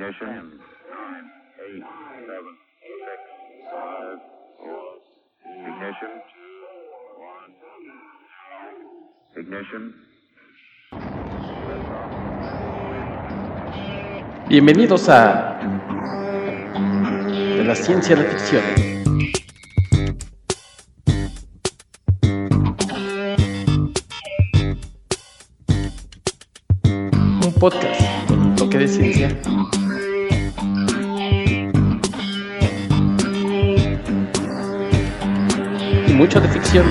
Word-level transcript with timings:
Ignition. 0.00 0.56
Nine, 0.88 1.28
eight, 1.60 1.84
seven, 2.24 2.54
six, 3.04 3.20
five, 3.70 4.18
four. 4.56 4.96
Ignition. 5.68 6.12
One. 7.20 7.52
Ignition. 9.36 9.84
Bienvenidos 14.48 15.10
a 15.10 15.60
de 17.58 17.62
la 17.62 17.74
ciencia 17.74 18.16
de 18.16 18.22
la 18.22 18.30
ficción. 18.30 18.62
Un 27.44 27.52
podcast 27.60 28.00
con 28.28 28.38
un 28.40 28.56
toque 28.56 28.78
de 28.78 28.88
ciencia. 28.88 29.28
Mucho 36.20 36.38
de 36.38 36.48
ficción. 36.48 36.86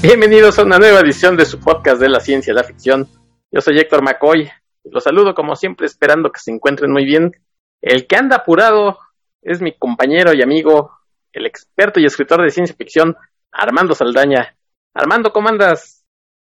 Bienvenidos 0.00 0.58
a 0.58 0.62
una 0.62 0.78
nueva 0.78 1.00
edición 1.00 1.36
de 1.36 1.44
su 1.44 1.60
podcast 1.60 2.00
de 2.00 2.08
la 2.08 2.20
ciencia 2.20 2.52
y 2.52 2.54
la 2.54 2.64
ficción. 2.64 3.06
Yo 3.52 3.60
soy 3.60 3.78
Héctor 3.78 4.02
McCoy. 4.02 4.48
Los 4.84 5.04
saludo 5.04 5.34
como 5.34 5.56
siempre 5.56 5.84
esperando 5.84 6.32
que 6.32 6.40
se 6.40 6.52
encuentren 6.52 6.90
muy 6.90 7.04
bien. 7.04 7.32
El 7.82 8.06
que 8.06 8.16
anda 8.16 8.36
apurado 8.36 8.98
es 9.42 9.60
mi 9.60 9.76
compañero 9.76 10.32
y 10.32 10.40
amigo, 10.40 10.96
el 11.36 11.46
experto 11.46 12.00
y 12.00 12.06
escritor 12.06 12.42
de 12.42 12.50
ciencia 12.50 12.74
ficción, 12.74 13.14
Armando 13.56 13.94
Saldaña. 13.94 14.54
Armando, 14.94 15.32
¿cómo 15.32 15.48
andas? 15.48 16.04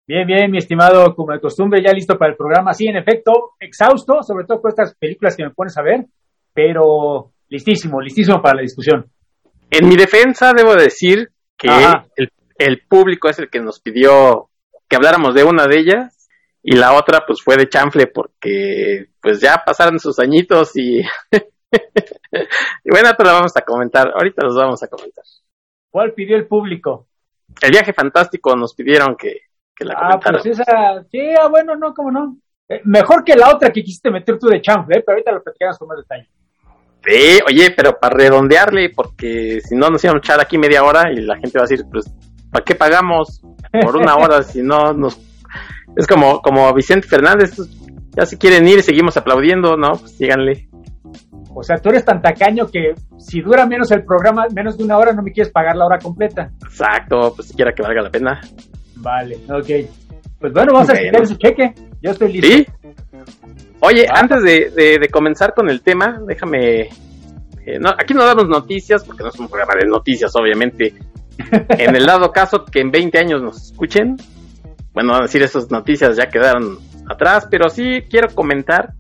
Bien, 0.06 0.26
bien, 0.26 0.50
mi 0.50 0.58
estimado, 0.58 1.14
como 1.14 1.32
de 1.32 1.40
costumbre, 1.40 1.82
ya 1.82 1.92
listo 1.92 2.16
para 2.16 2.30
el 2.30 2.36
programa. 2.36 2.72
Sí, 2.74 2.86
en 2.86 2.96
efecto, 2.96 3.52
exhausto, 3.58 4.22
sobre 4.22 4.44
todo 4.44 4.60
por 4.60 4.70
estas 4.70 4.94
películas 4.94 5.36
que 5.36 5.44
me 5.44 5.50
pones 5.50 5.76
a 5.76 5.82
ver, 5.82 6.06
pero 6.52 7.32
listísimo, 7.48 8.00
listísimo 8.00 8.40
para 8.40 8.56
la 8.56 8.62
discusión. 8.62 9.10
En 9.70 9.88
mi 9.88 9.96
defensa 9.96 10.52
debo 10.52 10.74
decir 10.74 11.30
que 11.56 11.68
el, 12.16 12.30
el 12.58 12.82
público 12.88 13.28
es 13.28 13.38
el 13.38 13.50
que 13.50 13.60
nos 13.60 13.80
pidió 13.80 14.48
que 14.88 14.96
habláramos 14.96 15.34
de 15.34 15.44
una 15.44 15.66
de 15.66 15.78
ellas 15.78 16.28
y 16.62 16.76
la 16.76 16.94
otra 16.94 17.24
pues 17.26 17.42
fue 17.42 17.56
de 17.56 17.68
chanfle 17.68 18.06
porque 18.06 19.06
pues 19.20 19.40
ya 19.40 19.62
pasaron 19.64 19.98
sus 19.98 20.18
añitos 20.18 20.76
y, 20.76 21.00
y 22.84 22.90
bueno, 22.90 23.14
te 23.16 23.24
lo 23.24 23.32
vamos 23.32 23.56
a 23.56 23.62
comentar, 23.62 24.12
ahorita 24.14 24.44
los 24.44 24.56
vamos 24.56 24.82
a 24.82 24.88
comentar. 24.88 25.24
¿Cuál 25.92 26.14
pidió 26.14 26.36
el 26.36 26.46
público? 26.46 27.06
El 27.60 27.70
viaje 27.70 27.92
fantástico 27.92 28.56
nos 28.56 28.74
pidieron 28.74 29.14
que, 29.14 29.42
que 29.76 29.84
la 29.84 29.94
Ah, 29.94 30.18
pues 30.18 30.46
esa, 30.46 31.04
sí, 31.10 31.20
ah, 31.38 31.48
bueno, 31.48 31.76
no, 31.76 31.92
cómo 31.92 32.10
no. 32.10 32.38
Eh, 32.66 32.80
mejor 32.84 33.22
que 33.22 33.36
la 33.36 33.54
otra 33.54 33.70
que 33.70 33.84
quisiste 33.84 34.10
meter 34.10 34.38
tú 34.38 34.48
de 34.48 34.62
chanfle, 34.62 34.96
¿eh? 34.96 35.02
pero 35.04 35.16
ahorita 35.16 35.32
lo 35.32 35.42
platicamos 35.42 35.78
con 35.78 35.88
más 35.88 35.98
detalle. 35.98 36.28
Sí, 37.04 37.40
oye, 37.46 37.72
pero 37.76 37.98
para 38.00 38.16
redondearle, 38.16 38.90
porque 38.90 39.60
si 39.60 39.76
no 39.76 39.90
nos 39.90 40.02
íbamos 40.02 40.22
a 40.22 40.24
echar 40.24 40.40
aquí 40.40 40.56
media 40.56 40.82
hora 40.82 41.12
y 41.12 41.16
la 41.16 41.36
gente 41.36 41.58
va 41.58 41.64
a 41.64 41.68
decir, 41.68 41.84
pues, 41.92 42.10
¿para 42.50 42.64
qué 42.64 42.74
pagamos 42.74 43.42
por 43.82 43.96
una 43.96 44.16
hora 44.16 44.42
si 44.42 44.62
no 44.62 44.94
nos... 44.94 45.20
Es 45.94 46.06
como, 46.06 46.40
como 46.40 46.72
Vicente 46.72 47.06
Fernández, 47.06 47.50
estos 47.50 47.68
ya 48.16 48.24
se 48.24 48.38
quieren 48.38 48.66
ir 48.66 48.82
seguimos 48.82 49.16
aplaudiendo, 49.18 49.76
¿no? 49.76 49.92
Pues 49.92 50.12
síganle. 50.12 50.68
O 51.54 51.62
sea, 51.62 51.76
tú 51.78 51.90
eres 51.90 52.04
tan 52.04 52.22
tacaño 52.22 52.66
que 52.70 52.94
si 53.18 53.40
dura 53.40 53.66
menos 53.66 53.90
el 53.90 54.04
programa, 54.04 54.46
menos 54.54 54.78
de 54.78 54.84
una 54.84 54.96
hora, 54.98 55.12
no 55.12 55.22
me 55.22 55.32
quieres 55.32 55.52
pagar 55.52 55.76
la 55.76 55.86
hora 55.86 55.98
completa. 55.98 56.50
Exacto, 56.64 57.32
pues 57.34 57.48
siquiera 57.48 57.72
que 57.74 57.82
valga 57.82 58.02
la 58.02 58.10
pena. 58.10 58.40
Vale, 58.96 59.36
ok. 59.48 59.88
Pues 60.40 60.52
bueno, 60.52 60.72
vamos 60.72 60.88
a 60.88 60.92
explicar 60.94 61.22
ese 61.22 61.36
cheque. 61.36 61.74
Yo 62.00 62.10
estoy 62.10 62.32
listo. 62.32 62.48
¿Sí? 62.48 62.66
Oye, 63.80 64.06
Ah. 64.08 64.20
antes 64.20 64.42
de, 64.42 64.70
de- 64.70 64.98
de 64.98 65.08
comenzar 65.08 65.54
con 65.54 65.68
el 65.68 65.82
tema, 65.82 66.20
déjame... 66.26 66.82
eh, 67.66 67.78
no, 67.80 67.90
aquí 67.90 68.14
no 68.14 68.24
damos 68.24 68.48
noticias, 68.48 69.04
porque 69.04 69.22
no 69.22 69.28
es 69.28 69.38
un 69.38 69.48
programa 69.48 69.74
de 69.80 69.86
noticias, 69.86 70.34
obviamente. 70.36 70.94
En 71.78 71.96
el 71.96 72.06
dado 72.06 72.30
caso 72.32 72.64
que 72.64 72.80
en 72.80 72.90
20 72.90 73.18
años 73.18 73.42
nos 73.42 73.56
escuchen, 73.70 74.16
bueno, 74.92 75.12
van 75.12 75.20
a 75.22 75.24
decir 75.24 75.42
esas 75.42 75.70
noticias 75.70 76.16
ya 76.16 76.28
quedaron 76.28 76.78
atrás, 77.08 77.46
pero 77.50 77.68
sí 77.70 78.02
quiero 78.08 78.28
comentar 78.34 78.92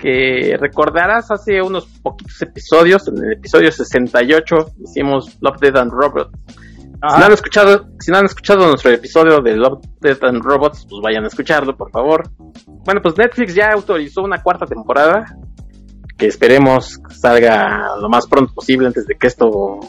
que 0.00 0.56
recordarás 0.58 1.30
hace 1.30 1.60
unos 1.60 1.86
poquitos 2.02 2.40
episodios, 2.42 3.06
en 3.08 3.18
el 3.18 3.32
episodio 3.34 3.70
68 3.70 4.56
hicimos 4.82 5.36
Love, 5.40 5.60
Dead 5.60 5.76
and 5.76 5.92
Robots. 5.92 6.30
Si 6.46 7.18
no 7.18 7.24
han 7.24 7.32
escuchado, 7.32 7.88
si 7.98 8.10
no 8.10 8.18
han 8.18 8.26
escuchado 8.26 8.66
nuestro 8.66 8.90
episodio 8.90 9.40
de 9.40 9.56
Love, 9.56 9.80
Death 10.00 10.22
and 10.24 10.42
Robots, 10.42 10.86
pues 10.88 11.00
vayan 11.02 11.24
a 11.24 11.28
escucharlo, 11.28 11.74
por 11.74 11.90
favor. 11.90 12.28
Bueno, 12.84 13.00
pues 13.02 13.16
Netflix 13.16 13.54
ya 13.54 13.70
autorizó 13.72 14.22
una 14.22 14.42
cuarta 14.42 14.66
temporada 14.66 15.24
que 16.20 16.26
esperemos 16.26 17.00
salga 17.08 17.96
lo 17.98 18.10
más 18.10 18.26
pronto 18.26 18.52
posible 18.52 18.86
antes 18.86 19.06
de 19.06 19.14
que 19.14 19.26
esto 19.26 19.80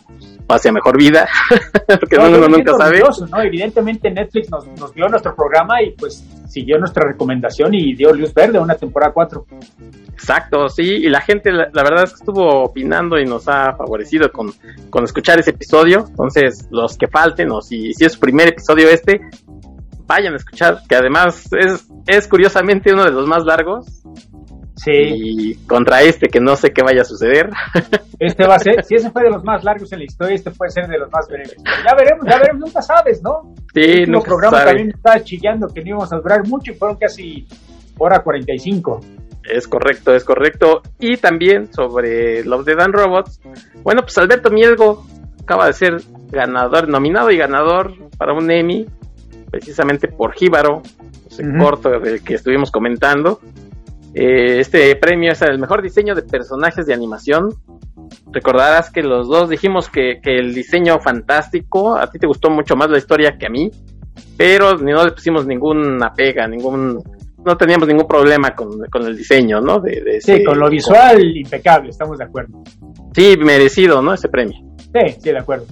pase 0.48 0.70
a 0.70 0.72
mejor 0.72 0.98
vida, 0.98 1.28
porque 2.00 2.16
No, 2.16 2.30
uno 2.30 2.48
nunca 2.48 2.74
sabe. 2.78 3.04
¿no? 3.30 3.42
Evidentemente 3.42 4.10
Netflix 4.10 4.50
nos, 4.50 4.66
nos 4.80 4.94
vio 4.94 5.10
nuestro 5.10 5.36
programa 5.36 5.82
y 5.84 5.92
pues 5.92 6.26
siguió 6.48 6.78
nuestra 6.78 7.06
recomendación 7.06 7.74
y 7.74 7.94
dio 7.96 8.14
luz 8.14 8.34
verde 8.34 8.58
a 8.58 8.62
una 8.62 8.76
temporada 8.76 9.12
4. 9.14 9.46
Exacto, 10.14 10.70
sí, 10.70 10.84
y 10.84 11.10
la 11.10 11.20
gente, 11.20 11.52
la, 11.52 11.70
la 11.74 11.84
verdad 11.84 12.06
es 12.06 12.12
que 12.12 12.20
estuvo 12.20 12.64
opinando 12.64 13.20
y 13.20 13.26
nos 13.26 13.48
ha 13.50 13.74
favorecido 13.76 14.32
con, 14.32 14.54
con 14.90 15.04
escuchar 15.04 15.40
ese 15.40 15.52
episodio. 15.52 16.06
Entonces, 16.08 16.68
los 16.72 16.98
que 16.98 17.08
falten, 17.08 17.52
o 17.52 17.62
si, 17.62 17.94
si 17.94 18.06
es 18.06 18.14
su 18.14 18.20
primer 18.20 18.48
episodio 18.50 18.90
este, 18.90 19.20
vayan 20.06 20.34
a 20.34 20.38
escuchar, 20.38 20.80
que 20.88 20.96
además 20.96 21.50
es, 21.54 21.88
es 22.08 22.28
curiosamente 22.28 22.94
uno 22.94 23.04
de 23.04 23.12
los 23.12 23.28
más 23.28 23.44
largos. 23.46 24.04
Sí, 24.84 24.92
Y 24.94 25.56
contra 25.68 26.02
este, 26.02 26.28
que 26.28 26.40
no 26.40 26.56
sé 26.56 26.72
qué 26.72 26.82
vaya 26.82 27.02
a 27.02 27.06
suceder. 27.06 27.50
este 28.20 28.48
va 28.48 28.56
a 28.56 28.60
ser, 28.60 28.84
si 28.84 28.96
ese 28.96 29.12
fue 29.12 29.24
de 29.24 29.30
los 29.30 29.44
más 29.44 29.64
largos 29.64 29.92
en 29.94 30.00
la 30.00 30.06
historia, 30.06 30.36
este 30.36 30.50
puede 30.50 30.72
ser 30.72 30.88
de 30.88 30.98
los 30.98 31.12
más 31.12 31.28
breves. 31.28 31.56
Ya 31.86 31.96
veremos, 31.96 32.26
ya 32.28 32.38
veremos, 32.40 32.62
nunca 32.62 32.82
sabes, 32.82 33.22
¿no? 33.22 33.54
Sí, 33.74 33.82
el 33.82 34.00
último 34.00 34.18
nunca 34.18 34.28
programa 34.30 34.58
sabe. 34.58 34.70
también 34.70 34.90
estaba 34.90 35.20
chillando 35.24 35.68
que 35.68 35.82
no 35.82 35.88
íbamos 35.90 36.14
a 36.14 36.18
durar 36.18 36.48
mucho 36.48 36.72
y 36.72 36.76
fueron 36.76 36.98
casi 36.98 37.48
hora 37.98 38.20
45. 38.20 39.02
Es 39.44 39.68
correcto, 39.68 40.16
es 40.16 40.24
correcto. 40.24 40.82
Y 41.00 41.18
también 41.18 41.72
sobre 41.74 42.44
Love 42.44 42.66
Dead 42.66 42.80
and 42.80 42.94
Robots. 42.94 43.40
Bueno, 43.84 44.02
pues 44.02 44.18
Alberto 44.18 44.50
Mielgo 44.50 45.06
acaba 45.42 45.68
de 45.68 45.74
ser 45.74 45.98
ganador, 46.32 46.88
nominado 46.88 47.30
y 47.32 47.38
ganador 47.38 47.94
para 48.18 48.34
un 48.34 48.50
Emmy, 48.50 48.88
precisamente 49.50 50.08
por 50.08 50.34
Jíbaro, 50.34 50.82
ese 51.28 51.44
corto 51.60 51.90
del 52.00 52.24
que 52.24 52.36
estuvimos 52.36 52.72
comentando. 52.72 53.40
Eh, 54.14 54.60
este 54.60 54.96
premio 54.98 55.32
es 55.32 55.42
el 55.42 55.58
mejor 55.60 55.82
diseño 55.82 56.14
de 56.16 56.24
personajes 56.24 56.86
de 56.86 56.94
animación. 56.94 57.50
Recordarás 58.32 58.90
que 58.90 59.02
los 59.04 59.28
dos 59.28 59.50
dijimos 59.50 59.90
que, 59.90 60.20
que 60.22 60.36
el 60.38 60.54
diseño 60.54 61.00
fantástico, 61.00 61.96
a 61.98 62.08
ti 62.08 62.20
te 62.20 62.28
gustó 62.28 62.50
mucho 62.50 62.76
más 62.76 62.90
la 62.90 62.98
historia 62.98 63.38
que 63.38 63.46
a 63.48 63.50
mí, 63.50 63.72
pero 64.38 64.78
ni 64.78 64.92
no 64.92 65.06
le 65.06 65.12
pusimos 65.12 65.46
ninguna 65.48 66.14
pega, 66.14 66.48
ningún, 66.48 67.02
no 67.46 67.58
teníamos 67.58 67.88
ningún 67.88 68.08
problema 68.08 68.54
con, 68.56 68.70
con 68.92 69.06
el 69.06 69.16
diseño, 69.18 69.62
¿no? 69.62 69.80
De, 69.80 70.02
de 70.02 70.22
Sí, 70.22 70.34
ese- 70.34 70.44
con 70.44 70.60
lo 70.60 70.70
visual 70.70 71.38
impecable, 71.38 71.90
estamos 71.90 72.18
de 72.18 72.26
acuerdo. 72.26 72.62
Sí, 73.16 73.36
merecido, 73.38 74.02
¿no? 74.02 74.14
Ese 74.14 74.28
premio. 74.30 74.58
Sí, 74.78 75.16
sí, 75.20 75.30
de 75.32 75.38
acuerdo. 75.40 75.66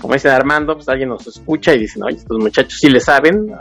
Como 0.00 0.14
dice 0.14 0.28
Armando, 0.30 0.74
pues 0.74 0.88
alguien 0.88 1.08
nos 1.10 1.26
escucha 1.26 1.74
y 1.74 1.80
dice, 1.80 2.00
oye, 2.02 2.16
estos 2.16 2.38
muchachos 2.38 2.78
sí 2.80 2.88
le 2.88 3.00
saben. 3.00 3.52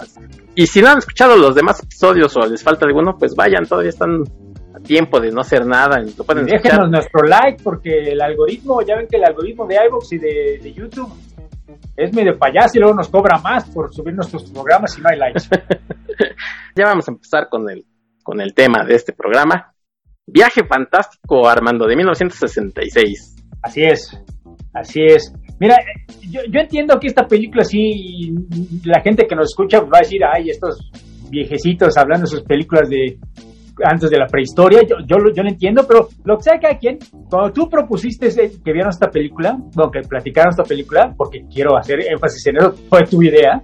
Y 0.56 0.68
si 0.68 0.82
no 0.82 0.90
han 0.90 1.00
escuchado 1.00 1.36
los 1.36 1.54
demás 1.56 1.82
episodios 1.84 2.36
o 2.38 2.42
les 2.48 2.64
falta 2.64 2.86
alguno, 2.86 3.18
pues 3.18 3.36
vayan, 3.36 3.66
todavía 3.66 3.90
están 3.90 4.24
a 4.74 4.80
tiempo 4.80 5.20
de 5.20 5.32
no 5.32 5.42
hacer 5.42 5.66
nada. 5.66 6.02
y 6.02 6.14
Lo 6.18 6.24
pueden 6.24 6.46
Déjenos 6.46 6.64
escuchar. 6.66 6.90
nuestro 6.90 7.22
like 7.24 7.64
porque 7.64 8.12
el 8.12 8.22
algoritmo, 8.22 8.82
ya 8.82 8.96
ven 8.96 9.08
que 9.08 9.18
el 9.18 9.26
algoritmo 9.26 9.68
de 9.68 9.76
iVoox 9.88 10.14
y 10.14 10.18
de, 10.18 10.59
de 10.64 10.74
YouTube 10.74 11.12
es 11.96 12.14
medio 12.14 12.38
payaso 12.38 12.72
y 12.76 12.80
luego 12.80 12.96
nos 12.96 13.09
cobra 13.09 13.38
más 13.40 13.70
por 13.70 13.94
subir 13.94 14.14
nuestros 14.16 14.50
programas 14.52 14.97
y 14.97 15.02
no 15.02 15.09
hay 15.09 15.18
likes. 15.20 15.44
Ya 16.76 16.85
vamos 16.85 17.08
a 17.08 17.12
empezar 17.12 17.50
con 17.50 17.70
el, 17.70 17.85
con 18.24 18.40
el 18.40 18.53
tema 18.53 18.85
de 18.85 18.96
este 18.96 19.12
programa. 19.12 19.74
Viaje 20.26 20.64
fantástico, 20.66 21.47
Armando, 21.47 21.88
de 21.88 21.96
1966. 21.97 23.35
Así 23.62 23.84
es, 23.84 24.18
así 24.74 25.02
es. 25.03 25.34
Mira, 25.59 25.76
yo, 26.29 26.41
yo 26.50 26.59
entiendo 26.61 27.00
que 27.00 27.08
esta 27.08 27.28
película 27.28 27.64
sí, 27.64 28.34
la 28.85 29.02
gente 29.02 29.26
que 29.28 29.35
nos 29.35 29.52
escucha 29.52 29.82
va 29.82 29.97
a 29.97 30.00
decir, 30.00 30.22
ay, 30.23 30.50
estos 30.50 30.90
viejecitos 31.29 31.97
hablando 31.97 32.26
de 32.26 32.32
sus 32.32 32.44
películas 32.44 32.90
de 32.90 33.17
antes 33.84 34.09
de 34.09 34.17
la 34.17 34.26
prehistoria, 34.26 34.82
yo, 34.82 34.97
yo, 35.08 35.17
yo 35.34 35.44
lo 35.44 35.50
entiendo, 35.50 35.85
pero 35.88 36.09
lo 36.26 36.38
que 36.38 36.44
sea 36.44 36.59
cada 36.59 36.78
quien, 36.78 36.97
cuando 37.29 37.52
tú 37.53 37.70
propusiste 37.70 38.28
que 38.29 38.73
vieran 38.73 38.90
esta 38.90 39.09
película, 39.09 39.58
bueno, 39.73 39.91
que 39.91 40.02
platicaran 40.02 40.50
esta 40.50 40.64
película, 40.64 41.14
porque 41.16 41.46
quiero 41.52 41.78
hacer 41.78 42.00
énfasis 42.02 42.47
en 42.47 42.58
eso, 42.58 42.73
fue 42.90 43.03
tu 43.06 43.22
idea, 43.23 43.61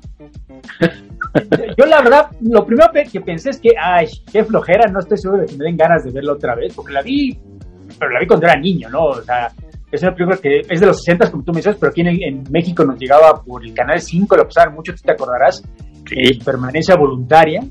yo 1.77 1.85
la 1.85 2.01
verdad, 2.01 2.29
lo 2.41 2.65
primero 2.65 2.91
que 3.11 3.21
pensé 3.21 3.49
es 3.49 3.59
que, 3.59 3.71
ay, 3.81 4.07
qué 4.31 4.43
flojera, 4.43 4.89
no 4.91 4.99
estoy 4.99 5.17
seguro 5.17 5.41
de 5.41 5.47
que 5.47 5.57
me 5.57 5.65
den 5.65 5.77
ganas 5.77 6.03
de 6.03 6.11
verla 6.11 6.33
otra 6.33 6.55
vez, 6.55 6.73
porque 6.73 6.93
la 6.93 7.01
vi, 7.01 7.37
pero 7.99 8.11
la 8.11 8.19
vi 8.19 8.27
cuando 8.27 8.47
era 8.47 8.59
niño, 8.59 8.89
¿no? 8.89 9.05
O 9.05 9.21
sea, 9.21 9.51
es 9.91 10.01
una 10.01 10.13
película 10.13 10.37
que 10.37 10.61
es 10.69 10.79
de 10.79 10.85
los 10.85 11.03
60, 11.03 11.31
como 11.31 11.43
tú 11.43 11.51
me 11.51 11.59
dices, 11.59 11.77
pero 11.79 11.91
aquí 11.91 12.01
en, 12.01 12.43
México 12.49 12.83
nos 12.83 12.99
llegaba 12.99 13.41
por 13.43 13.63
el 13.63 13.73
Canal 13.73 13.99
5, 13.99 14.35
lo 14.35 14.43
pasaban 14.43 14.73
mucho, 14.73 14.93
tú 14.93 15.01
te 15.03 15.13
acordarás, 15.13 15.63
sí. 16.07 16.39
permanencia 16.43 16.95
voluntaria, 16.95 17.61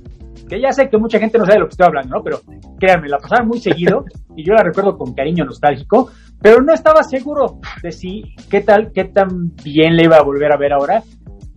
que 0.48 0.60
ya 0.60 0.72
sé 0.72 0.88
que 0.88 0.98
mucha 0.98 1.18
gente 1.18 1.38
no 1.38 1.44
sabe 1.44 1.54
de 1.54 1.60
lo 1.60 1.66
que 1.66 1.72
estoy 1.72 1.86
hablando, 1.86 2.16
¿no? 2.16 2.22
Pero 2.22 2.40
créanme, 2.78 3.08
la 3.08 3.18
pasaban 3.18 3.48
muy 3.48 3.58
seguido 3.58 4.04
y 4.36 4.44
yo 4.44 4.54
la 4.54 4.62
recuerdo 4.62 4.96
con 4.96 5.14
cariño 5.14 5.44
nostálgico, 5.44 6.10
pero 6.40 6.60
no 6.60 6.72
estaba 6.74 7.02
seguro 7.02 7.60
de 7.82 7.90
si, 7.90 8.22
qué 8.50 8.60
tal, 8.60 8.92
qué 8.92 9.04
tan 9.04 9.54
bien 9.64 9.96
le 9.96 10.04
iba 10.04 10.16
a 10.16 10.22
volver 10.22 10.52
a 10.52 10.58
ver 10.58 10.72
ahora. 10.72 11.02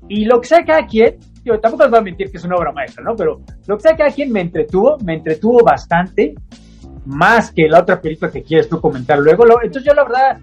Y 0.09 0.25
lo 0.25 0.39
que 0.39 0.47
sea 0.47 0.63
cada 0.65 0.85
quien, 0.85 1.17
yo 1.43 1.59
tampoco 1.59 1.83
les 1.83 1.91
voy 1.91 1.99
a 1.99 2.03
mentir 2.03 2.31
que 2.31 2.37
es 2.37 2.45
una 2.45 2.55
obra 2.55 2.71
maestra, 2.71 3.03
¿no? 3.03 3.13
Pero 3.15 3.41
lo 3.67 3.75
que 3.75 3.81
sea 3.81 3.97
cada 3.97 4.11
quien 4.11 4.31
me 4.31 4.41
entretuvo, 4.41 4.97
me 5.03 5.15
entretuvo 5.15 5.59
bastante, 5.63 6.33
más 7.07 7.51
que 7.51 7.67
la 7.67 7.81
otra 7.81 7.99
película 7.99 8.29
que 8.31 8.43
quieres 8.43 8.67
tú 8.67 8.79
comentar 8.79 9.17
luego. 9.17 9.45
entonces 9.63 9.83
yo 9.85 9.93
la 9.93 10.03
verdad, 10.03 10.37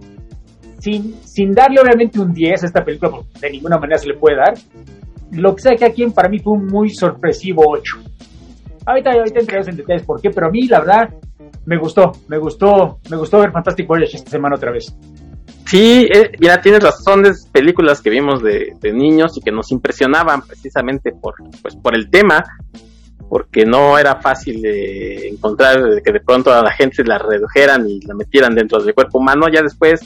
sin, 0.78 1.14
sin 1.22 1.52
darle 1.52 1.80
obviamente 1.80 2.18
un 2.18 2.32
10 2.32 2.62
a 2.62 2.66
esta 2.66 2.84
película, 2.84 3.10
porque 3.10 3.28
de 3.40 3.50
ninguna 3.50 3.78
manera 3.78 3.98
se 3.98 4.08
le 4.08 4.14
puede 4.14 4.36
dar, 4.36 4.54
lo 5.32 5.54
que 5.54 5.62
sea 5.62 5.76
cada 5.76 5.92
quien 5.92 6.12
para 6.12 6.28
mí 6.28 6.38
fue 6.38 6.54
un 6.54 6.66
muy 6.66 6.90
sorpresivo 6.90 7.62
8. 7.66 7.98
Ahorita, 8.86 9.10
ahorita 9.12 9.40
entraremos 9.40 9.68
en 9.68 9.76
detalles 9.76 10.02
por 10.04 10.20
qué, 10.20 10.30
pero 10.30 10.46
a 10.46 10.50
mí 10.50 10.66
la 10.66 10.80
verdad 10.80 11.14
me 11.66 11.78
gustó, 11.78 12.12
me 12.28 12.38
gustó, 12.38 12.98
me 13.10 13.16
gustó 13.16 13.38
ver 13.40 13.52
Fantastic 13.52 13.86
Voyage 13.86 14.16
esta 14.16 14.30
semana 14.30 14.56
otra 14.56 14.72
vez. 14.72 14.94
Sí, 15.66 16.06
eh, 16.14 16.32
ya 16.40 16.60
tienes 16.60 16.82
razón, 16.82 17.22
de 17.22 17.32
películas 17.50 18.02
que 18.02 18.10
vimos 18.10 18.42
de, 18.42 18.74
niños 18.92 19.36
y 19.36 19.40
que 19.40 19.50
nos 19.50 19.72
impresionaban 19.72 20.42
precisamente 20.42 21.12
por, 21.12 21.34
pues, 21.62 21.74
por 21.76 21.96
el 21.96 22.10
tema, 22.10 22.44
porque 23.28 23.64
no 23.64 23.98
era 23.98 24.16
fácil 24.16 24.62
de 24.62 25.28
encontrar 25.28 26.02
que 26.02 26.12
de 26.12 26.20
pronto 26.20 26.52
a 26.52 26.62
la 26.62 26.72
gente 26.72 27.04
la 27.04 27.18
redujeran 27.18 27.88
y 27.88 28.00
la 28.00 28.14
metieran 28.14 28.54
dentro 28.54 28.82
del 28.82 28.94
cuerpo 28.94 29.18
humano. 29.18 29.48
Ya 29.48 29.62
después 29.62 30.00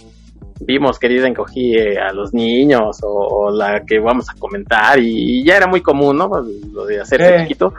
vimos 0.61 0.99
querida 0.99 1.29
encogí 1.29 1.77
eh, 1.77 1.99
a 1.99 2.13
los 2.13 2.35
niños 2.35 2.99
o, 3.03 3.51
la 3.51 3.85
que 3.85 3.99
vamos 3.99 4.29
a 4.29 4.35
comentar 4.35 4.99
y, 4.99 5.45
ya 5.45 5.57
era 5.57 5.67
muy 5.67 5.81
común, 5.81 6.17
¿no? 6.17 6.31
Lo 6.73 6.87
de 6.87 7.01
hacer 7.01 7.43
chiquito. 7.43 7.75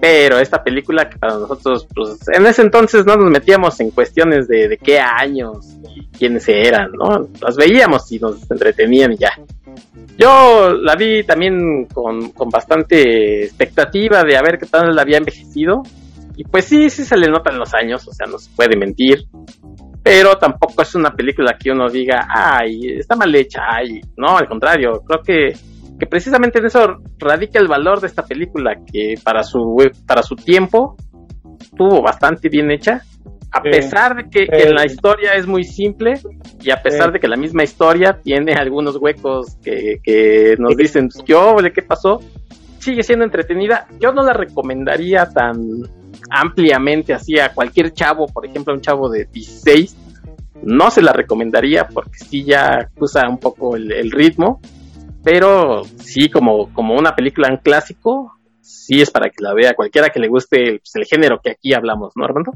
Pero 0.00 0.38
esta 0.38 0.64
película 0.64 1.08
que 1.08 1.16
para 1.16 1.34
nosotros, 1.34 1.86
pues 1.94 2.28
en 2.28 2.44
ese 2.46 2.62
entonces 2.62 3.06
no 3.06 3.16
nos 3.16 3.30
metíamos 3.30 3.78
en 3.80 3.90
cuestiones 3.90 4.48
de, 4.48 4.68
de 4.68 4.76
qué 4.76 4.98
años 4.98 5.76
quiénes 6.16 6.48
eran, 6.48 6.92
¿no? 6.92 7.28
Las 7.40 7.56
veíamos 7.56 8.10
y 8.12 8.18
nos 8.18 8.50
entretenían 8.50 9.12
y 9.12 9.16
ya. 9.18 9.30
Yo 10.18 10.72
la 10.72 10.94
vi 10.94 11.24
también 11.24 11.86
con, 11.86 12.30
con 12.30 12.48
bastante 12.50 13.44
expectativa 13.44 14.22
de 14.22 14.36
a 14.36 14.42
ver 14.42 14.58
qué 14.58 14.66
tal 14.66 14.94
la 14.94 15.02
había 15.02 15.18
envejecido. 15.18 15.82
Y 16.36 16.44
pues 16.44 16.64
sí, 16.64 16.88
sí 16.88 17.04
se 17.04 17.16
le 17.16 17.28
notan 17.28 17.58
los 17.58 17.74
años, 17.74 18.06
o 18.08 18.12
sea, 18.12 18.26
no 18.26 18.38
se 18.38 18.50
puede 18.56 18.76
mentir 18.76 19.26
pero 20.02 20.36
tampoco 20.36 20.82
es 20.82 20.94
una 20.94 21.10
película 21.10 21.56
que 21.58 21.70
uno 21.70 21.88
diga, 21.88 22.26
ay, 22.28 22.98
está 22.98 23.14
mal 23.14 23.32
hecha, 23.34 23.60
ay, 23.68 24.00
no, 24.16 24.36
al 24.36 24.48
contrario, 24.48 25.02
creo 25.06 25.22
que, 25.22 25.56
que 25.98 26.06
precisamente 26.06 26.58
en 26.58 26.66
eso 26.66 26.98
radica 27.18 27.60
el 27.60 27.68
valor 27.68 28.00
de 28.00 28.08
esta 28.08 28.24
película, 28.24 28.74
que 28.90 29.14
para 29.22 29.44
su, 29.44 29.76
para 30.06 30.22
su 30.22 30.34
tiempo 30.34 30.96
estuvo 31.60 32.02
bastante 32.02 32.48
bien 32.48 32.70
hecha, 32.72 33.02
a 33.52 33.62
pesar 33.62 34.16
de 34.16 34.30
que, 34.30 34.70
la 34.70 34.86
historia 34.86 35.34
es 35.34 35.46
muy 35.46 35.64
simple 35.64 36.14
y 36.60 36.70
a 36.70 36.82
pesar 36.82 37.12
de 37.12 37.20
que 37.20 37.28
la 37.28 37.36
misma 37.36 37.62
historia 37.62 38.18
tiene 38.22 38.54
algunos 38.54 38.96
huecos 38.96 39.56
que, 39.62 40.00
que 40.02 40.56
nos 40.58 40.74
dicen, 40.76 41.10
yo, 41.26 41.56
¿qué 41.74 41.82
pasó? 41.82 42.20
Sigue 42.78 43.02
siendo 43.02 43.24
entretenida, 43.24 43.86
yo 44.00 44.12
no 44.12 44.22
la 44.22 44.32
recomendaría 44.32 45.28
tan 45.28 45.82
ampliamente 46.30 47.12
así 47.12 47.38
a 47.38 47.52
cualquier 47.52 47.92
chavo, 47.92 48.26
por 48.26 48.46
ejemplo, 48.46 48.72
un 48.72 48.80
chavo 48.80 49.10
de 49.10 49.26
16, 49.26 49.96
no 50.62 50.90
se 50.90 51.02
la 51.02 51.12
recomendaría 51.12 51.88
porque 51.88 52.18
sí 52.18 52.44
ya 52.44 52.90
usa 52.98 53.28
un 53.28 53.38
poco 53.38 53.76
el, 53.76 54.10
ritmo, 54.10 54.60
pero 55.22 55.82
sí 55.98 56.30
como, 56.30 56.72
como 56.72 56.94
una 56.94 57.14
película 57.14 57.48
en 57.48 57.58
clásico, 57.58 58.32
sí 58.60 59.02
es 59.02 59.10
para 59.10 59.28
que 59.28 59.42
la 59.42 59.52
vea 59.52 59.74
cualquiera 59.74 60.08
que 60.08 60.20
le 60.20 60.28
guste 60.28 60.80
pues, 60.80 60.94
el 60.94 61.04
género 61.04 61.40
que 61.42 61.50
aquí 61.50 61.74
hablamos, 61.74 62.12
¿no, 62.16 62.24
Armando? 62.24 62.52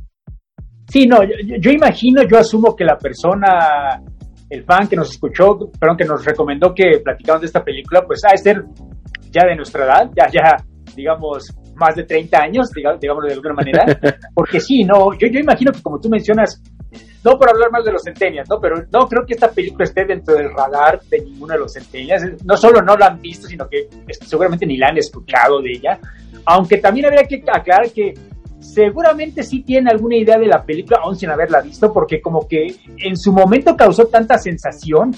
Sí, 0.89 1.07
no, 1.07 1.19
yo, 1.23 1.71
imagino, 1.71 2.23
yo 2.23 2.39
asumo 2.39 2.75
que 2.77 2.85
la 2.85 2.97
persona, 2.97 4.01
el 4.49 4.65
fan 4.65 4.89
que 4.89 4.97
nos 4.97 5.11
escuchó, 5.11 5.59
perdón, 5.79 5.97
que 5.97 6.05
nos 6.05 6.25
recomendó 6.25 6.73
que 6.75 7.01
platicamos 7.03 7.43
de 7.43 7.47
esta 7.47 7.65
película, 7.65 8.03
pues 8.07 8.25
a 8.25 8.37
ser 8.37 8.65
ya 9.31 9.47
de 9.47 9.57
nuestra 9.57 9.85
edad, 9.85 10.11
ya, 10.17 10.31
ya, 10.33 10.57
digamos, 10.95 11.53
más 11.75 11.95
de 11.97 12.05
30 12.05 12.39
años, 12.39 12.71
digamos, 12.71 13.01
de 13.01 13.33
alguna 13.33 13.55
manera, 13.55 13.85
porque 14.35 14.61
sí, 14.61 14.85
no, 14.85 15.13
yo, 15.15 15.27
yo 15.29 15.41
imagino 15.41 15.73
que 15.73 15.83
como 15.83 16.01
tú 16.01 16.09
mencionas, 16.09 16.63
no 17.27 17.37
por 17.37 17.51
hablar 17.51 17.73
más 17.73 17.85
de 17.85 17.91
los 17.91 18.03
centenias, 18.03 18.49
¿no? 18.49 18.61
Pero 18.61 18.77
no 18.93 19.09
creo 19.09 19.27
que 19.27 19.35
esta 19.35 19.51
película 19.51 19.85
esté 19.85 20.05
dentro 20.05 20.35
del 20.37 20.55
radar 20.55 21.01
de 21.11 21.23
ninguno 21.23 21.55
de 21.55 21.59
los 21.59 21.73
centenias. 21.73 22.23
No 22.45 22.57
solo 22.57 22.81
no 22.83 22.97
la 22.97 23.07
han 23.07 23.21
visto, 23.21 23.49
sino 23.49 23.69
que 23.69 23.89
seguramente 24.25 24.65
ni 24.65 24.77
la 24.77 24.91
han 24.91 24.99
escuchado 24.99 25.61
de 25.61 25.73
ella. 25.73 25.99
Aunque 26.45 26.79
también 26.79 27.07
habría 27.07 27.25
que 27.25 27.43
aclarar 27.53 27.91
que 27.91 28.15
seguramente 28.59 29.43
sí 29.43 29.63
tiene 29.63 29.91
alguna 29.91 30.17
idea 30.17 30.39
de 30.39 30.47
la 30.47 30.65
película, 30.65 31.01
aún 31.03 31.17
sin 31.17 31.31
haberla 31.31 31.61
visto, 31.61 31.93
porque 31.93 32.21
como 32.21 32.47
que 32.49 32.75
en 32.99 33.17
su 33.17 33.33
momento 33.33 33.77
causó 33.77 34.07
tanta 34.07 34.39
sensación. 34.39 35.15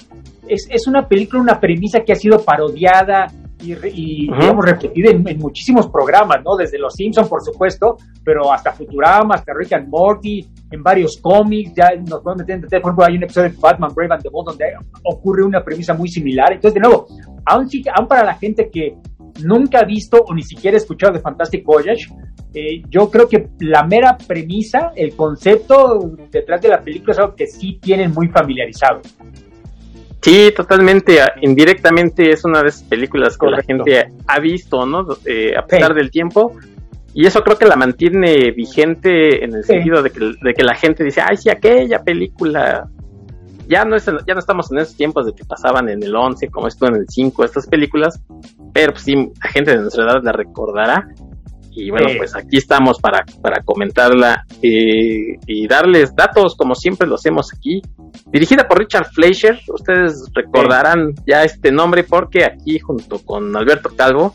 Es, 0.47 0.67
es 0.69 0.87
una 0.87 1.07
película, 1.07 1.41
una 1.41 1.59
premisa 1.59 2.01
que 2.01 2.13
ha 2.13 2.15
sido 2.15 2.43
parodiada, 2.43 3.27
y, 3.61 4.31
digamos, 4.31 4.65
repetida 4.65 5.11
en, 5.11 5.37
muchísimos 5.37 5.89
programas, 5.89 6.37
¿no? 6.43 6.55
Desde 6.55 6.77
Los 6.77 6.93
Simpsons, 6.93 7.27
por 7.27 7.43
supuesto, 7.43 7.97
pero 8.23 8.51
hasta 8.53 8.71
Futurama, 8.71 9.35
hasta 9.35 9.53
Rick 9.53 9.73
and 9.73 9.89
Morty, 9.89 10.47
en 10.71 10.81
varios 10.81 11.17
cómics, 11.17 11.73
ya 11.75 11.89
nos 11.95 12.21
podemos 12.21 12.37
meter 12.37 12.55
en 12.55 12.61
por 12.61 12.91
ejemplo, 12.91 13.05
hay 13.05 13.17
un 13.17 13.23
episodio 13.23 13.49
de 13.49 13.57
Batman 13.59 13.91
Brave 13.93 14.13
and 14.13 14.23
the 14.23 14.29
Bold 14.29 14.49
donde 14.49 14.65
ocurre 15.03 15.43
una 15.43 15.63
premisa 15.63 15.93
muy 15.93 16.07
similar. 16.07 16.53
Entonces, 16.53 16.75
de 16.75 16.79
nuevo, 16.79 17.07
aún, 17.45 17.67
aún 17.93 18.07
para 18.07 18.23
la 18.23 18.35
gente 18.35 18.69
que 18.71 18.95
nunca 19.43 19.79
ha 19.79 19.85
visto 19.85 20.17
o 20.17 20.33
ni 20.33 20.43
siquiera 20.43 20.75
ha 20.75 20.79
escuchado 20.79 21.13
de 21.13 21.19
Fantastic 21.19 21.63
Voyage, 21.65 22.07
eh, 22.53 22.81
yo 22.89 23.11
creo 23.11 23.27
que 23.27 23.49
la 23.59 23.83
mera 23.83 24.17
premisa, 24.17 24.91
el 24.95 25.15
concepto 25.15 26.15
detrás 26.31 26.61
de 26.61 26.69
la 26.69 26.81
película 26.81 27.13
es 27.13 27.19
algo 27.19 27.35
que 27.35 27.47
sí 27.47 27.79
tienen 27.81 28.11
muy 28.11 28.27
familiarizado. 28.29 29.01
Sí, 30.21 30.51
totalmente. 30.55 31.19
Indirectamente 31.41 32.29
es 32.31 32.43
una 32.43 32.61
de 32.61 32.69
esas 32.69 32.83
películas 32.83 33.37
que 33.37 33.47
la 33.47 33.63
gente 33.63 34.11
ha 34.27 34.39
visto, 34.39 34.85
¿no? 34.85 35.05
Eh, 35.25 35.53
a 35.55 35.65
pesar 35.65 35.93
del 35.93 36.11
tiempo. 36.11 36.53
Y 37.13 37.25
eso 37.25 37.41
creo 37.41 37.57
que 37.57 37.65
la 37.65 37.75
mantiene 37.75 38.51
vigente 38.51 39.43
en 39.43 39.55
el 39.55 39.63
sentido 39.63 40.03
de 40.03 40.09
que, 40.09 40.19
de 40.19 40.53
que 40.53 40.63
la 40.63 40.75
gente 40.75 41.03
dice, 41.03 41.21
ay, 41.21 41.37
sí, 41.37 41.49
aquella 41.49 42.03
película. 42.03 42.87
Ya 43.69 43.85
no, 43.85 43.95
es, 43.95 44.05
ya 44.05 44.33
no 44.33 44.39
estamos 44.39 44.71
en 44.71 44.79
esos 44.79 44.95
tiempos 44.95 45.27
de 45.27 45.33
que 45.33 45.45
pasaban 45.45 45.89
en 45.89 46.01
el 46.01 46.15
11, 46.15 46.49
como 46.49 46.67
esto 46.67 46.87
en 46.87 46.95
el 46.95 47.05
5, 47.07 47.43
estas 47.43 47.67
películas. 47.67 48.19
Pero 48.73 48.93
pues, 48.93 49.03
sí, 49.03 49.13
la 49.13 49.49
gente 49.51 49.71
de 49.71 49.77
nuestra 49.77 50.05
edad 50.05 50.23
la 50.23 50.31
recordará. 50.31 51.07
Y 51.71 51.91
bueno, 51.91 52.07
pues 52.17 52.35
aquí 52.35 52.57
estamos 52.57 52.99
para, 52.99 53.23
para 53.41 53.61
comentarla 53.63 54.43
eh, 54.61 55.37
y 55.45 55.67
darles 55.67 56.15
datos 56.15 56.55
como 56.57 56.73
siempre 56.73 57.07
lo 57.07 57.15
hacemos 57.15 57.53
aquí. 57.55 57.81
Dirigida 58.31 58.67
por 58.67 58.79
Richard 58.79 59.05
Fleischer, 59.13 59.59
ustedes 59.71 60.29
recordarán 60.33 61.13
ya 61.27 61.43
este 61.43 61.71
nombre 61.71 62.03
porque 62.03 62.43
aquí 62.43 62.79
junto 62.79 63.19
con 63.19 63.55
Alberto 63.55 63.91
Calvo 63.95 64.33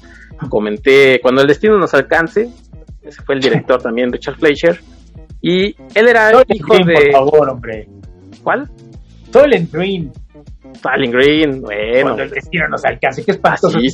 comenté 0.48 1.20
Cuando 1.20 1.42
el 1.42 1.48
destino 1.48 1.78
nos 1.78 1.94
alcance, 1.94 2.50
ese 3.02 3.22
fue 3.22 3.34
el 3.34 3.40
director 3.40 3.82
también, 3.82 4.12
Richard 4.12 4.36
Fleischer, 4.36 4.80
y 5.40 5.74
él 5.94 6.08
era 6.08 6.30
hijo 6.48 6.74
de... 6.78 6.94
Por 6.94 7.12
favor, 7.12 7.50
hombre. 7.50 7.88
¿Cuál? 8.42 8.70
Soylent 9.34 9.72
Green. 9.72 10.12
Soylent 10.80 11.12
Green, 11.12 11.60
bueno. 11.60 12.02
Cuando 12.02 12.22
el 12.22 12.30
destino 12.30 12.68
nos 12.68 12.84
alcance, 12.84 13.24
qué 13.24 13.32
espantoso 13.32 13.78
que 13.80 13.88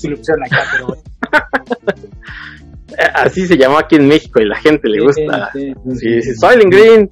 acá, 0.44 0.64
pero... 0.70 0.96
Así 3.14 3.46
se 3.46 3.56
llamó 3.56 3.78
aquí 3.78 3.96
en 3.96 4.06
México 4.06 4.38
y 4.42 4.46
la 4.46 4.56
gente 4.56 4.86
le 4.86 5.02
gusta. 5.02 5.50
Sí, 5.52 5.72
sí, 5.94 6.34
Soylent 6.34 6.70
Green. 6.70 7.08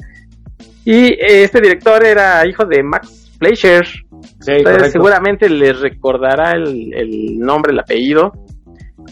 Y 0.84 1.06
eh, 1.06 1.44
este 1.44 1.62
director 1.62 2.04
era 2.04 2.46
hijo 2.46 2.66
de 2.66 2.82
Max 2.82 3.32
Fleischer. 3.38 3.86
Entonces, 4.46 4.92
seguramente 4.92 5.48
les 5.48 5.80
recordará 5.80 6.52
el, 6.52 7.38
nombre, 7.38 7.72
el 7.72 7.78
apellido. 7.78 8.32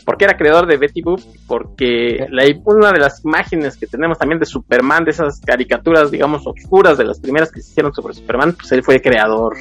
Porque 0.04 0.24
era 0.24 0.36
creador 0.36 0.66
de 0.66 0.76
Betty 0.76 1.02
Boop. 1.02 1.20
Porque 1.46 2.26
la, 2.30 2.44
una 2.64 2.92
de 2.92 2.98
las 2.98 3.24
imágenes 3.24 3.76
que 3.76 3.86
tenemos 3.86 4.18
también 4.18 4.38
de 4.38 4.46
Superman, 4.46 5.04
de 5.04 5.10
esas 5.10 5.40
caricaturas, 5.40 6.10
digamos, 6.10 6.46
oscuras, 6.46 6.98
de 6.98 7.04
las 7.04 7.20
primeras 7.20 7.50
que 7.50 7.60
se 7.60 7.70
hicieron 7.70 7.92
sobre 7.94 8.14
Superman, 8.14 8.54
pues 8.54 8.72
él 8.72 8.82
fue 8.82 9.00
creador. 9.00 9.56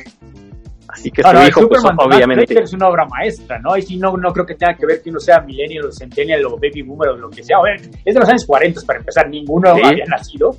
Así 0.96 1.12
que 1.12 1.24
su 1.24 1.30
hijo, 1.30 1.68
pues, 1.68 1.84
obviamente. 1.84 2.62
es 2.62 2.74
una 2.74 2.88
obra 2.88 3.06
maestra, 3.06 3.60
¿no? 3.60 3.75
Y 3.75 3.82
si 3.82 3.98
no, 3.98 4.15
no 4.15 4.32
creo 4.32 4.46
que 4.46 4.56
tenga 4.56 4.75
que 4.75 4.86
ver 4.86 5.01
que 5.01 5.10
uno 5.10 5.20
sea 5.20 5.42
millennial 5.42 5.86
o 5.86 5.92
centennial 5.92 6.46
o 6.46 6.56
baby 6.56 6.84
boomer 6.84 7.10
o 7.10 7.18
lo 7.18 7.30
que 7.30 7.44
sea. 7.44 7.58
es 8.06 8.13
de 8.13 8.20
los 8.20 8.30
años 8.30 8.46
40 8.46 8.82
para 8.86 9.00
empezar, 9.00 9.30
ninguno 9.30 9.70
había 9.70 10.06
nacido. 10.06 10.56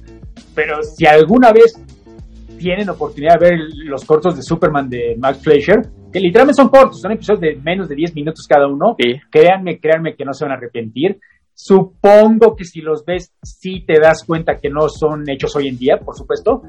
Pero 0.55 0.83
si 0.83 1.07
alguna 1.07 1.53
vez 1.53 1.81
tienen 2.59 2.89
oportunidad 2.91 3.39
de 3.39 3.51
ver 3.51 3.59
los 3.85 4.05
cortos 4.05 4.37
de 4.37 4.43
Superman 4.43 4.91
de 4.91 5.17
Max 5.19 5.39
Fleischer, 5.43 5.89
que 6.17 6.21
literalmente 6.21 6.63
son 6.63 6.71
cortos, 6.71 7.03
son 7.03 7.13
episodios 7.13 7.43
de 7.43 7.57
menos 7.63 7.91
de 7.91 7.95
10 7.95 8.15
minutos 8.15 8.47
cada 8.49 8.67
uno. 8.67 8.97
Sí. 8.99 9.21
Créanme, 9.31 9.79
créanme 9.79 10.17
que 10.17 10.25
no 10.25 10.33
se 10.33 10.47
van 10.47 10.53
a 10.53 10.57
arrepentir. 10.57 11.21
Supongo 11.53 12.57
que 12.57 12.65
si 12.65 12.81
los 12.81 13.05
ves, 13.05 13.35
sí 13.43 13.85
te 13.87 14.01
das 14.01 14.25
cuenta 14.27 14.57
que 14.57 14.71
no 14.71 14.89
son 14.89 15.29
hechos 15.29 15.55
hoy 15.57 15.69
en 15.69 15.77
día, 15.77 15.99
por 15.99 16.17
supuesto. 16.17 16.63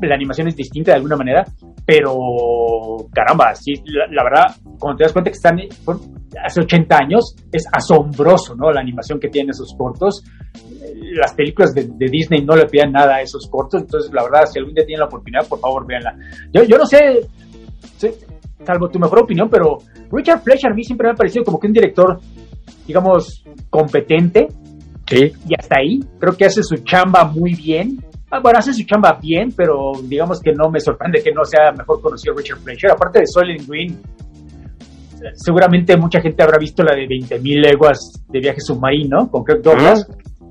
La 0.00 0.14
animación 0.14 0.48
es 0.48 0.56
distinta 0.56 0.92
de 0.92 0.96
alguna 0.96 1.16
manera, 1.16 1.44
pero 1.84 2.14
caramba, 3.12 3.54
sí, 3.54 3.74
la, 3.84 4.06
la 4.06 4.24
verdad, 4.24 4.56
cuando 4.78 4.96
te 4.96 5.04
das 5.04 5.12
cuenta 5.12 5.30
que 5.30 5.36
están 5.36 5.60
hace 6.42 6.60
80 6.60 6.96
años, 6.96 7.36
es 7.52 7.64
asombroso, 7.70 8.56
¿no? 8.56 8.72
La 8.72 8.80
animación 8.80 9.20
que 9.20 9.28
tienen 9.28 9.50
esos 9.50 9.74
cortos. 9.76 10.24
Las 11.12 11.34
películas 11.34 11.74
de, 11.74 11.88
de 11.88 12.08
Disney 12.08 12.42
no 12.42 12.56
le 12.56 12.64
pedían 12.64 12.92
nada 12.92 13.16
a 13.16 13.20
esos 13.20 13.48
cortos, 13.50 13.82
entonces 13.82 14.10
la 14.14 14.24
verdad, 14.24 14.46
si 14.50 14.58
algún 14.58 14.72
día 14.72 14.86
tienen 14.86 15.00
la 15.00 15.06
oportunidad, 15.06 15.46
por 15.46 15.60
favor, 15.60 15.86
véanla. 15.86 16.16
Yo, 16.54 16.64
yo 16.64 16.78
no 16.78 16.86
sé, 16.86 17.20
salvo 18.64 18.88
tu 18.88 18.98
mejor 18.98 19.22
opinión, 19.24 19.48
pero 19.50 19.78
Richard 20.12 20.42
Fleischer 20.42 20.72
a 20.72 20.74
mí 20.74 20.82
siempre 20.84 21.06
me 21.08 21.12
ha 21.12 21.16
parecido 21.16 21.44
como 21.44 21.58
que 21.60 21.66
un 21.66 21.72
director, 21.72 22.18
digamos, 22.86 23.44
competente, 23.70 24.48
Sí. 25.06 25.32
y 25.48 25.54
hasta 25.58 25.76
ahí. 25.80 26.00
Creo 26.18 26.34
que 26.36 26.46
hace 26.46 26.62
su 26.62 26.76
chamba 26.78 27.24
muy 27.24 27.54
bien. 27.54 28.02
Ah, 28.30 28.40
bueno, 28.40 28.58
hace 28.58 28.72
su 28.72 28.82
chamba 28.84 29.18
bien, 29.20 29.50
pero 29.56 29.92
digamos 30.02 30.40
que 30.40 30.52
no 30.52 30.70
me 30.70 30.80
sorprende 30.80 31.22
que 31.22 31.30
no 31.30 31.44
sea 31.44 31.72
mejor 31.72 32.00
conocido 32.00 32.34
Richard 32.34 32.58
Fleischer. 32.60 32.90
Aparte 32.90 33.20
de 33.20 33.26
Soylent 33.26 33.68
Green, 33.68 33.92
eh, 33.92 35.32
seguramente 35.34 35.96
mucha 35.96 36.20
gente 36.20 36.42
habrá 36.42 36.58
visto 36.58 36.82
la 36.82 36.94
de 36.94 37.06
20.000 37.06 37.60
leguas 37.60 38.24
de 38.28 38.40
viaje 38.40 38.60
submarino 38.60 39.30
con 39.30 39.44
Kirk 39.44 39.62
Douglas. 39.62 40.06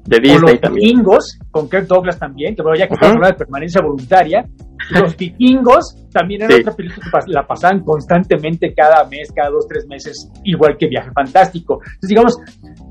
De 0.05 0.17
O 0.17 0.19
Disney 0.19 0.39
los 0.53 0.62
también. 0.62 0.89
vikingos 0.89 1.39
con 1.51 1.69
Kirk 1.69 1.88
Douglas 1.88 2.19
también, 2.19 2.55
que 2.55 2.62
bueno, 2.62 2.77
ya 2.77 2.88
que 2.88 2.93
estamos 2.95 3.15
hablando 3.15 3.36
de 3.38 3.45
permanencia 3.45 3.81
voluntaria, 3.81 4.45
los 4.91 5.15
vikingos 5.15 5.95
también 6.12 6.41
era 6.41 6.53
Sí. 6.55 6.62
otra 6.62 6.74
película 6.75 7.05
que 7.25 7.31
la 7.31 7.48
pasaban 7.48 7.79
constantemente 7.86 8.74
cada 8.75 9.05
mes, 9.07 9.31
cada 9.33 9.50
dos, 9.50 9.65
tres 9.67 9.86
meses, 9.88 10.29
igual 10.43 10.75
que 10.77 10.88
Viaje 10.88 11.10
Fantástico. 11.15 11.79
Entonces, 11.83 12.10
digamos, 12.10 12.33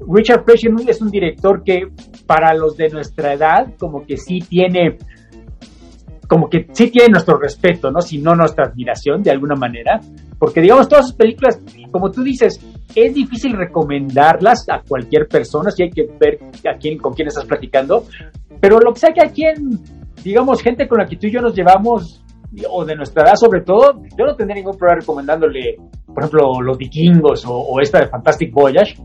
Richard 0.08 0.44
Fleischer 0.44 0.72
es 0.88 1.02
un 1.02 1.10
director 1.10 1.62
que 1.62 1.82
para 2.26 2.54
los 2.54 2.76
de 2.76 2.88
nuestra 2.88 3.34
edad, 3.34 3.66
como 3.78 4.04
que 4.06 4.16
sí 4.16 4.38
tiene, 4.40 4.96
como 6.32 6.48
que 6.48 6.66
sí 6.72 6.90
tiene 6.90 7.10
nuestro 7.10 7.36
respeto, 7.36 7.90
¿no? 7.90 8.00
Si 8.00 8.16
no 8.16 8.34
nuestra 8.34 8.64
admiración, 8.64 9.22
de 9.22 9.30
alguna 9.30 9.54
manera. 9.54 10.00
Porque, 10.38 10.62
digamos, 10.62 10.88
todas 10.88 11.08
sus 11.08 11.14
películas, 11.14 11.60
como 11.90 12.10
tú 12.10 12.22
dices, 12.22 12.58
es 12.94 13.14
difícil 13.14 13.52
recomendarlas 13.52 14.64
a 14.70 14.80
cualquier 14.80 15.28
persona, 15.28 15.70
si 15.70 15.82
hay 15.82 15.90
que 15.90 16.06
ver 16.18 16.38
a 16.66 16.78
quién, 16.78 16.96
con 16.96 17.12
quién 17.12 17.28
estás 17.28 17.44
platicando. 17.44 18.06
Pero 18.62 18.78
lo 18.80 18.94
que 18.94 19.00
sea 19.00 19.10
que 19.12 19.20
a 19.20 19.30
quien, 19.30 19.78
digamos, 20.24 20.62
gente 20.62 20.88
con 20.88 21.00
la 21.00 21.04
que 21.04 21.16
tú 21.16 21.26
y 21.26 21.32
yo 21.32 21.42
nos 21.42 21.54
llevamos, 21.54 22.24
o 22.70 22.82
de 22.86 22.96
nuestra 22.96 23.24
edad 23.24 23.34
sobre 23.36 23.60
todo, 23.60 24.00
yo 24.18 24.24
no 24.24 24.34
tendría 24.34 24.56
ningún 24.56 24.78
problema 24.78 25.00
recomendándole, 25.00 25.76
por 26.06 26.18
ejemplo, 26.18 26.62
Los 26.62 26.78
Vikingos 26.78 27.44
o, 27.44 27.52
o 27.52 27.78
esta 27.78 28.00
de 28.00 28.08
Fantastic 28.08 28.54
Voyage. 28.54 28.96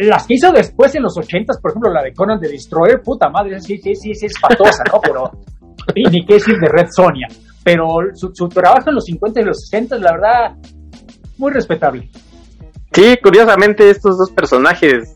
Las 0.00 0.26
que 0.26 0.36
hizo 0.36 0.50
después 0.50 0.94
en 0.94 1.02
los 1.02 1.14
ochentas, 1.18 1.60
por 1.60 1.72
ejemplo, 1.72 1.92
la 1.92 2.02
de 2.02 2.14
Conan 2.14 2.40
the 2.40 2.48
Destroyer, 2.48 3.02
puta 3.02 3.28
madre, 3.28 3.60
sí, 3.60 3.76
sí, 3.76 3.94
sí, 3.94 4.14
sí 4.14 4.24
es 4.24 4.32
patosa, 4.40 4.82
¿no? 4.90 4.98
Pero, 5.02 5.30
y 5.94 6.04
ni 6.04 6.24
qué 6.24 6.34
decir 6.34 6.56
de 6.58 6.68
Red 6.68 6.88
Sonia. 6.90 7.28
Pero 7.64 7.86
su, 8.14 8.30
su 8.34 8.48
trabajo 8.48 8.88
en 8.88 8.94
los 8.94 9.04
50 9.04 9.40
y 9.40 9.44
los 9.44 9.60
60, 9.62 9.98
la 9.98 10.12
verdad, 10.12 10.56
muy 11.36 11.52
respetable. 11.52 12.08
Sí, 12.92 13.16
curiosamente 13.22 13.90
estos 13.90 14.18
dos 14.18 14.30
personajes 14.30 15.14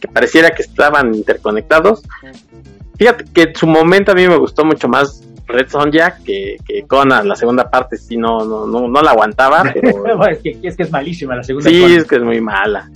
que 0.00 0.08
pareciera 0.08 0.50
que 0.50 0.62
estaban 0.62 1.14
interconectados. 1.14 2.02
Fíjate 2.98 3.24
que 3.32 3.42
en 3.42 3.54
su 3.54 3.66
momento 3.66 4.12
a 4.12 4.14
mí 4.14 4.26
me 4.26 4.36
gustó 4.36 4.64
mucho 4.64 4.88
más 4.88 5.22
Red 5.46 5.68
Sonja 5.68 6.18
que, 6.24 6.56
que 6.66 6.84
Conan, 6.86 7.28
la 7.28 7.34
segunda 7.34 7.68
parte 7.68 7.96
sí 7.96 8.16
no, 8.16 8.44
no, 8.44 8.66
no, 8.66 8.88
no 8.88 9.02
la 9.02 9.10
aguantaba, 9.10 9.62
pero 9.74 10.26
es, 10.28 10.38
que, 10.38 10.58
es 10.62 10.76
que 10.76 10.84
es 10.84 10.90
malísima 10.90 11.36
la 11.36 11.42
segunda. 11.42 11.68
sí 11.68 11.82
es 11.82 12.04
que 12.04 12.16
es 12.16 12.22
muy 12.22 12.40
mala. 12.40 12.90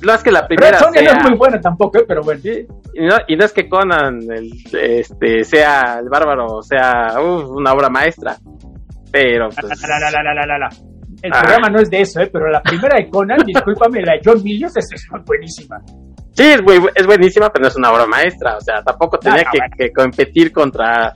No 0.00 0.14
es 0.14 0.22
que 0.22 0.30
la 0.30 0.40
Red 0.42 0.48
primera 0.48 0.78
no 0.80 0.92
sea, 0.92 1.02
es 1.02 1.22
muy 1.28 1.36
buena 1.36 1.60
tampoco, 1.60 1.98
¿eh? 1.98 2.04
pero 2.06 2.22
bueno. 2.22 2.40
y, 2.44 3.06
no, 3.06 3.16
y 3.26 3.36
no 3.36 3.44
es 3.44 3.52
que 3.52 3.68
Conan 3.68 4.20
el, 4.30 4.50
este, 4.80 5.44
sea 5.44 5.98
el 6.00 6.08
bárbaro, 6.08 6.62
sea 6.62 7.14
una 7.20 7.72
obra 7.72 7.88
maestra, 7.88 8.36
pero 9.10 9.48
pues, 9.48 9.82
La, 9.88 10.10
la, 10.10 10.58
la. 10.58 10.68
El 11.20 11.32
Ah. 11.32 11.40
programa 11.40 11.68
no 11.68 11.80
es 11.80 11.90
de 11.90 12.00
eso, 12.00 12.20
¿eh? 12.20 12.30
pero 12.32 12.48
la 12.48 12.62
primera 12.62 12.96
de 12.96 13.08
Conan, 13.10 13.38
discúlpame, 13.46 14.02
la 14.02 14.12
de 14.12 14.20
John 14.24 14.40
Milius 14.42 14.76
es, 14.76 14.86
es 14.92 15.06
buenísima. 15.26 15.80
Sí, 16.32 16.44
es, 16.44 16.62
muy, 16.62 16.80
es 16.94 17.06
buenísima, 17.06 17.50
pero 17.50 17.62
no 17.64 17.68
es 17.68 17.76
una 17.76 17.90
obra 17.90 18.06
maestra. 18.06 18.56
O 18.56 18.60
sea, 18.60 18.80
tampoco 18.84 19.18
tenía 19.18 19.42
no, 19.42 19.50
que, 19.50 19.58
bueno. 19.58 19.74
que 19.76 19.92
competir 19.92 20.52
contra, 20.52 21.12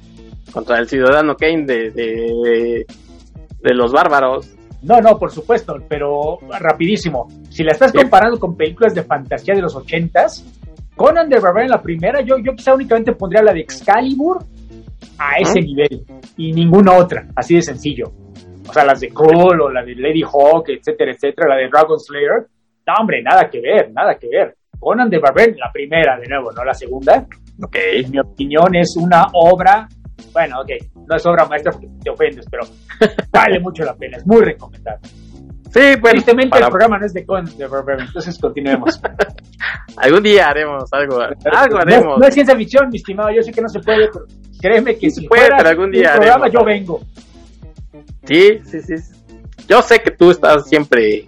contra 0.53 0.79
el 0.79 0.89
ciudadano 0.89 1.37
Kane 1.37 1.65
de, 1.65 1.91
de, 1.93 2.87
de 3.61 3.75
los 3.75 3.93
bárbaros. 3.93 4.49
No, 4.83 5.01
no, 5.01 5.19
por 5.19 5.31
supuesto, 5.31 5.77
pero 5.89 6.39
rapidísimo. 6.59 7.29
Si 7.51 7.63
la 7.63 7.73
estás 7.73 7.93
comparando 7.93 8.39
con 8.39 8.57
películas 8.57 8.95
de 8.95 9.03
fantasía 9.05 9.55
de 9.55 9.63
los 9.63 9.77
ochentas, 9.77 10.45
Conan 10.97 11.29
the 11.29 11.39
Barbarian 11.39 11.71
la 11.71 11.81
primera, 11.81 12.21
yo, 12.21 12.37
yo 12.39 12.53
quizá 12.55 12.75
únicamente 12.75 13.13
pondría 13.13 13.43
la 13.43 13.53
de 13.53 13.61
Excalibur 13.61 14.45
a 15.19 15.37
ese 15.39 15.61
nivel 15.61 16.05
y 16.37 16.53
ninguna 16.53 16.93
otra, 16.93 17.29
así 17.37 17.55
de 17.55 17.63
sencillo. 17.63 18.13
O 18.69 18.73
sea, 18.73 18.85
las 18.85 19.01
de 19.01 19.09
Krull 19.09 19.61
o 19.61 19.71
la 19.71 19.83
de 19.85 19.95
Lady 19.95 20.23
Hawk, 20.23 20.69
etcétera, 20.69 21.13
etcétera, 21.13 21.49
la 21.49 21.57
de 21.57 21.69
Dragon 21.69 21.99
Slayer. 21.99 22.47
No, 22.87 22.95
hombre, 23.01 23.23
nada 23.23 23.49
que 23.49 23.61
ver, 23.61 23.93
nada 23.93 24.17
que 24.17 24.29
ver. 24.29 24.57
Conan 24.79 25.09
the 25.09 25.19
Barbarian, 25.19 25.59
la 25.59 25.71
primera, 25.73 26.19
de 26.19 26.29
nuevo, 26.29 26.51
no 26.53 26.65
la 26.65 26.75
segunda. 26.75 27.27
Ok. 27.63 27.77
En 27.95 28.11
mi 28.11 28.19
opinión 28.19 28.75
es 28.75 28.97
una 28.97 29.27
obra, 29.33 29.89
bueno, 30.33 30.61
ok, 30.61 30.71
no 31.09 31.17
es 31.17 31.27
obra 31.27 31.47
maestra 31.47 31.73
porque 31.73 31.89
te 32.03 32.11
ofendes, 32.11 32.47
pero 32.51 32.65
vale 33.33 33.61
mucho 33.61 33.85
la 33.85 33.95
pena, 33.95 34.19
es 34.19 34.27
muy 34.27 34.41
recomendable. 34.43 35.09
Sí, 35.73 35.81
bueno, 36.01 36.11
Tristemente 36.17 36.51
para- 36.51 36.67
el 36.67 36.71
programa 36.71 36.99
no 36.99 37.07
es 37.07 37.15
de 37.15 37.25
Barbarian, 37.67 38.07
entonces 38.07 38.39
continuemos. 38.39 39.01
algún 39.97 40.23
día 40.23 40.49
haremos 40.49 40.93
algo, 40.93 41.19
algo 41.21 41.79
haremos. 41.79 42.19
no 42.19 42.27
es 42.27 42.35
ciencia 42.35 42.55
ficción, 42.57 42.89
mi 42.91 42.97
estimado, 42.99 43.31
yo 43.31 43.43
sé 43.43 43.53
que 43.53 43.63
no 43.63 43.69
se 43.71 43.81
puede, 43.81 44.09
pero 44.13 44.27
créeme 44.61 44.95
que 44.99 45.11
Sí 45.11 45.23
si 45.23 45.29
puede, 45.29 45.43
fuera 45.43 45.57
pero 45.57 45.69
algún 45.71 45.91
día 45.91 46.11
un 46.13 46.17
programa 46.17 46.45
haremos. 46.47 46.61
yo 46.61 46.65
vengo. 46.67 47.01
Sí, 48.25 48.59
sí, 48.65 48.81
sí. 48.83 48.95
Yo 49.67 49.83
sé 49.83 50.01
que 50.01 50.11
tú 50.11 50.31
estás 50.31 50.69
siempre, 50.69 51.27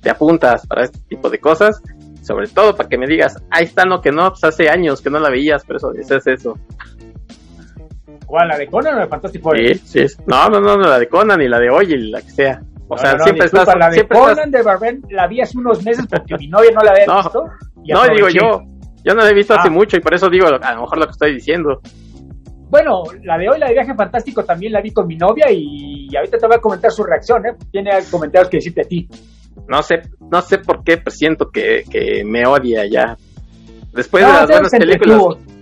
te 0.00 0.10
apuntas 0.10 0.66
para 0.66 0.84
este 0.84 0.98
tipo 1.08 1.28
de 1.28 1.38
cosas, 1.38 1.82
sobre 2.22 2.46
todo 2.48 2.76
para 2.76 2.88
que 2.88 2.96
me 2.96 3.06
digas, 3.06 3.36
ahí 3.50 3.64
está, 3.64 3.84
no, 3.84 4.00
que 4.00 4.10
no, 4.12 4.30
pues 4.30 4.44
hace 4.44 4.68
años 4.68 5.00
que 5.02 5.10
no 5.10 5.18
la 5.18 5.30
veías, 5.30 5.64
pero 5.66 5.78
eso, 5.78 5.92
eso 5.94 6.16
es 6.16 6.26
eso. 6.26 6.58
¿Cuál, 8.34 8.48
la 8.48 8.58
de 8.58 8.66
Conan 8.66 8.94
o 8.94 8.96
la 8.96 9.02
de 9.04 9.08
Fantastic 9.10 9.42
Four? 9.42 9.56
Sí, 9.58 9.74
sí. 10.08 10.16
No, 10.26 10.48
no, 10.48 10.60
no, 10.60 10.76
no, 10.76 10.88
la 10.88 10.98
de 10.98 11.06
Conan 11.08 11.40
y 11.40 11.46
la 11.46 11.60
de 11.60 11.70
hoy 11.70 11.92
y 11.92 11.96
la 12.10 12.20
que 12.20 12.30
sea. 12.32 12.60
O 12.88 12.96
No, 12.96 13.00
sea, 13.00 13.12
no, 13.14 13.22
siempre 13.22 13.44
disculpa, 13.44 13.62
estás, 13.62 13.78
la 13.78 13.86
de 13.86 13.92
siempre 13.94 14.18
Conan 14.18 14.30
estás- 14.38 14.50
the 14.50 14.62
Barbarian 14.62 15.02
la 15.10 15.26
vi 15.28 15.40
hace 15.40 15.56
unos 15.56 15.84
meses 15.84 16.04
porque 16.10 16.36
mi 16.36 16.48
novia 16.48 16.70
no 16.74 16.80
la 16.80 16.90
había 16.90 17.06
No, 17.06 17.16
visto. 17.22 17.44
y 17.84 17.92
No, 17.92 18.02
digo 18.12 18.28
yo, 18.30 18.62
yo 19.04 19.14
no 19.14 19.22
la 19.22 19.30
he 19.30 19.34
visto 19.34 19.54
hace 19.54 19.68
Ah. 19.68 19.70
mucho 19.70 19.96
y 19.96 20.00
por 20.00 20.14
eso 20.14 20.28
digo 20.28 20.48
a 20.48 20.50
lo 20.74 20.80
mejor 20.80 20.98
lo 20.98 21.04
que 21.06 21.12
estoy 21.12 21.34
diciendo. 21.34 21.80
Bueno, 22.70 23.04
la 23.22 23.38
de 23.38 23.48
hoy, 23.50 23.58
la 23.60 23.68
de 23.68 23.74
Viaje 23.74 23.94
Fantástico, 23.94 24.44
también 24.44 24.72
la 24.72 24.80
vi 24.80 24.90
con 24.90 25.06
mi 25.06 25.14
novia 25.16 25.46
y 25.52 26.08
ahorita 26.16 26.36
te 26.38 26.46
voy 26.48 26.56
a 26.56 26.60
comentar 26.60 26.90
su 26.90 27.04
reacción, 27.04 27.46
¿eh? 27.46 27.52
Tiene 27.70 27.92
comentarios 28.10 28.50
que 28.50 28.56
decirte 28.56 28.80
a 28.80 28.84
ti. 28.84 29.08
No 29.68 29.80
sé, 29.80 30.02
no 30.28 30.42
sé 30.42 30.58
por 30.58 30.82
qué 30.82 30.96
presiento 30.96 31.50
que, 31.52 31.84
que 31.88 32.24
me 32.24 32.44
odia 32.46 32.84
ya. 32.86 33.16
Después 33.92 34.26
de 34.26 34.32
las 34.32 34.48
buenas 34.48 34.70
películas. 34.72 35.20
entretuvo. 35.20 35.53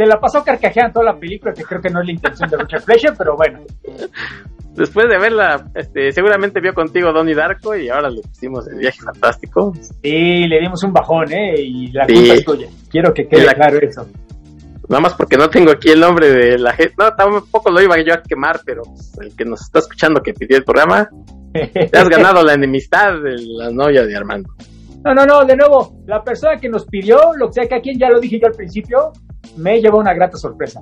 Se 0.00 0.06
la 0.06 0.18
pasó 0.18 0.42
carcajeando 0.42 0.94
toda 1.00 1.12
la 1.12 1.18
película, 1.20 1.52
que 1.52 1.62
creo 1.62 1.78
que 1.82 1.90
no 1.90 2.00
es 2.00 2.06
la 2.06 2.12
intención 2.12 2.48
de 2.48 2.56
Richard 2.56 2.80
Fleischer, 2.84 3.12
pero 3.18 3.36
bueno. 3.36 3.58
Después 4.74 5.10
de 5.10 5.18
verla, 5.18 5.66
este, 5.74 6.10
seguramente 6.10 6.58
vio 6.58 6.72
contigo 6.72 7.12
Donnie 7.12 7.34
Darko 7.34 7.76
y 7.76 7.90
ahora 7.90 8.08
le 8.08 8.22
pusimos 8.22 8.66
el 8.68 8.78
viaje 8.78 8.98
fantástico. 9.02 9.74
Sí, 10.02 10.46
le 10.46 10.58
dimos 10.58 10.82
un 10.84 10.94
bajón, 10.94 11.30
¿eh? 11.32 11.54
Y 11.60 11.92
la 11.92 12.06
Sí. 12.06 12.14
culpa 12.14 12.32
es 12.34 12.44
tuya. 12.46 12.66
Quiero 12.90 13.12
que 13.12 13.28
quede 13.28 13.44
la- 13.44 13.52
claro 13.52 13.76
eso. 13.78 14.06
Nada 14.88 15.02
más 15.02 15.12
porque 15.12 15.36
no 15.36 15.50
tengo 15.50 15.70
aquí 15.70 15.90
el 15.90 16.00
nombre 16.00 16.30
de 16.30 16.56
la 16.58 16.72
gente. 16.72 16.94
No, 16.98 17.12
tampoco 17.14 17.70
lo 17.70 17.82
iba 17.82 18.00
yo 18.00 18.14
a 18.14 18.22
quemar, 18.22 18.60
pero 18.64 18.82
el 19.20 19.36
que 19.36 19.44
nos 19.44 19.60
está 19.60 19.80
escuchando 19.80 20.22
que 20.22 20.32
pidió 20.32 20.56
el 20.56 20.64
programa, 20.64 21.10
te 21.52 21.90
has 21.98 22.08
ganado 22.08 22.42
la 22.42 22.54
enemistad 22.54 23.12
de 23.22 23.36
la 23.58 23.70
novia 23.70 24.04
de 24.06 24.16
Armando. 24.16 24.48
No, 25.04 25.14
no, 25.14 25.24
no, 25.24 25.44
de 25.44 25.56
nuevo, 25.56 26.02
la 26.06 26.22
persona 26.22 26.56
que 26.60 26.68
nos 26.68 26.86
pidió, 26.86 27.18
lo 27.36 27.46
que 27.48 27.54
sea 27.54 27.66
que 27.66 27.76
a 27.76 27.80
quien 27.80 27.98
ya 27.98 28.10
lo 28.10 28.20
dije 28.20 28.38
yo 28.40 28.46
al 28.48 28.54
principio, 28.54 29.12
me 29.56 29.80
llevó 29.80 29.98
una 29.98 30.12
grata 30.14 30.36
sorpresa. 30.36 30.80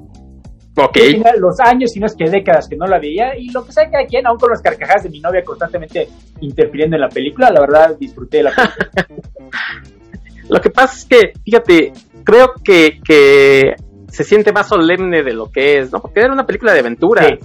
Ok, 0.77 0.97
los 1.39 1.59
años, 1.61 1.91
si 1.93 1.99
no 1.99 2.07
es 2.07 2.15
que 2.15 2.31
décadas 2.31 2.69
que 2.69 2.77
no 2.77 2.87
la 2.87 3.01
veía, 3.01 3.37
y 3.37 3.51
lo 3.51 3.65
que 3.65 3.73
sea 3.73 3.91
que 3.91 3.97
a 3.97 4.07
quien, 4.07 4.27
aún 4.27 4.39
con 4.39 4.51
las 4.51 4.63
carcajadas 4.63 5.05
de 5.05 5.11
mi 5.11 5.21
novia 5.21 5.43
constantemente 5.45 6.09
interfiriendo 6.41 6.97
en 6.97 7.03
la 7.03 7.09
película, 7.09 7.51
la 7.51 7.61
verdad 7.61 7.97
disfruté 7.99 8.39
de 8.39 8.43
la 8.45 8.51
película. 8.53 9.07
lo 10.49 10.61
que 10.61 10.71
pasa 10.71 10.95
es 10.97 11.05
que, 11.05 11.33
fíjate, 11.45 11.93
creo 12.25 12.53
que, 12.63 13.01
que 13.05 13.75
se 14.09 14.25
siente 14.25 14.53
más 14.53 14.69
solemne 14.69 15.23
de 15.23 15.33
lo 15.33 15.51
que 15.51 15.79
es, 15.79 15.93
¿no? 15.93 16.01
Porque 16.01 16.21
era 16.21 16.33
una 16.33 16.47
película 16.47 16.73
de 16.73 16.81
aventura. 16.81 17.27
Sí, 17.27 17.39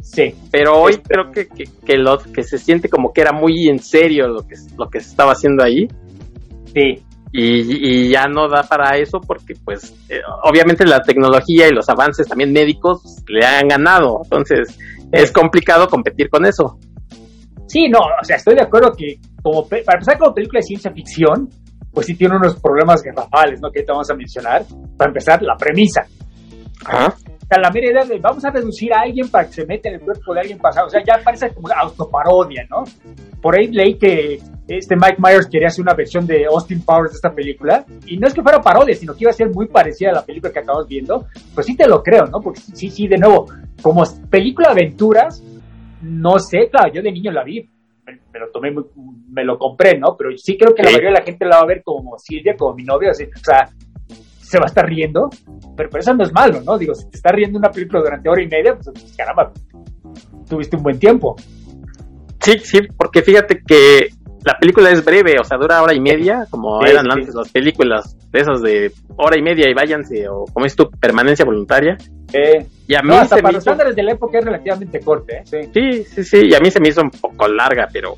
sí. 0.00 0.34
Pero 0.50 0.80
hoy 0.80 0.94
Este- 0.94 1.08
creo 1.14 1.30
que, 1.30 1.48
que, 1.48 1.64
que 1.84 1.96
lo 1.96 2.18
que 2.18 2.42
se 2.42 2.58
siente 2.58 2.88
como 2.88 3.12
que 3.12 3.20
era 3.20 3.32
muy 3.32 3.68
en 3.68 3.78
serio 3.78 4.26
lo 4.28 4.46
que, 4.46 4.56
lo 4.76 4.88
que 4.88 5.00
se 5.00 5.10
estaba 5.10 5.32
haciendo 5.32 5.62
ahí. 5.62 5.86
Sí, 6.72 7.04
y, 7.32 8.06
y 8.06 8.08
ya 8.10 8.26
no 8.26 8.48
da 8.48 8.62
para 8.62 8.96
eso 8.96 9.20
porque 9.20 9.54
pues 9.64 9.94
eh, 10.08 10.20
obviamente 10.44 10.84
la 10.84 11.00
tecnología 11.00 11.68
y 11.68 11.72
los 11.72 11.88
avances 11.88 12.26
también 12.26 12.52
médicos 12.52 13.22
le 13.28 13.46
han 13.46 13.68
ganado 13.68 14.20
entonces 14.24 14.76
es 15.12 15.30
complicado 15.30 15.86
competir 15.86 16.28
con 16.28 16.44
eso 16.44 16.76
Sí, 17.70 17.88
no, 17.88 18.00
o 18.00 18.24
sea, 18.24 18.34
estoy 18.34 18.56
de 18.56 18.62
acuerdo 18.62 18.90
que 18.98 19.20
como 19.44 19.68
para 19.68 19.80
empezar 19.94 20.18
como 20.18 20.34
película 20.34 20.58
de 20.58 20.64
ciencia 20.64 20.90
ficción, 20.90 21.48
pues 21.92 22.06
sí 22.06 22.16
tiene 22.16 22.34
unos 22.34 22.58
problemas 22.60 23.00
garrafales, 23.00 23.60
¿no? 23.60 23.70
Que 23.70 23.84
te 23.84 23.92
vamos 23.92 24.10
a 24.10 24.14
mencionar. 24.14 24.64
Para 24.98 25.10
empezar, 25.10 25.40
la 25.42 25.54
premisa. 25.56 26.04
Ajá. 26.84 27.14
O 27.50 27.52
sea, 27.52 27.62
la 27.62 27.70
mera 27.72 27.90
idea 27.90 28.04
de 28.04 28.20
vamos 28.20 28.44
a 28.44 28.50
reducir 28.50 28.94
a 28.94 29.00
alguien 29.00 29.28
para 29.28 29.44
que 29.48 29.54
se 29.54 29.66
meta 29.66 29.88
en 29.88 29.96
el 29.96 30.00
cuerpo 30.02 30.32
de 30.32 30.38
alguien 30.38 30.58
pasado. 30.58 30.86
O 30.86 30.90
sea, 30.90 31.02
ya 31.04 31.20
parece 31.24 31.52
como 31.52 31.66
autoparodia, 31.74 32.64
¿no? 32.70 32.84
Por 33.42 33.58
ahí 33.58 33.66
leí 33.66 33.94
que 33.98 34.38
este 34.68 34.94
Mike 34.94 35.16
Myers 35.18 35.48
quería 35.48 35.66
hacer 35.66 35.82
una 35.82 35.94
versión 35.94 36.24
de 36.28 36.46
Austin 36.46 36.80
Powers 36.84 37.10
de 37.10 37.16
esta 37.16 37.34
película. 37.34 37.84
Y 38.06 38.18
no 38.18 38.28
es 38.28 38.34
que 38.34 38.42
fuera 38.42 38.60
parodia, 38.60 38.94
sino 38.94 39.14
que 39.14 39.24
iba 39.24 39.30
a 39.32 39.34
ser 39.34 39.50
muy 39.50 39.66
parecida 39.66 40.10
a 40.10 40.14
la 40.14 40.24
película 40.24 40.52
que 40.52 40.60
acabamos 40.60 40.86
viendo. 40.86 41.26
Pues 41.52 41.66
sí 41.66 41.76
te 41.76 41.88
lo 41.88 42.04
creo, 42.04 42.26
¿no? 42.26 42.40
Porque 42.40 42.60
sí, 42.60 42.88
sí, 42.88 43.08
de 43.08 43.18
nuevo, 43.18 43.48
como 43.82 44.04
película 44.30 44.68
de 44.68 44.82
aventuras, 44.82 45.42
no 46.02 46.38
sé, 46.38 46.68
claro, 46.70 46.92
yo 46.92 47.02
de 47.02 47.10
niño 47.10 47.32
la 47.32 47.42
vi, 47.42 47.68
me, 48.06 48.38
lo 48.38 48.48
tomé, 48.52 48.72
me 49.28 49.44
lo 49.44 49.58
compré, 49.58 49.98
¿no? 49.98 50.16
Pero 50.16 50.30
sí 50.36 50.56
creo 50.56 50.72
que 50.72 50.84
la 50.84 50.90
mayoría 50.90 51.08
de 51.08 51.18
la 51.18 51.24
gente 51.24 51.44
la 51.46 51.56
va 51.56 51.62
a 51.62 51.66
ver 51.66 51.82
como 51.82 52.16
Silvia, 52.16 52.54
como 52.56 52.76
mi 52.76 52.84
novia, 52.84 53.10
o 53.10 53.14
sea, 53.14 53.68
se 54.50 54.58
va 54.58 54.64
a 54.64 54.66
estar 54.66 54.84
riendo, 54.84 55.30
pero, 55.76 55.88
eso 55.96 56.12
no 56.12 56.24
es 56.24 56.32
malo, 56.32 56.60
¿no? 56.62 56.76
Digo, 56.76 56.92
si 56.92 57.08
te 57.08 57.18
estás 57.18 57.32
riendo 57.32 57.56
una 57.56 57.70
película 57.70 58.00
durante 58.00 58.28
hora 58.28 58.42
y 58.42 58.48
media, 58.48 58.74
pues, 58.74 58.90
pues 58.92 59.14
caramba, 59.16 59.52
tuviste 60.48 60.76
un 60.76 60.82
buen 60.82 60.98
tiempo. 60.98 61.36
Sí, 62.40 62.58
sí, 62.58 62.80
porque 62.98 63.22
fíjate 63.22 63.62
que 63.64 64.08
la 64.44 64.58
película 64.58 64.90
es 64.90 65.04
breve, 65.04 65.36
o 65.40 65.44
sea, 65.44 65.56
dura 65.56 65.80
hora 65.80 65.94
y 65.94 66.00
media, 66.00 66.46
como 66.50 66.84
eran 66.84 67.08
antes 67.12 67.32
las 67.32 67.52
películas 67.52 68.16
de 68.32 68.40
esas 68.40 68.60
de 68.60 68.90
hora 69.16 69.38
y 69.38 69.42
media 69.42 69.70
y 69.70 69.74
váyanse, 69.74 70.28
o 70.28 70.46
como 70.52 70.66
es 70.66 70.74
tu 70.74 70.90
permanencia 70.90 71.44
voluntaria. 71.44 71.96
Eh, 72.32 72.66
y 72.88 72.94
a 72.96 73.02
mí 73.02 73.14
hasta 73.14 73.36
para 73.36 73.52
los 73.52 73.58
estándares 73.58 73.94
de 73.94 74.02
la 74.02 74.12
época 74.12 74.40
es 74.40 74.44
relativamente 74.44 74.98
corta, 74.98 75.36
¿eh? 75.36 75.42
Sí. 75.44 76.04
sí, 76.04 76.24
sí, 76.24 76.40
y 76.46 76.54
a 76.54 76.58
mí 76.58 76.72
se 76.72 76.80
me 76.80 76.88
hizo 76.88 77.02
un 77.02 77.10
poco 77.10 77.46
larga, 77.46 77.86
pero... 77.92 78.16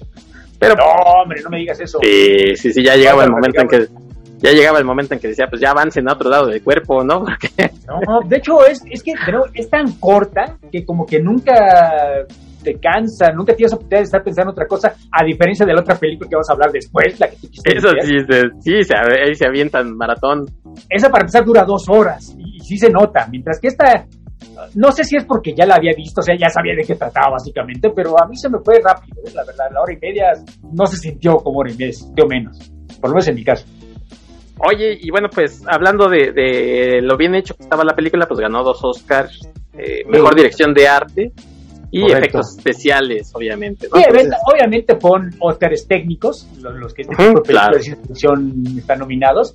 pero 0.59 0.77
no, 0.77 0.85
hombre, 1.21 1.43
no 1.43 1.51
me 1.51 1.59
digas 1.59 1.79
eso. 1.79 1.99
Sí, 2.03 2.57
sí, 2.57 2.73
sí, 2.73 2.83
ya 2.83 2.97
llegaba 2.97 3.25
el 3.25 3.31
momento 3.31 3.61
en 3.61 3.69
que 3.69 3.87
ya 4.42 4.52
llegaba 4.52 4.78
el 4.78 4.84
momento 4.84 5.14
en 5.14 5.20
que 5.20 5.28
decía, 5.28 5.46
pues 5.49 5.62
ya 5.62 5.70
avancen 5.70 6.08
a 6.08 6.14
otro 6.14 6.28
lado 6.28 6.46
del 6.46 6.62
cuerpo, 6.62 7.04
¿no? 7.04 7.20
no, 7.20 8.28
de 8.28 8.37
hecho 8.37 8.64
es, 8.66 8.82
es 8.90 9.02
que 9.02 9.12
pero 9.25 9.44
es 9.54 9.70
tan 9.70 9.92
corta 9.92 10.58
que 10.70 10.84
como 10.84 11.06
que 11.06 11.20
nunca 11.20 11.54
te 12.62 12.78
cansa, 12.78 13.32
nunca 13.32 13.54
tienes 13.54 13.72
oportunidad 13.72 14.00
de 14.00 14.04
estar 14.04 14.22
pensando 14.22 14.50
en 14.50 14.52
otra 14.52 14.66
cosa, 14.66 14.94
a 15.11 15.25
diferencia 15.25 15.66
de 15.66 15.75
la 15.75 15.80
otra 15.80 15.96
película 15.96 16.28
que 16.28 16.37
vamos 16.37 16.49
a 16.49 16.52
hablar 16.52 16.70
después, 16.70 17.18
la 17.18 17.28
que 17.28 17.37
tú 17.37 17.49
Eso 17.64 17.88
sí, 18.00 18.18
sí, 18.61 18.82
se, 18.84 18.94
ahí 18.96 19.34
se 19.34 19.46
avientan 19.46 19.96
maratón. 19.96 20.46
Esa 20.88 21.08
para 21.08 21.22
empezar 21.22 21.44
dura 21.44 21.64
dos 21.64 21.88
horas 21.88 22.34
y, 22.38 22.61
sí 22.61 22.76
se 22.78 22.90
nota, 22.90 23.26
mientras 23.30 23.58
que 23.61 23.68
esta, 23.68 24.06
no 24.76 24.92
sé 24.92 25.04
si 25.04 25.16
es 25.16 25.25
porque 25.25 25.52
ya 25.54 25.66
la 25.66 25.75
había 25.75 25.92
visto, 25.96 26.20
o 26.20 26.22
sea, 26.22 26.37
ya 26.38 26.49
sabía 26.49 26.75
de 26.76 26.84
qué 26.84 26.94
trataba 26.94 27.32
básicamente, 27.32 27.90
pero 27.94 28.14
a 28.20 28.28
mí 28.28 28.37
se 28.37 28.49
me 28.49 28.58
fue 28.64 28.80
rápido, 28.82 29.20
¿eh? 29.26 29.32
la 29.34 29.44
verdad, 29.44 29.66
la 29.72 29.82
hora 29.82 29.92
y 29.92 29.99
media 29.99 30.26
no 30.72 30.87
se 30.87 30.96
sintió 30.96 31.37
como 31.38 31.58
hora 31.58 31.72
y 31.72 31.76
media, 31.76 31.92
sintió 31.92 32.26
menos, 32.26 32.72
por 33.00 33.11
lo 33.11 33.14
menos 33.14 33.28
en 33.28 33.34
mi 33.34 33.44
caso. 33.44 33.66
Oye, 34.59 34.99
y 35.00 35.11
bueno, 35.11 35.28
pues 35.32 35.62
hablando 35.66 36.09
de, 36.09 37.00
lo 37.02 37.16
bien 37.16 37.35
hecho 37.35 37.54
que 37.54 37.62
estaba 37.62 37.85
la 37.85 37.94
película, 37.94 38.26
pues 38.26 38.40
ganó 38.40 38.62
dos 38.62 38.80
Oscars, 38.82 39.49
eh, 39.76 40.04
mejor 40.06 40.35
dirección 40.35 40.73
de 40.75 40.88
arte 40.88 41.32
y 41.92 42.11
efectos 42.11 42.56
especiales, 42.56 43.30
obviamente. 43.35 43.87
Sí, 43.87 44.02
obviamente 44.50 44.97
pon 44.97 45.30
Oscars 45.40 45.87
técnicos, 45.87 46.49
los, 46.62 46.94
que 46.94 47.02
este 47.02 47.14
tipo 47.14 47.42
de 47.42 48.78
están 48.78 48.99
nominados. 48.99 49.52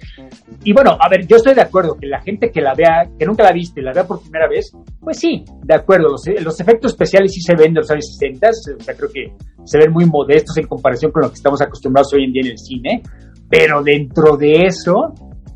Y 0.63 0.72
bueno, 0.72 0.92
a 1.00 1.10
ver, 1.10 1.25
yo 1.25 1.38
estoy 1.38 1.56
de 1.56 1.62
acuerdo 1.62 1.98
que 2.00 2.06
la 2.06 2.22
gente 2.22 2.51
que 2.51 2.62
la 2.62 2.75
vea, 2.75 3.10
que 3.18 3.25
nunca 3.25 3.42
la 3.42 3.50
ha 3.50 3.54
visto 3.54 3.80
y 3.80 3.84
la 3.84 3.92
vea 3.92 4.06
por 4.06 4.22
primera 4.22 4.48
vez, 4.48 4.72
pues 5.00 5.18
sí, 5.18 5.44
de 5.63 5.74
acuerdo, 5.74 6.10
los, 6.10 6.22
los 6.44 6.60
efectos 6.60 6.92
especiales 6.92 7.34
sí 7.34 7.42
se 7.42 7.56
ven 7.56 7.74
de 7.74 7.80
los 7.80 7.89
años 7.89 8.06
60, 8.20 8.48
o 8.50 8.84
sea, 8.84 8.96
creo 8.96 9.10
que 9.12 9.34
se 9.63 9.80
ven 9.80 9.92
muy 9.92 10.06
modestos 10.06 10.56
en 10.58 10.68
comparación 10.68 11.12
con 11.12 11.24
lo 11.24 11.30
que 11.30 11.36
estamos 11.36 11.60
acostumbrados 11.60 12.13
hoy 12.13 12.25
en 12.25 12.34
día 12.34 12.42
en 12.46 12.51
el 12.51 12.58
cine, 12.60 13.01
pero 13.50 13.82
dentro 13.84 14.38
de 14.38 14.66
eso, 14.66 15.13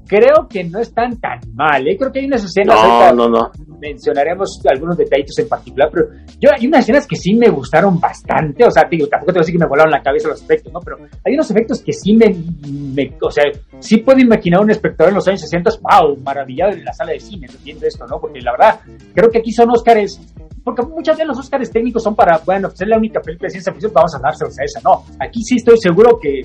creo 0.08 0.48
que 0.50 0.64
no 0.64 0.80
están 0.80 1.18
tan 1.20 1.40
mal, 1.54 1.88
¿eh? 1.88 1.96
Creo 1.98 2.12
que 2.12 2.20
hay 2.20 2.26
unas 2.26 2.44
escenas, 2.44 2.76
no, 2.76 3.14
no, 3.14 3.30
no. 3.30 3.52
mencionaremos 3.80 4.62
algunos 4.70 4.98
detallitos 4.98 5.40
en 5.40 5.48
particular, 5.48 5.90
pero 5.92 6.08
yo 6.40 6.50
hay 6.54 6.68
unas 6.68 6.82
escenas 6.82 7.08
que 7.08 7.16
sí 7.16 7.34
me 7.34 7.50
gustaron 7.50 8.00
bastante, 8.00 8.66
o 8.66 8.72
sea, 8.72 8.84
digo, 8.92 9.08
tampoco 9.08 9.32
te 9.32 9.40
voy 9.40 9.40
a 9.40 9.44
decir 9.44 9.56
que 9.56 9.64
me 9.64 9.70
volaron 9.70 9.92
la 9.92 10.02
cabeza 10.02 10.28
los 10.28 10.42
efectos, 10.42 10.74
¿no? 10.74 10.80
Pero 10.82 10.98
hay 11.26 11.34
unos 11.34 11.50
efectos 11.50 11.82
que 11.82 11.94
sí 11.94 12.14
me, 12.14 13.16
o 13.22 13.32
sea, 13.32 13.46
sí 13.80 13.98
puedo 13.98 14.20
imaginar 14.20 14.62
un 14.62 14.72
espectador 14.72 15.12
en 15.12 15.16
los 15.16 15.28
años 15.30 15.42
60, 15.42 15.72
wow, 15.82 16.18
maravillado 16.18 16.74
en 16.74 16.84
la 16.84 16.94
sala 16.94 17.14
de 17.14 17.20
cine, 17.20 17.48
viendo 17.64 17.88
esto, 17.88 18.06
¿no? 18.06 18.20
Porque 18.20 18.42
la 18.42 18.52
verdad, 18.52 18.80
creo 19.14 19.30
que 19.30 19.40
aquí 19.40 19.52
son 19.52 19.70
Óscares 19.70 20.20
porque 20.64 20.84
muchas 20.84 21.16
veces 21.16 21.28
los 21.28 21.40
Óscares 21.40 21.72
técnicos 21.72 22.04
son 22.04 22.16
para, 22.16 22.38
bueno, 22.46 22.68
pues 22.68 22.82
es 22.82 22.88
la 22.88 22.98
única 22.98 23.20
película 23.20 23.48
de 23.48 23.52
ciencia 23.52 23.72
ficción, 23.72 23.94
vamos 23.94 24.14
a 24.16 24.20
dárselos 24.20 24.60
a 24.60 24.64
esa, 24.64 24.80
no. 24.82 25.04
Aquí 25.20 25.42
sí 25.42 25.56
estoy 25.56 25.78
seguro 25.78 26.20
que 26.22 26.42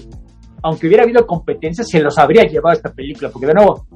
aunque 0.63 0.87
hubiera 0.87 1.05
habido 1.05 1.27
competencia, 1.27 1.85
se 1.85 2.01
los 2.01 2.19
habría 2.19 2.43
llevado 2.45 2.75
esta 2.75 2.93
película, 2.93 3.31
porque 3.31 3.47
de 3.47 3.55
nuevo, 3.55 3.87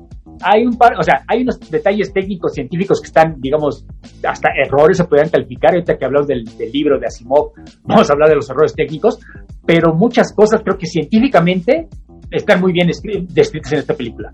hay 0.42 0.64
un 0.64 0.76
par, 0.76 0.92
o 0.98 1.02
sea, 1.02 1.22
hay 1.26 1.42
unos 1.42 1.58
detalles 1.70 2.12
técnicos, 2.12 2.54
científicos 2.54 3.00
que 3.00 3.06
están, 3.06 3.40
digamos, 3.40 3.84
hasta 4.22 4.48
errores 4.64 4.96
se 4.96 5.04
podrían 5.04 5.28
calificar, 5.28 5.72
ahorita 5.72 5.96
que 5.96 6.04
hablamos 6.04 6.26
del, 6.26 6.44
libro 6.72 6.98
de 6.98 7.06
Asimov, 7.06 7.52
vamos 7.84 8.08
a 8.08 8.12
hablar 8.12 8.28
de 8.30 8.36
los 8.36 8.48
errores 8.48 8.74
técnicos, 8.74 9.18
pero 9.66 9.94
muchas 9.94 10.32
cosas 10.34 10.62
creo 10.62 10.78
que 10.78 10.86
científicamente 10.86 11.88
están 12.30 12.60
muy 12.60 12.72
bien 12.72 12.88
descritas 12.88 13.72
en 13.72 13.78
esta 13.78 13.94
película. 13.94 14.30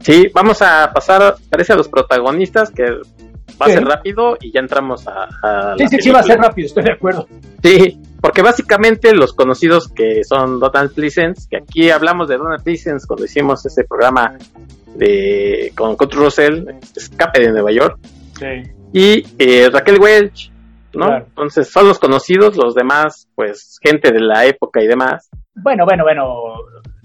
Sí, 0.00 0.26
vamos 0.34 0.62
a 0.62 0.90
pasar, 0.92 1.34
parece 1.50 1.74
a 1.74 1.76
los 1.76 1.88
protagonistas, 1.88 2.70
que 2.70 2.84
va 3.60 3.66
a 3.66 3.68
ser 3.70 3.84
rápido 3.84 4.36
y 4.40 4.52
ya 4.52 4.60
entramos 4.60 5.06
a... 5.06 5.74
sí, 5.78 5.88
sí, 5.88 5.96
sí, 6.00 6.10
va 6.10 6.20
a 6.20 6.22
ser 6.22 6.38
rápido, 6.38 6.66
estoy 6.66 6.84
de 6.84 6.92
acuerdo. 6.92 7.26
Sí, 7.62 8.00
porque 8.20 8.42
básicamente 8.42 9.14
los 9.14 9.32
conocidos 9.32 9.88
que 9.88 10.24
son 10.24 10.60
Donald 10.60 10.92
Pleasence, 10.94 11.48
que 11.48 11.58
aquí 11.58 11.90
hablamos 11.90 12.28
de 12.28 12.36
Donald 12.36 12.62
Pleasence 12.62 13.06
cuando 13.06 13.24
hicimos 13.24 13.64
ese 13.64 13.84
programa 13.84 14.36
de 14.94 15.72
con 15.76 15.96
Kurt 15.96 16.14
Russell, 16.14 16.66
Escape 16.94 17.40
de 17.40 17.50
Nueva 17.50 17.72
York, 17.72 17.98
sí. 18.38 18.70
y 18.92 19.24
eh, 19.38 19.70
Raquel 19.70 20.00
Welch, 20.00 20.50
¿no? 20.94 21.16
Entonces 21.16 21.70
son 21.70 21.88
los 21.88 21.98
conocidos, 21.98 22.56
los 22.56 22.74
demás, 22.74 23.28
pues 23.34 23.78
gente 23.82 24.12
de 24.12 24.20
la 24.20 24.46
época 24.46 24.82
y 24.82 24.86
demás. 24.86 25.28
Bueno, 25.54 25.84
bueno, 25.84 26.04
bueno, 26.04 26.54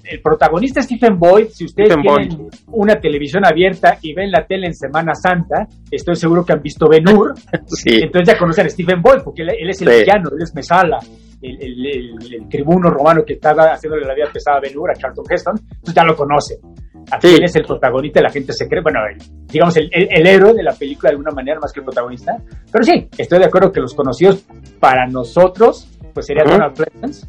el 0.10 0.22
protagonista 0.22 0.82
Stephen 0.82 1.18
Boyd, 1.18 1.48
si 1.50 1.66
ustedes 1.66 1.96
tienen 2.02 2.48
una 2.68 2.96
televisión 3.00 3.46
abierta 3.46 3.98
y 4.02 4.14
ven 4.14 4.32
la 4.32 4.46
tele 4.46 4.68
en 4.68 4.74
Semana 4.74 5.14
Santa, 5.16 5.68
estoy 5.90 6.16
seguro 6.16 6.46
que 6.46 6.54
han 6.54 6.62
visto 6.62 6.88
Ben 6.88 7.08
Hur, 7.08 7.34
entonces 7.86 8.28
ya 8.28 8.38
conocen 8.38 8.68
a 8.68 8.70
Stephen 8.70 9.02
Boyd, 9.02 9.22
porque 9.24 9.44
él, 9.44 9.70
es 9.70 9.82
el 9.82 9.90
villano, 9.90 10.30
él 10.36 10.44
es 10.44 10.54
Mesala, 10.54 11.00
el, 11.42 11.86
el, 11.86 12.50
tribuno 12.50 12.90
romano 12.90 13.24
que 13.26 13.34
estaba 13.34 13.74
haciéndole 13.74 14.06
la 14.06 14.16
vida 14.16 14.30
pesada 14.32 14.58
a 14.58 14.62
Ben 14.62 14.78
Hur, 14.78 14.92
a 14.92 14.94
Charlton 14.94 15.26
Heston, 15.30 15.56
entonces 15.58 15.94
ya 15.94 16.04
lo 16.04 16.16
conoce. 16.16 16.60
Aquí 17.12 17.28
él 17.28 17.44
es 17.44 17.56
el 17.56 17.64
protagonista, 17.66 18.20
la 18.22 18.32
gente 18.32 18.52
se 18.54 18.68
cree, 18.68 18.82
bueno, 18.82 19.00
digamos 19.52 19.78
el, 19.78 19.90
héroe 19.94 20.54
de 20.54 20.64
la 20.64 20.74
película 20.74 21.10
de 21.10 21.16
alguna 21.16 21.32
manera 21.32 21.60
más 21.60 21.72
que 21.72 21.82
el 21.82 21.86
protagonista. 21.86 22.36
Pero 22.72 22.84
sí, 22.84 23.08
estoy 23.18 23.40
de 23.40 23.46
acuerdo 23.46 23.72
que 23.72 23.80
los 23.80 23.94
conocidos 23.94 24.44
para 24.80 25.06
nosotros, 25.08 25.88
pues 26.14 26.26
sería 26.26 26.44
Donald 26.44 26.74
Pleasence, 26.76 27.28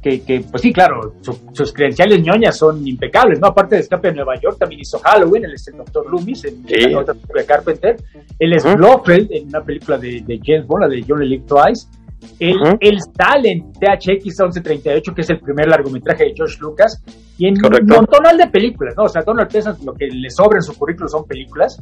que, 0.00 0.44
pues 0.50 0.62
sí, 0.62 0.72
claro, 0.72 1.14
sus 1.52 1.72
credenciales 1.72 2.22
ñoñas 2.22 2.56
son 2.56 2.86
impecables, 2.86 3.40
¿no? 3.40 3.48
Aparte 3.48 3.76
de 3.76 3.82
Escape 3.82 4.08
de 4.08 4.14
Nueva 4.14 4.36
York, 4.40 4.56
también 4.58 4.80
hizo 4.80 4.98
Halloween, 5.00 5.44
él 5.44 5.54
es 5.54 5.66
el 5.68 5.76
Dr. 5.76 6.10
Loomis 6.10 6.44
en 6.44 6.92
la 6.92 7.00
otra 7.00 7.14
película 7.14 7.40
de 7.42 7.46
Carpenter, 7.46 7.96
él 8.38 8.52
es 8.52 8.64
Blofeld 8.64 9.28
en 9.32 9.48
una 9.48 9.62
película 9.62 9.98
de, 9.98 10.40
James 10.44 10.66
Bond, 10.66 10.82
la 10.82 10.88
de 10.88 11.04
Johnny 11.06 11.26
Live 11.26 11.44
Twice, 11.46 11.88
él, 12.38 12.56
él, 12.80 12.98
sale 13.16 13.50
en 13.50 13.72
THX 13.72 14.24
1138, 14.24 15.14
que 15.14 15.20
es 15.20 15.30
el 15.30 15.40
primer 15.40 15.68
largometraje 15.68 16.24
de 16.24 16.34
George 16.34 16.56
Lucas, 16.60 17.02
y 17.36 17.46
en 17.46 17.54
un 17.64 17.86
montón 17.86 18.36
de 18.36 18.46
películas, 18.48 18.94
¿no? 18.96 19.04
O 19.04 19.08
sea, 19.08 19.22
Donald 19.22 19.48
Pleasant 19.48 19.82
lo 19.84 19.94
que 19.94 20.06
le 20.06 20.30
sobra 20.30 20.58
en 20.58 20.62
su 20.62 20.76
currículo 20.76 21.08
son 21.08 21.26
películas, 21.26 21.80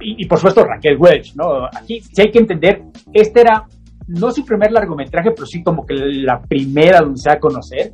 y, 0.00 0.22
y, 0.22 0.26
por 0.26 0.38
supuesto 0.38 0.64
Raquel 0.64 0.96
Welch, 0.98 1.34
¿no? 1.36 1.66
Aquí 1.66 2.00
sí 2.00 2.22
hay 2.22 2.30
que 2.30 2.38
entender, 2.38 2.82
este 3.14 3.40
era 3.40 3.66
no 4.08 4.30
su 4.30 4.44
primer 4.44 4.72
largometraje, 4.72 5.30
pero 5.32 5.46
sí 5.46 5.62
como 5.62 5.84
que 5.84 5.94
la 5.94 6.40
primera 6.40 7.00
donde 7.00 7.18
se 7.18 7.28
va 7.28 7.36
a 7.36 7.40
conocer. 7.40 7.92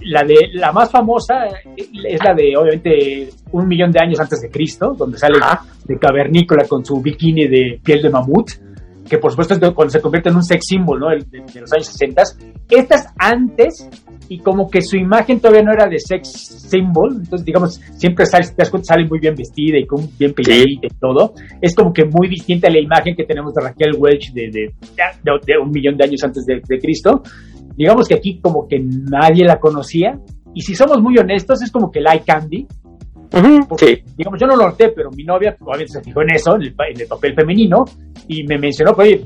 La 0.00 0.22
de 0.22 0.48
la 0.52 0.72
más 0.72 0.90
famosa 0.90 1.46
es 1.76 2.20
la 2.22 2.34
de 2.34 2.54
obviamente 2.56 3.30
un 3.52 3.66
millón 3.66 3.90
de 3.90 4.00
años 4.02 4.20
antes 4.20 4.40
de 4.42 4.50
Cristo, 4.50 4.94
donde 4.96 5.16
sale 5.16 5.38
de 5.84 5.98
cavernícola 5.98 6.66
con 6.68 6.84
su 6.84 7.00
bikini 7.00 7.46
de 7.46 7.80
piel 7.82 8.02
de 8.02 8.10
mamut, 8.10 8.50
que 9.08 9.18
por 9.18 9.30
supuesto 9.30 9.54
es 9.54 9.60
cuando 9.72 9.90
se 9.90 10.00
convierte 10.00 10.28
en 10.28 10.36
un 10.36 10.42
sex 10.42 10.66
symbol 10.66 11.00
¿no? 11.00 11.08
de, 11.08 11.24
de 11.52 11.60
los 11.60 11.72
años 11.72 11.86
60. 11.86 12.22
Estas 12.68 13.06
antes 13.18 13.88
y 14.28 14.38
como 14.38 14.70
que 14.70 14.82
su 14.82 14.96
imagen 14.96 15.40
todavía 15.40 15.62
no 15.62 15.72
era 15.72 15.86
de 15.86 15.98
sex 15.98 16.28
symbol, 16.68 17.16
entonces 17.16 17.44
digamos, 17.44 17.80
siempre 17.96 18.26
sale, 18.26 18.46
te 18.46 18.54
das 18.58 18.70
cuenta, 18.70 18.94
sale 18.94 19.06
muy 19.06 19.18
bien 19.18 19.34
vestida 19.34 19.78
y 19.78 19.86
con 19.86 20.08
bien 20.18 20.32
peinadita 20.32 20.86
y 20.86 20.98
todo, 20.98 21.34
es 21.60 21.74
como 21.74 21.92
que 21.92 22.04
muy 22.04 22.28
distinta 22.28 22.68
a 22.68 22.70
la 22.70 22.80
imagen 22.80 23.14
que 23.14 23.24
tenemos 23.24 23.54
de 23.54 23.62
Raquel 23.62 23.96
Welch 23.98 24.32
de, 24.32 24.50
de, 24.50 25.58
un 25.58 25.70
millón 25.70 25.96
de 25.96 26.04
años 26.04 26.22
antes 26.24 26.44
de, 26.46 26.60
Cristo, 26.78 27.22
digamos 27.76 28.08
que 28.08 28.14
aquí 28.14 28.40
como 28.40 28.66
que 28.66 28.80
nadie 28.80 29.44
la 29.44 29.58
conocía, 29.58 30.18
y 30.54 30.62
si 30.62 30.74
somos 30.74 31.00
muy 31.00 31.18
honestos, 31.18 31.62
es 31.62 31.70
como 31.70 31.90
que 31.90 32.00
la 32.00 32.18
candy, 32.20 32.66
Sí. 33.78 34.02
Digamos, 34.16 34.40
yo 34.40 34.46
no 34.46 34.56
lo 34.56 34.66
noté, 34.68 34.90
pero 34.90 35.10
mi 35.10 35.24
novia 35.24 35.56
obviamente 35.60 35.92
se 35.94 36.02
fijó 36.02 36.22
en 36.22 36.30
eso, 36.34 36.54
en 36.56 36.62
el, 36.62 36.74
en 36.94 37.00
el 37.00 37.06
papel 37.06 37.34
femenino, 37.34 37.84
y 38.28 38.42
me 38.44 38.58
mencionó, 38.58 38.94
pues, 38.94 39.08
oye, 39.08 39.24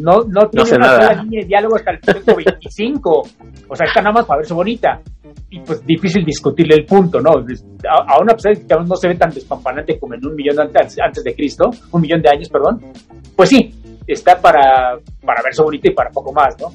no, 0.00 0.20
no 0.28 0.48
tiene 0.48 0.66
sé 0.66 0.76
una 0.76 0.86
nada. 0.86 1.08
sola 1.08 1.22
línea 1.22 1.40
de 1.42 1.46
diálogo 1.46 1.76
hasta 1.76 1.90
el 1.92 1.98
minuto 2.06 2.34
25. 2.36 3.22
O 3.68 3.76
sea, 3.76 3.86
está 3.86 4.00
nada 4.00 4.12
más 4.14 4.26
para 4.26 4.38
verse 4.38 4.54
bonita. 4.54 5.00
Y 5.50 5.60
pues 5.60 5.84
difícil 5.86 6.24
discutirle 6.24 6.74
el 6.76 6.84
punto, 6.84 7.20
¿no? 7.20 7.40
Des- 7.42 7.64
A, 7.88 8.14
a 8.14 8.20
una 8.20 8.34
persona 8.34 8.54
que 8.54 8.74
no 8.86 8.96
se 8.96 9.08
ve 9.08 9.14
tan 9.14 9.30
despampanante 9.30 9.98
como 9.98 10.14
en 10.14 10.24
un 10.26 10.34
millón 10.34 10.60
antes, 10.60 10.96
antes 11.00 11.24
de 11.24 11.34
Cristo, 11.34 11.70
un 11.90 12.00
millón 12.02 12.20
de 12.20 12.28
años, 12.30 12.48
perdón, 12.50 12.80
pues 13.34 13.48
sí, 13.48 13.72
está 14.06 14.38
para, 14.40 14.98
para 15.24 15.42
verse 15.42 15.62
bonita 15.62 15.88
y 15.88 15.94
para 15.94 16.10
poco 16.10 16.32
más, 16.32 16.54
¿no? 16.60 16.68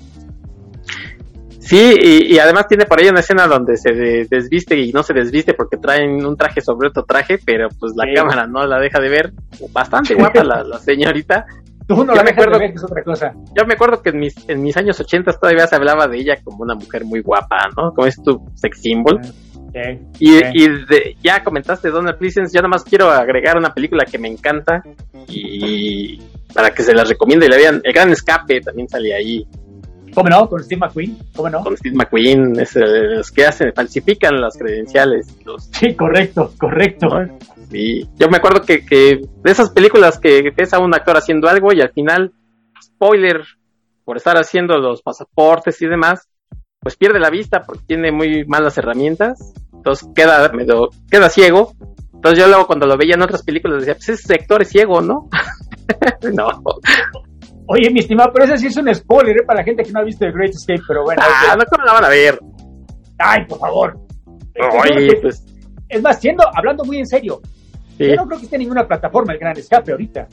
Sí, 1.65 1.95
y, 2.01 2.33
y 2.35 2.39
además 2.39 2.67
tiene 2.67 2.85
por 2.85 2.99
ahí 2.99 3.07
una 3.07 3.21
escena 3.21 3.47
donde 3.47 3.77
se 3.77 3.93
de- 3.93 4.27
desviste 4.29 4.77
y 4.77 4.91
no 4.91 5.01
se 5.01 5.13
desviste 5.13 5.53
porque 5.53 5.77
traen 5.77 6.25
un 6.25 6.35
traje 6.35 6.59
sobre 6.61 6.89
otro 6.89 7.03
traje, 7.03 7.39
pero 7.45 7.69
pues 7.79 7.93
la 7.95 8.03
Sí. 8.05 8.13
cámara 8.15 8.45
no 8.47 8.65
la 8.67 8.79
deja 8.79 8.99
de 8.99 9.09
ver. 9.09 9.31
Bastante 9.71 10.13
guapa 10.13 10.43
la, 10.43 10.63
la 10.63 10.77
señorita. 10.79 11.45
Tú 11.87 11.95
no 12.05 12.13
Yo 12.13 12.15
la 12.15 12.23
me 12.23 12.31
de 12.31 12.31
acuerdo- 12.31 12.59
ver, 12.59 12.69
que 12.71 12.75
es 12.75 12.83
otra 12.83 13.03
cosa. 13.03 13.33
Yo 13.57 13.65
me 13.65 13.73
acuerdo 13.73 14.01
que 14.01 14.09
en 14.09 14.19
mis, 14.19 14.35
en 14.49 14.61
mis 14.61 14.75
años 14.77 14.99
80 14.99 15.33
todavía 15.33 15.67
se 15.67 15.75
hablaba 15.75 16.07
de 16.07 16.17
ella 16.17 16.35
como 16.43 16.63
una 16.63 16.75
mujer 16.75 17.05
muy 17.05 17.21
guapa, 17.21 17.57
¿no? 17.77 17.91
Como 17.93 18.07
es 18.07 18.21
tu 18.21 18.45
sex 18.55 18.81
symbol. 18.81 19.19
Sí, 19.23 19.99
Y, 20.19 20.27
sí. 20.37 20.43
y 20.53 20.67
de- 20.67 21.15
ya 21.23 21.43
comentaste 21.43 21.89
Donald 21.89 22.17
Pleasence, 22.17 22.53
yo 22.55 22.61
nada 22.61 22.69
más 22.69 22.83
quiero 22.83 23.09
agregar 23.09 23.57
una 23.57 23.73
película 23.73 24.05
que 24.05 24.17
me 24.19 24.27
encanta 24.29 24.83
y 25.27 26.21
para 26.53 26.69
que 26.73 26.83
se 26.83 26.93
las 26.93 27.09
recomiende 27.09 27.47
y 27.47 27.49
la 27.49 27.57
vean. 27.57 27.81
El 27.83 27.93
Gran 27.93 28.11
Escape 28.11 28.61
también 28.61 28.87
sale 28.87 29.13
ahí 29.13 29.45
¿Cómo 30.13 30.29
no? 30.29 30.49
Con 30.49 30.63
Steve 30.63 30.79
McQueen, 30.79 31.17
¿cómo 31.35 31.49
no? 31.49 31.63
con 31.63 31.77
Steve 31.77 31.95
McQueen, 31.95 32.59
es, 32.59 32.75
los 32.75 33.31
que 33.31 33.45
hacen, 33.45 33.73
falsifican 33.73 34.39
las 34.39 34.57
credenciales, 34.57 35.27
los 35.45 35.65
Sí, 35.65 35.95
correcto, 35.95 36.51
correcto. 36.57 37.07
Y 37.71 38.05
yo 38.17 38.29
me 38.29 38.37
acuerdo 38.37 38.61
que, 38.61 38.85
que 38.85 39.21
de 39.43 39.51
esas 39.51 39.71
películas 39.71 40.19
que 40.19 40.51
ves 40.55 40.73
a 40.73 40.79
un 40.79 40.93
actor 40.93 41.17
haciendo 41.17 41.47
algo 41.47 41.73
y 41.73 41.81
al 41.81 41.91
final, 41.91 42.31
spoiler, 42.81 43.41
por 44.05 44.17
estar 44.17 44.37
haciendo 44.37 44.77
los 44.77 45.01
pasaportes 45.01 45.81
y 45.81 45.87
demás, 45.87 46.27
pues 46.79 46.97
pierde 46.97 47.19
la 47.19 47.29
vista 47.29 47.63
porque 47.63 47.83
tiene 47.87 48.11
muy 48.11 48.45
malas 48.45 48.77
herramientas, 48.77 49.53
entonces 49.71 50.09
queda 50.13 50.49
medio, 50.49 50.89
queda 51.09 51.29
ciego. 51.29 51.73
Entonces 52.13 52.39
yo 52.39 52.47
luego 52.47 52.67
cuando 52.67 52.85
lo 52.85 52.97
veía 52.97 53.15
en 53.15 53.21
otras 53.21 53.43
películas 53.43 53.79
decía, 53.79 53.95
pues 53.95 54.09
ese 54.09 54.33
actor 54.33 54.61
es 54.61 54.69
ciego, 54.69 55.01
¿no? 55.01 55.29
no. 56.33 56.47
Oye, 57.67 57.89
mi 57.91 57.99
estimado, 58.01 58.31
pero 58.33 58.45
ese 58.45 58.57
sí 58.57 58.67
es 58.67 58.77
un 58.77 58.93
spoiler 58.93 59.37
¿eh? 59.37 59.43
para 59.45 59.59
la 59.59 59.63
gente 59.63 59.83
que 59.83 59.91
no 59.91 59.99
ha 60.01 60.03
visto 60.03 60.25
The 60.25 60.31
Great 60.31 60.51
Escape, 60.51 60.81
pero 60.87 61.03
bueno. 61.03 61.21
Ah, 61.23 61.55
no, 61.57 61.63
¿cómo 61.69 61.85
la 61.85 61.93
van 61.93 62.05
a 62.05 62.09
ver? 62.09 62.39
Ay, 63.17 63.45
por 63.45 63.59
favor. 63.59 63.97
Oye, 64.83 65.17
pues 65.21 65.43
Es 65.89 66.01
más, 66.01 66.19
siendo, 66.19 66.43
hablando 66.55 66.83
muy 66.83 66.97
en 66.99 67.05
serio, 67.07 67.41
sí. 67.97 68.07
yo 68.07 68.15
no 68.15 68.25
creo 68.27 68.39
que 68.39 68.45
esté 68.45 68.55
en 68.57 68.61
ninguna 68.63 68.85
plataforma 68.87 69.33
el 69.33 69.39
Gran 69.39 69.57
Escape 69.57 69.91
ahorita. 69.91 70.27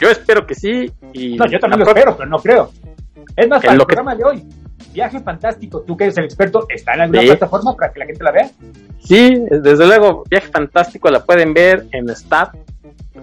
Yo 0.00 0.08
espero 0.10 0.44
que 0.46 0.54
sí. 0.54 0.90
Y 1.12 1.36
No, 1.36 1.46
yo 1.46 1.58
también 1.60 1.80
lo 1.80 1.86
espero, 1.88 2.16
pero 2.16 2.28
no 2.28 2.38
creo. 2.38 2.70
Es 3.36 3.48
más, 3.48 3.60
para 3.62 3.74
el 3.74 3.78
que- 3.80 3.86
programa 3.86 4.14
de 4.16 4.24
hoy, 4.24 4.44
Viaje 4.92 5.20
Fantástico, 5.20 5.82
tú 5.82 5.96
que 5.96 6.04
eres 6.04 6.18
el 6.18 6.24
experto, 6.24 6.66
¿está 6.68 6.94
en 6.94 7.02
alguna 7.02 7.20
Sí. 7.22 7.26
plataforma 7.28 7.74
para 7.76 7.92
que 7.92 8.00
la 8.00 8.06
gente 8.06 8.24
la 8.24 8.32
vea? 8.32 8.50
Sí, 8.98 9.44
desde 9.50 9.86
luego, 9.86 10.24
Viaje 10.28 10.48
Fantástico 10.48 11.08
la 11.10 11.24
pueden 11.24 11.54
ver 11.54 11.86
en 11.92 12.08
Stat, 12.10 12.54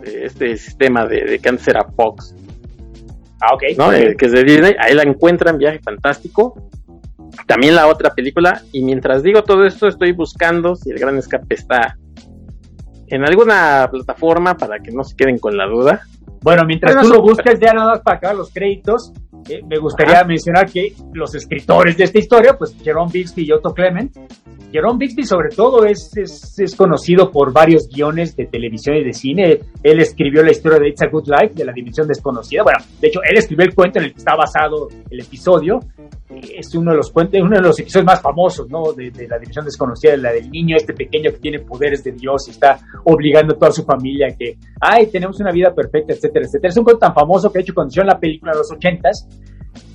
este 0.04 0.56
sistema 0.58 1.06
de, 1.06 1.26
de 1.26 1.40
que 1.40 1.50
antes 1.50 1.68
era 1.68 1.84
Fox, 1.84 2.34
Ah, 3.42 3.54
ok. 3.54 3.64
¿no? 3.78 3.94
Eh, 3.94 4.16
que 4.18 4.26
es 4.26 4.32
de 4.32 4.44
Disney, 4.44 4.76
ahí 4.80 4.94
la 4.94 5.04
encuentran, 5.04 5.58
Viaje 5.58 5.80
Fantástico. 5.80 6.70
También 7.46 7.76
la 7.76 7.88
otra 7.88 8.14
película, 8.14 8.62
y 8.72 8.84
mientras 8.84 9.24
digo 9.24 9.44
todo 9.44 9.66
esto, 9.66 9.88
estoy 9.88 10.12
buscando 10.12 10.76
si 10.76 10.90
el 10.92 11.00
Gran 11.00 11.18
Escape 11.18 11.56
está 11.56 11.98
en 13.08 13.24
alguna 13.24 13.88
plataforma 13.92 14.56
para 14.58 14.80
que 14.80 14.92
no 14.92 15.04
se 15.04 15.16
queden 15.16 15.38
con 15.38 15.58
la 15.58 15.66
duda. 15.66 16.02
Bueno, 16.42 16.64
mientras 16.66 16.96
Bueno, 16.96 17.10
tú 17.10 17.16
lo 17.16 17.22
buscas 17.22 17.60
ya 17.60 17.74
nada 17.74 17.92
más 17.92 18.02
para 18.02 18.18
acabar 18.18 18.36
los 18.38 18.52
créditos, 18.52 19.12
eh, 19.50 19.62
me 19.68 19.78
gustaría 19.78 20.20
Ajá. 20.20 20.26
mencionar 20.26 20.70
que 20.70 20.94
los 21.14 21.36
escritores 21.36 21.98
de 21.98 22.06
esta 22.06 22.20
historia, 22.20 22.58
pues 22.58 22.76
Jerome 22.82 23.12
Bixby 23.12 23.44
y 23.46 23.52
Otto 23.52 23.74
Clement, 23.74 24.16
Jerome 24.72 25.00
Bixby 25.00 25.24
sobre 25.24 25.50
todo 25.50 25.86
es, 25.86 26.16
es, 26.16 26.60
es 26.60 26.76
conocido 26.76 27.32
por 27.32 27.52
varios 27.52 27.88
guiones 27.88 28.36
de 28.36 28.46
televisión 28.46 28.98
y 28.98 29.04
de 29.04 29.14
cine. 29.14 29.60
Él 29.82 30.00
escribió 30.00 30.44
la 30.44 30.52
historia 30.52 30.80
de 30.80 30.90
It's 30.90 31.02
a 31.02 31.08
Good 31.08 31.28
Life, 31.28 31.54
de 31.56 31.66
la 31.66 31.74
Dimensión 31.74 32.08
Desconocida. 32.08 32.64
Bueno, 32.64 32.80
de 33.00 33.08
hecho, 33.08 33.22
él 33.24 33.38
escribió 33.38 33.66
el 33.66 33.74
cuento 33.74 34.00
en 34.00 34.06
el 34.06 34.14
que 34.14 34.20
está 34.20 34.36
basado 34.36 34.88
el 35.10 35.20
episodio. 35.20 35.80
Es 36.30 36.74
uno 36.76 36.92
de 36.92 36.98
los 36.98 37.12
cuentos, 37.12 37.42
uno 37.42 37.56
de 37.56 37.62
los 37.62 37.80
episodios 37.80 38.06
más 38.06 38.22
famosos, 38.22 38.70
¿no? 38.70 38.94
De, 38.94 39.12
la 39.28 39.40
Dimensión 39.40 39.66
Desconocida, 39.66 40.16
la 40.18 40.32
del 40.32 40.50
niño 40.52 40.76
este 40.78 40.94
pequeño 40.94 41.32
que 41.32 41.40
tiene 41.40 41.60
poderes 41.60 42.04
de 42.04 42.12
Dios 42.12 42.48
y 42.48 42.52
está 42.52 42.80
obligando 43.06 43.56
a 43.56 43.58
toda 43.58 43.72
su 43.72 43.84
familia 43.84 44.28
a 44.28 44.36
que, 44.36 44.58
ay, 44.80 45.08
tenemos 45.08 45.40
una 45.40 45.52
vida 45.52 45.74
perfecta, 45.74 46.14
etcétera, 46.14 46.46
etcétera. 46.46 46.70
Es 46.70 46.78
un 46.78 46.84
cuento 46.84 47.00
tan 47.00 47.14
famoso 47.14 47.52
que 47.52 47.60
de 47.60 47.64
hecho 47.64 47.74
cuando 47.74 47.90
hicieron 47.90 48.08
la 48.08 48.20
película 48.20 48.52
de 48.52 48.60
los 48.60 48.72
ochentas, 48.72 49.28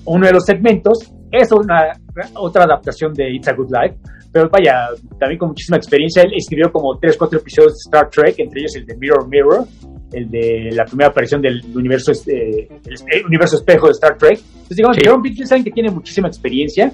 uno 0.07 0.27
de 0.27 0.33
los 0.33 0.45
segmentos 0.45 1.13
es 1.31 1.51
una 1.53 1.93
otra 2.35 2.65
adaptación 2.65 3.13
de 3.13 3.31
It's 3.31 3.49
a 3.49 3.55
Good 3.55 3.71
Life, 3.71 3.97
pero 4.35 4.49
vaya, 4.51 4.89
también 5.17 5.39
con 5.39 5.51
muchísima 5.51 5.77
experiencia, 5.77 6.25
él 6.25 6.33
escribió 6.35 6.73
como 6.73 6.99
tres, 6.99 7.17
cuatro 7.17 7.39
episodios 7.39 7.75
de 7.75 7.79
Star 7.87 8.11
Trek, 8.11 8.35
entre 8.39 8.63
ellos 8.63 8.75
el 8.75 8.85
de 8.85 8.97
Mirror 8.97 9.29
Mirror, 9.29 9.65
el 10.11 10.29
de 10.29 10.71
la 10.73 10.85
primera 10.87 11.11
aparición 11.11 11.41
del 11.41 11.63
universo, 11.73 12.11
eh, 12.27 12.69
el, 13.13 13.27
universo 13.27 13.55
espejo 13.55 13.87
de 13.87 13.93
Star 13.93 14.19
Trek. 14.19 14.41
Entonces, 14.41 14.77
digamos, 14.77 14.97
Sí. 14.97 15.03
Jerome 15.05 15.23
Bixby 15.23 15.47
saben 15.47 15.63
que 15.63 15.71
tiene 15.71 15.93
muchísima 15.93 16.27
experiencia. 16.27 16.91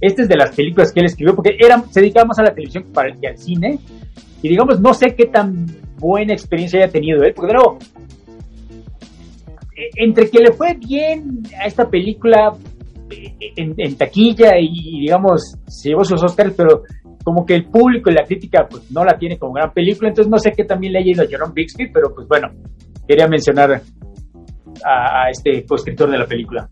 Este 0.00 0.22
es 0.22 0.28
de 0.30 0.36
las 0.36 0.56
películas 0.56 0.90
que 0.90 1.00
él 1.00 1.06
escribió, 1.06 1.34
porque 1.34 1.58
era, 1.60 1.78
se 1.90 2.00
dedicaba 2.00 2.28
más 2.28 2.38
a 2.38 2.44
la 2.44 2.54
televisión 2.54 2.84
que, 2.90 3.28
al 3.28 3.36
cine. 3.36 3.78
Y 4.40 4.48
digamos, 4.48 4.80
no 4.80 4.94
sé 4.94 5.14
qué 5.14 5.26
tan 5.26 5.66
buena 5.98 6.32
experiencia 6.32 6.82
haya 6.82 6.90
tenido 6.90 7.22
él, 7.22 7.34
porque 7.34 7.52
de 7.52 7.58
nuevo, 7.58 7.78
entre 9.96 10.30
que 10.30 10.38
le 10.38 10.52
fue 10.52 10.74
bien 10.74 11.42
a 11.60 11.66
esta 11.66 11.90
película 11.90 12.54
en, 13.10 13.74
en 13.76 13.96
taquilla 13.96 14.52
y 14.58 15.00
digamos 15.00 15.56
se 15.66 15.90
llevó 15.90 16.04
sus 16.04 16.22
Oscars, 16.22 16.54
pero 16.56 16.82
como 17.24 17.44
que 17.44 17.54
el 17.54 17.66
público 17.66 18.10
y 18.10 18.14
la 18.14 18.24
crítica 18.24 18.66
pues 18.68 18.90
no 18.90 19.04
la 19.04 19.18
tiene 19.18 19.38
como 19.38 19.54
gran 19.54 19.72
película, 19.72 20.08
entonces 20.08 20.30
no 20.30 20.38
sé 20.38 20.52
qué 20.56 20.64
también 20.64 20.92
le 20.92 21.00
haya 21.00 21.12
ido 21.12 21.22
a 21.24 21.26
Jerome 21.26 21.52
Bixby, 21.54 21.90
pero 21.92 22.14
pues 22.14 22.26
bueno, 22.28 22.48
quería 23.06 23.28
mencionar 23.28 23.82
a, 24.84 25.24
a 25.24 25.30
este 25.30 25.64
coescritor 25.66 26.10
de 26.10 26.18
la 26.18 26.26
película. 26.26 26.68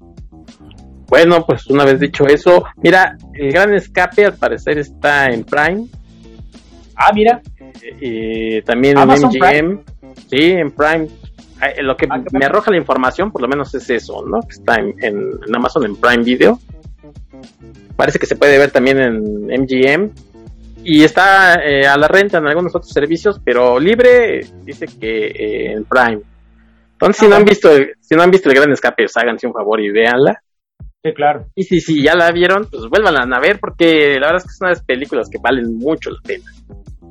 Bueno, 1.08 1.44
pues 1.46 1.66
una 1.68 1.84
vez 1.84 2.00
dicho 2.00 2.24
eso, 2.26 2.64
mira, 2.82 3.16
el 3.34 3.52
Gran 3.52 3.74
Escape 3.74 4.24
al 4.24 4.36
parecer 4.36 4.78
está 4.78 5.26
en 5.26 5.44
Prime, 5.44 5.86
Ah, 6.96 7.12
mira, 7.14 7.42
y 8.00 8.62
también 8.62 8.96
Amazon 8.96 9.30
en 9.34 9.66
MGM, 9.66 9.80
sí, 10.28 10.50
en 10.52 10.70
Prime. 10.70 11.08
Eh, 11.62 11.82
Lo 11.82 11.96
que 11.96 12.06
Ah, 12.10 12.22
me 12.32 12.44
arroja 12.44 12.70
la 12.70 12.76
información, 12.76 13.32
por 13.32 13.40
lo 13.42 13.48
menos 13.48 13.74
es 13.74 13.88
eso, 13.90 14.24
¿no? 14.26 14.40
Que 14.42 14.54
está 14.54 14.74
en, 14.76 14.94
en- 15.02 15.30
en 15.46 15.56
Amazon, 15.56 15.84
en 15.86 15.96
Prime 15.96 16.22
Video. 16.22 16.58
Parece 17.96 18.18
que 18.18 18.26
se 18.26 18.36
puede 18.36 18.58
ver 18.58 18.70
también 18.70 18.98
en 18.98 19.46
MGM. 19.62 20.10
Y 20.84 21.02
está 21.02 21.54
eh, 21.64 21.86
a 21.86 21.96
la 21.96 22.06
renta 22.08 22.38
en 22.38 22.46
algunos 22.46 22.74
otros 22.74 22.92
servicios, 22.92 23.40
pero 23.44 23.80
libre 23.80 24.46
dice 24.64 24.86
que 25.00 25.26
eh, 25.28 25.72
en 25.72 25.84
Prime. 25.84 26.20
Entonces, 26.92 27.16
si 27.18 27.26
Ah, 27.26 27.28
no 27.30 27.34
han 27.36 27.42
bueno. 27.42 27.50
visto, 27.50 27.72
el- 27.74 27.94
si 28.00 28.14
no 28.14 28.22
han 28.22 28.30
visto 28.30 28.48
el 28.48 28.54
Gran 28.54 28.70
Escape, 28.72 29.02
pues 29.04 29.16
háganse 29.16 29.46
un 29.46 29.52
favor 29.52 29.80
y 29.80 29.90
véanla. 29.90 30.40
sí, 31.02 31.12
claro. 31.14 31.46
Y 31.54 31.64
si, 31.64 31.80
si 31.80 32.02
ya 32.02 32.14
la 32.14 32.30
vieron, 32.32 32.66
pues 32.70 32.82
vuélvanla 32.88 33.22
a 33.36 33.40
ver, 33.40 33.58
porque 33.60 34.14
la 34.20 34.26
verdad 34.28 34.36
es 34.36 34.44
que 34.44 34.50
es 34.52 34.60
una 34.60 34.70
de 34.70 34.74
las 34.76 34.84
películas 34.84 35.28
que 35.30 35.38
valen 35.42 35.76
mucho 35.78 36.10
la 36.10 36.20
pena. 36.22 36.44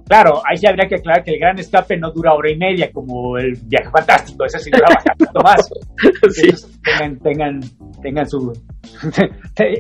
Claro, 0.07 0.41
ahí 0.47 0.57
sí 0.57 0.67
habría 0.67 0.87
que 0.87 0.95
aclarar 0.95 1.23
que 1.23 1.31
el 1.33 1.39
gran 1.39 1.57
escape 1.57 1.97
no 1.97 2.11
dura 2.11 2.33
hora 2.33 2.49
y 2.51 2.57
media 2.57 2.91
como 2.91 3.37
el 3.37 3.55
viaje 3.63 3.89
fantástico, 3.89 4.45
ese 4.45 4.59
sí 4.59 4.69
dura 4.69 4.87
bastante 4.93 5.25
más. 5.43 5.69
sí, 6.31 6.49
tengan, 6.83 7.19
tengan, 7.19 7.59
tengan 8.01 8.29
su... 8.29 8.53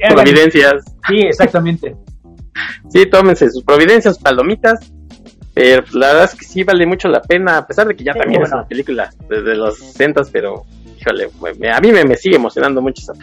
providencias. 0.09 0.83
Sí, 1.07 1.19
exactamente. 1.19 1.95
Sí, 2.89 3.05
tómense 3.07 3.49
sus 3.49 3.63
providencias, 3.63 4.17
palomitas. 4.17 4.91
Pero 5.53 5.83
la 5.93 6.07
verdad 6.07 6.23
es 6.25 6.35
que 6.35 6.45
sí 6.45 6.63
vale 6.63 6.85
mucho 6.85 7.07
la 7.07 7.21
pena, 7.21 7.57
a 7.59 7.67
pesar 7.67 7.87
de 7.87 7.95
que 7.95 8.03
ya 8.03 8.11
Sí, 8.13 8.19
también 8.19 8.41
es 8.41 8.51
una 8.51 8.67
película 8.67 9.09
desde 9.29 9.55
los 9.55 9.77
60, 9.77 10.23
pero 10.31 10.65
híjole, 10.99 11.29
me- 11.59 11.71
a 11.71 11.79
mí 11.79 11.91
me, 11.93 12.03
me 12.03 12.17
sigue 12.17 12.35
emocionando 12.35 12.81
mucho 12.81 13.01
eso. 13.03 13.13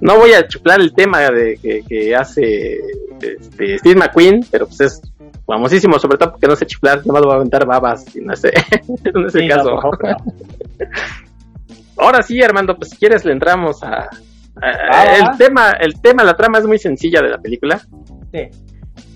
No 0.00 0.18
voy 0.18 0.32
a 0.32 0.48
chuplar 0.48 0.80
el 0.80 0.92
tema 0.92 1.30
de 1.30 1.56
que, 1.62 1.82
que 1.88 2.14
hace 2.14 2.78
este, 3.20 3.78
Steve 3.78 3.94
McQueen, 3.94 4.40
pero 4.50 4.66
pues 4.66 4.80
es 4.80 5.00
famosísimo, 5.46 5.98
sobre 5.98 6.18
todo 6.18 6.32
porque 6.32 6.46
no 6.46 6.56
sé 6.56 6.66
chiflar, 6.66 7.06
nomás 7.06 7.20
lo 7.22 7.26
voy 7.28 7.34
a 7.34 7.36
aventar 7.36 7.66
babas, 7.66 8.14
y 8.16 8.20
no 8.20 8.34
sé, 8.36 8.52
en 9.04 9.26
ese 9.26 9.40
Sí, 9.40 9.46
no, 9.46 9.56
caso. 9.56 9.70
por 9.70 9.80
favor, 9.82 9.98
no. 10.04 10.16
Ahora 11.96 12.22
sí, 12.22 12.42
Armando, 12.42 12.76
pues 12.76 12.90
si 12.90 12.96
quieres 12.96 13.24
le 13.24 13.32
entramos 13.32 13.82
a, 13.82 13.88
a- 14.04 14.08
Ah. 14.56 15.16
el 15.32 15.38
tema, 15.38 15.70
el 15.80 16.00
tema, 16.00 16.24
la 16.24 16.34
trama 16.34 16.58
es 16.58 16.66
muy 16.66 16.78
sencilla 16.78 17.20
de 17.20 17.28
la 17.28 17.38
película. 17.38 17.80
Sí. 18.32 18.48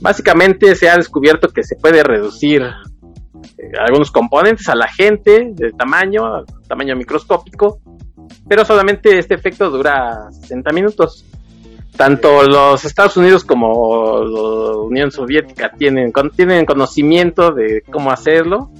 Básicamente 0.00 0.74
se 0.74 0.88
ha 0.88 0.96
descubierto 0.96 1.48
que 1.48 1.62
se 1.64 1.76
puede 1.76 2.02
reducir 2.04 2.62
eh, 2.62 3.72
algunos 3.84 4.10
componentes 4.10 4.68
a 4.68 4.74
la 4.74 4.88
gente 4.88 5.50
de 5.54 5.72
tamaño, 5.72 6.44
tamaño 6.68 6.94
microscópico, 6.96 7.80
pero 8.48 8.64
solamente 8.64 9.18
este 9.18 9.34
efecto 9.34 9.70
dura 9.70 10.28
60 10.30 10.72
minutos. 10.72 11.24
Tanto 11.98 12.44
los 12.44 12.84
Estados 12.84 13.16
Unidos 13.16 13.42
como 13.42 14.22
la 14.22 14.76
Unión 14.78 15.10
Soviética 15.10 15.72
tienen, 15.76 16.12
tienen 16.36 16.64
conocimiento 16.64 17.50
de 17.50 17.82
cómo 17.90 18.12
hacerlo, 18.12 18.70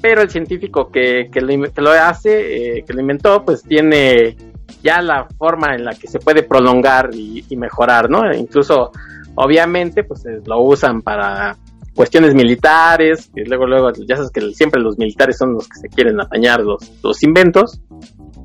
pero 0.00 0.22
el 0.22 0.30
científico 0.30 0.88
que, 0.88 1.28
que, 1.32 1.40
lo, 1.40 1.90
hace, 1.90 2.78
eh, 2.78 2.84
que 2.86 2.92
lo 2.92 3.00
inventó, 3.00 3.44
pues 3.44 3.64
tiene 3.64 4.36
ya 4.80 5.02
la 5.02 5.26
forma 5.36 5.74
en 5.74 5.84
la 5.84 5.94
que 5.94 6.06
se 6.06 6.20
puede 6.20 6.44
prolongar 6.44 7.10
y, 7.12 7.44
mejorar, 7.56 8.08
¿no? 8.08 8.32
Incluso, 8.32 8.92
obviamente, 9.34 10.04
pues 10.04 10.24
eh, 10.26 10.40
lo 10.46 10.60
usan 10.60 11.02
para 11.02 11.56
cuestiones 11.96 12.32
militares, 12.32 13.28
y 13.34 13.44
luego, 13.44 13.66
luego, 13.66 13.90
ya 14.06 14.14
sabes 14.16 14.30
que 14.30 14.40
siempre 14.54 14.80
los 14.80 14.98
militares 14.98 15.36
son 15.36 15.54
los 15.54 15.68
que 15.68 15.80
se 15.80 15.88
quieren 15.88 16.20
apañar 16.20 16.60
los, 16.60 16.92
los 17.02 17.24
inventos, 17.24 17.80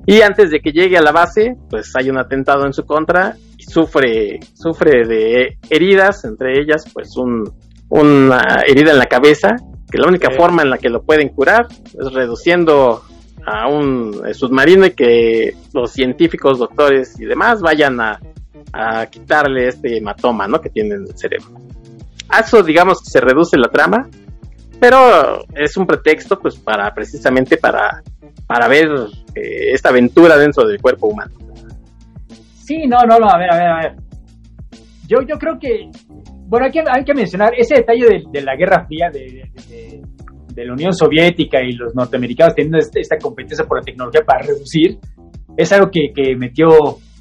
y 0.09 0.21
antes 0.21 0.49
de 0.51 0.61
que 0.61 0.71
llegue 0.71 0.97
a 0.97 1.01
la 1.01 1.11
base, 1.11 1.57
pues 1.69 1.91
hay 1.99 2.09
un 2.09 2.17
atentado 2.17 2.65
en 2.65 2.71
su 2.71 2.85
contra 2.85 3.35
y 3.57 3.63
sufre, 3.63 4.39
sufre 4.53 5.05
de 5.05 5.57
heridas, 5.69 6.23
entre 6.23 6.61
ellas, 6.61 6.89
pues 6.93 7.17
un, 7.17 7.43
una 7.89 8.41
herida 8.65 8.91
en 8.91 8.99
la 8.99 9.07
cabeza, 9.07 9.49
que 9.91 9.97
la 9.97 10.07
única 10.07 10.31
forma 10.31 10.61
en 10.61 10.69
la 10.69 10.77
que 10.77 10.87
lo 10.87 11.03
pueden 11.03 11.27
curar 11.27 11.67
es 11.83 12.13
reduciendo 12.13 13.03
a 13.45 13.67
un 13.67 14.33
submarino 14.33 14.85
y 14.85 14.91
que 14.91 15.55
los 15.73 15.91
científicos, 15.91 16.59
doctores 16.59 17.19
y 17.19 17.25
demás 17.25 17.61
vayan 17.61 17.99
a, 17.99 18.17
a 18.71 19.07
quitarle 19.07 19.67
este 19.67 19.97
hematoma, 19.97 20.47
¿no? 20.47 20.61
Que 20.61 20.69
tiene 20.69 20.95
en 20.95 21.01
el 21.01 21.17
cerebro. 21.17 21.49
A 22.29 22.39
eso, 22.39 22.63
digamos, 22.63 23.01
que 23.01 23.09
se 23.09 23.19
reduce 23.19 23.57
la 23.57 23.67
trama, 23.67 24.07
pero 24.79 25.45
es 25.55 25.75
un 25.77 25.85
pretexto, 25.85 26.39
pues, 26.39 26.57
para 26.57 26.93
precisamente 26.93 27.57
para, 27.57 28.01
para 28.45 28.67
ver 28.67 28.87
eh, 29.35 29.71
esta 29.73 29.89
aventura 29.89 30.37
dentro 30.37 30.67
del 30.67 30.79
cuerpo 30.81 31.07
humano. 31.07 31.33
Sí, 32.65 32.85
no, 32.87 32.97
no, 33.07 33.17
no, 33.17 33.29
a 33.29 33.37
ver, 33.37 33.53
a 33.53 33.57
ver, 33.57 33.67
a 33.67 33.77
ver. 33.77 33.95
Yo, 35.07 35.17
yo 35.27 35.37
creo 35.37 35.57
que, 35.59 35.89
bueno, 36.47 36.65
hay 36.65 36.71
que, 36.71 36.83
hay 36.85 37.03
que 37.03 37.13
mencionar 37.13 37.53
ese 37.57 37.75
detalle 37.75 38.23
de, 38.31 38.41
la 38.41 38.55
Guerra 38.55 38.85
Fría, 38.85 39.09
de, 39.11 39.49
de, 40.53 40.65
la 40.65 40.73
Unión 40.73 40.93
Soviética 40.93 41.61
y 41.61 41.71
los 41.73 41.95
norteamericanos 41.95 42.55
teniendo 42.55 42.79
este, 42.79 42.99
esta 42.99 43.17
competencia 43.17 43.65
por 43.65 43.77
la 43.77 43.83
tecnología 43.83 44.21
para 44.25 44.45
reducir, 44.45 44.97
es 45.55 45.71
algo 45.71 45.89
que, 45.89 46.11
que 46.13 46.35
metió 46.35 46.67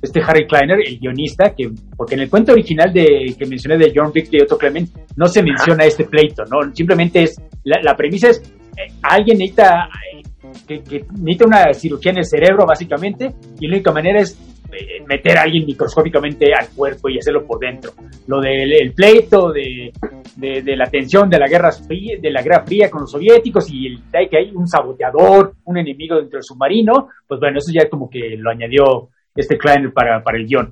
este 0.03 0.21
Harry 0.21 0.47
Kleiner, 0.47 0.79
el 0.85 0.99
guionista, 0.99 1.55
que 1.57 1.71
porque 1.97 2.15
en 2.15 2.23
el 2.23 2.31
cuento 2.31 2.53
original 2.53 2.93
de 2.93 3.35
que 3.39 3.47
mencioné 3.47 3.79
de 3.79 3.93
John 3.95 4.13
Vick 4.13 4.29
y 4.33 4.43
Otto 4.43 4.59
Clement 4.59 4.89
no 5.17 5.27
se 5.27 5.43
menciona 5.43 5.85
este 5.85 6.05
pleito, 6.05 6.45
no, 6.45 6.75
simplemente 6.75 7.23
es 7.23 7.37
la, 7.67 7.97
premisa 7.97 8.29
es 8.29 8.43
eh, 8.77 8.93
alguien 9.03 9.39
necesita 9.39 9.89
eh, 10.13 10.23
que, 10.67 11.05
necesita 11.19 11.47
una 11.47 11.73
cirugía 11.75 12.13
en 12.13 12.19
el 12.19 12.25
cerebro 12.25 12.65
básicamente 12.67 13.35
y 13.59 13.67
la 13.67 13.75
única 13.75 13.93
manera 13.93 14.21
es 14.21 14.39
eh, 14.73 15.03
meter 15.07 15.39
a 15.39 15.43
alguien 15.43 15.65
microscópicamente 15.67 16.53
al 16.53 16.69
cuerpo 16.71 17.09
y 17.09 17.19
hacerlo 17.19 17.47
por 17.47 17.59
dentro. 17.59 17.93
Lo 18.27 18.41
del 18.41 18.93
pleito 18.95 19.53
de, 19.53 19.93
de, 20.37 20.77
la 20.77 20.87
tensión 20.87 21.29
de 21.29 21.39
la 21.39 21.47
guerra 21.47 21.73
fría, 21.73 22.17
de 22.21 22.31
la 22.31 22.43
guerra 22.43 22.65
fría 22.65 22.91
con 22.91 23.03
los 23.03 23.11
soviéticos 23.11 23.71
y 23.71 23.87
el 23.87 24.29
que 24.29 24.39
hay 24.39 24.51
un 24.55 24.67
saboteador, 24.67 25.55
un 25.65 25.79
enemigo 25.79 26.17
dentro 26.17 26.39
del 26.39 26.45
submarino, 26.45 27.09
pues 27.27 27.41
bueno, 27.41 27.59
eso 27.59 27.73
ya 27.73 27.89
como 27.89 28.09
que 28.11 28.37
lo 28.37 28.51
añadió 28.51 29.09
este 29.35 29.57
Kleiner 29.57 29.93
para, 29.93 30.23
para 30.23 30.39
el 30.39 30.47
guion. 30.47 30.71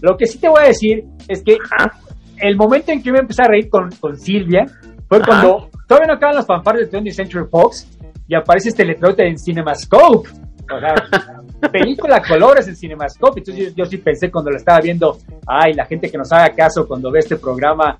Lo 0.00 0.16
que 0.16 0.26
sí 0.26 0.38
te 0.38 0.48
voy 0.48 0.64
a 0.64 0.68
decir 0.68 1.04
es 1.28 1.42
que 1.42 1.56
el 2.38 2.56
momento 2.56 2.92
en 2.92 3.02
que 3.02 3.12
me 3.12 3.20
empecé 3.20 3.42
a 3.42 3.48
reír 3.48 3.68
con, 3.68 3.90
con 4.00 4.16
Silvia 4.16 4.66
fue 5.08 5.20
cuando 5.22 5.70
todavía 5.92 6.06
no 6.06 6.14
acaban 6.14 6.36
las 6.36 6.46
fanfarras 6.46 6.90
de 6.90 6.98
20th 6.98 7.12
Century 7.12 7.44
Fox 7.50 7.86
y 8.26 8.34
aparece 8.34 8.70
este 8.70 8.82
letrero 8.82 9.14
en 9.18 9.38
CinemaScope. 9.38 10.30
O 10.74 10.80
sea, 10.80 10.94
película 11.70 12.22
colores 12.26 12.66
en 12.66 12.76
CinemaScope. 12.76 13.40
Entonces 13.40 13.74
yo, 13.74 13.84
sí 13.84 13.98
pensé 13.98 14.30
cuando 14.30 14.50
la 14.50 14.56
estaba 14.56 14.80
viendo, 14.80 15.18
ay, 15.46 15.74
la 15.74 15.84
gente 15.84 16.10
que 16.10 16.16
nos 16.16 16.32
haga 16.32 16.54
caso 16.54 16.88
cuando 16.88 17.10
ve 17.10 17.18
este 17.18 17.36
programa 17.36 17.98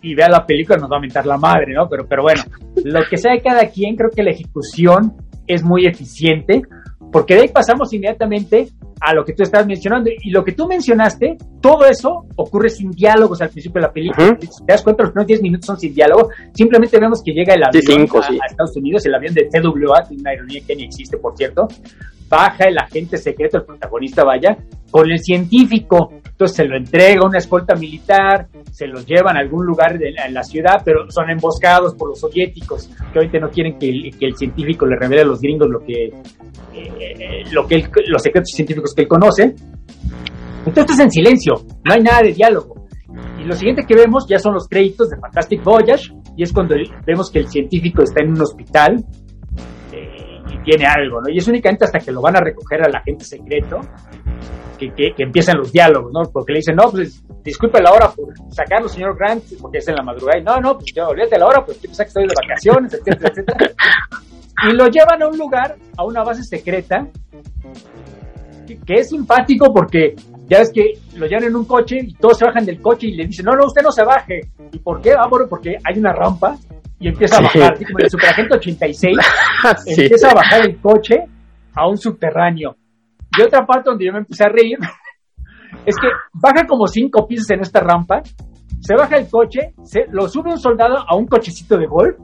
y, 0.00 0.14
vea 0.14 0.28
la 0.28 0.46
película 0.46 0.78
nos 0.78 0.88
va 0.88 0.98
a 0.98 1.00
mentar 1.00 1.26
la 1.26 1.36
madre, 1.36 1.74
¿no? 1.74 1.88
Pero, 1.88 2.06
pero 2.06 2.22
bueno, 2.22 2.42
lo 2.84 3.00
que 3.10 3.16
sea 3.16 3.32
de 3.32 3.42
cada 3.42 3.68
quien, 3.68 3.96
creo 3.96 4.10
que 4.10 4.22
la 4.22 4.30
ejecución 4.30 5.14
es 5.48 5.64
muy 5.64 5.86
eficiente, 5.86 6.62
porque 7.10 7.34
de 7.34 7.40
ahí 7.42 7.48
pasamos 7.48 7.92
inmediatamente 7.92 8.68
a 9.00 9.14
lo 9.14 9.24
que 9.24 9.32
tú 9.32 9.42
estás 9.42 9.66
mencionando. 9.66 10.10
Y 10.22 10.30
lo 10.30 10.44
que 10.44 10.52
tú 10.52 10.66
mencionaste, 10.66 11.36
todo 11.60 11.84
eso 11.86 12.26
ocurre 12.36 12.70
sin 12.70 12.90
diálogos 12.90 13.40
al 13.42 13.50
principio 13.50 13.80
de 13.80 13.86
la 13.86 13.92
película. 13.92 14.36
te 14.38 14.48
das 14.66 14.82
cuenta, 14.82 15.02
los 15.02 15.12
primeros 15.12 15.28
10 15.28 15.42
minutos 15.42 15.66
son 15.66 15.78
sin 15.78 15.94
diálogo. 15.94 16.30
Simplemente 16.52 16.98
vemos 16.98 17.22
que 17.22 17.32
llega 17.32 17.54
el 17.54 17.64
avión 17.64 18.08
a, 18.42 18.46
Estados 18.46 18.76
Unidos, 18.76 19.04
el 19.06 19.14
avión 19.14 19.34
de 19.34 19.48
TWA, 19.50 20.06
una 20.10 20.34
ironía 20.34 20.60
que 20.66 20.76
ni 20.76 20.84
existe, 20.84 21.16
por 21.18 21.36
cierto. 21.36 21.68
Baja 22.28 22.64
el 22.64 22.78
agente 22.78 23.18
secreto, 23.18 23.58
el 23.58 23.64
protagonista 23.64 24.24
vaya, 24.24 24.56
con 24.90 25.10
el 25.10 25.18
científico. 25.18 26.12
Entonces 26.24 26.56
se 26.56 26.64
lo 26.64 26.76
entrega 26.76 27.26
una 27.26 27.38
escolta 27.38 27.74
militar, 27.74 28.48
se 28.72 28.88
los 28.88 29.06
llevan 29.06 29.36
a 29.36 29.40
algún 29.40 29.64
lugar 29.64 29.98
de, 29.98 30.08
en 30.08 30.34
la 30.34 30.42
ciudad, 30.42 30.82
pero 30.84 31.08
son 31.10 31.30
emboscados 31.30 31.94
por 31.94 32.08
los 32.08 32.20
soviéticos, 32.20 32.90
que 33.12 33.18
ahorita 33.18 33.38
no 33.38 33.50
quieren 33.50 33.78
que 33.78 33.88
el, 33.88 34.18
que 34.18 34.26
el 34.26 34.36
científico 34.36 34.84
le 34.84 34.96
revele 34.96 35.22
a 35.22 35.26
los 35.26 35.40
gringos 35.40 35.68
lo 35.68 35.80
que, 35.80 36.12
eh, 36.74 37.44
lo 37.52 37.66
que 37.66 37.82
los 38.06 38.22
secretos 38.22 38.50
científicos 38.54 38.92
que 38.94 39.02
él 39.02 39.08
conoce. 39.08 39.54
Entonces 40.66 40.98
es 40.98 41.04
en 41.04 41.10
silencio, 41.10 41.54
no 41.84 41.94
hay 41.94 42.00
nada 42.00 42.22
de 42.22 42.32
diálogo. 42.32 42.86
Y 43.38 43.44
lo 43.44 43.54
siguiente 43.54 43.84
que 43.86 43.94
vemos 43.94 44.26
ya 44.28 44.38
son 44.38 44.54
los 44.54 44.66
créditos 44.66 45.10
de 45.10 45.18
Fantastic 45.18 45.62
Voyage, 45.62 46.12
y 46.36 46.42
es 46.42 46.52
cuando 46.52 46.74
vemos 47.06 47.30
que 47.30 47.40
el 47.40 47.48
científico 47.48 48.02
está 48.02 48.24
en 48.24 48.30
un 48.30 48.40
hospital 48.40 49.04
eh, 49.92 50.40
y 50.52 50.62
tiene 50.62 50.86
algo, 50.86 51.20
¿no? 51.20 51.32
Y 51.32 51.38
es 51.38 51.46
únicamente 51.46 51.84
hasta 51.84 51.98
que 51.98 52.10
lo 52.10 52.20
van 52.22 52.36
a 52.36 52.40
recoger 52.40 52.82
al 52.82 52.94
agente 52.94 53.24
secreto 53.24 53.80
que, 54.90 55.14
que, 55.16 55.22
empiezan 55.22 55.58
los 55.58 55.72
diálogos, 55.72 56.12
¿no? 56.12 56.22
Porque 56.32 56.52
le 56.52 56.58
dicen, 56.58 56.76
no, 56.76 56.90
pues 56.90 57.22
disculpe 57.42 57.80
la 57.80 57.92
hora 57.92 58.10
por 58.10 58.32
sacarlo, 58.50 58.88
señor 58.88 59.16
Grant, 59.16 59.44
porque 59.60 59.78
es 59.78 59.88
en 59.88 59.94
la 59.94 60.02
madrugada. 60.02 60.38
Y 60.38 60.42
no, 60.42 60.60
no, 60.60 60.74
pues 60.74 60.92
ya 60.94 61.06
olvídate 61.06 61.38
la 61.38 61.46
hora, 61.46 61.64
pues 61.64 61.78
que 61.78 61.86
estoy 61.86 62.26
de 62.26 62.34
vacaciones, 62.34 62.94
etcétera, 62.94 63.30
etcétera. 63.30 63.74
Y 64.68 64.72
lo 64.74 64.86
llevan 64.88 65.22
a 65.22 65.28
un 65.28 65.36
lugar, 65.36 65.76
a 65.96 66.04
una 66.04 66.22
base 66.22 66.42
secreta, 66.42 67.06
que, 68.66 68.94
es 68.94 69.10
simpático 69.10 69.72
porque 69.72 70.14
ya 70.48 70.58
ves 70.58 70.70
que 70.72 70.92
lo 71.16 71.26
llevan 71.26 71.44
en 71.44 71.56
un 71.56 71.64
coche 71.64 71.98
y 72.00 72.14
todos 72.14 72.38
se 72.38 72.46
bajan 72.46 72.64
del 72.64 72.80
coche 72.80 73.08
y 73.08 73.16
le 73.16 73.26
dicen, 73.26 73.44
no, 73.44 73.54
no, 73.54 73.66
usted 73.66 73.82
no 73.82 73.92
se 73.92 74.04
baje. 74.04 74.40
¿Y 74.72 74.78
por 74.78 75.00
qué? 75.00 75.12
Ah, 75.12 75.26
bueno, 75.28 75.46
porque 75.48 75.76
hay 75.84 75.98
una 75.98 76.12
rampa 76.12 76.56
y 76.98 77.08
empieza 77.08 77.38
a 77.38 77.42
bajar, 77.42 77.74
como 77.76 77.98
en 77.98 78.04
el 78.04 78.10
Superagente 78.10 78.56
86, 78.56 79.16
empieza 79.86 80.30
a 80.30 80.34
bajar 80.34 80.66
el 80.66 80.80
coche 80.80 81.16
a 81.74 81.88
un 81.88 81.98
subterráneo. 81.98 82.76
Y 83.38 83.42
otra 83.42 83.64
parte 83.66 83.90
donde 83.90 84.06
yo 84.06 84.12
me 84.12 84.18
empecé 84.18 84.44
a 84.44 84.48
reír 84.48 84.78
es 85.86 85.96
que 85.96 86.08
baja 86.32 86.66
como 86.66 86.86
cinco 86.86 87.26
pisos 87.26 87.50
en 87.50 87.60
esta 87.60 87.80
rampa, 87.80 88.22
se 88.80 88.94
baja 88.94 89.16
el 89.16 89.28
coche, 89.28 89.74
se, 89.82 90.06
lo 90.10 90.28
sube 90.28 90.50
un 90.50 90.58
soldado 90.58 90.96
a 91.08 91.16
un 91.16 91.26
cochecito 91.26 91.78
de 91.78 91.86
golf 91.86 92.16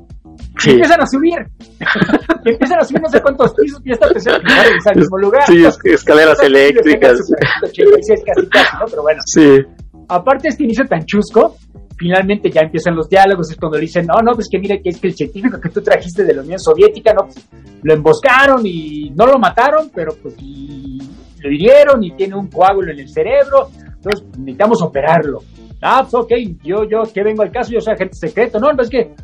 y 0.64 0.70
empiezan 0.70 1.00
a 1.00 1.06
subir. 1.06 1.38
empiezan 2.44 2.78
a 2.80 2.84
subir 2.84 3.02
no 3.02 3.08
sé 3.08 3.20
cuántos 3.20 3.54
pisos 3.54 3.80
y 3.84 3.92
esta 3.92 4.08
tercera 4.08 4.36
en 4.36 4.92
el 4.92 4.98
mismo 4.98 5.18
lugar. 5.18 5.42
Sí, 5.46 5.64
escaleras 5.84 6.40
eléctricas. 6.42 7.18
casi 7.62 8.48
casi, 8.48 8.76
¿no? 8.78 8.86
Pero 8.88 9.02
bueno. 9.02 9.20
Sí. 9.24 9.60
Aparte 10.08 10.48
este 10.48 10.64
inicio 10.64 10.84
tan 10.86 11.04
chusco, 11.04 11.56
finalmente 12.00 12.50
ya 12.50 12.62
empiezan 12.62 12.96
los 12.96 13.10
diálogos, 13.10 13.50
es 13.50 13.58
cuando 13.58 13.76
dicen, 13.76 14.06
no, 14.06 14.22
no, 14.22 14.32
pues 14.32 14.48
que 14.50 14.58
mire 14.58 14.80
que 14.80 14.88
es 14.88 14.98
que 14.98 15.08
el 15.08 15.14
científico 15.14 15.60
que 15.60 15.68
tú 15.68 15.82
trajiste 15.82 16.24
de 16.24 16.32
la 16.32 16.40
Unión 16.40 16.58
Soviética, 16.58 17.12
no, 17.12 17.26
pues, 17.26 17.46
lo 17.82 17.92
emboscaron 17.92 18.62
y 18.64 19.10
no 19.10 19.26
lo 19.26 19.38
mataron, 19.38 19.90
pero 19.94 20.14
pues 20.22 20.34
lo 20.40 21.50
hirieron 21.52 22.02
y 22.02 22.12
tiene 22.12 22.36
un 22.36 22.48
coágulo 22.48 22.90
en 22.90 23.00
el 23.00 23.08
cerebro, 23.10 23.68
entonces 23.84 24.26
necesitamos 24.38 24.80
operarlo. 24.80 25.40
Ah, 25.82 26.00
pues 26.00 26.14
ok, 26.14 26.32
yo, 26.62 26.84
yo, 26.84 27.02
que 27.12 27.22
vengo 27.22 27.42
al 27.42 27.52
caso, 27.52 27.70
yo 27.70 27.80
soy 27.80 27.92
agente 27.92 28.16
secreto. 28.16 28.58
No, 28.58 28.72
no, 28.72 28.82
es 28.82 28.88
que 28.88 29.14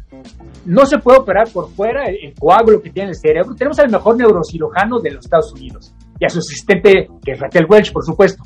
no 0.66 0.84
se 0.84 0.98
puede 0.98 1.18
operar 1.18 1.48
por 1.50 1.70
fuera 1.70 2.04
el, 2.04 2.34
coágulo 2.38 2.82
que 2.82 2.90
tiene 2.90 3.10
el 3.10 3.16
cerebro. 3.16 3.54
Tenemos 3.54 3.78
al 3.78 3.90
mejor 3.90 4.18
neurocirujano 4.18 5.00
de 5.00 5.12
los 5.12 5.24
Estados 5.24 5.52
Unidos 5.54 5.94
y 6.18 6.26
a 6.26 6.28
su 6.28 6.40
asistente, 6.40 7.08
que 7.24 7.32
es 7.32 7.40
Raquel 7.40 7.66
Welch, 7.68 7.90
por 7.90 8.04
supuesto. 8.04 8.42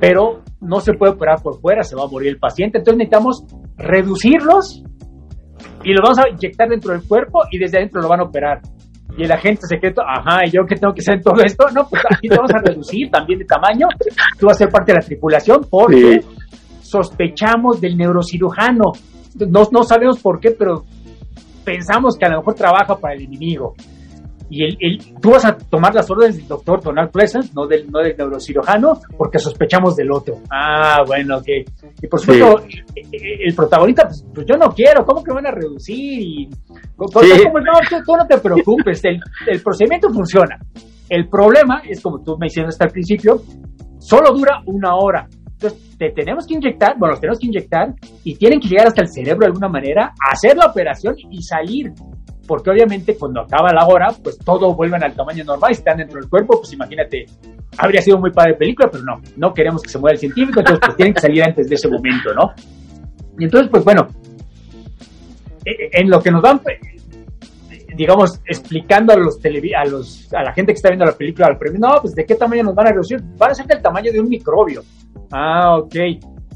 Pero 0.00 0.42
no 0.60 0.80
se 0.80 0.94
puede 0.94 1.12
operar 1.12 1.42
por 1.42 1.60
fuera, 1.60 1.82
se 1.82 1.96
va 1.96 2.04
a 2.04 2.08
morir 2.08 2.28
el 2.28 2.38
paciente. 2.38 2.78
Entonces 2.78 2.98
necesitamos 2.98 3.44
reducirlos 3.76 4.82
y 5.84 5.92
los 5.92 6.02
vamos 6.02 6.18
a 6.18 6.28
inyectar 6.28 6.68
dentro 6.68 6.92
del 6.92 7.02
cuerpo 7.06 7.40
y 7.50 7.58
desde 7.58 7.78
adentro 7.78 8.00
lo 8.00 8.08
van 8.08 8.20
a 8.20 8.24
operar. 8.24 8.60
Y 9.16 9.24
el 9.24 9.32
agente 9.32 9.66
secreto, 9.66 10.02
ajá, 10.02 10.46
¿y 10.46 10.50
yo 10.50 10.62
qué 10.68 10.76
tengo 10.76 10.94
que 10.94 11.00
hacer 11.00 11.14
en 11.14 11.22
todo 11.22 11.42
esto? 11.44 11.66
No, 11.74 11.88
pues 11.88 12.02
aquí 12.08 12.28
te 12.28 12.36
vamos 12.36 12.52
a 12.54 12.58
reducir 12.58 13.10
también 13.10 13.40
de 13.40 13.44
tamaño. 13.44 13.88
Tú 14.38 14.46
vas 14.46 14.56
a 14.56 14.58
ser 14.58 14.68
parte 14.68 14.92
de 14.92 14.98
la 15.00 15.04
tripulación 15.04 15.66
porque 15.68 16.20
sospechamos 16.80 17.80
del 17.80 17.96
neurocirujano. 17.96 18.92
No, 19.48 19.62
no 19.72 19.82
sabemos 19.82 20.20
por 20.20 20.38
qué, 20.38 20.52
pero 20.52 20.84
pensamos 21.64 22.16
que 22.16 22.26
a 22.26 22.30
lo 22.30 22.38
mejor 22.38 22.54
trabaja 22.54 22.96
para 22.96 23.14
el 23.14 23.22
enemigo. 23.22 23.74
Y 24.50 24.64
el, 24.64 24.98
tú 25.20 25.30
vas 25.30 25.44
a 25.44 25.56
tomar 25.56 25.94
las 25.94 26.10
órdenes 26.10 26.36
del 26.38 26.48
doctor 26.48 26.82
Donald 26.82 27.10
Pleasant, 27.10 27.52
no 27.54 27.66
del, 27.66 27.90
no 27.90 28.00
del 28.00 28.16
neurocirujano, 28.16 29.00
porque 29.16 29.38
sospechamos 29.38 29.94
del 29.96 30.10
otro. 30.10 30.36
Ah, 30.50 31.02
bueno, 31.06 31.36
ok. 31.36 31.48
Y 32.02 32.06
por 32.06 32.20
supuesto, 32.20 32.64
el, 32.94 33.54
protagonista, 33.54 34.04
pues, 34.04 34.24
pues, 34.34 34.46
yo 34.46 34.56
no 34.56 34.70
quiero, 34.70 35.04
¿cómo 35.04 35.22
que 35.22 35.32
van 35.32 35.46
a 35.46 35.50
reducir? 35.50 36.20
Y, 36.20 36.48
no, 36.98 37.06
tú, 37.06 38.16
no 38.16 38.26
te 38.26 38.38
preocupes, 38.38 39.04
el, 39.04 39.20
el 39.46 39.62
procedimiento 39.62 40.08
funciona. 40.10 40.58
El 41.08 41.28
problema 41.28 41.82
es, 41.88 42.00
como 42.02 42.22
tú 42.22 42.36
mencionaste 42.38 42.84
al 42.84 42.90
principio, 42.90 43.42
solo 43.98 44.32
dura 44.32 44.62
una 44.66 44.94
hora. 44.94 45.26
Entonces, 45.60 45.96
te 45.98 46.10
tenemos 46.10 46.46
que 46.46 46.54
inyectar, 46.54 46.96
bueno, 46.98 47.12
los 47.12 47.20
tenemos 47.20 47.38
que 47.40 47.46
inyectar 47.46 47.92
y 48.22 48.36
tienen 48.36 48.60
que 48.60 48.68
llegar 48.68 48.86
hasta 48.86 49.02
el 49.02 49.08
cerebro 49.08 49.40
de 49.40 49.46
alguna 49.46 49.68
manera, 49.68 50.14
hacer 50.30 50.56
la 50.56 50.66
operación 50.66 51.16
y 51.30 51.42
salir. 51.42 51.92
Porque 52.48 52.70
obviamente 52.70 53.16
cuando 53.16 53.42
acaba 53.42 53.72
la 53.74 53.86
hora, 53.86 54.08
pues 54.24 54.38
todo 54.38 54.74
vuelven 54.74 55.04
al 55.04 55.14
tamaño 55.14 55.44
normal 55.44 55.70
están 55.70 55.98
dentro 55.98 56.18
del 56.18 56.30
cuerpo, 56.30 56.58
pues 56.58 56.72
imagínate, 56.72 57.26
habría 57.76 58.00
sido 58.00 58.18
muy 58.18 58.30
padre 58.32 58.54
película, 58.54 58.88
pero 58.90 59.04
no, 59.04 59.20
no 59.36 59.52
queremos 59.52 59.82
que 59.82 59.90
se 59.90 59.98
mueva 59.98 60.14
el 60.14 60.18
científico, 60.18 60.60
entonces 60.60 60.80
pues 60.82 60.96
tienen 60.96 61.12
que 61.12 61.20
salir 61.20 61.44
antes 61.44 61.68
de 61.68 61.74
ese 61.74 61.88
momento, 61.88 62.32
¿no? 62.34 62.52
Y 63.38 63.44
entonces, 63.44 63.70
pues 63.70 63.84
bueno, 63.84 64.08
e, 65.62 65.70
e, 65.70 66.00
en 66.00 66.08
lo 66.08 66.22
que 66.22 66.30
nos 66.30 66.40
van, 66.40 66.62
digamos, 67.94 68.40
explicando 68.46 69.12
a 69.12 69.16
los, 69.16 69.38
a 69.44 69.84
los 69.84 70.32
a 70.32 70.42
la 70.42 70.52
gente 70.54 70.72
que 70.72 70.76
está 70.76 70.88
viendo 70.88 71.04
la 71.04 71.12
película 71.12 71.48
al 71.48 71.58
premio, 71.58 71.80
no, 71.80 72.00
pues 72.00 72.14
de 72.14 72.24
qué 72.24 72.34
tamaño 72.34 72.62
nos 72.64 72.74
van 72.74 72.86
a 72.86 72.90
reducir, 72.92 73.20
van 73.36 73.50
a 73.50 73.54
ser 73.54 73.66
del 73.66 73.82
tamaño 73.82 74.10
de 74.10 74.20
un 74.20 74.28
microbio. 74.28 74.82
Ah, 75.30 75.76
ok. 75.76 75.94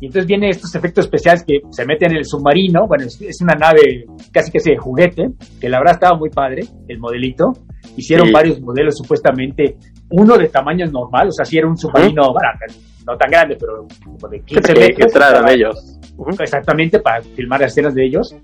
Y 0.03 0.07
entonces 0.07 0.27
vienen 0.27 0.51
estos 0.51 0.75
efectos 0.75 1.05
especiales 1.05 1.45
que 1.47 1.61
se 1.71 1.87
meten 1.87 2.11
en 2.11 2.17
el 2.17 2.25
submarino. 2.25 2.89
Bueno, 2.89 3.05
es, 3.05 3.41
una 3.41 3.55
nave 3.55 4.05
casi 4.33 4.51
que 4.51 4.59
de 4.59 4.77
juguete, 4.77 5.29
que 5.61 5.69
la 5.69 5.79
verdad 5.79 5.95
estaba 5.95 6.19
muy 6.19 6.29
padre, 6.29 6.63
el 6.89 6.99
modelito. 6.99 7.53
Hicieron 7.97 8.33
varios 8.33 8.61
modelos 8.61 8.97
supuestamente, 8.97 9.77
uno 10.11 10.37
de 10.37 10.49
tamaño 10.49 10.87
normal, 10.87 11.29
o 11.29 11.31
sea, 11.31 11.45
si 11.45 11.57
era 11.57 11.69
un 11.69 11.77
submarino, 11.77 12.35
no 13.07 13.17
tan 13.17 13.31
grande, 13.31 13.57
pero 13.61 13.87
como 14.05 14.29
de 14.29 14.41
15 14.41 14.75
metros. 14.75 15.13
Que 15.13 15.55
ellos. 15.55 16.01
Exactamente, 16.41 16.99
para 16.99 17.23
filmar 17.23 17.61
las 17.61 17.71
escenas 17.71 17.95
de 17.95 18.05
ellos. 18.05 18.35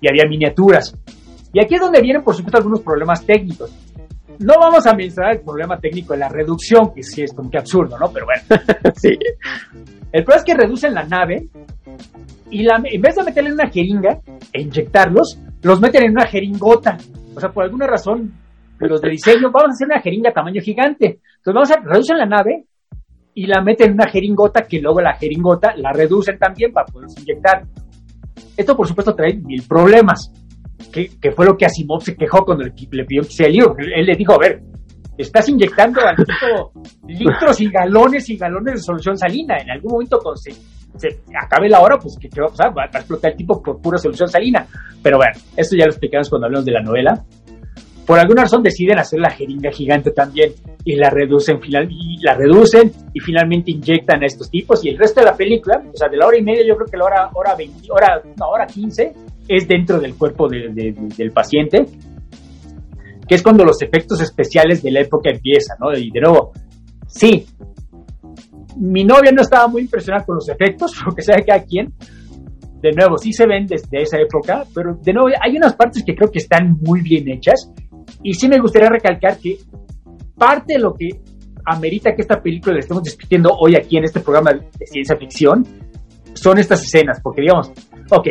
Y 0.00 0.08
había 0.08 0.24
miniaturas. 0.28 0.98
Y 1.52 1.60
aquí 1.62 1.76
es 1.76 1.80
donde 1.80 2.00
vienen, 2.00 2.24
por 2.24 2.34
supuesto, 2.34 2.58
algunos 2.58 2.80
problemas 2.80 3.24
técnicos. 3.24 3.72
No 4.40 4.54
vamos 4.58 4.84
a 4.88 4.94
mencionar 4.94 5.34
el 5.36 5.42
problema 5.42 5.78
técnico 5.78 6.14
de 6.14 6.18
la 6.18 6.28
reducción, 6.28 6.92
que 6.92 7.04
sí 7.04 7.22
es 7.22 7.32
como 7.32 7.48
que 7.48 7.58
absurdo, 7.58 7.96
¿no? 8.00 8.10
Pero 8.12 8.26
bueno. 8.26 8.64
sí. 8.96 9.16
El 10.14 10.22
problema 10.22 10.38
es 10.38 10.44
que 10.44 10.54
reducen 10.54 10.94
la 10.94 11.02
nave 11.02 11.48
y 12.48 12.62
la, 12.62 12.80
en 12.84 13.02
vez 13.02 13.16
de 13.16 13.24
meterle 13.24 13.48
en 13.48 13.54
una 13.54 13.68
jeringa 13.68 14.20
e 14.52 14.62
inyectarlos, 14.62 15.40
los 15.62 15.80
meten 15.80 16.04
en 16.04 16.12
una 16.12 16.26
jeringota. 16.28 16.96
O 17.34 17.40
sea, 17.40 17.50
por 17.50 17.64
alguna 17.64 17.88
razón, 17.88 18.32
los 18.78 19.00
de 19.00 19.10
diseño, 19.10 19.50
vamos 19.50 19.70
a 19.70 19.72
hacer 19.72 19.88
una 19.88 20.00
jeringa 20.00 20.32
tamaño 20.32 20.62
gigante. 20.62 21.18
Entonces 21.38 21.52
vamos 21.52 21.70
a 21.72 21.80
reducen 21.80 22.18
la 22.18 22.26
nave 22.26 22.64
y 23.34 23.48
la 23.48 23.60
meten 23.60 23.88
en 23.88 23.94
una 23.94 24.06
jeringota 24.06 24.62
que 24.62 24.80
luego 24.80 25.00
la 25.00 25.16
jeringota 25.16 25.74
la 25.76 25.92
reducen 25.92 26.38
también 26.38 26.72
para 26.72 26.86
poderlos 26.86 27.18
inyectar. 27.18 27.64
Esto, 28.56 28.76
por 28.76 28.86
supuesto, 28.86 29.16
trae 29.16 29.34
mil 29.34 29.64
problemas 29.66 30.30
que, 30.92 31.32
fue 31.32 31.44
lo 31.44 31.56
que 31.56 31.66
Asimov 31.66 32.02
se 32.02 32.14
quejó 32.14 32.44
cuando 32.44 32.62
le, 32.62 32.70
pidió 32.70 33.22
que 33.22 33.30
se 33.30 33.48
libro. 33.48 33.74
Él 33.78 34.06
le 34.06 34.14
dijo, 34.14 34.34
a 34.34 34.38
ver, 34.38 34.62
estás 35.16 35.48
inyectando 35.48 36.00
al 36.00 36.16
tipo 36.16 36.72
litros 37.06 37.60
y 37.60 37.70
galones 37.70 38.28
y 38.30 38.36
galones 38.36 38.74
de 38.74 38.80
solución 38.80 39.16
salina. 39.16 39.56
En 39.58 39.70
algún 39.70 39.92
momento 39.92 40.18
cuando 40.22 40.36
se, 40.36 40.52
acabe 41.40 41.68
la 41.68 41.80
hora, 41.80 41.98
pues 41.98 42.16
¿qué, 42.20 42.28
va 42.40 42.46
a 42.46 42.50
pasar? 42.50 42.76
Va 42.76 42.84
a 42.84 42.98
explotar 42.98 43.32
el 43.32 43.36
tipo 43.36 43.62
por 43.62 43.80
pura 43.80 43.98
solución 43.98 44.28
salina. 44.28 44.66
Pero 45.02 45.18
bueno, 45.18 45.32
esto 45.56 45.76
ya 45.76 45.84
lo 45.86 45.90
explicamos 45.90 46.28
cuando 46.28 46.46
hablamos 46.46 46.64
de 46.64 46.72
la 46.72 46.82
novela. 46.82 47.24
Por 48.06 48.18
alguna 48.18 48.42
razón 48.42 48.62
deciden 48.62 48.98
hacer 48.98 49.18
la 49.18 49.30
jeringa 49.30 49.70
gigante 49.70 50.10
también 50.10 50.52
y 50.84 50.96
la 50.96 51.08
reducen 51.08 51.58
final, 51.60 51.88
y 51.90 52.18
la 52.22 52.34
reducen 52.34 52.92
y 53.14 53.20
finalmente 53.20 53.70
inyectan 53.70 54.22
a 54.22 54.26
estos 54.26 54.50
tipos 54.50 54.84
y 54.84 54.90
el 54.90 54.98
resto 54.98 55.20
de 55.20 55.26
la 55.26 55.34
película, 55.34 55.82
o 55.90 55.96
sea, 55.96 56.08
de 56.10 56.18
la 56.18 56.26
hora 56.26 56.36
y 56.36 56.42
media, 56.42 56.62
yo 56.66 56.76
creo 56.76 56.86
que 56.86 56.98
la 56.98 57.04
hora 57.04 57.30
hora 57.32 57.54
20, 57.56 57.88
hora 57.90 58.20
no, 58.38 58.48
hora 58.50 58.66
15 58.66 59.12
es 59.48 59.66
dentro 59.66 59.98
del 59.98 60.14
cuerpo 60.16 60.48
del 60.48 61.32
paciente, 61.32 61.86
que 63.26 63.34
es 63.34 63.42
cuando 63.42 63.64
los 63.64 63.80
efectos 63.82 64.20
especiales 64.20 64.82
de 64.82 64.90
la 64.90 65.00
época 65.00 65.30
empiezan, 65.30 65.76
¿no? 65.80 65.92
Y 65.96 66.10
de 66.10 66.20
nuevo, 66.20 66.52
sí, 67.06 67.46
mi 68.76 69.04
novia 69.04 69.32
no 69.32 69.42
estaba 69.42 69.68
muy 69.68 69.82
impresionada 69.82 70.24
con 70.24 70.36
los 70.36 70.48
efectos, 70.48 70.92
sabe 71.18 71.44
que 71.44 71.52
a 71.52 71.62
quien, 71.62 71.92
de 72.80 72.92
nuevo, 72.92 73.16
sí 73.16 73.32
se 73.32 73.46
ven 73.46 73.66
desde 73.66 74.02
esa 74.02 74.18
época, 74.18 74.64
pero 74.74 74.94
de 75.02 75.12
nuevo 75.12 75.28
hay 75.40 75.56
unas 75.56 75.74
partes 75.74 76.02
que 76.04 76.14
creo 76.14 76.30
que 76.30 76.38
están 76.38 76.76
muy 76.82 77.00
bien 77.00 77.28
hechas, 77.30 77.70
y 78.22 78.34
sí 78.34 78.48
me 78.48 78.58
gustaría 78.58 78.88
recalcar 78.88 79.38
que 79.38 79.58
parte 80.36 80.74
de 80.74 80.80
lo 80.80 80.94
que 80.94 81.08
amerita 81.64 82.14
que 82.14 82.22
esta 82.22 82.42
película 82.42 82.74
le 82.74 82.80
estemos 82.80 83.02
discutiendo 83.02 83.50
hoy 83.58 83.74
aquí 83.76 83.96
en 83.96 84.04
este 84.04 84.20
programa 84.20 84.52
de 84.52 84.86
ciencia 84.86 85.16
ficción 85.16 85.64
son 86.34 86.58
estas 86.58 86.82
escenas, 86.82 87.20
porque 87.22 87.42
digamos, 87.42 87.70
ok, 88.10 88.28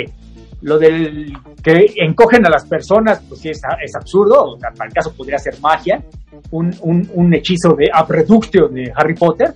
lo 0.63 0.79
del 0.79 1.33
que 1.61 1.85
encogen 1.97 2.45
a 2.45 2.49
las 2.49 2.65
personas, 2.65 3.21
pues 3.27 3.41
sí, 3.41 3.49
es, 3.49 3.61
absurdo, 3.95 4.53
o 4.53 4.59
sea, 4.59 4.71
para 4.71 4.87
el 4.87 4.93
caso 4.93 5.13
podría 5.15 5.37
ser 5.37 5.59
magia, 5.61 6.01
un, 6.51 6.73
un, 6.81 7.33
hechizo 7.33 7.75
de 7.75 7.89
abreductio 7.93 8.69
de 8.69 8.91
Harry 8.95 9.13
Potter, 9.13 9.53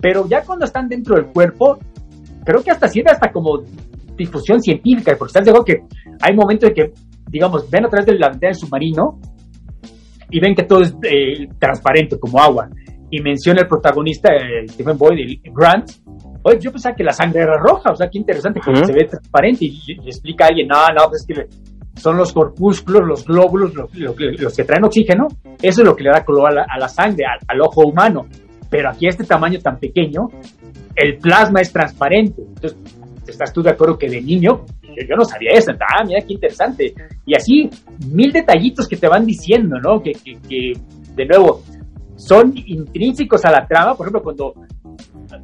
pero 0.00 0.26
ya 0.26 0.42
cuando 0.42 0.64
están 0.64 0.88
dentro 0.88 1.16
del 1.16 1.26
cuerpo, 1.26 1.78
creo 2.44 2.62
que 2.62 2.70
hasta 2.70 2.88
sirve 2.88 3.10
hasta 3.10 3.30
como 3.30 3.62
difusión 4.16 4.60
científica, 4.60 5.14
porque 5.18 5.38
estás 5.38 5.44
de 5.44 5.64
que 5.64 5.82
hay 6.22 6.34
momentos 6.34 6.70
de 6.70 6.74
que, 6.74 6.92
digamos, 7.28 7.70
ven 7.70 7.84
a 7.84 7.88
través 7.88 8.06
de 8.06 8.18
la 8.18 8.54
submarino 8.54 9.20
y 10.30 10.40
ven 10.40 10.54
que 10.54 10.62
todo 10.62 10.80
es 10.80 10.94
eh, 11.02 11.48
transparente 11.58 12.18
como 12.18 12.38
agua, 12.40 12.70
y 13.10 13.20
menciona 13.20 13.62
el 13.62 13.68
protagonista, 13.68 14.30
Stephen 14.68 14.96
Boyd, 14.96 15.40
Grant, 15.52 15.90
Oye, 16.42 16.58
yo 16.58 16.72
pensaba 16.72 16.94
que 16.94 17.04
la 17.04 17.12
sangre 17.12 17.42
era 17.42 17.58
roja, 17.58 17.90
o 17.92 17.96
sea, 17.96 18.08
qué 18.08 18.18
interesante, 18.18 18.60
porque 18.64 18.86
se 18.86 18.92
ve 18.92 19.04
transparente 19.04 19.64
y, 19.66 19.94
le 19.96 20.08
explica 20.08 20.44
a 20.44 20.48
alguien, 20.48 20.68
no, 20.68 20.76
no, 20.88 21.08
pues 21.08 21.22
es 21.22 21.26
que 21.26 21.46
son 22.00 22.16
los 22.16 22.32
corpúsculos, 22.32 23.06
los 23.06 23.24
glóbulos, 23.26 23.72
los 23.74 24.56
que 24.56 24.64
traen 24.64 24.84
oxígeno, 24.84 25.28
eso 25.60 25.82
es 25.82 25.86
lo 25.86 25.94
que 25.94 26.04
le 26.04 26.10
da 26.10 26.24
color 26.24 26.58
a 26.58 26.78
la, 26.78 26.88
sangre, 26.88 27.24
al, 27.46 27.60
ojo 27.60 27.82
humano. 27.82 28.26
Pero 28.70 28.88
aquí 28.88 29.06
a 29.06 29.10
este 29.10 29.24
tamaño 29.24 29.58
tan 29.58 29.78
pequeño, 29.78 30.28
el 30.94 31.18
plasma 31.18 31.60
es 31.60 31.72
transparente. 31.72 32.42
Entonces, 32.42 32.78
¿estás 33.26 33.52
tú 33.52 33.62
de 33.62 33.70
acuerdo 33.70 33.98
que 33.98 34.08
de 34.08 34.22
niño, 34.22 34.64
yo, 34.82 35.16
no 35.16 35.24
sabía 35.24 35.50
eso, 35.52 35.72
ah, 35.72 36.04
mira 36.06 36.20
qué 36.26 36.34
interesante. 36.34 36.94
Y 37.26 37.34
así, 37.34 37.68
mil 38.10 38.32
detallitos 38.32 38.88
que 38.88 38.96
te 38.96 39.08
van 39.08 39.26
diciendo, 39.26 39.76
¿no? 39.78 40.00
Que, 40.00 40.12
que, 40.12 40.38
que 40.48 40.72
de 41.14 41.26
nuevo, 41.26 41.62
son 42.20 42.52
intrínsecos 42.54 43.44
a 43.44 43.50
la 43.50 43.66
trama, 43.66 43.94
por 43.94 44.06
ejemplo, 44.06 44.22
cuando 44.22 44.54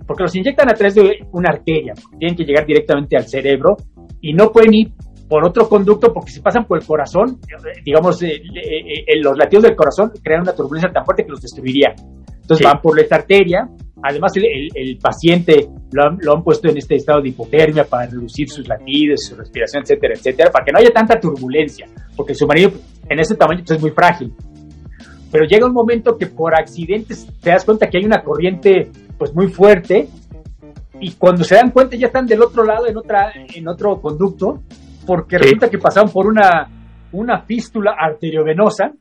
porque 0.06 0.24
los 0.24 0.36
inyectan 0.36 0.68
a 0.70 0.74
través 0.74 0.94
de 0.94 1.26
una 1.32 1.50
arteria, 1.50 1.94
tienen 2.18 2.36
que 2.36 2.44
llegar 2.44 2.66
directamente 2.66 3.16
al 3.16 3.26
cerebro 3.26 3.76
y 4.20 4.32
no 4.34 4.50
pueden 4.50 4.74
ir 4.74 4.92
por 5.28 5.44
otro 5.44 5.68
conducto 5.68 6.12
porque 6.12 6.30
si 6.30 6.40
pasan 6.40 6.66
por 6.66 6.78
el 6.78 6.86
corazón, 6.86 7.40
digamos, 7.84 8.22
eh, 8.22 8.34
eh, 8.36 9.04
eh, 9.06 9.20
los 9.20 9.36
latidos 9.36 9.64
del 9.64 9.74
corazón 9.74 10.12
crean 10.22 10.42
una 10.42 10.54
turbulencia 10.54 10.92
tan 10.92 11.04
fuerte 11.04 11.24
que 11.24 11.30
los 11.30 11.40
destruiría. 11.40 11.94
Entonces 12.40 12.64
van 12.64 12.80
por 12.80 12.98
esta 13.00 13.16
arteria, 13.16 13.68
además 14.02 14.32
el, 14.36 14.98
paciente 14.98 15.68
lo 15.90 16.32
han, 16.32 16.44
puesto 16.44 16.68
en 16.68 16.76
este 16.76 16.94
estado 16.94 17.20
de 17.20 17.30
hipotermia 17.30 17.84
para 17.84 18.06
reducir 18.06 18.48
sus 18.48 18.68
latidos, 18.68 19.24
su 19.24 19.34
respiración, 19.34 19.82
etcétera, 19.82 20.14
etcétera, 20.14 20.50
para 20.52 20.64
que 20.64 20.70
no 20.70 20.78
haya 20.78 20.90
tanta 20.90 21.18
turbulencia, 21.18 21.88
porque 22.14 22.34
su 22.34 22.46
marido 22.46 22.70
en 23.08 23.18
ese 23.18 23.34
tamaño 23.34 23.62
pues, 23.66 23.76
es 23.76 23.82
muy 23.82 23.90
frágil. 23.90 24.32
Pero 25.30 25.44
llega 25.46 25.66
un 25.66 25.72
momento 25.72 26.16
que 26.16 26.26
por 26.26 26.54
accidentes 26.54 27.26
te 27.40 27.50
das 27.50 27.64
cuenta 27.64 27.88
que 27.88 27.98
hay 27.98 28.04
una 28.04 28.22
corriente 28.22 28.90
pues 29.18 29.34
muy 29.34 29.48
fuerte 29.48 30.08
y 31.00 31.12
cuando 31.12 31.44
se 31.44 31.56
dan 31.56 31.70
cuenta 31.70 31.96
ya 31.96 32.06
están 32.06 32.26
del 32.26 32.42
otro 32.42 32.64
lado 32.64 32.86
en 32.86 32.96
otra 32.96 33.32
en 33.34 33.68
otro 33.68 34.00
conducto 34.00 34.62
porque 35.06 35.38
resulta 35.38 35.68
que 35.68 35.78
pasaron 35.78 36.10
por 36.10 36.26
una 36.26 36.68
una 37.12 37.42
fístula 37.42 37.94
arteriovenosa 37.98 38.92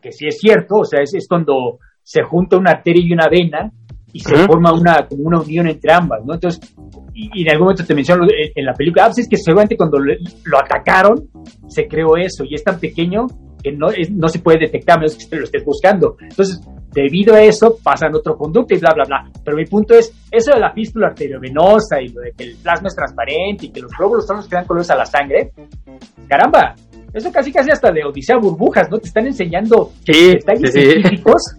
que 0.00 0.12
sí 0.12 0.26
es 0.26 0.38
cierto 0.38 0.76
o 0.76 0.84
sea 0.84 1.00
es, 1.02 1.14
es 1.14 1.26
cuando 1.28 1.78
se 2.02 2.22
junta 2.22 2.56
una 2.56 2.72
arteria 2.72 3.04
y 3.04 3.12
una 3.12 3.28
vena 3.28 3.70
y 4.12 4.20
se 4.20 4.36
forma 4.46 4.72
una 4.72 5.06
como 5.08 5.24
una 5.24 5.40
unión 5.40 5.66
entre 5.66 5.92
ambas 5.92 6.24
no 6.24 6.34
entonces 6.34 6.74
y, 7.14 7.42
en 7.42 7.50
algún 7.50 7.66
momento 7.66 7.84
te 7.84 7.94
menciono 7.94 8.24
en, 8.54 8.64
la 8.64 8.74
película 8.74 9.04
ah, 9.04 9.08
pues 9.08 9.20
es 9.20 9.28
que 9.28 9.36
seguramente 9.36 9.76
cuando 9.76 9.98
lo 9.98 10.58
atacaron 10.58 11.28
se 11.68 11.86
creó 11.86 12.16
eso 12.16 12.44
y 12.44 12.54
es 12.54 12.62
tan 12.62 12.78
pequeño 12.78 13.26
que 13.64 13.72
no, 13.72 13.88
no 14.10 14.28
se 14.28 14.38
puede 14.38 14.58
detectar 14.60 14.98
a 14.98 15.00
menos 15.00 15.16
que 15.16 15.36
lo 15.36 15.44
estés 15.44 15.64
buscando 15.64 16.16
entonces 16.20 16.60
Debido 16.94 17.34
a 17.34 17.42
eso 17.42 17.76
pasan 17.82 18.14
otro 18.14 18.36
conducto 18.36 18.72
y 18.72 18.78
bla, 18.78 18.92
bla, 18.94 19.04
bla. 19.04 19.30
Pero 19.44 19.56
mi 19.56 19.64
punto 19.64 19.94
es, 19.94 20.12
eso 20.30 20.52
de 20.52 20.60
la 20.60 20.72
fístula 20.72 21.08
arteriovenosa 21.08 22.00
y 22.00 22.08
lo 22.08 22.20
de 22.20 22.30
que 22.30 22.44
el 22.44 22.56
plasma 22.56 22.86
es 22.86 22.94
transparente 22.94 23.66
y 23.66 23.70
que 23.70 23.80
los 23.80 23.90
glóbulos 23.98 24.24
son 24.24 24.36
los 24.36 24.46
que 24.46 24.54
dan 24.54 24.64
colores 24.64 24.88
a 24.90 24.94
la 24.94 25.04
sangre, 25.04 25.50
caramba, 26.28 26.76
eso 27.12 27.32
casi 27.32 27.52
casi 27.52 27.70
hasta 27.72 27.90
de 27.90 28.04
Odisea 28.04 28.36
Burbujas, 28.38 28.88
¿no? 28.90 28.98
Te 28.98 29.08
están 29.08 29.26
enseñando 29.26 29.90
detalles 30.06 30.72
científicos 30.72 31.56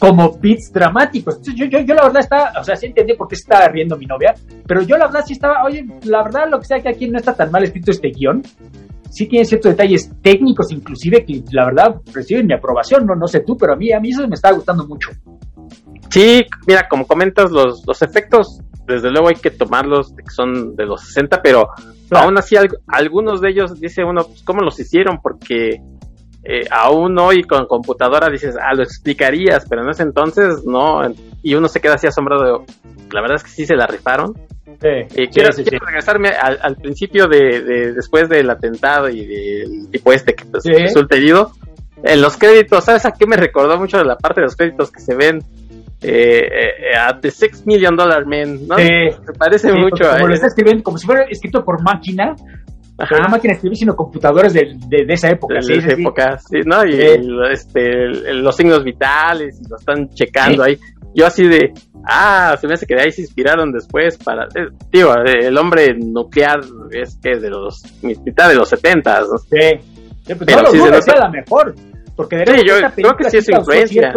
como 0.00 0.32
bits 0.32 0.72
dramáticos. 0.72 1.40
yo, 1.42 1.64
yo, 1.64 1.78
yo 1.78 1.94
la 1.94 2.02
verdad 2.02 2.20
está, 2.20 2.52
o 2.60 2.64
sea, 2.64 2.74
sí 2.74 2.86
entendí 2.86 3.14
por 3.14 3.28
qué 3.28 3.36
se 3.36 3.42
estaba 3.42 3.68
riendo 3.68 3.96
mi 3.96 4.06
novia, 4.06 4.34
pero 4.66 4.82
yo 4.82 4.96
la 4.96 5.06
verdad 5.06 5.22
sí 5.24 5.34
estaba, 5.34 5.62
oye, 5.64 5.86
la 6.06 6.24
verdad 6.24 6.48
lo 6.50 6.58
que 6.58 6.66
sea 6.66 6.80
que 6.80 6.88
aquí 6.88 7.08
no 7.08 7.18
está 7.18 7.36
tan 7.36 7.52
mal 7.52 7.62
escrito 7.62 7.92
este 7.92 8.10
guion, 8.10 8.42
sí 9.12 9.26
tiene 9.26 9.44
ciertos 9.44 9.72
detalles 9.72 10.10
técnicos 10.22 10.72
inclusive 10.72 11.24
que 11.24 11.42
la 11.52 11.66
verdad 11.66 11.96
reciben 12.12 12.46
mi 12.46 12.54
aprobación, 12.54 13.06
no, 13.06 13.14
no 13.14 13.28
sé 13.28 13.40
tú, 13.40 13.56
pero 13.56 13.74
a 13.74 13.76
mí, 13.76 13.92
a 13.92 14.00
mí 14.00 14.10
eso 14.10 14.26
me 14.26 14.34
está 14.34 14.50
gustando 14.52 14.86
mucho. 14.86 15.10
Sí, 16.10 16.42
mira, 16.66 16.88
como 16.88 17.06
comentas, 17.06 17.50
los, 17.50 17.86
los 17.86 18.02
efectos, 18.02 18.60
desde 18.86 19.10
luego 19.10 19.28
hay 19.28 19.36
que 19.36 19.50
tomarlos, 19.50 20.12
que 20.14 20.30
son 20.30 20.74
de 20.76 20.86
los 20.86 21.02
60, 21.02 21.42
pero 21.42 21.68
aún 22.10 22.38
así 22.38 22.56
algunos 22.86 23.40
de 23.40 23.50
ellos, 23.50 23.78
dice 23.78 24.02
uno, 24.02 24.24
pues, 24.24 24.42
¿cómo 24.42 24.60
los 24.62 24.78
hicieron? 24.80 25.20
Porque 25.22 25.80
eh, 26.44 26.66
aún 26.70 27.18
hoy 27.18 27.42
con 27.44 27.66
computadora 27.66 28.28
dices, 28.30 28.56
ah, 28.60 28.74
lo 28.74 28.82
explicarías, 28.82 29.66
pero 29.68 29.82
en 29.82 29.90
ese 29.90 30.02
entonces 30.02 30.64
no, 30.64 31.02
y 31.42 31.54
uno 31.54 31.68
se 31.68 31.80
queda 31.80 31.94
así 31.94 32.06
asombrado 32.06 32.64
la 33.12 33.20
verdad 33.20 33.36
es 33.36 33.44
que 33.44 33.50
sí 33.50 33.66
se 33.66 33.76
la 33.76 33.86
rifaron. 33.86 34.34
Sí, 34.82 35.28
quiero, 35.28 35.50
regresarme 35.86 36.30
al, 36.30 36.76
principio 36.76 37.28
de, 37.28 37.92
después 37.92 38.28
del 38.28 38.50
atentado 38.50 39.08
y 39.08 39.24
del 39.24 39.90
tipo 39.90 40.12
este 40.12 40.34
que 40.34 40.44
pues, 40.44 40.64
resulta 40.64 41.16
herido. 41.16 41.52
En 42.02 42.20
los 42.20 42.36
créditos, 42.36 42.84
¿sabes 42.84 43.06
a 43.06 43.12
qué 43.12 43.26
me 43.26 43.36
recordó 43.36 43.78
mucho 43.78 43.98
de 43.98 44.04
la 44.04 44.16
parte 44.16 44.40
de 44.40 44.46
los 44.46 44.56
créditos 44.56 44.90
que 44.90 45.00
se 45.00 45.14
ven 45.14 45.38
eh, 46.00 46.48
eh, 46.90 46.96
a 46.98 47.20
The 47.20 47.30
Six 47.30 47.64
Million 47.64 47.94
Dollar 47.94 48.26
Man, 48.26 48.66
¿no? 48.66 48.76
Me 48.76 49.14
parece 49.38 49.72
mucho. 49.72 50.04
Como 50.10 50.26
lo 50.26 50.34
está 50.34 50.48
escribiendo, 50.48 50.82
como 50.82 50.98
si 50.98 51.06
fuera 51.06 51.22
escrito 51.30 51.64
por 51.64 51.80
máquina, 51.80 52.34
no 53.10 53.28
máquina 53.28 53.54
escribir, 53.54 53.78
sino 53.78 53.96
computadores 53.96 54.52
de, 54.52 54.76
de, 54.88 55.12
esa 55.12 55.30
época. 55.30 55.54
De, 55.54 55.76
esa 55.76 55.92
época, 55.92 56.38
sí, 56.38 56.58
¿no? 56.64 56.84
Y 56.86 57.00
este, 57.50 58.08
los 58.34 58.56
signos 58.56 58.84
vitales, 58.84 59.60
y 59.60 59.68
lo 59.68 59.76
están 59.76 60.08
checando 60.10 60.62
ahí. 60.62 60.78
Yo 61.14 61.26
así 61.26 61.46
de, 61.46 61.72
ah, 62.04 62.56
se 62.58 62.66
me 62.66 62.74
hace 62.74 62.86
que 62.86 62.94
de 62.94 63.02
ahí 63.02 63.12
se 63.12 63.22
inspiraron 63.22 63.70
después 63.72 64.16
para, 64.18 64.44
eh, 64.44 64.68
digo, 64.90 65.14
el 65.14 65.56
hombre 65.58 65.94
nuclear 65.94 66.60
es 66.90 67.18
que 67.22 67.32
es 67.32 67.42
de 67.42 67.50
los, 67.50 67.82
mitad 68.02 68.48
de 68.48 68.54
los 68.54 68.68
setentas, 68.68 69.26
¿no? 69.28 69.38
Sí, 69.38 69.78
sí 70.26 70.34
pues 70.34 70.46
Pero 70.46 70.62
no, 70.62 70.70
sí 70.70 70.78
se 71.02 71.16
la 71.18 71.28
mejor, 71.28 71.74
porque 72.16 72.36
de 72.36 72.46
sí, 72.46 72.66
yo 72.66 72.74
creo 72.94 73.16
que 73.16 73.30
sí 73.30 73.36
es 73.38 73.48
influencia. 73.48 74.12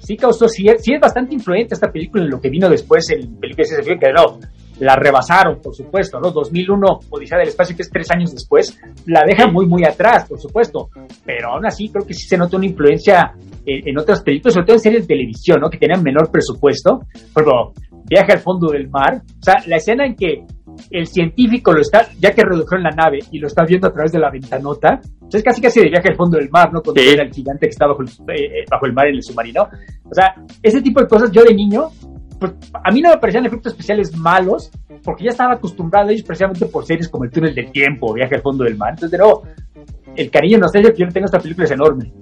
sí 0.00 0.16
causó, 0.16 0.46
sí, 0.48 0.66
sí, 0.78 0.92
es 0.92 1.00
bastante 1.00 1.34
influente 1.34 1.74
esta 1.74 1.90
película 1.90 2.24
en 2.24 2.30
lo 2.30 2.40
que 2.40 2.50
vino 2.50 2.68
después 2.68 3.08
en 3.10 3.36
películas 3.36 3.70
de 3.70 3.98
que 3.98 4.12
no, 4.12 4.38
la 4.80 4.96
rebasaron, 4.96 5.60
por 5.62 5.74
supuesto, 5.74 6.18
¿no? 6.18 6.30
2001, 6.30 6.86
Odisea 7.10 7.38
del 7.38 7.48
Espacio, 7.48 7.76
que 7.76 7.82
es 7.82 7.90
tres 7.90 8.10
años 8.10 8.32
después, 8.32 8.78
la 9.06 9.22
deja 9.24 9.46
muy, 9.46 9.66
muy 9.66 9.84
atrás, 9.84 10.26
por 10.28 10.40
supuesto, 10.40 10.88
pero 11.24 11.52
aún 11.52 11.66
así 11.66 11.88
creo 11.88 12.06
que 12.06 12.14
sí 12.14 12.26
se 12.26 12.36
nota 12.36 12.56
una 12.56 12.66
influencia 12.66 13.32
en, 13.64 13.98
otras 13.98 14.22
películas, 14.22 14.54
sobre 14.54 14.66
todo 14.66 14.76
en 14.76 14.80
series 14.80 15.02
de 15.02 15.14
televisión, 15.14 15.60
¿no? 15.60 15.70
Que 15.70 15.78
tenían 15.78 16.02
menor 16.02 16.30
presupuesto, 16.30 17.00
por 17.32 17.42
ejemplo, 17.42 17.72
Viaje 18.10 18.32
al 18.32 18.40
fondo 18.40 18.72
del 18.72 18.88
mar, 18.88 19.22
o 19.22 19.42
sea, 19.42 19.62
la 19.68 19.76
escena 19.76 20.04
en 20.04 20.16
que 20.16 20.44
el 20.90 21.06
científico 21.06 21.72
lo 21.72 21.80
está, 21.80 22.08
ya 22.18 22.32
que 22.32 22.42
redujeron 22.42 22.82
la 22.82 22.90
nave 22.90 23.20
y 23.30 23.38
lo 23.38 23.46
está 23.46 23.64
viendo 23.64 23.86
a 23.86 23.92
través 23.92 24.10
de 24.10 24.18
la 24.18 24.30
ventanota, 24.30 25.00
pues 25.20 25.34
es 25.34 25.42
casi 25.44 25.60
casi 25.60 25.80
de 25.80 25.90
viaje 25.90 26.08
al 26.08 26.16
fondo 26.16 26.36
del 26.36 26.50
mar, 26.50 26.72
¿no? 26.72 26.82
Cuando 26.82 27.00
era 27.00 27.22
el 27.22 27.32
gigante 27.32 27.66
que 27.66 27.70
está 27.70 27.86
bajo 27.86 28.02
el, 28.02 28.08
eh, 28.08 28.62
eh, 28.62 28.64
bajo 28.68 28.86
el 28.86 28.92
mar 28.92 29.06
en 29.06 29.14
el 29.14 29.22
submarino. 29.22 29.62
O 29.62 30.14
sea, 30.14 30.34
ese 30.62 30.82
tipo 30.82 31.00
de 31.00 31.06
cosas 31.06 31.30
yo 31.30 31.44
de 31.44 31.54
niño 31.54 31.90
pues 32.40 32.52
a 32.72 32.90
mí 32.90 33.02
no 33.02 33.10
me 33.10 33.18
parecían 33.18 33.46
efectos 33.46 33.72
especiales 33.72 34.16
malos, 34.16 34.70
porque 35.04 35.24
ya 35.24 35.30
estaba 35.30 35.54
acostumbrado 35.54 36.08
a 36.08 36.12
ellos 36.12 36.24
precisamente 36.24 36.66
por 36.66 36.84
series 36.84 37.08
como 37.08 37.24
El 37.24 37.30
túnel 37.30 37.54
del 37.54 37.70
tiempo, 37.70 38.14
Viaje 38.14 38.36
al 38.36 38.42
fondo 38.42 38.64
del 38.64 38.76
mar. 38.76 38.90
Entonces, 38.90 39.12
de 39.12 39.18
nuevo, 39.18 39.44
el 40.16 40.30
cariño 40.30 40.58
nostalgia 40.58 40.92
que 40.92 41.02
yo 41.02 41.08
tengo 41.08 41.26
a 41.26 41.26
esta 41.26 41.38
película 41.38 41.66
es 41.66 41.70
enorme. 41.70 42.12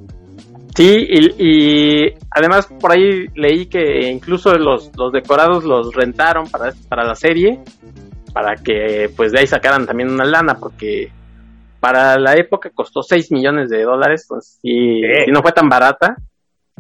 Sí, 0.75 1.07
y, 1.39 2.15
además 2.31 2.69
por 2.81 2.93
ahí 2.93 3.27
leí 3.35 3.67
que 3.67 4.11
incluso 4.11 4.55
los, 4.55 4.93
los 4.97 5.13
decorados 5.13 5.65
los 5.65 5.93
rentaron 5.95 6.49
para, 6.49 6.73
para 6.89 7.05
la 7.05 7.17
serie, 7.17 7.61
para 8.33 8.55
que 8.55 9.11
pues 9.17 9.33
de 9.33 9.41
ahí 9.41 9.47
sacaran 9.47 9.87
también 9.87 10.11
una 10.11 10.25
lana, 10.25 10.55
porque 10.55 11.11
para 11.81 12.19
la 12.19 12.35
época 12.35 12.71
costó 12.75 13.03
6 13.03 13.33
millones 13.33 13.71
de 13.71 13.83
dólares, 13.83 14.27
pues, 14.29 14.59
y 14.63 15.01
no 15.33 15.43
fue 15.43 15.53
tan 15.53 15.69
barata. 15.69 16.17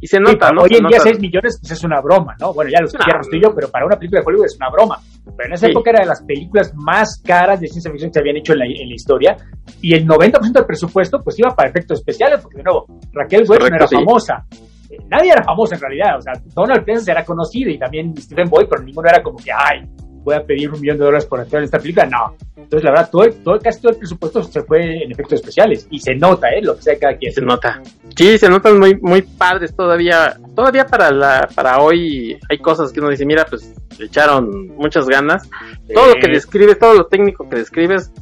Y 0.01 0.07
se 0.07 0.20
nota, 0.20 0.51
¿no? 0.53 0.62
Hoy 0.62 0.70
en 0.76 0.86
día 0.86 1.01
6 1.01 1.20
millones 1.20 1.59
pues 1.61 1.72
es 1.72 1.84
una 1.84 2.01
broma, 2.01 2.36
¿no? 2.40 2.53
Bueno, 2.55 2.70
ya 2.70 2.80
lo 2.80 2.86
estoy 2.86 3.40
yo, 3.42 3.55
pero 3.55 3.68
para 3.68 3.86
una 3.86 3.96
película 3.96 4.20
de 4.20 4.26
Hollywood 4.26 4.46
es 4.46 4.57
una 4.57 4.70
broma. 4.70 4.99
Pero 5.36 5.49
en 5.49 5.55
esa 5.55 5.66
época 5.68 5.90
era 5.90 6.01
de 6.01 6.07
las 6.07 6.22
películas 6.22 6.72
más 6.74 7.20
caras 7.24 7.61
de 7.61 7.68
ciencia 7.68 7.90
ficción 7.90 8.11
que 8.11 8.14
se 8.14 8.20
habían 8.20 8.36
hecho 8.36 8.53
en 8.53 8.59
la, 8.61 8.64
en 8.66 8.88
la 8.88 8.94
historia. 8.94 9.36
Y 9.82 9.94
el 9.94 10.07
90% 10.07 10.53
del 10.53 10.66
presupuesto 10.66 11.20
pues 11.22 11.38
iba 11.38 11.55
para 11.55 11.68
efectos 11.68 11.99
especiales, 11.99 12.40
porque 12.40 12.59
de 12.59 12.64
nuevo, 12.64 12.86
Raquel 13.12 13.44
Welch 13.49 13.68
no 13.68 13.76
era 13.76 13.88
famosa. 13.88 14.44
Eh, 14.90 14.96
nadie 15.09 15.32
era 15.32 15.42
famosa 15.42 15.74
en 15.74 15.80
realidad, 15.82 16.18
o 16.18 16.22
sea, 16.22 16.32
Donald 16.55 16.82
Pleasence 16.84 17.11
era 17.11 17.24
conocido 17.24 17.70
y 17.70 17.78
también 17.78 18.16
Stephen 18.16 18.49
Boyd, 18.49 18.66
pero 18.70 18.82
ninguno 18.82 19.09
era 19.09 19.22
como 19.22 19.36
que, 19.36 19.51
ay, 19.53 19.82
voy 20.22 20.34
a 20.34 20.44
pedir 20.44 20.70
un 20.70 20.80
millón 20.80 20.98
de 20.98 21.04
dólares 21.04 21.26
por 21.26 21.40
actuar 21.40 21.60
en 21.60 21.64
esta 21.64 21.78
película. 21.78 22.06
No. 22.06 22.36
Entonces, 22.56 22.84
la 22.84 22.90
verdad, 22.90 23.10
todo, 23.10 23.24
todo, 23.44 23.58
casi 23.58 23.80
todo 23.80 23.92
el 23.92 23.98
presupuesto 23.98 24.42
se 24.42 24.62
fue 24.62 25.02
en 25.02 25.12
efectos 25.12 25.40
especiales. 25.40 25.86
Y 25.90 25.98
se 25.98 26.14
nota, 26.14 26.48
¿eh? 26.50 26.60
Lo 26.62 26.76
que 26.76 26.82
sea 26.82 26.98
cada 26.98 27.16
quien. 27.16 27.32
Se 27.32 27.40
nota. 27.40 27.80
Sí, 28.16 28.36
se 28.38 28.48
notan 28.48 28.78
muy, 28.78 28.96
muy 29.00 29.22
padres 29.22 29.74
todavía. 29.74 30.36
Todavía 30.54 30.84
para 30.84 31.10
la 31.10 31.48
para 31.54 31.80
hoy 31.80 32.38
hay 32.50 32.58
cosas 32.58 32.92
que 32.92 33.00
uno 33.00 33.10
dice, 33.10 33.24
mira, 33.24 33.46
pues 33.48 33.74
le 33.98 34.06
echaron 34.06 34.68
muchas 34.76 35.06
ganas. 35.06 35.48
Todo 35.92 36.08
lo 36.08 36.14
que 36.14 36.30
describes, 36.30 36.78
todo 36.78 36.94
lo 36.94 37.06
técnico 37.06 37.48
que 37.48 37.56
describes, 37.56 38.12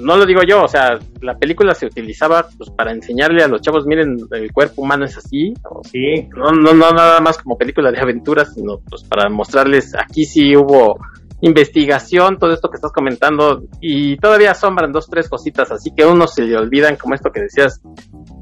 no 0.00 0.16
lo 0.16 0.26
digo 0.26 0.42
yo, 0.42 0.64
o 0.64 0.68
sea, 0.68 0.98
la 1.20 1.36
película 1.36 1.74
se 1.74 1.86
utilizaba 1.86 2.46
pues 2.56 2.70
para 2.70 2.92
enseñarle 2.92 3.42
a 3.42 3.48
los 3.48 3.60
chavos, 3.60 3.86
miren, 3.86 4.16
el 4.30 4.52
cuerpo 4.52 4.82
humano 4.82 5.04
es 5.04 5.16
así. 5.16 5.54
Sí. 5.90 6.28
No, 6.36 6.50
no, 6.50 6.72
no 6.74 6.90
nada 6.90 7.20
más 7.20 7.38
como 7.38 7.56
película 7.56 7.90
de 7.90 8.00
aventuras, 8.00 8.54
sino 8.54 8.78
pues 8.88 9.04
para 9.04 9.28
mostrarles, 9.28 9.94
aquí 9.94 10.24
sí 10.24 10.56
hubo 10.56 10.98
investigación, 11.42 12.38
todo 12.38 12.52
esto 12.52 12.68
que 12.68 12.76
estás 12.76 12.92
comentando, 12.92 13.62
y 13.80 14.16
todavía 14.18 14.50
asombran 14.50 14.92
dos, 14.92 15.08
tres 15.08 15.28
cositas, 15.28 15.70
así 15.70 15.90
que 15.94 16.04
uno 16.04 16.26
se 16.26 16.42
le 16.42 16.56
olvidan, 16.56 16.96
como 16.96 17.14
esto 17.14 17.30
que 17.32 17.40
decías, 17.40 17.80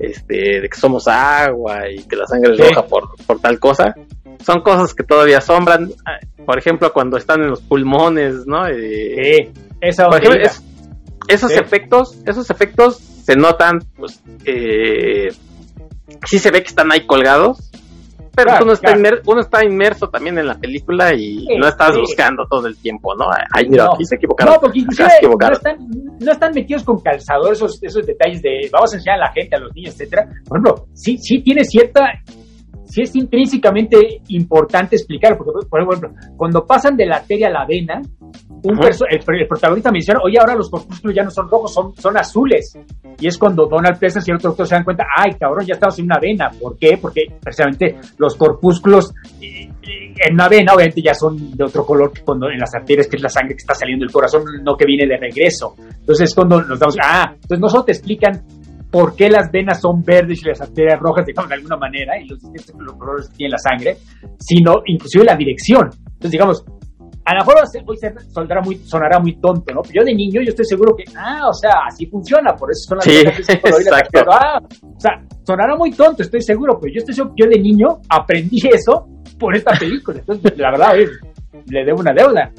este, 0.01 0.61
de 0.61 0.69
que 0.69 0.77
somos 0.77 1.07
agua 1.07 1.89
y 1.89 2.03
que 2.05 2.17
la 2.17 2.27
sangre 2.27 2.55
es 2.55 2.59
roja 2.59 2.87
por, 2.87 3.09
por 3.27 3.41
tal 3.41 3.59
cosa. 3.59 3.95
Son 4.45 4.63
cosas 4.63 4.95
que 4.95 5.05
todavía 5.05 5.39
asombran, 5.39 5.91
por 6.45 6.59
ejemplo, 6.59 6.93
cuando 6.93 7.17
están 7.17 7.43
en 7.43 7.51
los 7.51 7.61
pulmones, 7.61 8.47
¿no? 8.47 8.67
Eh, 8.67 9.51
sí, 9.53 9.63
esa 9.81 10.09
esos 11.29 11.53
efectos, 11.53 12.19
esos 12.27 12.51
efectos 12.51 12.97
se 12.97 13.37
notan, 13.37 13.81
pues, 13.97 14.23
eh, 14.45 15.29
sí 16.27 16.39
se 16.39 16.51
ve 16.51 16.63
que 16.63 16.69
están 16.69 16.91
ahí 16.91 17.07
colgados, 17.07 17.71
pero 18.35 18.53
uno, 18.63 18.73
está 18.73 18.95
uno, 19.27 19.41
está 19.41 19.65
inmerso 19.65 20.09
también 20.09 20.39
en 20.39 20.47
la 20.47 20.55
película 20.55 21.13
y 21.13 21.45
no 21.59 21.67
estás 21.67 21.97
buscando 21.97 22.47
todo 22.49 22.69
el 22.69 22.77
tiempo, 22.77 23.15
¿no? 23.17 23.27
Ay, 23.53 23.69
mira, 23.69 23.87
aquí 23.93 24.05
se 24.05 24.15
equivocaron. 24.15 24.55
No, 24.55 24.61
porque 24.61 24.81
no 26.21 26.33
están, 26.33 26.53
metidos 26.55 26.85
con 26.85 27.01
calzador 27.01 27.53
esos, 27.53 27.83
esos 27.83 28.07
detalles 28.07 28.41
de 28.41 28.69
vamos 28.73 28.93
a 28.93 28.97
enseñar 28.97 29.17
a 29.17 29.27
la 29.27 29.33
gente, 29.33 29.57
a 29.57 29.59
los 29.59 29.75
niños, 29.75 29.95
etcétera. 29.95 30.29
Por 30.47 30.59
ejemplo, 30.59 30.87
sí, 30.95 31.19
sí 31.19 31.43
tiene 31.43 31.65
cierta 31.65 32.03
sí 32.89 33.03
es 33.03 33.15
intrínsecamente 33.15 34.23
importante 34.29 34.97
explicar, 34.97 35.37
porque, 35.37 35.67
por 35.69 35.83
ejemplo, 35.83 36.11
cuando 36.37 36.65
pasan 36.65 36.97
de 36.97 37.07
la 37.07 37.17
arteria 37.17 37.49
a 37.49 37.51
la 37.51 37.67
vena, 37.67 38.01
un 38.63 38.81
el, 38.83 39.47
protagonista 39.47 39.91
menciona, 39.93 40.21
oye, 40.25 40.39
ahora 40.39 40.55
los 40.55 40.69
corpúsculos 40.69 41.15
ya 41.15 41.23
no 41.23 41.31
son 41.31 41.49
rojos, 41.49 41.73
son, 41.73 41.95
son 41.97 42.17
azules. 42.17 42.77
Y 43.21 43.27
es 43.27 43.39
cuando 43.39 43.67
Donald 43.67 43.99
Pleasence 43.99 44.31
y 44.31 44.35
otro 44.35 44.51
doctor 44.51 44.67
se 44.67 44.75
dan 44.75 44.85
cuenta, 44.85 45.05
ay, 45.17 45.33
cabrón, 45.39 45.65
ya 45.67 45.75
estamos 45.75 45.99
en 45.99 46.07
una 46.07 46.19
vena. 46.21 46.51
¿Por 46.61 46.77
qué? 46.79 46.99
Porque 47.01 47.23
precisamente 47.41 47.97
los 48.17 48.37
corpúsculos 48.37 49.13
eh, 49.41 49.69
en 50.27 50.35
una 50.35 50.49
vena, 50.49 50.75
obviamente, 50.75 51.03
ya 51.03 51.15
son 51.15 51.57
de 51.57 51.65
otro 51.65 51.85
color 51.85 52.13
que 52.13 52.23
cuando 52.23 52.49
en 52.51 52.59
las 52.59 52.75
arterias, 52.75 53.07
que 53.07 53.17
es 53.17 53.23
la 53.23 53.29
sangre 53.29 53.55
que 53.55 53.61
está 53.61 53.75
saliendo 53.75 54.05
del 54.05 54.13
corazón, 54.13 54.43
no 54.63 54.77
que 54.77 54.85
viene 54.87 55.07
de 55.07 55.17
regreso. 55.17 55.75
Entonces, 56.01 56.35
cuando 56.35 56.63
nos 56.63 56.79
damos, 56.79 56.97
ah, 57.03 57.31
entonces 57.33 57.61
no 57.61 57.69
solo 57.69 57.85
te 57.85 57.93
explican 57.93 58.43
por 58.91 59.15
qué 59.15 59.29
las 59.29 59.51
venas 59.51 59.81
son 59.81 60.03
verdes 60.03 60.43
y 60.43 60.49
las 60.49 60.61
arterias 60.61 60.99
rojas, 61.01 61.27
digamos, 61.27 61.49
de 61.49 61.55
alguna 61.57 61.77
manera, 61.77 62.19
y 62.21 62.27
los 62.27 62.41
distintos 62.41 62.95
colores 62.97 63.29
que 63.29 63.37
tiene 63.37 63.53
la 63.53 63.59
sangre, 63.59 63.97
sino 64.39 64.83
inclusive 64.87 65.25
la 65.25 65.37
dirección. 65.37 65.91
Entonces, 65.93 66.31
digamos, 66.31 66.65
a 67.29 67.35
lo 67.35 67.41
mejor 67.41 67.57
hoy 67.87 67.97
sonará 68.33 68.63
muy, 68.63 68.77
sonará 68.77 69.19
muy 69.21 69.39
tonto, 69.39 69.75
¿no? 69.75 69.83
Pero 69.83 70.01
yo 70.01 70.05
de 70.07 70.15
niño 70.15 70.41
yo 70.43 70.49
estoy 70.49 70.65
seguro 70.65 70.97
que, 70.97 71.05
ah, 71.15 71.49
o 71.51 71.53
sea, 71.53 71.73
así 71.87 72.07
funciona, 72.07 72.55
por 72.57 72.71
eso 72.71 72.89
son 72.89 72.97
las 72.97 73.05
sí, 73.05 73.19
exacto. 73.19 74.21
ah, 74.31 74.59
o 74.63 75.01
sea, 75.01 75.23
sonará 75.47 75.77
muy 75.77 75.91
tonto, 75.91 76.23
estoy 76.23 76.41
seguro, 76.41 76.79
pero 76.81 76.95
yo 76.95 77.01
estoy 77.01 77.15
seguro 77.15 77.35
que 77.37 77.45
yo 77.45 77.51
de 77.51 77.61
niño 77.61 77.87
aprendí 78.09 78.67
eso 78.73 79.07
por 79.39 79.55
esta 79.55 79.73
película. 79.79 80.21
Entonces, 80.21 80.57
la 80.57 80.71
verdad, 80.71 80.95
le 81.67 81.85
debo 81.85 82.01
una 82.01 82.15
deuda. 82.15 82.51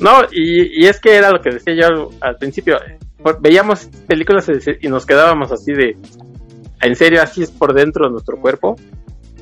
No, 0.00 0.22
y, 0.32 0.84
y 0.84 0.86
es 0.86 0.98
que 1.00 1.16
era 1.16 1.30
lo 1.30 1.40
que 1.40 1.50
decía 1.50 1.74
yo 1.74 2.08
al 2.22 2.36
principio, 2.36 2.78
veíamos 3.40 3.86
películas 4.06 4.50
y 4.80 4.88
nos 4.88 5.06
quedábamos 5.06 5.52
así 5.52 5.72
de, 5.72 5.96
¿en 6.80 6.96
serio 6.96 7.22
así 7.22 7.42
es 7.42 7.50
por 7.50 7.74
dentro 7.74 8.06
de 8.06 8.12
nuestro 8.12 8.36
cuerpo? 8.40 8.76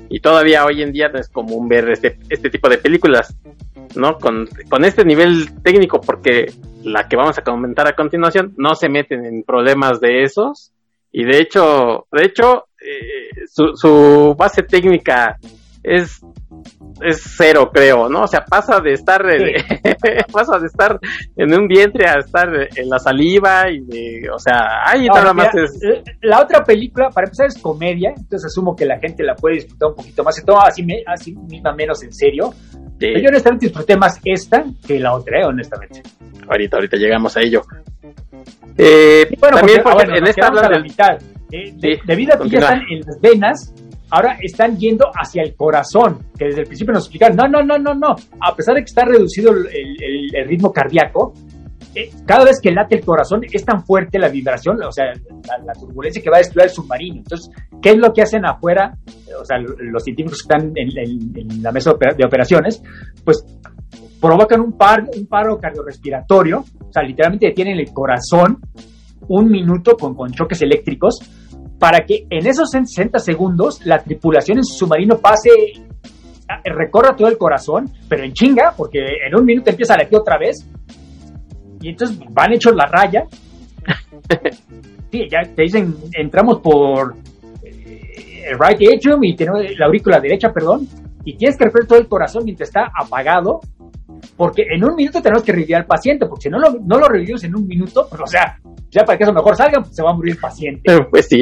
Y 0.08 0.20
todavía 0.20 0.64
hoy 0.64 0.82
en 0.82 0.92
día 0.92 1.08
no 1.08 1.18
es 1.18 1.28
común 1.28 1.68
ver 1.68 1.90
este, 1.90 2.18
este 2.28 2.50
tipo 2.50 2.68
de 2.68 2.78
películas, 2.78 3.36
¿no? 3.96 4.18
Con, 4.18 4.48
con 4.68 4.84
este 4.84 5.04
nivel 5.04 5.60
técnico, 5.62 6.00
porque 6.00 6.52
la 6.84 7.08
que 7.08 7.16
vamos 7.16 7.36
a 7.38 7.42
comentar 7.42 7.86
a 7.88 7.96
continuación 7.96 8.54
no 8.56 8.74
se 8.74 8.88
meten 8.88 9.24
en 9.24 9.42
problemas 9.42 10.00
de 10.00 10.22
esos. 10.22 10.72
Y 11.10 11.24
de 11.24 11.38
hecho, 11.38 12.06
de 12.12 12.24
hecho, 12.24 12.66
eh, 12.80 13.46
su, 13.50 13.76
su 13.76 14.34
base 14.38 14.62
técnica 14.62 15.38
es 15.86 16.20
es 17.02 17.22
cero, 17.36 17.70
creo, 17.72 18.08
¿no? 18.08 18.22
O 18.22 18.26
sea, 18.26 18.44
pasa 18.44 18.80
de 18.80 18.92
estar 18.92 19.22
pasa 20.32 20.58
de 20.58 20.66
estar 20.66 20.98
en 21.36 21.54
un 21.54 21.68
vientre 21.68 22.08
a 22.08 22.18
estar 22.18 22.48
en 22.74 22.88
la 22.88 22.98
saliva 22.98 23.70
y 23.70 23.80
de, 23.80 24.28
o 24.34 24.38
sea, 24.38 24.82
ahí 24.84 25.06
nada 25.06 25.32
más 25.32 25.54
es 25.54 25.78
la 26.22 26.40
otra 26.40 26.64
película 26.64 27.10
para 27.10 27.26
empezar 27.26 27.46
es 27.48 27.60
comedia, 27.60 28.10
entonces 28.16 28.46
asumo 28.46 28.74
que 28.74 28.86
la 28.86 28.98
gente 28.98 29.22
la 29.22 29.34
puede 29.34 29.56
disfrutar 29.56 29.90
un 29.90 29.96
poquito 29.96 30.24
más, 30.24 30.36
se 30.36 30.44
toma 30.44 30.62
así, 30.66 30.84
así 31.06 31.34
misma 31.34 31.72
menos 31.74 32.02
en 32.02 32.12
serio. 32.12 32.52
Pero 32.98 33.20
yo 33.20 33.28
honestamente 33.28 33.66
disfruté 33.66 33.94
más 33.96 34.18
esta 34.24 34.64
que 34.86 34.98
la 34.98 35.14
otra, 35.14 35.40
¿eh? 35.40 35.44
honestamente. 35.44 36.02
Ahorita, 36.48 36.78
ahorita 36.78 36.96
llegamos 36.96 37.36
a 37.36 37.40
ello. 37.42 37.60
Eh, 38.78 39.28
también 39.38 39.82
porque, 39.82 40.04
ah, 40.08 40.16
en 40.16 40.26
esta 40.26 40.46
hablan 40.46 40.70
del... 40.70 40.82
mitad 40.82 41.18
Eh, 41.52 42.00
debido 42.06 42.34
a 42.34 42.38
que 42.38 42.48
ya 42.48 42.58
están 42.58 42.80
en 42.90 43.00
las 43.00 43.20
venas, 43.20 43.74
ahora 44.10 44.38
están 44.40 44.76
yendo 44.78 45.06
hacia 45.14 45.42
el 45.42 45.54
corazón, 45.54 46.26
que 46.38 46.46
desde 46.46 46.60
el 46.60 46.66
principio 46.66 46.94
nos 46.94 47.04
explicaron, 47.04 47.36
no, 47.36 47.48
no, 47.48 47.62
no, 47.62 47.78
no, 47.78 47.94
no, 47.94 48.16
a 48.40 48.54
pesar 48.54 48.74
de 48.74 48.82
que 48.82 48.86
está 48.86 49.04
reducido 49.04 49.52
el, 49.52 50.46
ritmo 50.46 50.72
cardíaco, 50.72 51.34
eh, 51.94 52.10
cada 52.26 52.44
vez 52.44 52.60
que 52.60 52.70
late 52.70 52.96
el 52.96 53.04
corazón 53.04 53.40
es 53.50 53.64
tan 53.64 53.82
fuerte 53.84 54.18
la 54.18 54.28
vibración, 54.28 54.82
o 54.82 54.92
sea, 54.92 55.06
la, 55.64 55.72
turbulencia 55.72 56.22
que 56.22 56.30
va 56.30 56.36
a 56.36 56.40
destruir 56.40 56.64
el 56.64 56.70
submarino. 56.70 57.16
Entonces, 57.16 57.50
¿qué 57.80 57.90
es 57.90 57.96
lo 57.96 58.12
que 58.12 58.22
hacen 58.22 58.44
afuera? 58.44 58.96
O 59.40 59.44
sea, 59.44 59.56
los 59.58 60.04
científicos 60.04 60.42
que 60.42 60.54
están 60.54 60.72
en, 60.76 61.62
la 61.62 61.72
mesa 61.72 61.94
de 61.94 62.24
operaciones, 62.24 62.82
pues 63.24 63.44
provocan 64.20 64.60
un, 64.60 64.76
par, 64.76 65.04
un 65.16 65.26
paro 65.26 65.58
cardiorrespiratorio, 65.58 66.64
o 66.80 66.92
sea, 66.92 67.02
literalmente 67.02 67.46
detienen 67.46 67.78
el 67.78 67.92
corazón 67.92 68.58
un 69.28 69.50
minuto 69.50 69.96
con, 69.96 70.14
con 70.14 70.30
choques 70.32 70.60
eléctricos 70.62 71.18
para 71.78 72.04
que 72.04 72.26
en 72.30 72.46
esos 72.46 72.70
60 72.70 73.18
segundos 73.18 73.84
la 73.84 73.98
tripulación 73.98 74.58
en 74.58 74.64
su 74.64 74.78
submarino 74.78 75.18
pase, 75.18 75.50
recorra 76.64 77.14
todo 77.14 77.28
el 77.28 77.36
corazón, 77.36 77.90
pero 78.08 78.24
en 78.24 78.32
chinga, 78.32 78.74
porque 78.76 79.00
en 79.26 79.34
un 79.38 79.44
minuto 79.44 79.70
empieza 79.70 79.94
a 79.94 79.98
latir 79.98 80.18
otra 80.18 80.38
vez. 80.38 80.66
Y 81.80 81.90
entonces 81.90 82.18
van 82.30 82.52
hechos 82.54 82.74
la 82.74 82.86
raya. 82.86 83.24
sí, 85.12 85.28
ya 85.30 85.42
te 85.54 85.62
dicen, 85.62 85.94
entramos 86.12 86.60
por 86.60 87.16
eh, 87.62 88.44
el 88.50 88.58
right 88.58 88.94
atrium 88.94 89.22
y 89.24 89.36
tenemos 89.36 89.62
la 89.78 89.86
aurícula 89.86 90.18
derecha, 90.18 90.52
perdón, 90.52 90.88
y 91.24 91.36
tienes 91.36 91.56
que 91.56 91.64
recorrer 91.64 91.86
todo 91.86 91.98
el 91.98 92.08
corazón 92.08 92.44
mientras 92.44 92.68
está 92.68 92.90
apagado, 92.94 93.60
porque 94.36 94.64
en 94.70 94.84
un 94.84 94.94
minuto 94.94 95.20
tenemos 95.20 95.42
que 95.42 95.52
revivir 95.52 95.76
al 95.76 95.86
paciente, 95.86 96.26
porque 96.26 96.44
si 96.44 96.48
no 96.48 96.58
lo, 96.58 96.72
no 96.84 96.98
lo 96.98 97.08
revivimos 97.08 97.44
en 97.44 97.54
un 97.54 97.66
minuto, 97.66 98.06
pues 98.08 98.22
o 98.22 98.26
sea, 98.26 98.58
ya 98.90 99.04
para 99.04 99.18
que 99.18 99.24
eso 99.24 99.32
mejor 99.32 99.56
salga, 99.56 99.80
pues 99.80 99.94
se 99.94 100.02
va 100.02 100.10
a 100.10 100.14
morir 100.14 100.34
el 100.34 100.40
paciente. 100.40 100.82
Pues 101.10 101.26
sí. 101.28 101.40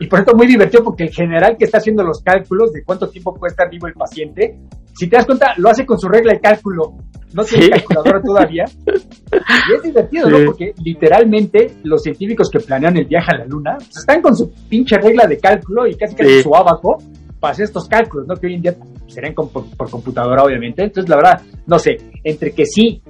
Y 0.00 0.06
por 0.06 0.20
esto 0.20 0.36
muy 0.36 0.46
divertido 0.46 0.84
porque 0.84 1.04
el 1.04 1.10
general 1.10 1.56
que 1.58 1.64
está 1.64 1.78
haciendo 1.78 2.02
los 2.02 2.22
cálculos 2.22 2.72
de 2.72 2.82
cuánto 2.84 3.08
tiempo 3.08 3.34
puede 3.34 3.50
estar 3.50 3.70
vivo 3.70 3.86
el 3.86 3.94
paciente, 3.94 4.58
si 4.94 5.08
te 5.08 5.16
das 5.16 5.26
cuenta, 5.26 5.54
lo 5.56 5.70
hace 5.70 5.86
con 5.86 5.98
su 5.98 6.08
regla 6.08 6.34
de 6.34 6.40
cálculo. 6.40 6.94
No 7.34 7.44
tiene 7.44 7.70
calculadora 7.70 8.20
todavía. 8.22 8.64
Y 9.32 9.74
es 9.74 9.82
divertido, 9.82 10.28
¿no? 10.28 10.44
Porque 10.44 10.74
literalmente 10.84 11.76
los 11.84 12.02
científicos 12.02 12.50
que 12.50 12.60
planean 12.60 12.98
el 12.98 13.06
viaje 13.06 13.28
a 13.32 13.38
la 13.38 13.46
luna 13.46 13.76
pues, 13.78 13.96
están 13.96 14.20
con 14.20 14.36
su 14.36 14.52
pinche 14.68 14.98
regla 14.98 15.26
de 15.26 15.38
cálculo 15.38 15.86
y 15.86 15.94
casi 15.94 16.14
casi 16.14 16.42
su 16.42 16.54
abajo 16.54 16.98
para 17.40 17.52
hacer 17.52 17.64
estos 17.64 17.88
cálculos, 17.88 18.26
¿no? 18.28 18.36
Que 18.36 18.48
hoy 18.48 18.54
en 18.54 18.62
día 18.62 18.76
serán 19.08 19.34
por, 19.34 19.50
por, 19.50 19.90
computadora, 19.90 20.44
obviamente. 20.44 20.84
Entonces, 20.84 21.08
la 21.08 21.16
verdad, 21.16 21.42
no 21.66 21.78
sé, 21.78 21.96
entre 22.22 22.52
que 22.52 22.66
sí 22.66 23.02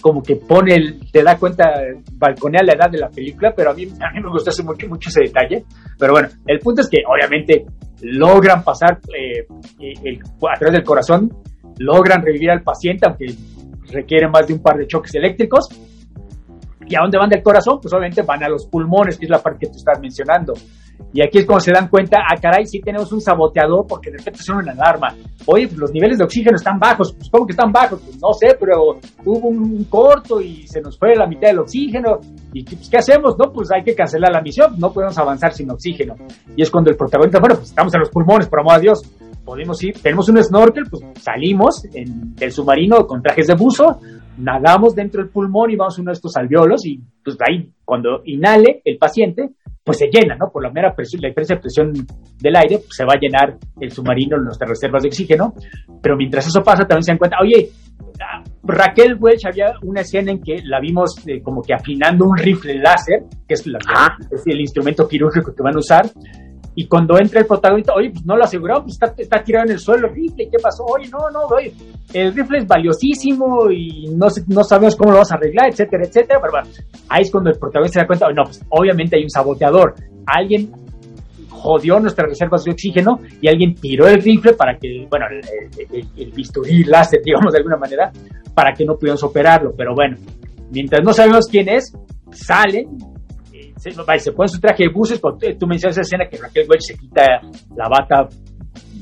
como 0.00 0.22
que 0.22 0.36
pone, 0.36 0.74
el, 0.74 1.10
te 1.10 1.22
da 1.22 1.36
cuenta, 1.36 1.64
balconea 2.12 2.62
la 2.64 2.74
edad 2.74 2.90
de 2.90 2.98
la 2.98 3.08
película, 3.08 3.52
pero 3.54 3.70
a 3.70 3.74
mí, 3.74 3.84
a 3.84 4.12
mí 4.12 4.20
me 4.22 4.30
gustó 4.30 4.50
mucho, 4.64 4.88
mucho 4.88 5.08
ese 5.08 5.22
detalle. 5.22 5.64
Pero 5.98 6.12
bueno, 6.12 6.28
el 6.46 6.58
punto 6.58 6.82
es 6.82 6.88
que 6.88 6.98
obviamente 7.06 7.66
logran 8.02 8.62
pasar 8.62 8.98
eh, 9.16 9.46
a 9.48 10.58
través 10.58 10.72
del 10.72 10.84
corazón, 10.84 11.30
logran 11.78 12.22
revivir 12.22 12.50
al 12.50 12.62
paciente, 12.62 13.06
aunque 13.06 13.26
requiere 13.90 14.28
más 14.28 14.46
de 14.46 14.54
un 14.54 14.62
par 14.62 14.76
de 14.76 14.86
choques 14.86 15.14
eléctricos. 15.14 15.68
¿Y 16.88 16.94
a 16.94 17.00
dónde 17.00 17.18
van 17.18 17.28
del 17.28 17.42
corazón? 17.42 17.78
Pues 17.80 17.92
obviamente 17.92 18.22
van 18.22 18.44
a 18.44 18.48
los 18.48 18.66
pulmones, 18.66 19.18
que 19.18 19.26
es 19.26 19.30
la 19.30 19.42
parte 19.42 19.66
que 19.66 19.72
tú 19.72 19.78
estás 19.78 20.00
mencionando. 20.00 20.54
Y 21.12 21.22
aquí 21.22 21.38
es 21.38 21.46
cuando 21.46 21.60
se 21.60 21.72
dan 21.72 21.88
cuenta, 21.88 22.18
ah, 22.18 22.38
caray, 22.40 22.66
sí 22.66 22.80
tenemos 22.80 23.10
un 23.12 23.20
saboteador 23.20 23.86
porque 23.88 24.10
de 24.10 24.18
repente 24.18 24.42
suena 24.42 24.62
una 24.62 24.72
alarma. 24.72 25.14
Oye, 25.46 25.66
pues 25.66 25.78
los 25.78 25.92
niveles 25.92 26.18
de 26.18 26.24
oxígeno 26.24 26.56
están 26.56 26.78
bajos. 26.78 27.14
Pues, 27.14 27.30
¿cómo 27.30 27.46
que 27.46 27.52
están 27.52 27.72
bajos? 27.72 28.00
Pues 28.02 28.18
no 28.20 28.32
sé, 28.32 28.56
pero 28.60 28.98
hubo 29.24 29.48
un 29.48 29.84
corto 29.84 30.40
y 30.40 30.66
se 30.66 30.80
nos 30.80 30.98
fue 30.98 31.14
la 31.14 31.26
mitad 31.26 31.48
del 31.48 31.60
oxígeno. 31.60 32.18
¿Y 32.52 32.64
pues, 32.64 32.90
qué 32.90 32.98
hacemos? 32.98 33.36
No, 33.38 33.50
pues 33.52 33.70
hay 33.72 33.82
que 33.82 33.94
cancelar 33.94 34.32
la 34.32 34.42
misión. 34.42 34.78
No 34.78 34.92
podemos 34.92 35.16
avanzar 35.16 35.52
sin 35.52 35.70
oxígeno. 35.70 36.16
Y 36.54 36.62
es 36.62 36.70
cuando 36.70 36.90
el 36.90 36.96
protagonista, 36.96 37.38
bueno, 37.40 37.56
pues 37.56 37.70
estamos 37.70 37.94
en 37.94 38.00
los 38.00 38.10
pulmones, 38.10 38.48
por 38.48 38.60
amor 38.60 38.74
a 38.74 38.80
Dios. 38.80 39.02
Podemos 39.44 39.82
ir, 39.84 39.94
tenemos 40.02 40.28
un 40.28 40.42
snorkel, 40.42 40.84
pues 40.90 41.04
salimos 41.22 41.82
del 41.92 42.50
submarino 42.50 43.06
con 43.06 43.22
trajes 43.22 43.46
de 43.46 43.54
buzo, 43.54 44.00
nadamos 44.38 44.94
dentro 44.94 45.22
del 45.22 45.30
pulmón 45.30 45.70
y 45.70 45.76
vamos 45.76 45.96
a 45.96 46.02
uno 46.02 46.10
de 46.10 46.14
estos 46.14 46.36
alveolos 46.36 46.84
y 46.84 47.00
pues 47.22 47.36
ahí 47.48 47.70
cuando 47.84 48.22
inhale 48.24 48.82
el 48.84 48.98
paciente, 48.98 49.50
pues 49.86 49.98
se 49.98 50.08
llena, 50.10 50.34
¿no? 50.34 50.50
Por 50.50 50.64
la 50.64 50.70
mera 50.72 50.92
presión, 50.92 51.22
la 51.22 51.28
diferencia 51.28 51.54
de 51.54 51.62
presión 51.62 51.92
del 52.40 52.56
aire, 52.56 52.78
pues 52.78 52.96
se 52.96 53.04
va 53.04 53.12
a 53.14 53.20
llenar 53.20 53.56
el 53.80 53.92
submarino, 53.92 54.36
nuestras 54.36 54.68
reservas 54.68 55.04
de 55.04 55.10
oxígeno, 55.10 55.54
pero 56.02 56.16
mientras 56.16 56.44
eso 56.44 56.60
pasa 56.60 56.82
también 56.82 57.04
se 57.04 57.12
dan 57.12 57.18
cuenta, 57.18 57.36
oye, 57.40 57.70
ah, 58.20 58.42
Raquel 58.64 59.16
Welch 59.20 59.46
había 59.46 59.74
una 59.82 60.00
escena 60.00 60.32
en 60.32 60.42
que 60.42 60.56
la 60.64 60.80
vimos 60.80 61.24
eh, 61.28 61.40
como 61.40 61.62
que 61.62 61.72
afinando 61.72 62.24
un 62.24 62.36
rifle 62.36 62.80
láser, 62.80 63.26
que 63.46 63.54
es, 63.54 63.64
es 63.64 64.42
el 64.46 64.60
instrumento 64.60 65.06
quirúrgico 65.06 65.54
que 65.54 65.62
van 65.62 65.76
a 65.76 65.78
usar, 65.78 66.06
y 66.78 66.86
cuando 66.86 67.18
entra 67.18 67.40
el 67.40 67.46
protagonista, 67.46 67.94
oye, 67.94 68.10
pues 68.10 68.26
no 68.26 68.36
lo 68.36 68.44
aseguró, 68.44 68.82
pues 68.82 68.92
está, 68.92 69.14
está, 69.16 69.42
tirado 69.42 69.64
en 69.64 69.72
el 69.72 69.78
suelo 69.78 70.08
el 70.08 70.14
rifle, 70.14 70.46
¿qué 70.52 70.58
pasó? 70.62 70.84
Oye, 70.84 71.08
no, 71.08 71.30
no, 71.30 71.46
oye, 71.46 71.72
el 72.12 72.34
rifle 72.34 72.58
es 72.58 72.66
valiosísimo 72.66 73.70
y 73.70 74.14
no, 74.14 74.26
no 74.48 74.62
sabemos 74.62 74.94
cómo 74.94 75.12
lo 75.12 75.18
vas 75.18 75.32
a 75.32 75.36
arreglar, 75.36 75.70
etcétera, 75.70 76.04
etcétera. 76.04 76.38
Pero 76.38 76.52
bueno, 76.52 76.68
ahí 77.08 77.22
es 77.22 77.30
cuando 77.30 77.48
el 77.48 77.58
protagonista 77.58 78.00
se 78.00 78.04
da 78.04 78.06
cuenta, 78.06 78.28
no, 78.28 78.44
pues 78.44 78.62
obviamente 78.68 79.16
hay 79.16 79.22
un 79.22 79.30
saboteador. 79.30 79.94
Alguien 80.26 80.70
jodió 81.48 81.98
nuestras 81.98 82.28
reservas 82.28 82.62
de 82.64 82.72
oxígeno 82.72 83.20
y 83.40 83.48
alguien 83.48 83.74
tiró 83.74 84.06
el 84.06 84.20
rifle 84.20 84.52
para 84.52 84.76
que, 84.76 85.06
bueno, 85.08 85.24
el, 85.30 86.06
el, 86.14 86.30
bisturí 86.32 86.84
láser, 86.84 87.22
digamos 87.24 87.54
de 87.54 87.58
alguna 87.58 87.78
manera, 87.78 88.12
para 88.54 88.74
que 88.74 88.84
no 88.84 88.96
pudiéramos 88.96 89.24
operarlo. 89.24 89.72
Pero 89.74 89.94
bueno, 89.94 90.18
mientras 90.70 91.02
no 91.02 91.14
sabemos 91.14 91.46
quién 91.50 91.70
es, 91.70 91.90
salen, 92.32 92.98
se, 93.76 93.90
se 93.90 94.32
pone 94.32 94.48
su 94.48 94.60
traje 94.60 94.84
de 94.84 94.88
buses, 94.90 95.20
tú 95.20 95.66
mencionas 95.66 95.98
esa 95.98 96.00
escena 96.02 96.28
que 96.28 96.38
Raquel 96.38 96.66
Welch 96.68 96.82
se 96.82 96.96
quita 96.96 97.40
la 97.76 97.88
bata 97.88 98.28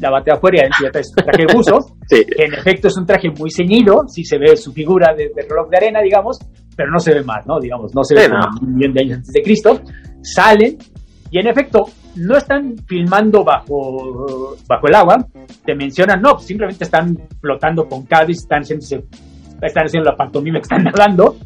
la 0.01 0.11
bate 0.11 0.33
afuera 0.33 0.67
y 0.67 0.85
ya 0.85 0.91
trae 0.91 1.05
su 1.05 1.15
traje 1.15 1.47
de 1.47 1.55
buzo, 1.55 1.97
que 2.09 2.45
en 2.45 2.55
efecto 2.55 2.89
es 2.89 2.97
un 2.97 3.07
traje 3.07 3.29
muy 3.31 3.51
ceñido, 3.51 4.03
sí 4.09 4.25
se 4.25 4.39
ve 4.39 4.57
su 4.57 4.73
figura 4.73 5.15
de, 5.15 5.31
reloj 5.49 5.69
de 5.71 5.77
arena, 5.77 6.01
digamos, 6.03 6.39
pero 6.77 6.91
no 6.91 6.99
se 6.99 7.15
ve 7.15 7.23
más, 7.23 7.47
¿no? 7.47 7.61
Digamos, 7.61 7.95
no 7.95 8.03
se 8.03 8.15
ve 8.15 8.29
como 8.29 8.49
un 8.61 8.75
millón 8.75 8.95
de 8.95 9.01
años 9.03 9.17
antes 9.19 9.33
de 9.33 9.43
Cristo. 9.43 9.81
Salen 10.23 10.79
y 11.31 11.39
en 11.39 11.47
efecto 11.47 11.87
no 12.17 12.37
están 12.37 12.77
filmando 12.87 13.45
bajo, 13.45 14.57
bajo 14.69 14.87
el 14.89 14.95
agua, 14.95 15.27
te 15.65 15.75
mencionan, 15.75 16.21
no, 16.21 16.39
simplemente 16.39 16.85
están 16.85 17.17
flotando 17.41 17.87
con 17.87 18.05
cables, 18.07 18.39
están 18.39 18.63
haciendo 18.63 18.85
están 19.69 19.85
haciendo 19.87 20.11
la 20.11 20.17
pantomima 20.17 20.59
que 20.59 20.63
están 20.63 20.87
hablando 20.89 21.37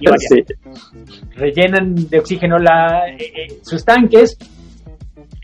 y 0.00 1.36
rellenan 1.36 1.94
de 2.08 2.18
oxígeno 2.18 2.58
la, 2.58 3.08
eh, 3.08 3.16
eh, 3.18 3.58
sus 3.62 3.84
tanques. 3.84 4.36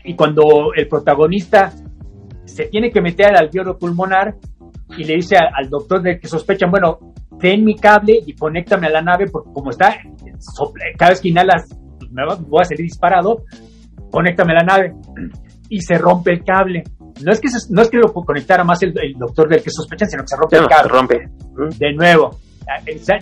Y 0.03 0.15
cuando 0.15 0.73
el 0.75 0.87
protagonista 0.87 1.71
se 2.45 2.65
tiene 2.65 2.91
que 2.91 3.01
meter 3.01 3.27
al 3.27 3.45
alveolo 3.45 3.77
pulmonar 3.77 4.35
y 4.97 5.03
le 5.03 5.15
dice 5.15 5.37
al 5.37 5.69
doctor 5.69 6.01
de 6.01 6.19
que 6.19 6.27
sospechan, 6.27 6.69
bueno, 6.69 6.99
ten 7.39 7.63
mi 7.63 7.75
cable 7.75 8.19
y 8.25 8.33
conéctame 8.33 8.87
a 8.87 8.91
la 8.91 9.01
nave 9.01 9.25
porque 9.31 9.51
como 9.53 9.69
está, 9.69 9.95
cada 10.97 11.11
vez 11.11 11.21
que 11.21 11.29
inhalas 11.29 11.69
pues, 11.97 12.11
me 12.11 12.23
voy 12.25 12.61
a 12.61 12.65
salir 12.65 12.85
disparado, 12.85 13.43
conéctame 14.11 14.53
a 14.53 14.55
la 14.55 14.63
nave 14.63 14.93
y 15.69 15.81
se 15.81 15.97
rompe 15.97 16.33
el 16.33 16.43
cable 16.43 16.83
no 17.23 17.31
es 17.31 17.39
que, 17.39 17.49
no 17.69 17.81
es 17.81 17.89
que 17.89 17.97
lo 17.97 18.13
conectara 18.13 18.63
más 18.63 18.81
el, 18.83 18.93
doctor 19.17 19.49
del 19.49 19.63
que 19.63 19.69
sospechan, 19.69 20.09
sino 20.09 20.23
que 20.23 20.27
se 20.27 20.37
rompe 20.37 20.57
el 20.57 20.67
cable. 20.67 20.89
rompe. 20.89 21.77
De 21.77 21.93
nuevo, 21.93 22.37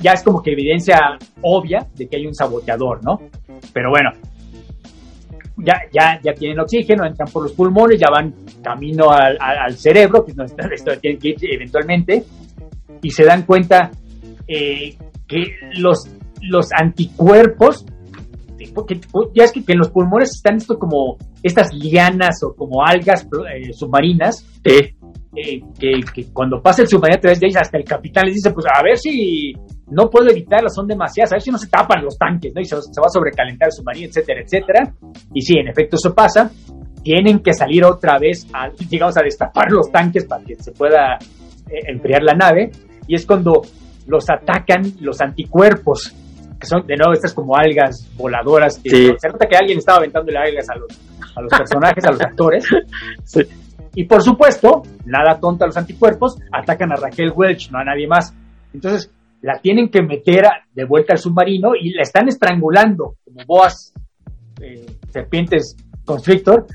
ya 0.01 0.11
es 0.13 0.23
como 0.23 0.41
que 0.41 0.51
evidencia 0.51 1.17
obvia 1.41 1.85
de 1.95 2.07
que 2.07 2.17
hay 2.17 2.25
un 2.25 2.35
saboteador, 2.35 3.03
¿no? 3.03 3.19
Pero 3.73 3.89
bueno, 3.89 4.11
ya, 5.57 5.81
ya, 5.91 6.19
ya 6.23 6.33
tienen 6.33 6.59
oxígeno, 6.59 7.05
entran 7.05 7.29
por 7.31 7.43
los 7.43 7.53
pulmones, 7.53 7.99
ya 7.99 8.07
van 8.11 8.33
camino 8.63 9.09
al, 9.11 9.73
cerebro, 9.75 10.25
que 10.25 10.33
esto 10.73 10.91
tiene 10.99 11.17
que 11.17 11.29
ir 11.29 11.37
eventualmente, 11.41 12.23
y 13.01 13.09
se 13.09 13.23
dan 13.25 13.43
cuenta 13.43 13.91
eh, 14.47 14.95
que 15.27 15.55
los, 15.77 16.09
los 16.41 16.69
anticuerpos 16.73 17.85
ya 19.33 19.45
es 19.45 19.51
que, 19.51 19.63
en 19.67 19.77
los 19.77 19.89
pulmones 19.89 20.31
están 20.35 20.57
esto 20.57 20.77
como 20.77 21.17
estas 21.43 21.73
lianas 21.73 22.41
o 22.43 22.53
como 22.53 22.85
algas 22.85 23.27
eh, 23.53 23.73
submarinas, 23.73 24.45
eh, 24.63 24.93
que, 25.79 26.25
cuando 26.33 26.61
pasa 26.61 26.81
el 26.81 26.87
submarino 26.87 27.17
a 27.17 27.21
través 27.21 27.39
de 27.39 27.47
ellas, 27.47 27.61
hasta 27.61 27.77
el 27.77 27.83
capitán 27.83 28.25
les 28.25 28.35
dice, 28.35 28.51
pues 28.51 28.65
a 28.65 28.81
ver 28.83 28.97
si 28.97 29.53
no 29.91 30.09
puedo 30.09 30.29
evitarlas, 30.29 30.73
son 30.73 30.87
demasiadas, 30.87 31.31
a 31.31 31.35
ver 31.35 31.41
si 31.41 31.51
no 31.51 31.57
se 31.57 31.67
tapan 31.67 32.03
los 32.03 32.17
tanques, 32.17 32.53
¿no? 32.53 32.61
Y 32.61 32.65
se, 32.65 32.75
va 32.75 32.81
a 33.05 33.09
sobrecalentar 33.09 33.67
el 33.67 33.71
submarino, 33.71 34.07
etcétera, 34.07 34.41
etcétera. 34.41 34.93
Y 35.33 35.41
sí, 35.41 35.57
en 35.57 35.67
efecto 35.67 35.95
eso 35.95 36.13
pasa. 36.13 36.51
Tienen 37.03 37.39
que 37.39 37.53
salir 37.53 37.85
otra 37.85 38.19
vez, 38.19 38.45
a, 38.53 38.69
digamos, 38.89 39.17
a 39.17 39.21
destapar 39.21 39.71
los 39.71 39.89
tanques 39.91 40.25
para 40.25 40.43
que 40.43 40.55
se 40.55 40.71
pueda 40.71 41.17
eh, 41.69 41.79
enfriar 41.87 42.23
la 42.23 42.33
nave. 42.33 42.71
Y 43.07 43.15
es 43.15 43.25
cuando 43.25 43.61
los 44.07 44.25
atacan 44.29 44.81
los 44.99 45.21
anticuerpos 45.21 46.13
que 46.59 46.67
son 46.67 46.85
de 46.85 46.95
nuevo 46.97 47.13
estas 47.13 47.33
como 47.33 47.55
algas 47.55 48.05
voladoras. 48.17 48.79
Que 48.79 49.15
Se 49.17 49.29
nota 49.29 49.47
que 49.47 49.55
alguien 49.55 49.77
estaba 49.77 49.99
aventando 49.99 50.31
algas 50.37 50.69
a 50.69 50.75
los, 50.75 50.89
a 51.39 51.41
los 51.41 51.51
personajes, 51.51 52.05
a 52.05 52.11
los 52.11 52.21
actores. 52.21 52.65
Y 53.95 54.03
por 54.03 54.21
supuesto, 54.21 54.83
nada 55.05 55.39
tonta 55.39 55.65
los 55.65 55.75
anticuerpos, 55.75 56.37
atacan 56.51 56.91
a 56.91 56.95
Raquel 56.95 57.33
Welch, 57.35 57.71
no 57.71 57.79
a 57.79 57.83
nadie 57.83 58.07
más. 58.07 58.33
Entonces, 58.71 59.11
la 59.41 59.59
tienen 59.59 59.89
que 59.89 60.01
meter 60.01 60.45
de 60.73 60.85
vuelta 60.85 61.13
al 61.13 61.19
submarino 61.19 61.71
y 61.75 61.91
la 61.91 62.03
están 62.03 62.27
estrangulando 62.27 63.15
como 63.25 63.45
boas, 63.47 63.93
eh, 64.61 64.85
serpientes 65.09 65.75
Constrictor. 66.05 66.65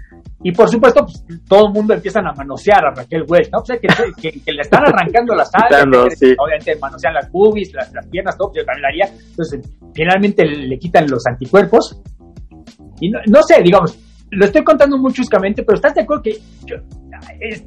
Y 0.42 0.52
por 0.52 0.68
supuesto, 0.68 1.06
pues, 1.06 1.24
todo 1.48 1.68
el 1.68 1.72
mundo 1.72 1.94
empiezan 1.94 2.26
a 2.26 2.32
manosear 2.32 2.84
a 2.84 2.90
Raquel 2.94 3.24
Welch, 3.26 3.50
¿no? 3.50 3.60
O 3.60 3.64
sea, 3.64 3.78
que, 3.78 3.88
que, 4.20 4.52
le 4.52 4.60
están 4.60 4.84
arrancando 4.84 5.34
las 5.34 5.50
alas, 5.54 5.84
obviamente 5.84 6.76
manosean 6.80 7.14
las 7.14 7.32
boobies, 7.32 7.72
las, 7.72 7.92
las 7.92 8.06
piernas, 8.08 8.36
todo, 8.36 8.52
yo 8.54 8.64
también 8.64 8.82
lo 8.82 8.88
haría. 8.88 9.06
Entonces, 9.30 9.60
finalmente 9.94 10.44
le, 10.44 10.78
quitan 10.78 11.08
los 11.08 11.26
anticuerpos. 11.26 11.98
Y 13.00 13.10
no, 13.10 13.18
no, 13.26 13.42
sé, 13.42 13.62
digamos, 13.62 13.98
lo 14.36 14.44
estoy 14.44 14.62
contando 14.62 14.98
muy 14.98 15.12
chuscamente, 15.12 15.62
pero 15.62 15.76
¿estás 15.76 15.94
de 15.94 16.02
acuerdo 16.02 16.22
que 16.22 16.38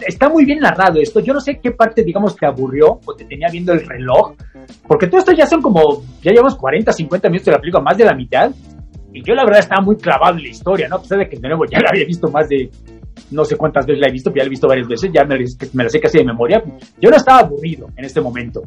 está 0.06 0.30
muy 0.30 0.46
bien 0.46 0.60
narrado 0.60 1.00
esto? 1.00 1.20
Yo 1.20 1.34
no 1.34 1.40
sé 1.40 1.60
qué 1.62 1.72
parte, 1.72 2.04
digamos, 2.04 2.36
te 2.36 2.46
aburrió 2.46 3.00
o 3.06 3.16
te 3.16 3.26
tenía 3.26 3.48
viendo 3.52 3.74
el 3.74 3.86
reloj, 3.86 4.34
porque 4.88 5.08
todo 5.08 5.20
esto 5.20 5.32
ya 5.32 5.46
son 5.46 5.62
como, 5.62 6.04
ya 6.22 6.32
llevamos 6.32 6.56
40, 6.56 6.92
50 6.92 7.30
minutos 7.30 7.46
de 7.46 7.52
la 7.52 7.60
película, 7.60 7.84
más 7.84 7.98
de 7.98 8.06
la 8.06 8.16
mitad, 8.16 8.52
y 9.14 9.24
yo 9.24 9.34
la 9.34 9.46
verdad 9.46 9.60
estaba 9.60 9.82
muy 9.82 9.96
clavado 9.96 10.38
en 10.38 10.44
la 10.44 10.50
historia, 10.50 10.88
¿no? 10.88 10.98
A 10.98 11.02
pesar 11.02 11.20
de 11.20 11.30
que 11.30 11.38
de 11.38 11.48
nuevo 11.48 11.66
ya 11.66 11.80
la 11.80 11.90
había 11.90 12.06
visto 12.06 12.30
más 12.30 12.48
de, 12.50 12.70
no 13.32 13.46
sé 13.46 13.56
cuántas 13.56 13.86
veces 13.86 14.02
la 14.02 14.10
he 14.10 14.12
visto, 14.12 14.32
pero 14.32 14.42
ya 14.42 14.44
la 14.44 14.48
he 14.48 14.50
visto 14.50 14.68
varias 14.68 14.88
veces, 14.88 15.12
ya 15.14 15.24
me, 15.24 15.38
me 15.74 15.84
la 15.84 15.90
sé 15.90 16.00
casi 16.00 16.20
de 16.20 16.26
memoria. 16.26 16.64
Yo 17.00 17.10
no 17.10 17.16
estaba 17.16 17.40
aburrido 17.40 17.88
en 17.96 18.06
este 18.06 18.22
momento. 18.22 18.62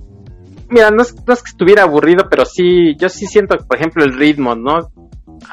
Mira, 0.69 0.91
no 0.91 1.03
es, 1.03 1.15
no 1.27 1.35
es 1.35 1.43
que 1.43 1.51
estuviera 1.51 1.83
aburrido, 1.83 2.27
pero 2.31 2.45
sí, 2.45 2.95
yo 2.97 3.09
sí 3.09 3.27
siento, 3.27 3.57
por 3.59 3.77
ejemplo, 3.77 4.05
el 4.05 4.13
ritmo, 4.13 4.55
¿no? 4.55 4.91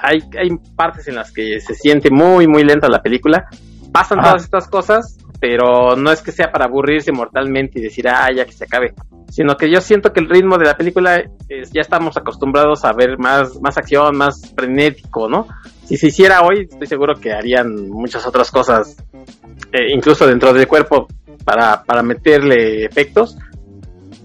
Hay, 0.01 0.19
hay 0.38 0.49
partes 0.75 1.07
en 1.07 1.15
las 1.15 1.31
que 1.31 1.59
se 1.59 1.73
siente 1.73 2.09
muy, 2.11 2.47
muy 2.47 2.63
lenta 2.63 2.88
la 2.89 3.01
película. 3.01 3.47
Pasan 3.91 4.19
todas 4.19 4.43
estas 4.43 4.67
cosas, 4.67 5.17
pero 5.39 5.95
no 5.95 6.11
es 6.11 6.21
que 6.21 6.31
sea 6.31 6.51
para 6.51 6.65
aburrirse 6.65 7.11
mortalmente 7.11 7.79
y 7.79 7.83
decir, 7.83 8.07
ah, 8.07 8.27
ya 8.35 8.45
que 8.45 8.51
se 8.51 8.65
acabe, 8.65 8.93
sino 9.29 9.55
que 9.55 9.69
yo 9.69 9.81
siento 9.81 10.11
que 10.11 10.19
el 10.19 10.29
ritmo 10.29 10.57
de 10.57 10.65
la 10.65 10.75
película 10.75 11.23
es, 11.47 11.71
ya 11.71 11.81
estamos 11.81 12.17
acostumbrados 12.17 12.85
a 12.85 12.93
ver 12.93 13.17
más, 13.17 13.59
más 13.61 13.77
acción, 13.77 14.15
más 14.17 14.53
frenético, 14.55 15.29
¿no? 15.29 15.47
Si 15.85 15.97
se 15.97 16.07
hiciera 16.07 16.41
hoy, 16.41 16.67
estoy 16.69 16.88
seguro 16.88 17.15
que 17.15 17.31
harían 17.31 17.89
muchas 17.89 18.25
otras 18.25 18.51
cosas, 18.51 18.97
eh, 19.71 19.93
incluso 19.93 20.27
dentro 20.27 20.53
del 20.53 20.67
cuerpo, 20.67 21.07
para, 21.45 21.83
para 21.83 22.03
meterle 22.03 22.85
efectos, 22.85 23.38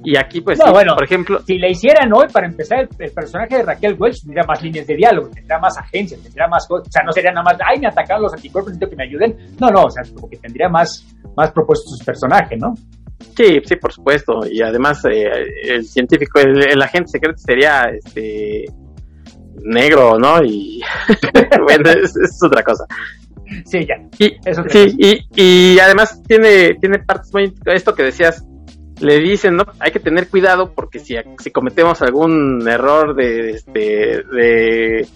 y 0.04 0.16
aquí, 0.16 0.40
pues, 0.40 0.58
bueno, 0.70 0.94
por 0.94 1.04
ejemplo. 1.04 1.40
Si 1.46 1.58
le 1.58 1.70
hicieran 1.70 2.12
hoy, 2.12 2.26
para 2.32 2.46
empezar, 2.46 2.88
el, 2.98 3.10
personaje 3.12 3.58
de 3.58 3.62
Raquel 3.62 3.96
Welch 3.98 4.22
tendría 4.22 4.42
más 4.46 4.62
líneas 4.62 4.86
de 4.86 4.96
diálogo, 4.96 5.28
tendría 5.28 5.58
más 5.58 5.78
agencia, 5.78 6.18
tendría 6.22 6.48
más 6.48 6.66
cosas. 6.66 6.88
O 6.88 6.90
sea, 6.90 7.02
no 7.04 7.12
sería 7.12 7.30
nada 7.30 7.44
más, 7.44 7.56
ay, 7.64 7.78
me 7.78 7.86
atacaron 7.86 8.22
los 8.22 8.32
anticuerpos, 8.32 8.72
necesito 8.72 8.90
que 8.90 8.96
me 8.96 9.04
ayuden. 9.04 9.36
No, 9.60 9.68
no, 9.68 9.82
o 9.84 9.90
sea, 9.90 10.02
como 10.14 10.28
que 10.28 10.38
tendría 10.38 10.68
más, 10.68 11.06
más 11.36 11.52
propuestos 11.52 11.98
su 11.98 12.04
personaje, 12.04 12.56
¿no? 12.56 12.74
Sí, 13.36 13.60
sí, 13.64 13.76
por 13.76 13.92
supuesto. 13.92 14.40
Y 14.50 14.60
además, 14.62 15.04
eh, 15.04 15.24
el 15.64 15.84
científico, 15.84 16.40
el, 16.40 16.82
agente 16.82 17.12
secreto 17.12 17.38
sería 17.38 17.84
este 17.92 18.64
negro, 19.64 20.18
¿no? 20.18 20.42
Y 20.42 20.82
bueno, 21.62 21.90
es, 21.90 22.14
otra 22.44 22.62
cosa. 22.64 22.84
Sí, 23.64 23.86
ya. 23.86 23.94
Y, 24.18 24.36
sí, 24.68 24.96
y, 24.98 25.74
y, 25.74 25.78
además 25.78 26.20
tiene, 26.26 26.74
tiene 26.80 26.98
partes 26.98 27.32
muy. 27.32 27.54
Esto 27.66 27.94
que 27.94 28.04
decías, 28.04 28.44
le 29.00 29.18
dicen, 29.18 29.56
¿no? 29.56 29.64
Hay 29.78 29.90
que 29.90 30.00
tener 30.00 30.28
cuidado 30.28 30.72
porque 30.74 30.98
si, 30.98 31.16
si 31.38 31.50
cometemos 31.50 32.02
algún 32.02 32.66
error 32.68 33.14
de, 33.14 33.50
este, 33.50 34.22
de 34.22 35.06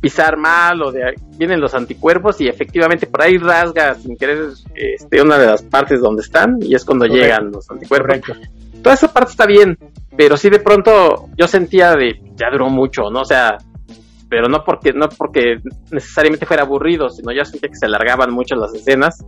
pisar 0.00 0.36
mal 0.36 0.82
o 0.82 0.92
de 0.92 1.14
vienen 1.38 1.60
los 1.60 1.74
anticuerpos 1.74 2.40
y 2.40 2.46
efectivamente 2.46 3.06
por 3.06 3.22
ahí 3.22 3.38
rasga 3.38 3.94
sin 3.94 4.16
querer 4.16 4.48
este, 4.74 5.22
una 5.22 5.38
de 5.38 5.46
las 5.46 5.62
partes 5.62 6.00
donde 6.00 6.22
están 6.22 6.58
y 6.60 6.74
es 6.74 6.84
cuando 6.84 7.06
llegan 7.06 7.50
los 7.50 7.70
anticuerpos. 7.70 8.36
Toda 8.82 8.94
esa 8.94 9.12
parte 9.12 9.30
está 9.30 9.46
bien, 9.46 9.78
pero 10.14 10.36
sí 10.36 10.50
de 10.50 10.60
pronto 10.60 11.30
yo 11.36 11.48
sentía 11.48 11.92
de 11.94 12.20
ya 12.36 12.50
duró 12.52 12.68
mucho, 12.68 13.10
¿no? 13.10 13.22
O 13.22 13.24
sea, 13.24 13.56
pero 14.28 14.46
no 14.48 14.62
porque 14.62 14.92
no 14.92 15.08
porque 15.08 15.56
necesariamente 15.90 16.44
fuera 16.44 16.64
aburrido, 16.64 17.08
sino 17.08 17.32
ya 17.32 17.44
sentía 17.44 17.70
que 17.70 17.76
se 17.76 17.86
alargaban 17.86 18.30
mucho 18.30 18.56
las 18.56 18.74
escenas 18.74 19.24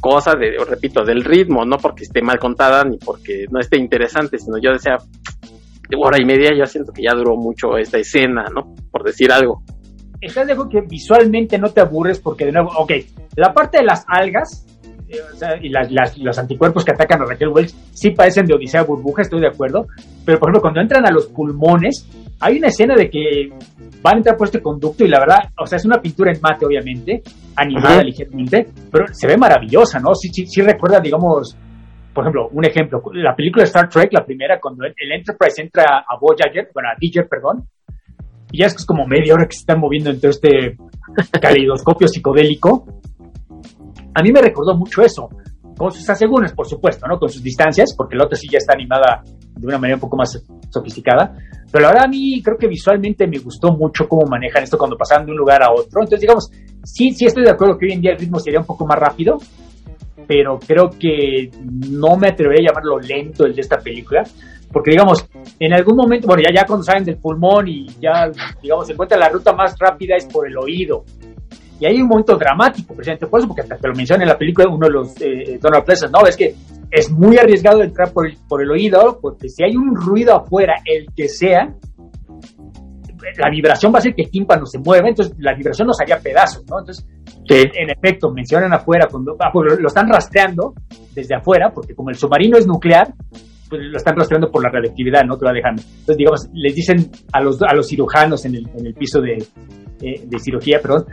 cosa 0.00 0.34
de, 0.34 0.56
repito, 0.64 1.04
del 1.04 1.24
ritmo, 1.24 1.64
no 1.64 1.76
porque 1.78 2.04
esté 2.04 2.22
mal 2.22 2.38
contada 2.38 2.84
ni 2.84 2.98
porque 2.98 3.46
no 3.50 3.60
esté 3.60 3.78
interesante, 3.78 4.38
sino 4.38 4.58
yo 4.58 4.72
decía, 4.72 4.96
de 5.88 5.96
hora 5.98 6.20
y 6.20 6.24
media 6.24 6.50
yo 6.56 6.66
siento 6.66 6.92
que 6.92 7.02
ya 7.02 7.14
duró 7.14 7.36
mucho 7.36 7.76
esta 7.76 7.98
escena, 7.98 8.44
¿no? 8.54 8.74
Por 8.90 9.04
decir 9.04 9.32
algo. 9.32 9.62
Estás 10.20 10.46
de 10.46 10.52
acuerdo 10.54 10.70
que 10.70 10.80
visualmente 10.80 11.58
no 11.58 11.70
te 11.70 11.80
aburres 11.80 12.18
porque 12.18 12.46
de 12.46 12.52
nuevo, 12.52 12.70
ok, 12.78 12.92
la 13.36 13.52
parte 13.52 13.78
de 13.78 13.84
las 13.84 14.04
algas 14.08 14.66
eh, 15.08 15.18
y 15.62 15.68
las, 15.68 16.18
los 16.18 16.38
anticuerpos 16.38 16.84
que 16.84 16.92
atacan 16.92 17.22
a 17.22 17.26
Raquel 17.26 17.48
Welch 17.48 17.72
sí 17.92 18.10
parecen 18.10 18.46
de 18.46 18.54
Odisea 18.54 18.82
Burbuja, 18.82 19.22
estoy 19.22 19.40
de 19.40 19.48
acuerdo, 19.48 19.86
pero 20.24 20.38
por 20.38 20.48
ejemplo 20.48 20.62
cuando 20.62 20.80
entran 20.80 21.06
a 21.06 21.10
los 21.10 21.26
pulmones, 21.26 22.08
hay 22.40 22.58
una 22.58 22.68
escena 22.68 22.94
de 22.94 23.08
que 23.08 23.50
van 24.02 24.14
a 24.14 24.16
entrar 24.18 24.36
por 24.36 24.46
este 24.46 24.60
conducto 24.60 25.04
y 25.04 25.08
la 25.08 25.20
verdad, 25.20 25.50
o 25.58 25.66
sea, 25.66 25.76
es 25.76 25.84
una 25.84 26.00
pintura 26.00 26.32
en 26.32 26.40
mate 26.40 26.66
obviamente, 26.66 27.22
animada 27.56 28.02
ligeramente, 28.02 28.66
pero 28.90 29.06
se 29.12 29.26
ve 29.26 29.36
maravillosa, 29.36 29.98
¿no? 29.98 30.14
Sí, 30.14 30.28
sí, 30.28 30.46
sí 30.46 30.60
recuerda, 30.60 31.00
digamos, 31.00 31.56
por 32.12 32.24
ejemplo, 32.24 32.48
un 32.52 32.64
ejemplo, 32.64 33.02
la 33.14 33.34
película 33.34 33.62
de 33.62 33.68
Star 33.68 33.88
Trek, 33.88 34.12
la 34.12 34.24
primera, 34.24 34.60
cuando 34.60 34.84
el, 34.84 35.12
Enterprise 35.12 35.62
entra 35.62 36.04
a 36.08 36.18
Voyager, 36.18 36.70
bueno, 36.72 36.90
a 36.90 36.96
Digger, 36.98 37.28
perdón, 37.28 37.68
y 38.50 38.58
ya 38.58 38.66
es 38.66 38.74
que 38.74 38.78
es 38.78 38.86
como 38.86 39.06
media 39.06 39.34
hora 39.34 39.46
que 39.46 39.54
se 39.54 39.60
están 39.60 39.80
moviendo 39.80 40.10
entre 40.10 40.30
este 40.30 40.76
caleidoscopio 41.40 42.08
psicodélico, 42.08 42.86
a 44.14 44.22
mí 44.22 44.32
me 44.32 44.40
recordó 44.40 44.76
mucho 44.76 45.02
eso, 45.02 45.28
con 45.76 45.90
sus 45.92 46.08
asegúnes, 46.08 46.52
por 46.52 46.66
supuesto, 46.66 47.06
¿no? 47.06 47.18
Con 47.18 47.28
sus 47.28 47.42
distancias, 47.42 47.94
porque 47.94 48.16
la 48.16 48.24
otra 48.24 48.36
sí 48.38 48.48
ya 48.50 48.58
está 48.58 48.72
animada 48.72 49.22
de 49.56 49.66
una 49.66 49.78
manera 49.78 49.96
un 49.96 50.00
poco 50.00 50.16
más 50.16 50.38
sofisticada, 50.70 51.34
pero 51.70 51.82
la 51.82 51.88
verdad 51.88 52.04
a 52.04 52.08
mí 52.08 52.42
creo 52.42 52.56
que 52.56 52.68
visualmente 52.68 53.26
me 53.26 53.38
gustó 53.38 53.72
mucho 53.72 54.08
cómo 54.08 54.26
manejan 54.26 54.62
esto 54.62 54.78
cuando 54.78 54.96
pasan 54.96 55.24
de 55.26 55.32
un 55.32 55.38
lugar 55.38 55.62
a 55.62 55.72
otro. 55.72 56.02
Entonces, 56.02 56.20
digamos, 56.20 56.50
sí, 56.84 57.12
sí 57.12 57.26
estoy 57.26 57.44
de 57.44 57.50
acuerdo 57.50 57.76
que 57.78 57.86
hoy 57.86 57.92
en 57.92 58.00
día 58.00 58.12
el 58.12 58.18
ritmo 58.18 58.38
sería 58.38 58.60
un 58.60 58.66
poco 58.66 58.86
más 58.86 58.98
rápido, 58.98 59.38
pero 60.26 60.58
creo 60.58 60.90
que 60.90 61.50
no 61.90 62.16
me 62.16 62.28
atrevería 62.28 62.68
a 62.68 62.72
llamarlo 62.72 62.98
lento 62.98 63.46
el 63.46 63.54
de 63.54 63.60
esta 63.60 63.78
película, 63.78 64.22
porque 64.72 64.90
digamos, 64.90 65.26
en 65.58 65.72
algún 65.72 65.96
momento, 65.96 66.26
bueno, 66.26 66.42
ya, 66.46 66.60
ya 66.60 66.66
cuando 66.66 66.84
salen 66.84 67.04
del 67.04 67.16
pulmón 67.16 67.68
y 67.68 67.86
ya, 68.00 68.30
digamos, 68.62 68.86
se 68.86 68.92
encuentra 68.92 69.16
la 69.16 69.28
ruta 69.28 69.52
más 69.52 69.76
rápida 69.78 70.16
es 70.16 70.26
por 70.26 70.46
el 70.46 70.56
oído. 70.58 71.04
Y 71.78 71.86
hay 71.86 72.00
un 72.00 72.08
momento 72.08 72.36
dramático, 72.36 72.94
precisamente 72.94 73.26
por 73.26 73.40
eso, 73.40 73.48
porque 73.48 73.62
hasta 73.62 73.76
te 73.76 73.88
lo 73.88 73.94
menciona 73.94 74.22
en 74.22 74.30
la 74.30 74.38
película 74.38 74.66
uno 74.68 74.86
de 74.86 74.92
los 74.92 75.20
eh, 75.20 75.58
Donald 75.60 75.84
Pleasant, 75.84 76.12
no, 76.12 76.26
es 76.26 76.36
que 76.36 76.54
es 76.90 77.10
muy 77.10 77.36
arriesgado 77.38 77.82
entrar 77.82 78.12
por 78.12 78.26
el, 78.26 78.36
por 78.48 78.62
el 78.62 78.70
oído, 78.70 79.18
porque 79.20 79.48
si 79.48 79.64
hay 79.64 79.76
un 79.76 79.94
ruido 79.94 80.36
afuera, 80.36 80.74
el 80.84 81.06
que 81.14 81.28
sea, 81.28 81.74
la 83.38 83.50
vibración 83.50 83.92
va 83.92 83.96
a 83.96 83.98
hacer 83.98 84.14
que 84.14 84.22
el 84.22 84.30
tímpano 84.30 84.66
se 84.66 84.78
mueva, 84.78 85.08
entonces 85.08 85.34
la 85.38 85.54
vibración 85.54 85.88
nos 85.88 86.00
haría 86.00 86.18
pedazos, 86.18 86.64
¿no? 86.68 86.78
Entonces, 86.78 87.06
en 87.48 87.90
efecto, 87.90 88.30
mencionan 88.30 88.72
afuera, 88.72 89.06
cuando 89.10 89.36
ah, 89.40 89.50
pues, 89.52 89.78
lo 89.78 89.86
están 89.86 90.08
rastreando 90.08 90.74
desde 91.14 91.34
afuera, 91.34 91.70
porque 91.74 91.94
como 91.94 92.10
el 92.10 92.16
submarino 92.16 92.56
es 92.56 92.66
nuclear, 92.66 93.12
pues 93.68 93.82
lo 93.82 93.96
están 93.96 94.16
rastreando 94.16 94.50
por 94.50 94.62
la 94.62 94.70
radioactividad, 94.70 95.24
¿no? 95.24 95.38
Que 95.38 95.44
va 95.44 95.52
dejando. 95.52 95.82
Entonces, 95.82 96.16
digamos, 96.16 96.48
les 96.52 96.74
dicen 96.74 97.10
a 97.32 97.40
los, 97.40 97.60
a 97.62 97.74
los 97.74 97.88
cirujanos 97.88 98.44
en 98.44 98.56
el, 98.56 98.68
en 98.76 98.86
el 98.86 98.94
piso 98.94 99.20
de, 99.20 99.38
eh, 100.00 100.22
de 100.24 100.38
cirugía, 100.38 100.80
perdón, 100.80 101.06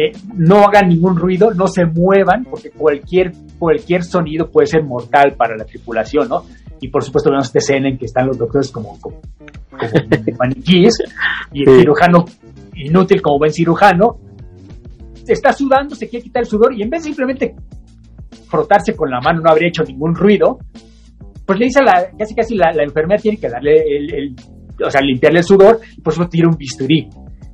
eh, 0.00 0.12
no 0.32 0.58
hagan 0.58 0.88
ningún 0.88 1.16
ruido, 1.16 1.52
no 1.52 1.66
se 1.66 1.84
muevan, 1.84 2.44
porque 2.48 2.70
cualquier, 2.70 3.32
cualquier 3.58 4.04
sonido 4.04 4.48
puede 4.48 4.68
ser 4.68 4.84
mortal 4.84 5.34
para 5.36 5.56
la 5.56 5.64
tripulación, 5.64 6.28
¿no? 6.28 6.44
Y 6.80 6.86
por 6.86 7.02
supuesto 7.02 7.30
vemos 7.30 7.46
esta 7.46 7.58
escena 7.58 7.88
en 7.88 7.98
que 7.98 8.04
están 8.04 8.28
los 8.28 8.38
doctores 8.38 8.70
como, 8.70 8.96
como, 9.00 9.20
maniquíes 10.38 10.98
y 11.52 11.68
el 11.68 11.80
cirujano 11.80 12.26
inútil 12.76 13.20
como 13.20 13.38
buen 13.38 13.52
cirujano 13.52 14.20
está 15.26 15.52
sudando, 15.52 15.96
se 15.96 16.08
quiere 16.08 16.22
quitar 16.22 16.44
el 16.44 16.48
sudor 16.48 16.72
y 16.74 16.82
en 16.82 16.90
vez 16.90 17.02
de 17.02 17.08
simplemente 17.08 17.56
frotarse 18.48 18.94
con 18.94 19.10
la 19.10 19.20
mano 19.20 19.40
no 19.40 19.50
habría 19.50 19.68
hecho 19.68 19.82
ningún 19.82 20.14
ruido, 20.14 20.60
pues 21.44 21.58
le 21.58 21.66
dice 21.66 21.80
a 21.80 21.82
la, 21.82 22.10
casi 22.16 22.36
casi 22.36 22.54
la, 22.54 22.70
enfermera 22.84 23.20
tiene 23.20 23.38
que 23.38 23.48
darle 23.48 23.74
el, 23.84 24.36
o 24.80 24.90
sea, 24.90 25.00
limpiarle 25.00 25.40
el 25.40 25.44
sudor 25.44 25.80
y 25.96 26.00
por 26.00 26.12
supuesto 26.12 26.30
tira 26.30 26.48
un 26.48 26.56
bisturí 26.56 27.08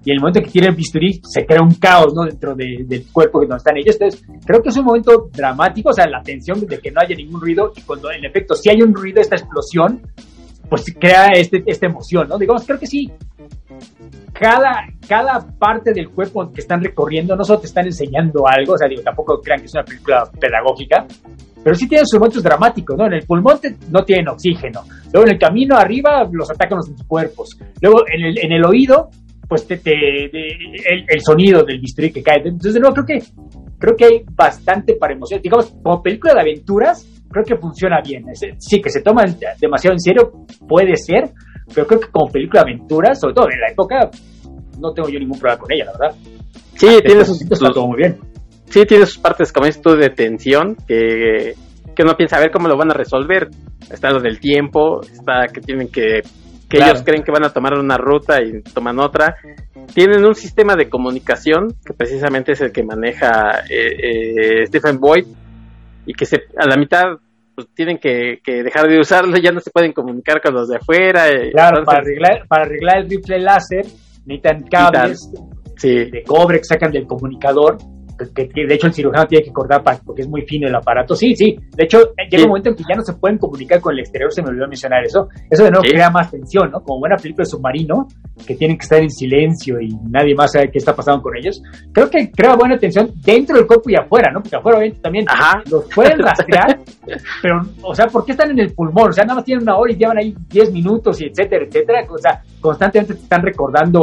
y 0.04 0.10
en 0.10 0.16
el 0.16 0.20
momento 0.20 0.40
que 0.42 0.50
tiene 0.50 0.68
el 0.68 0.74
bisturí 0.74 1.20
se 1.22 1.46
crea 1.46 1.62
un 1.62 1.74
caos 1.76 2.12
¿no? 2.14 2.24
dentro 2.24 2.54
del 2.54 3.06
cuerpo 3.10 3.40
donde 3.40 3.56
están 3.56 3.76
ellos. 3.76 3.96
Entonces, 3.98 4.22
creo 4.44 4.62
que 4.62 4.68
es 4.68 4.76
un 4.76 4.84
momento 4.84 5.30
dramático, 5.32 5.90
o 5.90 5.92
sea, 5.92 6.06
la 6.06 6.22
tensión 6.22 6.60
de 6.66 6.78
que 6.78 6.90
no 6.90 7.00
haya 7.00 7.16
ningún 7.16 7.40
ruido 7.40 7.72
y 7.74 7.80
cuando 7.82 8.10
en 8.10 8.24
efecto 8.24 8.54
si 8.54 8.68
hay 8.68 8.82
un 8.82 8.94
ruido, 8.94 9.20
esta 9.22 9.36
explosión, 9.36 10.02
pues 10.68 10.84
crea 10.98 11.28
este, 11.34 11.62
esta 11.66 11.86
emoción, 11.86 12.28
¿no? 12.28 12.38
Digamos, 12.38 12.64
creo 12.66 12.78
que 12.78 12.86
sí. 12.86 13.10
Cada, 14.32 14.86
cada 15.08 15.46
parte 15.58 15.92
del 15.92 16.10
cuerpo 16.10 16.50
que 16.52 16.60
están 16.60 16.82
recorriendo 16.82 17.36
no 17.36 17.44
solo 17.44 17.60
te 17.60 17.66
están 17.66 17.86
enseñando 17.86 18.46
algo, 18.46 18.74
o 18.74 18.78
sea, 18.78 18.88
digo, 18.88 19.02
tampoco 19.02 19.40
crean 19.40 19.60
que 19.60 19.66
es 19.66 19.74
una 19.74 19.84
película 19.84 20.24
pedagógica, 20.38 21.06
pero 21.62 21.74
sí 21.76 21.88
tienen 21.88 22.06
sus 22.06 22.18
momentos 22.18 22.42
dramáticos, 22.42 22.96
¿no? 22.98 23.06
En 23.06 23.14
el 23.14 23.26
pulmón 23.26 23.58
no 23.90 24.04
tienen 24.04 24.28
oxígeno, 24.28 24.82
luego 25.12 25.28
en 25.28 25.34
el 25.34 25.38
camino 25.38 25.76
arriba 25.76 26.28
los 26.30 26.50
atacan 26.50 26.78
los 26.78 26.90
cuerpos, 27.06 27.56
luego 27.80 28.00
en 28.12 28.26
el, 28.26 28.38
en 28.38 28.52
el 28.52 28.64
oído 28.66 29.08
pues 29.48 29.66
te, 29.66 29.74
el, 29.84 31.20
sonido 31.20 31.62
del 31.62 31.80
bisturí 31.80 32.12
que 32.12 32.22
cae. 32.22 32.38
Entonces, 32.44 32.74
de 32.74 32.80
nuevo, 32.80 32.94
creo 32.94 33.06
que, 33.06 33.26
creo 33.78 33.96
que 33.96 34.04
hay 34.04 34.24
bastante 34.34 34.96
para 34.96 35.14
emocionar. 35.14 35.42
Digamos, 35.42 35.74
como 35.82 36.02
película 36.02 36.34
de 36.34 36.40
aventuras, 36.40 37.06
creo 37.30 37.44
que 37.44 37.56
funciona 37.56 38.00
bien. 38.02 38.24
Sí, 38.58 38.80
que 38.80 38.90
se 38.90 39.02
toman 39.02 39.36
demasiado 39.60 39.94
en 39.94 40.00
serio, 40.00 40.32
puede 40.68 40.96
ser, 40.96 41.30
pero 41.74 41.86
creo 41.86 42.00
que 42.00 42.08
como 42.08 42.30
película 42.30 42.62
de 42.62 42.72
aventuras, 42.72 43.20
sobre 43.20 43.34
todo 43.34 43.46
en 43.50 43.60
la 43.60 43.70
época, 43.70 44.10
no 44.80 44.92
tengo 44.92 45.08
yo 45.08 45.18
ningún 45.18 45.38
problema 45.38 45.60
con 45.60 45.72
ella, 45.72 45.86
la 45.86 45.92
verdad. 45.92 46.16
Sí, 46.76 46.98
tiene 47.04 47.24
sus, 47.24 47.42
está 47.42 47.70
todo 47.70 47.86
muy 47.86 47.98
bien. 47.98 48.18
sí, 48.66 48.84
tiene 48.84 49.06
sus 49.06 49.18
partes, 49.18 49.52
como 49.52 49.66
dices 49.66 49.82
tú, 49.82 49.94
de 49.96 50.10
tensión, 50.10 50.76
que, 50.86 51.54
que 51.94 52.02
uno 52.02 52.16
piensa 52.16 52.36
a 52.36 52.40
ver 52.40 52.50
cómo 52.50 52.68
lo 52.68 52.76
van 52.76 52.90
a 52.90 52.94
resolver. 52.94 53.48
Está 53.90 54.10
lo 54.10 54.20
del 54.20 54.40
tiempo, 54.40 55.00
está 55.02 55.46
que 55.52 55.60
tienen 55.60 55.88
que, 55.88 56.22
que 56.74 56.78
Claro. 56.80 56.92
ellos 56.92 57.04
creen 57.04 57.22
que 57.22 57.30
van 57.30 57.44
a 57.44 57.52
tomar 57.52 57.74
una 57.78 57.96
ruta 57.96 58.42
y 58.42 58.60
toman 58.62 58.98
otra. 58.98 59.36
Tienen 59.94 60.24
un 60.24 60.34
sistema 60.34 60.74
de 60.74 60.88
comunicación 60.88 61.68
que 61.86 61.92
precisamente 61.92 62.52
es 62.52 62.60
el 62.60 62.72
que 62.72 62.82
maneja 62.82 63.60
eh, 63.70 64.62
eh, 64.62 64.66
Stephen 64.66 64.98
Boyd 64.98 65.24
y 66.06 66.12
que 66.14 66.26
se, 66.26 66.36
a 66.58 66.66
la 66.66 66.76
mitad 66.76 67.04
pues, 67.54 67.68
tienen 67.74 67.98
que, 67.98 68.40
que 68.42 68.64
dejar 68.64 68.88
de 68.88 68.98
usarlo, 68.98 69.36
ya 69.36 69.52
no 69.52 69.60
se 69.60 69.70
pueden 69.70 69.92
comunicar 69.92 70.40
con 70.42 70.54
los 70.54 70.68
de 70.68 70.76
afuera. 70.78 71.28
eh, 71.30 71.52
Claro, 71.52 71.78
entonces, 71.78 71.84
para 71.86 71.98
arreglar, 71.98 72.48
para 72.48 72.62
arreglar 72.64 72.98
el 72.98 73.10
rifle 73.10 73.38
láser 73.38 73.86
necesitan 74.26 74.62
cables 74.64 75.30
sí, 75.76 76.10
de 76.10 76.22
cobre 76.26 76.58
que 76.58 76.64
sacan 76.64 76.90
del 76.90 77.06
comunicador. 77.06 77.78
Que, 78.34 78.48
de 78.66 78.74
hecho 78.74 78.86
el 78.86 78.92
cirujano 78.94 79.26
tiene 79.26 79.44
que 79.44 79.52
cortar 79.52 79.82
para, 79.82 79.98
porque 79.98 80.22
es 80.22 80.28
muy 80.28 80.42
fino 80.42 80.68
el 80.68 80.74
aparato. 80.74 81.14
Sí, 81.14 81.34
sí. 81.34 81.56
De 81.76 81.84
hecho, 81.84 81.98
llega 82.30 82.38
Sí. 82.38 82.42
un 82.44 82.48
momento 82.48 82.70
en 82.70 82.76
que 82.76 82.84
ya 82.88 82.94
no 82.96 83.02
se 83.02 83.12
pueden 83.14 83.38
comunicar 83.38 83.80
con 83.80 83.92
el 83.94 84.00
exterior. 84.00 84.32
Se 84.32 84.42
me 84.42 84.48
olvidó 84.50 84.66
mencionar 84.68 85.04
eso. 85.04 85.28
Eso 85.50 85.64
de 85.64 85.70
nuevo 85.70 85.84
Sí. 85.84 85.90
crea 85.90 86.10
más 86.10 86.30
tensión, 86.30 86.70
¿no? 86.70 86.80
Como 86.82 87.00
buena 87.00 87.16
película 87.16 87.42
de 87.44 87.50
submarino, 87.50 88.06
que 88.46 88.54
tienen 88.54 88.76
que 88.78 88.82
estar 88.84 89.00
en 89.00 89.10
silencio 89.10 89.80
y 89.80 89.88
nadie 90.10 90.34
más 90.34 90.52
sabe 90.52 90.70
qué 90.70 90.78
está 90.78 90.94
pasando 90.94 91.22
con 91.22 91.36
ellos. 91.36 91.62
Creo 91.92 92.08
que 92.10 92.30
crea 92.30 92.54
buena 92.56 92.76
tensión 92.78 93.10
dentro 93.24 93.56
del 93.56 93.66
cuerpo 93.66 93.90
y 93.90 93.94
afuera, 93.96 94.30
¿no? 94.32 94.40
Porque 94.42 94.56
afuera 94.56 94.78
obviamente 94.78 95.00
también 95.02 95.24
Ajá. 95.28 95.62
los 95.70 95.84
pueden 95.94 96.18
rastrear, 96.18 96.78
pero, 97.42 97.60
o 97.82 97.94
sea, 97.94 98.06
¿por 98.06 98.24
qué 98.24 98.32
están 98.32 98.50
en 98.50 98.58
el 98.60 98.72
pulmón? 98.74 99.08
O 99.10 99.12
sea, 99.12 99.24
nada 99.24 99.36
más 99.36 99.44
tienen 99.44 99.62
una 99.62 99.76
hora 99.76 99.92
y 99.92 99.96
llevan 99.96 100.18
ahí 100.18 100.34
10 100.50 100.72
minutos 100.72 101.20
y 101.20 101.26
etcétera, 101.26 101.64
etcétera. 101.66 102.06
O 102.10 102.18
sea, 102.18 102.42
constantemente 102.64 103.12
te 103.12 103.20
están 103.20 103.42
recordando 103.42 104.00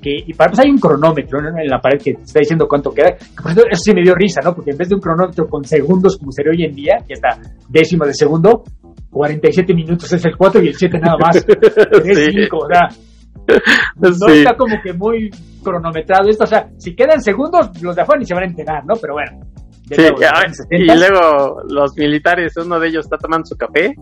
que, 0.00 0.12
y 0.24 0.32
para 0.32 0.50
empezar 0.50 0.66
hay 0.66 0.70
un 0.70 0.78
cronómetro 0.78 1.42
¿no? 1.42 1.48
en 1.48 1.66
la 1.66 1.80
pared 1.80 1.98
que 2.00 2.14
te 2.14 2.22
está 2.22 2.38
diciendo 2.38 2.66
cuánto 2.68 2.92
queda. 2.92 3.16
Que, 3.16 3.42
por 3.42 3.52
cierto, 3.52 3.68
eso 3.68 3.82
sí 3.82 3.92
me 3.92 4.02
dio 4.02 4.14
risa, 4.14 4.40
¿no? 4.44 4.54
Porque 4.54 4.70
en 4.70 4.76
vez 4.76 4.88
de 4.88 4.94
un 4.94 5.00
cronómetro 5.00 5.48
con 5.48 5.64
segundos 5.64 6.16
como 6.16 6.30
sería 6.30 6.52
hoy 6.52 6.64
en 6.70 6.72
día, 6.76 6.94
y 7.08 7.14
hasta 7.14 7.40
décimas 7.68 8.06
de 8.06 8.14
segundo, 8.14 8.62
47 9.10 9.74
minutos 9.74 10.12
es 10.12 10.24
el 10.24 10.36
4 10.36 10.62
y 10.62 10.68
el 10.68 10.74
7 10.76 10.98
nada 11.00 11.16
más. 11.20 11.44
3, 11.46 12.16
Sí. 12.16 12.30
5, 12.42 12.56
o 12.56 12.68
sea, 12.68 12.88
no 13.96 14.12
Sí. 14.12 14.38
está 14.38 14.54
como 14.56 14.76
que 14.80 14.92
muy 14.92 15.28
cronometrado 15.64 16.28
esto. 16.28 16.44
O 16.44 16.46
sea, 16.46 16.68
si 16.78 16.94
quedan 16.94 17.20
segundos, 17.20 17.70
los 17.82 17.96
de 17.96 18.02
afuera 18.02 18.20
ni 18.20 18.24
se 18.26 18.34
van 18.34 18.44
a 18.44 18.46
enterar, 18.46 18.84
¿no? 18.86 18.94
Pero 19.00 19.14
bueno. 19.14 19.40
Sí, 19.88 19.94
nuevo, 19.96 20.20
ya, 20.20 20.30
en 20.44 20.48
los 20.48 20.58
70s, 20.58 20.66
y 20.70 20.98
luego 20.98 21.62
los 21.68 21.96
militares, 21.96 22.56
uno 22.56 22.80
de 22.80 22.88
ellos 22.88 23.04
está 23.06 23.18
tomando 23.18 23.46
su 23.46 23.56
café, 23.56 23.94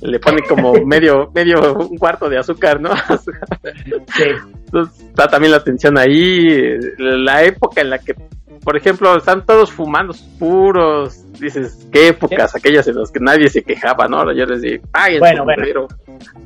le 0.00 0.18
pone 0.18 0.42
como 0.48 0.72
medio, 0.86 1.30
medio, 1.34 1.74
un 1.74 1.96
cuarto 1.98 2.28
de 2.28 2.38
azúcar, 2.38 2.80
¿no? 2.80 2.90
sí. 4.16 4.24
Entonces, 4.64 5.02
está 5.02 5.28
también 5.28 5.52
la 5.52 5.62
tensión 5.62 5.98
ahí, 5.98 6.78
la 6.98 7.42
época 7.42 7.80
en 7.80 7.90
la 7.90 7.98
que, 7.98 8.14
por 8.62 8.76
ejemplo, 8.76 9.16
están 9.16 9.44
todos 9.44 9.72
fumando 9.72 10.14
puros, 10.38 11.24
dices, 11.40 11.88
qué 11.92 12.08
épocas 12.08 12.54
aquellas 12.54 12.86
en 12.88 12.96
las 12.96 13.10
que 13.10 13.20
nadie 13.20 13.48
se 13.48 13.62
quejaba, 13.62 14.06
¿no? 14.08 14.32
Yo 14.32 14.44
les 14.44 14.62
digo, 14.62 14.84
ay, 14.92 15.18
Bueno, 15.18 15.44
bueno. 15.44 15.86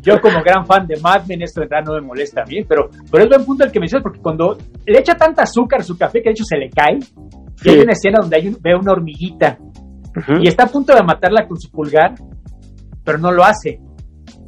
Yo 0.03 0.21
como 0.21 0.43
gran 0.43 0.67
fan 0.67 0.87
de 0.87 1.01
Mad 1.01 1.27
Men, 1.27 1.43
esto 1.43 1.61
de 1.61 1.67
verdad 1.69 1.85
no 1.87 1.95
me 1.95 2.01
molesta 2.01 2.43
a 2.43 2.45
mí, 2.45 2.65
pero, 2.65 2.91
pero 3.11 3.25
es 3.25 3.31
buen 3.31 3.45
punto 3.45 3.65
el 3.65 3.73
que 3.73 3.81
mencionas, 3.81 4.03
porque 4.03 4.21
cuando 4.21 4.59
le 4.87 4.99
echa 4.99 5.15
tanta 5.15 5.43
azúcar 5.43 5.81
a 5.81 5.85
su 5.85 5.97
café 5.97 6.21
que 6.21 6.29
de 6.29 6.33
hecho 6.33 6.45
se 6.45 6.57
le 6.57 6.69
cae, 6.69 6.99
y 7.65 7.69
hay 7.71 7.79
una 7.81 7.93
escena 7.93 8.19
donde 8.21 8.37
hay 8.37 8.49
un- 8.49 8.59
ve 8.61 8.75
una 8.75 8.93
hormiguita 8.93 9.59
y 10.41 10.49
está 10.49 10.65
a 10.65 10.67
punto 10.67 10.95
de 10.95 11.03
matarla 11.03 11.47
con 11.47 11.59
su 11.59 11.71
pulgar, 11.71 12.15
pero 13.05 13.19
no 13.19 13.33
lo 13.33 13.45
hace, 13.45 13.81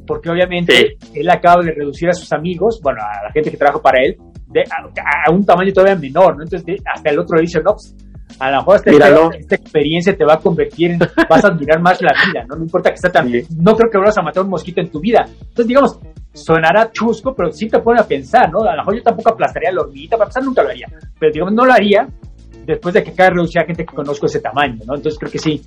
porque 0.07 0.30
obviamente 0.30 0.96
él 1.14 1.30
acaba 1.30 1.62
de 1.62 1.72
reducir 1.72 2.09
a 2.09 2.12
sus 2.12 2.32
amigos, 2.32 2.80
bueno, 2.82 3.00
a 3.02 3.24
la 3.26 3.32
gente 3.32 3.50
que 3.50 3.57
trabaja 3.57 3.80
para 3.80 4.02
él, 4.02 4.16
de, 4.46 4.61
a, 4.62 5.28
a 5.28 5.32
un 5.32 5.44
tamaño 5.44 5.72
todavía 5.72 5.96
menor, 5.96 6.36
¿no? 6.36 6.42
Entonces 6.44 6.64
de- 6.66 6.82
hasta 6.92 7.11
el 7.11 7.18
otro 7.18 7.36
le 7.36 7.42
dice, 7.42 7.61
no, 7.64 7.72
pues, 7.72 7.96
a 8.38 8.50
lo 8.50 8.59
mejor 8.59 8.76
esta, 8.76 8.90
esta 9.38 9.55
experiencia 9.55 10.16
te 10.16 10.24
va 10.24 10.34
a 10.34 10.38
convertir 10.38 10.90
en, 10.92 10.98
vas 11.30 11.44
a 11.44 11.48
admirar 11.48 11.80
más 11.80 12.00
la 12.02 12.12
vida, 12.26 12.44
¿no? 12.48 12.57
No 12.57 12.62
importa 12.64 12.90
que 12.90 12.96
esté 12.96 13.09
tan, 13.11 13.28
Sí. 13.30 13.42
no 13.59 13.74
creo 13.76 13.90
que 13.90 13.98
vuelvas 13.98 14.18
a 14.18 14.22
matar 14.22 14.42
un 14.44 14.50
mosquito 14.50 14.80
en 14.80 14.90
tu 14.90 15.00
vida. 15.00 15.24
Entonces, 15.26 15.66
digamos, 15.66 15.98
sonará 16.32 16.90
chusco, 16.92 17.34
pero 17.34 17.50
sí 17.52 17.68
te 17.68 17.78
pone 17.80 18.00
a 18.00 18.05
pensar, 18.05 18.50
¿no? 18.52 18.61
A 18.62 18.72
lo 18.72 18.78
mejor 18.82 18.96
yo 18.96 19.02
tampoco 19.02 19.30
aplastaría 19.30 19.72
la 19.72 19.82
hormiguita, 19.82 20.16
para 20.16 20.26
empezar 20.26 20.44
nunca 20.44 20.62
lo 20.62 20.68
haría, 20.70 20.86
pero 21.18 21.32
digamos, 21.32 21.55
no 21.55 21.64
lo 21.64 21.72
haría 21.72 22.07
después 22.66 22.94
de 22.94 23.02
que 23.02 23.10
acaba 23.10 23.30
de 23.30 23.34
reducir 23.36 23.60
a 23.60 23.64
gente 23.66 23.84
que 23.84 23.94
conozco 23.94 24.26
ese 24.26 24.40
tamaño, 24.40 24.78
¿no? 24.86 24.94
Entonces 24.96 25.18
creo 25.18 25.30
que 25.32 25.38
sí. 25.38 25.62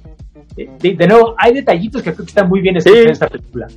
Eh, 0.58 0.68
De, 0.80 0.96
de 0.96 1.08
nuevo, 1.08 1.36
hay 1.38 1.54
detallitos 1.54 2.02
que 2.02 2.14
creo 2.14 2.26
que 2.26 2.30
están 2.32 2.50
muy 2.50 2.62
bien 2.62 2.78
escritos 2.78 3.00
Sí. 3.02 3.06
en 3.06 3.12
esta 3.12 3.28
película. 3.28 3.68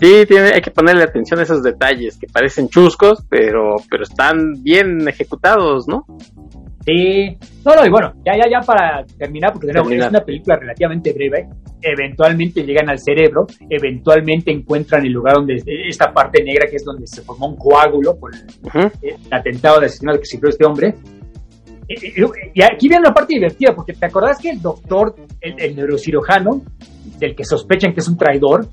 Sí, 0.00 0.24
tiene, 0.28 0.50
hay 0.54 0.60
que 0.60 0.70
ponerle 0.70 1.02
atención 1.02 1.40
a 1.40 1.42
esos 1.42 1.62
detalles 1.62 2.16
que 2.18 2.28
parecen 2.28 2.68
chuscos, 2.68 3.24
pero, 3.28 3.76
pero 3.90 4.04
están 4.04 4.62
bien 4.62 5.08
ejecutados, 5.08 5.88
¿no? 5.88 6.04
Sí. 6.86 7.36
No, 7.64 7.74
no, 7.74 7.84
y 7.84 7.90
bueno, 7.90 8.12
ya, 8.24 8.32
ya, 8.36 8.48
ya 8.50 8.60
para 8.64 9.04
terminar, 9.18 9.52
porque 9.52 9.66
de 9.66 9.72
nuevo, 9.74 9.90
es 9.90 10.08
una 10.08 10.20
película 10.24 10.56
relativamente 10.56 11.12
breve. 11.12 11.48
Eventualmente 11.82 12.62
llegan 12.64 12.88
al 12.88 12.98
cerebro, 12.98 13.46
eventualmente 13.68 14.50
encuentran 14.50 15.04
el 15.04 15.12
lugar 15.12 15.34
donde 15.34 15.62
esta 15.88 16.12
parte 16.12 16.42
negra 16.42 16.66
que 16.68 16.76
es 16.76 16.84
donde 16.84 17.06
se 17.06 17.22
formó 17.22 17.48
un 17.48 17.56
coágulo 17.56 18.16
por 18.18 18.32
el, 18.34 18.90
el 19.02 19.16
atentado 19.30 19.80
de 19.80 19.86
asesinato 19.86 20.18
que 20.20 20.26
sufrió 20.26 20.50
este 20.50 20.64
hombre. 20.64 20.94
Y, 21.88 22.62
aquí 22.62 22.88
viene 22.88 23.00
una 23.00 23.14
parte 23.14 23.34
divertida, 23.34 23.74
porque 23.74 23.94
te 23.94 24.06
acordás 24.06 24.38
que 24.38 24.50
el 24.50 24.60
doctor, 24.60 25.14
el, 25.40 25.54
el 25.58 25.76
neurocirujano, 25.76 26.62
del 27.18 27.34
que 27.34 27.44
sospechan 27.44 27.92
que 27.92 28.00
es 28.00 28.08
un 28.08 28.16
traidor, 28.16 28.66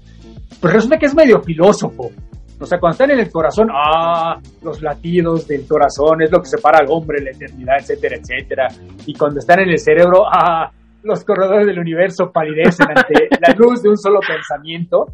pues 0.60 0.74
resulta 0.74 0.98
que 0.98 1.06
es 1.06 1.16
medio 1.16 1.42
filósofo. 1.42 2.12
O 2.60 2.66
sea, 2.66 2.80
cuando 2.80 2.94
están 2.94 3.12
en 3.12 3.20
el 3.20 3.32
corazón, 3.32 3.68
ah, 3.72 4.40
los 4.64 4.82
latidos 4.82 5.48
del 5.48 5.68
corazón 5.68 6.22
es 6.22 6.32
lo 6.32 6.40
que 6.40 6.48
separa 6.48 6.80
al 6.80 6.88
hombre 6.90 7.22
la 7.22 7.32
eternidad, 7.32 7.76
etcétera, 7.80 8.16
etcétera. 8.18 8.68
Y 9.06 9.14
cuando 9.14 9.40
están 9.40 9.60
en 9.60 9.70
el 9.70 9.80
cerebro, 9.80 10.24
ah, 10.26 10.72
los 11.04 11.24
corredores 11.26 11.68
del 11.68 11.80
universo 11.80 12.32
palidecen 12.32 12.88
ante 12.90 13.28
la 13.42 13.54
luz 13.56 13.82
de 13.82 13.90
un 13.90 13.98
solo 13.98 14.20
pensamiento. 14.26 15.06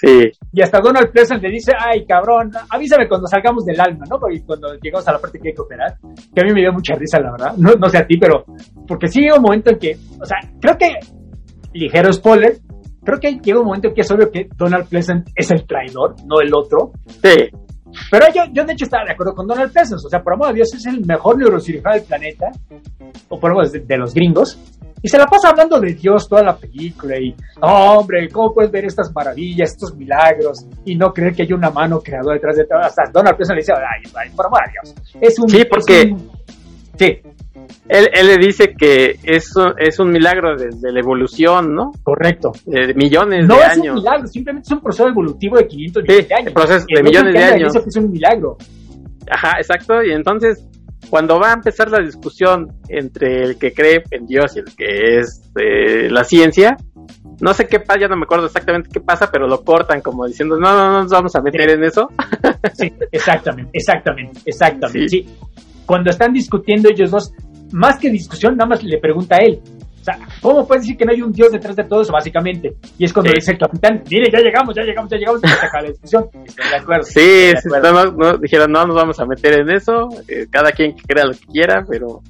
Sí, 0.00 0.30
Y 0.52 0.62
hasta 0.62 0.80
Donald 0.80 1.10
Pleasant 1.10 1.42
le 1.42 1.50
dice, 1.50 1.72
ay, 1.76 2.06
cabrón, 2.06 2.52
avísame 2.70 3.08
cuando 3.08 3.26
salgamos 3.26 3.64
del 3.64 3.80
alma, 3.80 4.04
¿no? 4.08 4.18
Y 4.32 4.40
cuando 4.42 4.74
llegamos 4.80 5.08
a 5.08 5.12
la 5.12 5.18
parte 5.18 5.40
que 5.40 5.48
hay 5.48 5.54
que 5.54 5.60
operar, 5.60 5.96
que 6.34 6.40
a 6.40 6.44
mí 6.44 6.52
me 6.52 6.60
dio 6.60 6.72
mucha 6.72 6.94
risa, 6.94 7.18
la 7.20 7.32
verdad. 7.32 7.54
No, 7.56 7.72
no 7.72 7.88
sé 7.88 7.98
a 7.98 8.06
ti, 8.06 8.16
pero 8.16 8.44
porque 8.86 9.08
sí 9.08 9.20
llega 9.20 9.36
un 9.36 9.42
momento 9.42 9.70
en 9.70 9.78
que, 9.78 9.96
o 10.20 10.24
sea, 10.24 10.38
creo 10.60 10.76
que, 10.78 10.98
ligero 11.72 12.12
spoiler, 12.12 12.58
creo 13.04 13.18
que 13.18 13.40
llega 13.42 13.58
un 13.58 13.66
momento 13.66 13.88
en 13.88 13.94
que 13.94 14.02
es 14.02 14.10
obvio 14.10 14.30
que 14.30 14.48
Donald 14.56 14.88
Pleasant 14.88 15.28
es 15.34 15.50
el 15.50 15.66
traidor, 15.66 16.14
no 16.26 16.40
el 16.40 16.54
otro. 16.54 16.92
sí, 17.06 17.50
Pero 18.10 18.26
yo, 18.32 18.42
yo 18.52 18.64
de 18.64 18.74
hecho 18.74 18.84
estaba 18.84 19.04
de 19.04 19.12
acuerdo 19.12 19.34
con 19.34 19.48
Donald 19.48 19.72
Pleasant, 19.72 20.00
o 20.04 20.08
sea, 20.08 20.20
por 20.22 20.34
amor 20.34 20.48
de 20.48 20.54
Dios, 20.54 20.74
es 20.74 20.86
el 20.86 21.04
mejor 21.04 21.38
neurocirujano 21.38 21.96
del 21.96 22.04
planeta, 22.04 22.50
o 23.28 23.40
por 23.40 23.50
amor 23.50 23.68
de, 23.68 23.80
de 23.80 23.96
los 23.96 24.14
gringos, 24.14 24.58
y 25.02 25.08
se 25.08 25.18
la 25.18 25.26
pasa 25.26 25.50
hablando 25.50 25.80
de 25.80 25.94
Dios 25.94 26.28
toda 26.28 26.42
la 26.42 26.56
película, 26.56 27.16
y, 27.18 27.34
"Oh, 27.60 27.98
hombre, 28.00 28.28
¿cómo 28.30 28.52
puedes 28.52 28.70
ver 28.70 28.84
estas 28.84 29.12
maravillas, 29.14 29.70
estos 29.72 29.94
milagros, 29.96 30.66
y 30.84 30.96
no 30.96 31.12
creer 31.12 31.34
que 31.34 31.42
hay 31.42 31.52
una 31.52 31.70
mano 31.70 32.00
creadora 32.00 32.34
detrás 32.34 32.56
de 32.56 32.64
todo? 32.64 32.78
Hasta 32.80 33.04
Donald 33.12 33.36
Pleasant 33.36 33.56
le 33.56 33.62
dice, 33.62 33.72
ay, 33.74 34.10
ay, 34.14 34.30
por 34.34 34.46
amor 34.46 34.60
de 34.66 34.72
Dios, 34.72 34.94
es 35.20 35.38
un... 35.38 35.48
Sí, 35.48 35.58
es 35.58 35.66
porque- 35.66 36.10
un- 36.12 36.30
sí, 36.98 37.18
Él, 37.88 38.08
él 38.12 38.26
le 38.26 38.36
dice 38.38 38.74
que 38.76 39.18
es, 39.22 39.54
un- 39.56 39.74
es 39.78 39.98
un 39.98 40.10
milagro 40.10 40.56
desde 40.56 40.90
la 40.92 41.00
evolución, 41.00 41.74
¿no? 41.74 41.92
correcto. 42.02 42.52
De 42.66 42.92
millones 42.94 43.46
No 43.46 43.54
de 43.56 43.60
es 43.60 43.66
años. 43.68 43.88
un 43.88 43.94
milagro, 43.94 44.26
simplemente 44.26 44.66
es 44.66 44.72
un 44.72 44.80
proceso 44.80 45.08
evolutivo 45.08 45.56
de 45.56 45.66
500 45.66 46.02
millones 46.02 46.22
Sí, 46.24 46.28
de 46.28 46.34
años. 46.34 46.46
el 46.48 46.52
proceso 46.54 46.86
de 46.94 47.02
millones 47.02 47.32
de 47.34 47.44
años. 47.44 47.72
Dice 47.72 47.82
que 47.84 47.88
es 47.88 47.96
un 47.96 48.10
milagro. 48.10 48.56
Ajá, 49.30 49.52
exacto. 49.58 50.02
Y 50.02 50.12
entonces, 50.12 50.66
cuando 51.10 51.38
va 51.40 51.50
a 51.50 51.54
empezar 51.54 51.90
la 51.90 52.00
discusión 52.00 52.72
entre 52.88 53.42
el 53.42 53.58
que 53.58 53.72
cree 53.72 54.02
en 54.10 54.26
Dios 54.26 54.56
y 54.56 54.58
el 54.60 54.76
que 54.76 55.18
es 55.18 55.42
eh, 55.58 56.08
la 56.10 56.24
ciencia, 56.24 56.76
no 57.40 57.54
sé 57.54 57.66
qué 57.66 57.80
pasa, 57.80 58.00
ya 58.00 58.08
no 58.08 58.16
me 58.16 58.24
acuerdo 58.24 58.46
exactamente 58.46 58.90
qué 58.92 59.00
pasa, 59.00 59.30
pero 59.30 59.46
lo 59.46 59.64
cortan 59.64 60.00
como 60.00 60.26
diciendo, 60.26 60.58
no, 60.58 60.72
no, 60.72 60.92
no 60.92 61.02
nos 61.02 61.10
vamos 61.10 61.34
a 61.36 61.40
meter 61.40 61.70
en 61.70 61.84
eso. 61.84 62.08
Sí, 62.74 62.92
exactamente, 63.12 63.70
exactamente, 63.72 64.40
exactamente. 64.44 65.08
Sí. 65.08 65.22
Sí. 65.24 65.34
Cuando 65.86 66.10
están 66.10 66.32
discutiendo 66.32 66.90
ellos 66.90 67.10
dos, 67.10 67.32
más 67.72 67.98
que 67.98 68.10
discusión, 68.10 68.56
nada 68.56 68.68
más 68.68 68.82
le 68.82 68.98
pregunta 68.98 69.36
a 69.36 69.38
él. 69.38 69.60
O 70.00 70.04
sea, 70.04 70.18
¿cómo 70.40 70.66
puedes 70.66 70.82
decir 70.84 70.96
que 70.96 71.04
no 71.04 71.12
hay 71.12 71.20
un 71.22 71.32
Dios 71.32 71.52
detrás 71.52 71.76
de 71.76 71.84
todo 71.84 72.02
eso, 72.02 72.12
básicamente? 72.12 72.74
Y 72.98 73.04
es 73.04 73.12
cuando 73.12 73.30
Sí. 73.30 73.36
dice 73.36 73.52
el 73.52 73.58
capitán, 73.58 74.02
mire, 74.10 74.30
ya 74.30 74.38
llegamos, 74.40 74.74
ya 74.74 74.82
llegamos, 74.82 75.10
ya 75.10 75.18
llegamos, 75.18 75.40
y 75.44 75.48
se 75.48 75.54
acaba 75.66 75.82
la 75.82 75.88
discusión. 75.90 76.24
Estoy 76.46 76.68
de 76.68 76.76
acuerdo. 76.76 77.02
Sí, 77.04 77.20
de 77.20 78.12
no, 78.16 78.38
dijeron, 78.38 78.72
no 78.72 78.86
nos 78.86 78.96
vamos 78.96 79.20
a 79.20 79.26
meter 79.26 79.60
en 79.60 79.70
eso, 79.70 80.08
eh, 80.28 80.46
cada 80.50 80.72
quien 80.72 80.94
que 80.94 81.02
crea 81.02 81.24
lo 81.26 81.32
que 81.32 81.46
quiera, 81.52 81.84
pero 81.88 82.20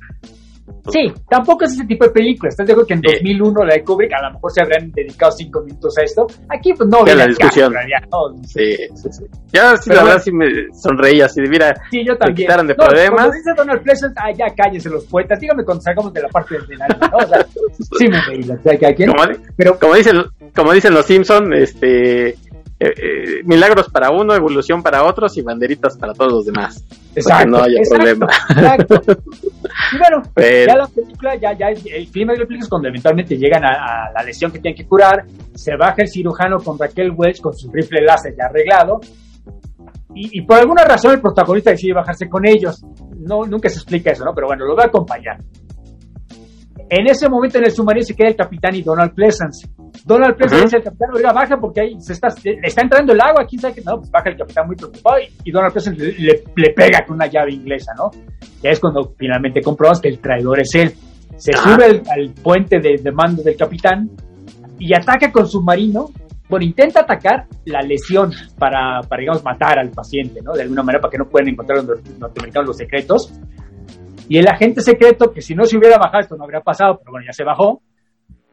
Sí, 0.91 1.13
tampoco 1.29 1.65
es 1.65 1.73
ese 1.73 1.85
tipo 1.85 2.05
de 2.05 2.11
película. 2.11 2.49
¿Estás 2.49 2.67
de 2.67 2.73
acuerdo 2.73 2.87
que 2.89 2.95
en 2.95 3.01
Sí. 3.01 3.13
2001 3.15 3.65
la 3.65 3.75
de 3.75 3.85
Kubrick 3.85 4.13
a 4.15 4.27
lo 4.29 4.35
mejor 4.35 4.53
se 4.53 4.63
habrían 4.63 4.91
dedicado 4.93 5.33
cinco 5.33 5.61
minutos 5.63 5.95
a 5.99 6.03
esto? 6.03 6.27
Aquí, 6.49 6.73
pues 6.75 6.89
no, 6.89 7.05
Ya 7.07 7.15
la 7.15 7.27
caso, 7.27 7.29
discusión. 7.39 7.73
realidad, 7.73 7.99
¿no? 8.11 8.43
sí, 8.45 8.77
sí, 8.95 9.09
sí. 9.13 9.25
Yo 9.53 9.77
sí, 9.77 9.83
Pero 9.87 9.97
la 9.97 10.03
bueno. 10.03 10.05
verdad 10.07 10.23
sí 10.23 10.33
me 10.33 10.47
sonreía 10.73 11.27
así 11.27 11.41
de, 11.43 11.49
mira, 11.49 11.75
Sí, 11.91 12.05
yo 12.07 12.17
también. 12.17 12.37
quitaron 12.37 12.67
de 12.67 12.75
No, 12.75 12.85
problemas. 12.87 13.15
Cuando 13.15 13.33
dice 13.35 13.51
Donald 13.57 13.83
Pleasant, 13.83 14.17
ah, 14.19 14.31
ya 14.37 14.47
cállense 14.57 14.89
los 14.91 15.05
poetas. 15.07 15.39
Dígame 15.41 15.65
cuando 15.65 15.83
salgamos 15.83 16.13
de 16.13 16.23
la 16.23 16.29
parte 16.29 16.55
del 16.69 16.83
alma, 16.83 17.09
¿no? 17.13 17.17
O 17.19 17.29
sea, 17.29 17.47
sí 17.99 18.09
me 18.09 18.21
reí, 18.27 18.43
la 18.45 18.55
verdad, 18.57 18.79
que 18.79 18.87
aquí- 18.87 19.07
como, 19.07 19.23
Pero, 19.57 19.79
como 19.79 19.95
dicen, 19.95 20.23
como 20.55 20.73
dicen 20.73 20.95
los 20.95 21.05
Simpson, 21.07 21.53
este, 21.53 22.29
eh, 22.31 22.37
eh, 22.81 23.43
milagros 23.45 23.89
para 23.91 24.11
uno, 24.11 24.35
evolución 24.35 24.83
para 24.83 25.03
otros 25.05 25.37
y 25.37 25.43
banderitas 25.43 25.97
para 25.99 26.13
todos 26.15 26.33
los 26.33 26.47
demás. 26.47 26.85
Exacto. 27.17 27.49
no 27.49 27.59
haya 27.65 27.79
exacto, 27.79 27.97
problema. 28.05 28.27
exacto. 28.51 29.03
Y 29.93 29.99
bueno, 29.99 30.23
Pero- 30.35 30.67
ya 30.73 30.77
la 30.77 30.87
película, 30.87 31.35
ya, 31.37 31.53
ya 31.53 31.69
el 31.69 31.79
el 31.93 32.09
clima 32.11 32.33
de 32.33 32.41
la 32.41 32.45
película 32.47 32.65
es 32.65 32.69
cuando 32.69 32.89
eventualmente 32.89 33.37
llegan 33.37 33.65
a, 33.65 33.69
a 34.09 34.13
la 34.15 34.23
lesión 34.25 34.51
que 34.53 34.59
tienen 34.59 34.77
que 34.77 34.87
curar, 34.87 35.25
se 35.55 35.77
baja 35.77 35.97
el 35.99 36.09
cirujano 36.09 36.59
con 36.59 36.79
Raquel 36.79 37.13
Welch 37.17 37.41
con 37.41 37.55
su 37.55 37.71
rifle 37.73 38.03
láser 38.03 38.35
ya 38.37 38.47
arreglado, 38.47 39.01
y, 40.15 40.39
y 40.39 40.43
por 40.43 40.59
alguna 40.59 40.85
razón 40.85 41.13
el 41.15 41.21
protagonista 41.21 41.71
decide 41.71 41.93
bajarse 41.95 42.29
con 42.29 42.47
ellos. 42.47 42.83
No, 43.19 43.45
nunca 43.45 43.69
se 43.69 43.77
explica 43.77 44.11
eso, 44.11 44.25
¿no? 44.25 44.33
Pero 44.35 44.47
bueno, 44.49 44.65
lo 44.65 44.75
va 44.77 44.85
a 44.85 44.87
acompañar. 44.87 45.39
En 46.91 47.07
ese 47.07 47.29
momento 47.29 47.59
en 47.59 47.65
el 47.65 47.71
submarino 47.71 48.05
se 48.05 48.15
queda 48.17 48.29
el 48.29 48.37
capitán 48.37 48.75
y 48.75 48.83
Donald 48.83 49.13
Pleasance. 49.15 49.69
Donald 50.07 50.37
Pleasance 50.37 50.57
Ujú. 50.57 50.65
dice 50.65 50.77
al 50.79 50.83
capitán, 50.85 51.09
oiga, 51.15 51.33
baja 51.33 51.57
porque 51.61 51.81
ahí 51.83 52.01
se 52.01 52.15
está, 52.15 52.29
le 52.45 52.59
está 52.63 52.83
entrando 52.83 53.13
el 53.13 53.21
agua, 53.21 53.45
quién 53.49 53.61
sabe 53.61 53.75
qué. 53.75 53.83
No, 53.85 53.97
pues 53.99 54.11
baja 54.11 54.31
el 54.31 54.37
capitán 54.39 54.67
muy 54.67 54.77
preocupado 54.77 55.17
y, 55.21 55.29
y 55.49 55.51
Donald 55.53 55.73
Pleasance 55.73 55.99
le, 56.03 56.13
le- 56.19 56.45
le 56.57 56.73
pega 56.75 57.05
con 57.07 57.17
una 57.17 57.27
llave 57.27 57.53
inglesa, 57.53 57.93
¿no? 57.97 58.11
Ya 58.63 58.71
es 58.71 58.81
cuando 58.81 59.13
finalmente 59.19 59.61
comprobamos 59.61 60.01
que 60.01 60.09
el 60.09 60.19
traidor 60.19 60.61
es 60.61 60.75
él. 60.75 60.93
Se 61.37 61.53
sube 61.53 61.85
al, 61.85 62.03
al 62.11 62.35
puente 62.43 62.79
de, 62.81 62.97
de 63.03 63.13
mando 63.13 63.43
del 63.43 63.57
capitán 63.57 64.09
y 64.79 64.95
ataca 64.95 65.31
con 65.31 65.47
submarino. 65.47 66.07
Bueno, 66.49 66.65
intenta 66.65 67.01
atacar 67.01 67.45
la 67.67 67.81
lesión 67.83 68.33
para, 68.59 69.01
para, 69.07 69.21
digamos, 69.21 69.45
matar 69.45 69.79
al 69.79 69.91
paciente, 69.91 70.41
¿no? 70.43 70.55
De 70.55 70.63
alguna 70.63 70.83
manera, 70.83 71.03
para 71.03 71.11
que 71.13 71.19
no 71.19 71.27
puedan 71.27 71.49
encontrar 71.51 71.85
los 71.85 71.87
nor- 72.03 72.19
norteamericanos 72.19 72.69
los 72.69 72.77
secretos. 72.79 73.33
Y 74.29 74.39
el 74.39 74.47
agente 74.47 74.83
secreto, 74.83 75.33
que 75.33 75.41
si 75.41 75.55
no 75.55 75.65
se 75.65 75.79
hubiera 75.79 75.97
bajado, 75.97 76.21
esto 76.21 76.37
no 76.37 76.45
habría 76.45 76.61
pasado, 76.61 76.99
pero 76.99 77.13
bueno, 77.13 77.27
ya 77.27 77.33
se 77.33 77.45
bajó, 77.45 77.83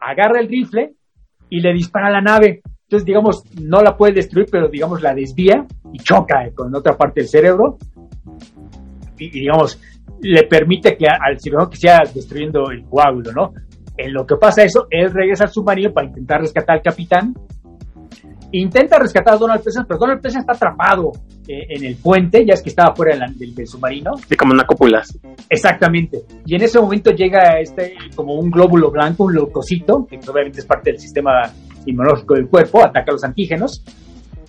agarra 0.00 0.40
el 0.40 0.48
rifle 0.48 0.94
y 1.50 1.60
le 1.60 1.72
dispara 1.72 2.08
a 2.08 2.10
la 2.10 2.20
nave. 2.20 2.62
Entonces, 2.82 3.04
digamos, 3.04 3.42
no 3.60 3.82
la 3.82 3.96
puede 3.96 4.14
destruir, 4.14 4.46
pero 4.50 4.68
digamos, 4.68 5.02
la 5.02 5.14
desvía 5.14 5.66
y 5.92 5.98
choca 5.98 6.48
con 6.54 6.74
otra 6.74 6.96
parte 6.96 7.20
del 7.20 7.28
cerebro. 7.28 7.78
Y, 9.18 9.30
digamos, 9.30 9.80
le 10.20 10.44
permite 10.44 10.96
que 10.96 11.06
al 11.06 11.38
cirujano 11.40 11.68
que 11.68 11.76
siga 11.76 12.02
destruyendo 12.14 12.70
el 12.70 12.84
coágulo, 12.84 13.32
¿no? 13.32 13.52
En 13.96 14.12
lo 14.12 14.26
que 14.26 14.36
pasa 14.36 14.62
eso, 14.62 14.86
él 14.90 15.12
regresa 15.12 15.44
al 15.44 15.50
submarino 15.50 15.92
para 15.92 16.06
intentar 16.06 16.40
rescatar 16.40 16.76
al 16.76 16.82
capitán. 16.82 17.34
Intenta 18.58 18.98
rescatar 18.98 19.34
a 19.34 19.36
Donald 19.36 19.62
Pleasant, 19.62 19.86
pero 19.86 19.98
Donald 19.98 20.20
Pleasant 20.20 20.42
está 20.48 20.52
atrapado 20.54 21.12
eh, 21.46 21.66
en 21.68 21.84
el 21.84 21.96
puente, 21.96 22.44
ya 22.46 22.54
es 22.54 22.62
que 22.62 22.70
estaba 22.70 22.94
fuera 22.94 23.16
del, 23.16 23.54
del 23.54 23.66
submarino. 23.66 24.12
Sí, 24.28 24.34
como 24.34 24.52
una 24.52 24.64
cúpula. 24.64 25.02
Exactamente. 25.50 26.22
Y 26.46 26.54
en 26.54 26.62
ese 26.62 26.80
momento 26.80 27.10
llega 27.10 27.60
este 27.60 27.94
como 28.14 28.34
un 28.34 28.50
glóbulo 28.50 28.90
blanco, 28.90 29.24
un 29.24 29.34
leucocito, 29.34 30.06
que 30.06 30.18
obviamente 30.30 30.60
es 30.60 30.66
parte 30.66 30.92
del 30.92 30.98
sistema 30.98 31.52
inmunológico 31.84 32.34
del 32.34 32.48
cuerpo, 32.48 32.82
ataca 32.82 33.10
a 33.10 33.12
los 33.12 33.24
antígenos 33.24 33.84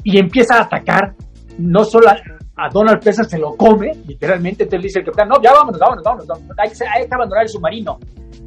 y 0.04 0.18
empieza 0.18 0.58
a 0.58 0.62
atacar 0.64 1.14
no 1.58 1.84
solo 1.84 2.08
a, 2.08 2.16
a 2.56 2.70
Donald 2.70 3.02
Pleasant, 3.02 3.30
se 3.30 3.38
lo 3.38 3.58
come, 3.58 3.92
literalmente, 4.08 4.64
entonces 4.64 4.84
dice 4.84 5.00
el 5.00 5.06
capitán, 5.06 5.28
no, 5.28 5.42
ya 5.42 5.52
vámonos, 5.52 5.80
vámonos, 5.80 6.04
vámonos, 6.04 6.28
vámonos, 6.28 6.56
hay, 6.58 6.70
que, 6.70 6.76
hay 6.86 7.08
que 7.08 7.14
abandonar 7.14 7.44
el 7.44 7.50
submarino. 7.50 8.00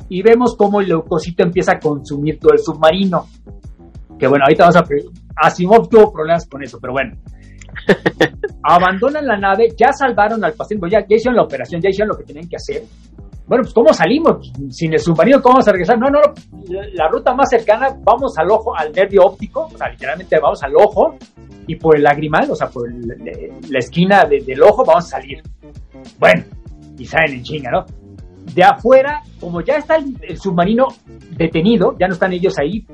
Y 0.08 0.22
vemos 0.22 0.56
cómo 0.56 0.80
el 0.80 0.88
leucocito 0.88 1.42
empieza 1.42 1.72
a 1.72 1.78
consumir 1.78 2.38
todo 2.40 2.52
el 2.52 2.58
submarino. 2.58 3.26
Que 4.20 4.26
bueno, 4.28 4.44
ahorita 4.44 4.64
vamos 4.64 4.76
a... 4.76 4.84
Asimov 5.46 5.88
tuvo 5.88 6.12
problemas 6.12 6.46
con 6.46 6.62
eso, 6.62 6.78
pero 6.80 6.92
bueno. 6.92 7.16
Abandonan 8.62 9.26
la 9.26 9.38
nave, 9.38 9.68
ya 9.78 9.92
salvaron 9.92 10.44
al 10.44 10.52
paciente, 10.52 10.86
ya, 10.90 11.00
ya 11.08 11.16
hicieron 11.16 11.36
la 11.36 11.44
operación, 11.44 11.80
ya 11.80 11.88
hicieron 11.88 12.10
lo 12.10 12.18
que 12.18 12.24
tenían 12.24 12.48
que 12.48 12.56
hacer. 12.56 12.82
Bueno, 13.46 13.62
pues 13.64 13.72
¿cómo 13.74 13.92
salimos? 13.94 14.52
Sin 14.68 14.92
el 14.92 15.00
submarino, 15.00 15.40
¿cómo 15.40 15.54
vamos 15.54 15.68
a 15.68 15.72
regresar? 15.72 15.98
No, 15.98 16.08
no, 16.10 16.20
no, 16.20 16.34
la, 16.92 17.08
ruta 17.08 17.34
más 17.34 17.48
cercana, 17.50 17.88
vamos 18.04 18.36
al 18.38 18.50
ojo, 18.50 18.76
al 18.76 18.92
nervio 18.92 19.22
óptico, 19.24 19.62
o 19.72 19.76
sea, 19.76 19.88
literalmente 19.88 20.38
vamos 20.38 20.62
al 20.62 20.76
ojo 20.76 21.16
y 21.66 21.74
por 21.76 21.96
el 21.96 22.02
lagrimal, 22.02 22.48
o 22.50 22.54
sea, 22.54 22.68
por 22.68 22.88
el- 22.88 23.08
la 23.70 23.78
esquina 23.78 24.24
de- 24.24 24.44
del 24.44 24.62
ojo 24.62 24.84
vamos 24.84 25.06
a 25.06 25.18
salir. 25.18 25.42
Bueno, 26.18 26.44
y 26.98 27.04
salen 27.06 27.34
en 27.38 27.42
chinga, 27.42 27.70
¿no? 27.72 27.84
De 28.54 28.64
afuera, 28.64 29.22
como 29.38 29.60
ya 29.60 29.76
está 29.76 29.96
el, 29.96 30.36
submarino 30.38 30.86
detenido, 31.36 31.96
ya 31.98 32.06
no 32.08 32.14
están 32.14 32.32
ellos 32.32 32.54
ahí, 32.58 32.84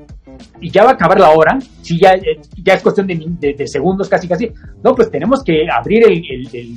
y 0.60 0.70
ya 0.70 0.84
va 0.84 0.90
a 0.90 0.94
acabar 0.94 1.18
la 1.18 1.30
hora, 1.30 1.58
si 1.82 1.98
ya, 1.98 2.10
eh, 2.12 2.40
es 2.64 2.82
cuestión 2.82 3.06
de, 3.06 3.54
de- 3.56 3.66
segundos 3.66 4.08
casi 4.08 4.28
casi, 4.28 4.50
no, 4.84 4.94
pues 4.94 5.10
tenemos 5.10 5.42
que 5.44 5.62
abrir 5.72 6.04
el, 6.06 6.74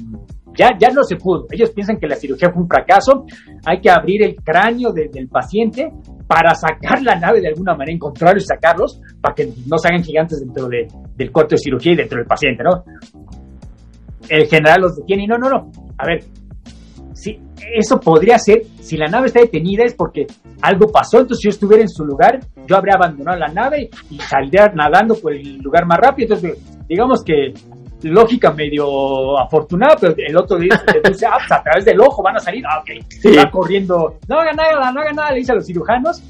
ya, 0.56 0.70
ya 0.80 0.90
no 0.92 1.04
se 1.04 1.16
pudo, 1.18 1.46
ellos 1.52 1.72
piensan 1.72 1.98
que 1.98 2.08
la 2.08 2.16
cirugía 2.16 2.50
fue 2.52 2.62
un 2.64 2.70
fracaso, 2.70 3.26
hay 3.66 3.82
que 3.82 3.90
abrir 3.90 4.24
el 4.24 4.36
cráneo 4.36 4.92
de- 4.94 5.10
del 5.12 5.28
paciente 5.28 5.92
para 6.28 6.54
sacar 6.56 7.02
la 7.02 7.16
nave 7.16 7.42
de 7.42 7.50
alguna 7.50 7.74
manera, 7.74 7.94
encontrarlos 7.96 8.44
y 8.44 8.48
sacarlos, 8.48 9.02
para 9.20 9.36
que 9.36 9.50
no 9.68 9.78
se 9.78 9.88
hagan 9.90 10.04
gigantes 10.04 10.40
dentro 10.40 10.68
de- 10.70 10.88
del 11.18 11.32
cuarto 11.32 11.56
de 11.56 11.58
cirugía 11.62 11.94
y 11.94 11.96
dentro 11.98 12.18
del 12.20 12.28
paciente, 12.28 12.64
¿no? 12.64 12.84
El 14.30 14.46
general 14.48 14.82
los 14.82 14.96
detiene 14.96 15.24
y 15.24 15.28
no, 15.28 15.38
no, 15.38 15.50
no, 15.50 15.72
a 15.98 16.06
ver, 16.06 16.24
si 17.20 17.38
eso 17.76 18.00
podría 18.00 18.40
ser, 18.40 18.64
si 18.80 18.96
la 18.96 19.08
nave 19.08 19.28
está 19.28 19.42
detenida 19.42 19.84
es 19.84 19.94
porque 19.94 20.26
algo 20.62 20.88
pasó, 20.90 21.20
entonces 21.20 21.40
si 21.42 21.48
yo 21.48 21.50
estuviera 21.50 21.84
en 21.84 21.90
su 21.90 22.06
lugar, 22.06 22.40
yo 22.66 22.78
habría 22.78 22.96
abandonado 22.96 23.38
la 23.38 23.50
nave 23.50 23.90
y 24.10 24.18
saldría 24.20 24.72
nadando 24.74 25.16
por 25.16 25.34
el 25.34 25.58
lugar 25.58 25.86
más 25.86 25.98
rápido, 26.00 26.36
entonces 26.36 26.64
digamos 26.88 27.22
que 27.24 27.54
lógica 28.04 28.54
medio 28.54 29.38
afortunada, 29.38 29.98
pero 30.00 30.14
el 30.18 30.38
otro 30.38 30.58
día 30.58 30.82
se 31.04 31.10
dice, 31.10 31.26
ah, 31.26 31.36
pues 31.40 31.52
a 31.52 31.62
través 31.62 31.84
del 31.84 32.00
ojo 32.00 32.24
van 32.24 32.38
a 32.38 32.40
salir, 32.40 32.64
ah, 32.66 32.80
ok, 32.80 33.04
Sí. 33.10 33.36
va 33.36 33.52
corriendo, 33.52 34.16
no 34.30 34.40
haga 34.40 34.54
nada, 34.54 34.92
no 34.94 35.02
haga 35.02 35.12
nada, 35.12 35.32
le 35.32 35.40
dice 35.40 35.52
a 35.52 35.56
los 35.56 35.66
cirujanos, 35.66 36.24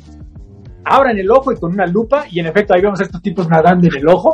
abran 0.85 1.17
el 1.17 1.29
ojo 1.31 1.51
y 1.51 1.55
con 1.55 1.73
una 1.73 1.85
lupa, 1.85 2.25
y 2.29 2.39
en 2.39 2.47
efecto 2.47 2.73
ahí 2.73 2.81
vemos 2.81 2.99
a 2.99 3.03
estos 3.03 3.21
tipos 3.21 3.47
nadando 3.49 3.87
en 3.87 3.95
el 3.97 4.07
ojo, 4.07 4.33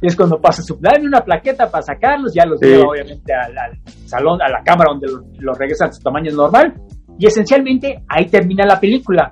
y 0.00 0.06
es 0.06 0.16
cuando 0.16 0.40
pasa 0.40 0.62
su, 0.62 0.76
dame 0.80 1.06
una 1.06 1.20
plaqueta 1.20 1.70
para 1.70 1.82
sacarlos, 1.82 2.32
ya 2.34 2.44
los 2.46 2.58
Sí. 2.60 2.66
lleva 2.68 2.84
obviamente 2.90 3.32
al, 3.34 3.56
al 3.56 3.78
salón, 4.06 4.40
a 4.42 4.48
la 4.48 4.62
cámara 4.64 4.92
donde 4.92 5.06
los, 5.08 5.22
los 5.38 5.58
regresa 5.58 5.86
a 5.86 5.92
su 5.92 6.02
tamaño 6.02 6.32
normal, 6.32 6.74
y 7.18 7.26
esencialmente 7.26 8.02
ahí 8.08 8.26
termina 8.26 8.64
la 8.66 8.78
película. 8.80 9.30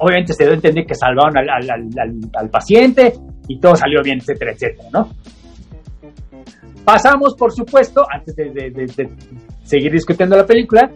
Obviamente 0.00 0.32
se 0.32 0.44
debe 0.44 0.54
entender 0.56 0.86
que 0.86 0.94
salvaron 0.94 1.36
al, 1.36 2.48
paciente 2.50 3.12
y 3.48 3.58
todo 3.58 3.74
salió 3.74 4.00
bien, 4.02 4.18
etcétera, 4.18 4.52
etcétera, 4.52 4.88
¿no? 4.92 5.08
Pasamos, 6.84 7.34
por 7.36 7.52
supuesto, 7.52 8.04
antes 8.10 8.34
de, 8.36 8.44
de- 8.50 8.70
de- 8.70 8.86
de 8.86 9.10
seguir 9.68 9.92
discutiendo 9.92 10.34
la 10.34 10.46
película, 10.46 10.90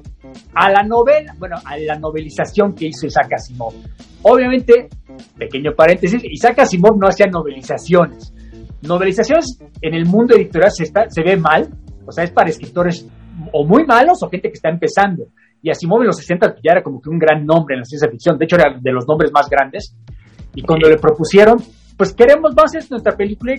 a 0.55 0.71
la 0.71 0.83
novela, 0.83 1.35
bueno, 1.39 1.57
a 1.63 1.77
la 1.77 1.99
novelización 1.99 2.75
que 2.75 2.87
hizo 2.87 3.07
Isaac 3.07 3.35
Asimov. 3.35 3.75
Obviamente, 4.23 4.89
pequeño 5.37 5.73
paréntesis, 5.77 6.23
Isaac 6.25 6.61
Asimov 6.61 6.99
no 6.99 7.09
hacía 7.09 7.27
novelizaciones. 7.27 8.33
Novelizaciones 8.81 9.59
en 9.81 9.95
el 9.95 10.07
mundo 10.07 10.35
editorial 10.35 10.71
se, 10.73 10.85
está, 10.85 11.05
se 11.09 11.23
ve 11.23 11.37
mal, 11.37 11.69
o 12.07 12.13
sea, 12.13 12.25
es 12.25 12.31
para 12.31 12.49
escritores 12.49 13.07
o 13.53 13.67
muy 13.67 13.85
malos 13.85 14.23
o 14.23 14.31
gente 14.31 14.49
que 14.49 14.55
está 14.55 14.71
empezando. 14.71 15.25
Y 15.63 15.71
Asimov 15.71 16.01
en 16.01 16.07
los 16.07 16.17
60 16.17 16.57
ya 16.65 16.73
era 16.73 16.83
como 16.83 17.01
que 17.01 17.11
un 17.11 17.19
gran 17.19 17.45
nombre 17.45 17.75
en 17.75 17.81
la 17.81 17.85
ciencia 17.85 18.11
ficción, 18.11 18.39
de 18.39 18.47
hecho 18.47 18.57
era 18.57 18.75
de 18.81 18.93
los 18.93 19.07
nombres 19.07 19.31
más 19.33 19.51
grandes. 19.51 19.95
Y 20.55 20.63
cuando 20.63 20.89
le 20.89 20.97
propusieron, 20.97 21.59
pues 22.03 22.15
queremos, 22.15 22.53
hacer 22.57 22.83
nuestra 22.91 23.17
película, 23.17 23.55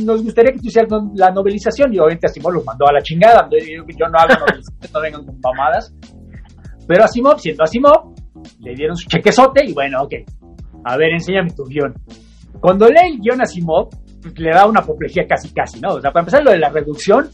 nos 0.00 0.22
gustaría 0.22 0.52
que 0.52 0.60
tú 0.60 0.68
hicieras 0.68 0.88
la 1.16 1.32
novelización. 1.32 1.92
Y 1.92 1.98
obviamente 1.98 2.28
Asimov 2.28 2.52
los 2.52 2.64
mandó 2.64 2.86
a 2.86 2.92
la 2.92 3.02
chingada, 3.02 3.48
yo, 3.50 3.58
yo 3.58 4.06
no 4.06 4.18
hago 4.20 4.38
novelizaciones, 4.38 4.92
no 4.94 5.00
vengan 5.00 5.26
con 5.26 5.40
mamadas. 5.40 5.92
Pero 6.86 7.02
Asimov, 7.02 7.40
siendo 7.40 7.64
Asimov, 7.64 8.14
le 8.60 8.76
dieron 8.76 8.96
su 8.96 9.08
chequezote 9.08 9.64
y 9.64 9.72
bueno, 9.72 10.02
ok, 10.02 10.12
a 10.84 10.96
ver, 10.96 11.08
enséñame 11.10 11.50
tu 11.50 11.64
guion. 11.64 11.92
Cuando 12.60 12.86
lee 12.86 13.14
el 13.14 13.18
guion 13.18 13.42
Asimov, 13.42 13.88
pues, 14.22 14.38
le 14.38 14.50
da 14.50 14.68
una 14.68 14.78
apoplejía 14.78 15.26
casi 15.26 15.52
casi, 15.52 15.80
¿no? 15.80 15.94
O 15.94 16.00
sea, 16.00 16.12
para 16.12 16.20
empezar 16.20 16.44
lo 16.44 16.52
de 16.52 16.58
la 16.58 16.68
reducción, 16.68 17.28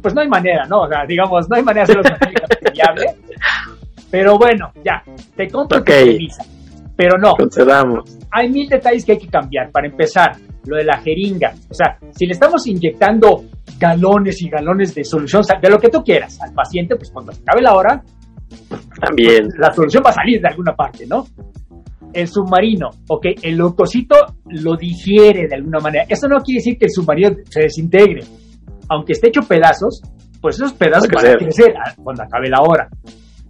pues 0.00 0.14
no 0.14 0.22
hay 0.22 0.28
manera, 0.28 0.64
¿no? 0.66 0.84
O 0.84 0.88
sea, 0.88 1.04
digamos, 1.06 1.46
no 1.50 1.56
hay 1.56 1.62
manera 1.62 1.84
de 1.84 1.92
hacerlo 1.92 2.16
viable. 2.72 3.04
Pero 4.10 4.38
bueno, 4.38 4.72
ya, 4.82 5.02
te 5.36 5.46
compro 5.50 5.84
tu 5.84 5.92
Ok. 5.92 6.04
premisa. 6.04 6.42
Pero 6.96 7.18
no, 7.18 7.34
Concedamos. 7.36 8.16
hay 8.30 8.48
mil 8.48 8.68
detalles 8.68 9.04
que 9.04 9.12
hay 9.12 9.18
que 9.18 9.28
cambiar. 9.28 9.70
Para 9.70 9.86
empezar, 9.86 10.32
lo 10.66 10.76
de 10.76 10.84
la 10.84 10.98
jeringa. 10.98 11.52
O 11.70 11.74
sea, 11.74 11.98
si 12.12 12.26
le 12.26 12.32
estamos 12.32 12.66
inyectando 12.66 13.44
galones 13.78 14.40
y 14.42 14.48
galones 14.48 14.94
de 14.94 15.04
solución, 15.04 15.40
o 15.40 15.44
sea, 15.44 15.58
de 15.60 15.68
lo 15.70 15.78
que 15.78 15.88
tú 15.90 16.02
quieras 16.02 16.40
al 16.40 16.52
paciente, 16.54 16.96
pues 16.96 17.10
cuando 17.10 17.32
se 17.32 17.42
acabe 17.42 17.62
la 17.62 17.74
hora, 17.74 18.02
También. 19.00 19.48
la 19.58 19.72
solución 19.72 20.02
va 20.04 20.10
a 20.10 20.14
salir 20.14 20.40
de 20.40 20.48
alguna 20.48 20.74
parte, 20.74 21.06
¿no? 21.06 21.26
El 22.12 22.28
submarino, 22.28 22.88
ok, 23.08 23.26
el 23.42 23.56
leucocito 23.58 24.16
lo 24.46 24.74
digiere 24.76 25.48
de 25.48 25.54
alguna 25.56 25.80
manera. 25.80 26.04
Eso 26.08 26.28
no 26.28 26.38
quiere 26.38 26.60
decir 26.60 26.78
que 26.78 26.86
el 26.86 26.90
submarino 26.92 27.30
se 27.50 27.60
desintegre. 27.60 28.22
Aunque 28.88 29.12
esté 29.12 29.28
hecho 29.28 29.42
pedazos, 29.42 30.00
pues 30.40 30.56
esos 30.56 30.72
pedazos 30.72 31.08
van 31.12 31.26
a 31.26 31.34
crecer. 31.36 31.74
cuando 32.02 32.22
acabe 32.22 32.48
la 32.48 32.62
hora. 32.62 32.88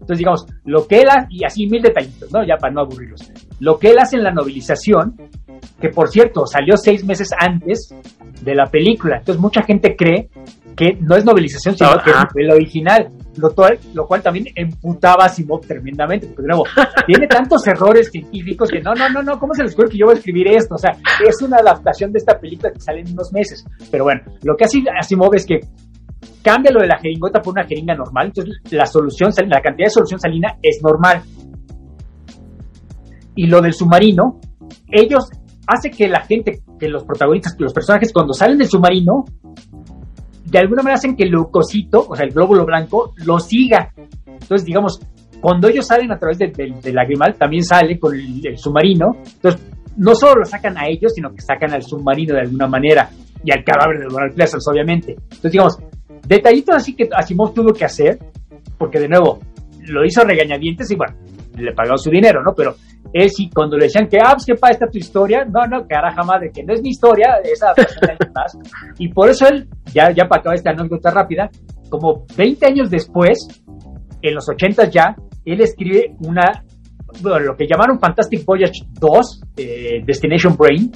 Entonces, 0.01 0.19
digamos, 0.19 0.47
lo 0.65 0.87
que 0.87 1.01
él 1.01 1.09
hace, 1.09 1.27
y 1.31 1.45
así 1.45 1.67
mil 1.67 1.83
detallitos, 1.83 2.33
¿no? 2.33 2.45
Ya 2.47 2.57
para 2.57 2.73
no 2.73 2.83
aburrirlos. 2.83 3.21
Lo 3.61 3.79
que 3.79 3.91
él 3.91 3.99
hace 3.99 4.17
en 4.17 4.23
la 4.25 4.31
novelización, 4.33 5.17
que 5.81 5.89
por 5.89 6.09
cierto, 6.09 6.47
salió 6.47 6.77
seis 6.77 7.05
meses 7.05 7.31
antes 7.39 7.95
de 8.43 8.55
la 8.55 8.67
película. 8.67 9.17
Entonces, 9.19 9.41
mucha 9.41 9.63
gente 9.63 9.97
cree 9.97 10.29
que 10.77 10.97
no 11.01 11.17
es 11.17 11.25
novelización, 11.25 11.75
sino 11.75 11.91
Ah, 11.91 12.03
que 12.05 12.11
es 12.11 12.17
ah. 12.17 12.29
el 12.35 12.51
original. 12.53 13.09
lo, 13.39 13.55
lo 13.95 14.07
cual 14.07 14.23
también 14.23 14.47
emputaba 14.55 15.25
a 15.25 15.29
Simov 15.29 15.61
tremendamente, 15.67 16.27
porque 16.27 16.43
de 16.43 16.49
nuevo, 16.49 16.65
tiene 17.07 17.27
tantos 17.27 17.67
errores 17.67 18.11
científicos 18.11 18.71
que 18.71 18.81
no, 18.81 18.93
no, 18.95 19.09
no, 19.09 19.23
no, 19.23 19.39
¿cómo 19.39 19.55
se 19.55 19.63
les 19.63 19.73
ocurre 19.73 19.91
que 19.91 19.99
yo 19.99 20.07
voy 20.07 20.15
a 20.15 20.19
escribir 20.19 20.49
esto? 20.49 20.75
O 20.75 20.79
sea, 20.79 20.93
es 21.27 21.41
una 21.43 21.57
adaptación 21.57 22.13
de 22.13 22.19
esta 22.19 22.39
película 22.39 22.71
que 22.73 22.81
sale 22.81 23.01
en 23.01 23.13
unos 23.13 23.33
meses. 23.33 23.65
Pero 23.91 24.05
bueno, 24.05 24.21
lo 24.43 24.55
que 24.55 24.65
hace 24.65 24.79
Asimov 25.01 25.35
es 25.35 25.47
que 25.47 25.61
cambia 26.43 26.73
lo 26.73 26.81
de 26.81 26.89
la 26.89 26.99
jeringota 26.99 27.41
por 27.41 27.53
una 27.53 27.65
jeringa 27.65 27.95
normal, 27.95 28.27
entonces 28.27 28.55
la 28.71 28.87
solución, 28.87 29.31
la 29.49 29.61
cantidad 29.61 29.87
de 29.87 29.91
solución 29.91 30.21
salina 30.21 30.57
es 30.63 30.81
normal. 30.83 31.23
Y 33.35 33.47
lo 33.47 33.61
del 33.61 33.75
submarino, 33.75 34.41
ellos 34.91 35.29
hace 35.67 35.91
que 35.91 36.09
la 36.09 36.23
gente, 36.25 36.63
que 36.79 36.89
los 36.89 37.05
protagonistas, 37.05 37.55
que 37.55 37.65
los 37.65 37.73
personajes 37.73 38.13
cuando 38.13 38.33
salen 38.33 38.59
del 38.59 38.69
submarino, 38.69 39.25
de 40.45 40.59
alguna 40.59 40.83
manera 40.83 40.97
hacen 40.97 41.17
que 41.17 41.25
el 41.25 41.31
leucocito, 41.31 42.07
o 42.09 42.15
sea, 42.15 42.25
el 42.25 42.33
glóbulo 42.33 42.65
blanco, 42.65 43.13
lo 43.25 43.39
siga. 43.39 43.93
Entonces, 44.27 44.65
digamos, 44.65 45.01
cuando 45.41 45.69
ellos 45.69 45.87
salen 45.87 46.13
a 46.13 46.19
través 46.19 46.39
del 46.39 46.53
de, 46.53 46.93
lagrimal, 46.93 47.35
también 47.35 47.65
sale 47.65 47.99
con 47.99 48.15
el, 48.15 48.57
submarino. 48.57 49.17
Entonces, 49.25 49.61
no 49.97 50.15
solo 50.15 50.41
lo 50.41 50.45
sacan 50.45 50.79
a 50.79 50.87
ellos, 50.89 51.13
sino 51.15 51.31
que 51.31 51.41
sacan 51.41 51.73
al 51.73 51.83
submarino 51.83 52.35
de 52.35 52.43
alguna 52.43 52.69
manera 52.69 53.11
y 53.45 53.53
al 53.53 53.65
cadáver 53.65 53.99
de 53.99 54.07
Donald 54.09 54.35
Pleasance, 54.35 54.71
obviamente. 54.71 55.13
Entonces, 55.13 55.53
digamos, 55.53 55.79
detallitos 56.27 56.77
así 56.77 56.95
que 56.95 57.09
Asimov 57.13 57.55
tuvo 57.55 57.73
que 57.73 57.85
hacer, 57.85 58.19
porque 58.79 58.99
de 58.99 59.09
nuevo, 59.09 59.41
lo 59.87 60.05
hizo 60.05 60.25
regañadientes 60.25 60.91
y 60.91 60.97
bueno, 60.97 61.17
le 61.57 61.73
pagó 61.73 61.97
su 61.97 62.11
dinero, 62.11 62.43
¿no? 62.43 62.53
Pero 62.55 62.75
él 63.13 63.31
sí, 63.31 63.49
cuando 63.55 63.77
le 63.77 63.85
decían 63.85 64.09
que, 64.09 64.19
ah, 64.19 64.33
pues 64.33 64.45
qué 64.45 64.55
pa, 64.55 64.71
esta 64.71 64.87
tu 64.89 64.99
historia, 64.99 65.45
no, 65.45 65.67
no, 65.67 65.87
caraja 65.87 66.23
madre, 66.23 66.51
que 66.53 66.63
no 66.65 66.75
es 66.75 66.83
mi 66.83 66.91
historia, 66.91 67.39
es 67.43 67.63
adaptación 67.63 68.01
de 68.01 68.13
alguien 68.13 68.33
más. 68.35 68.59
Y 68.99 69.09
por 69.09 69.31
eso 69.31 69.47
él, 69.49 69.69
ya, 69.93 70.11
ya 70.11 70.25
para 70.29 70.41
acabar 70.41 70.57
esta 70.57 70.71
anécdota 70.71 71.11
rápida, 71.11 71.51
como 71.89 72.25
20 72.37 72.67
años 72.67 72.91
después, 72.91 73.47
en 74.23 74.35
los 74.35 74.49
80 74.49 74.91
ya, 74.91 75.15
él 75.45 75.61
escribe 75.61 76.15
una, 76.21 76.65
lo 77.23 77.57
que 77.57 77.67
llamaron 77.67 78.01
Fantastic 78.01 78.45
Voyage 78.45 78.85
2, 79.01 79.41
eh, 79.57 80.03
Destination 80.05 80.57
Brain, 80.57 80.91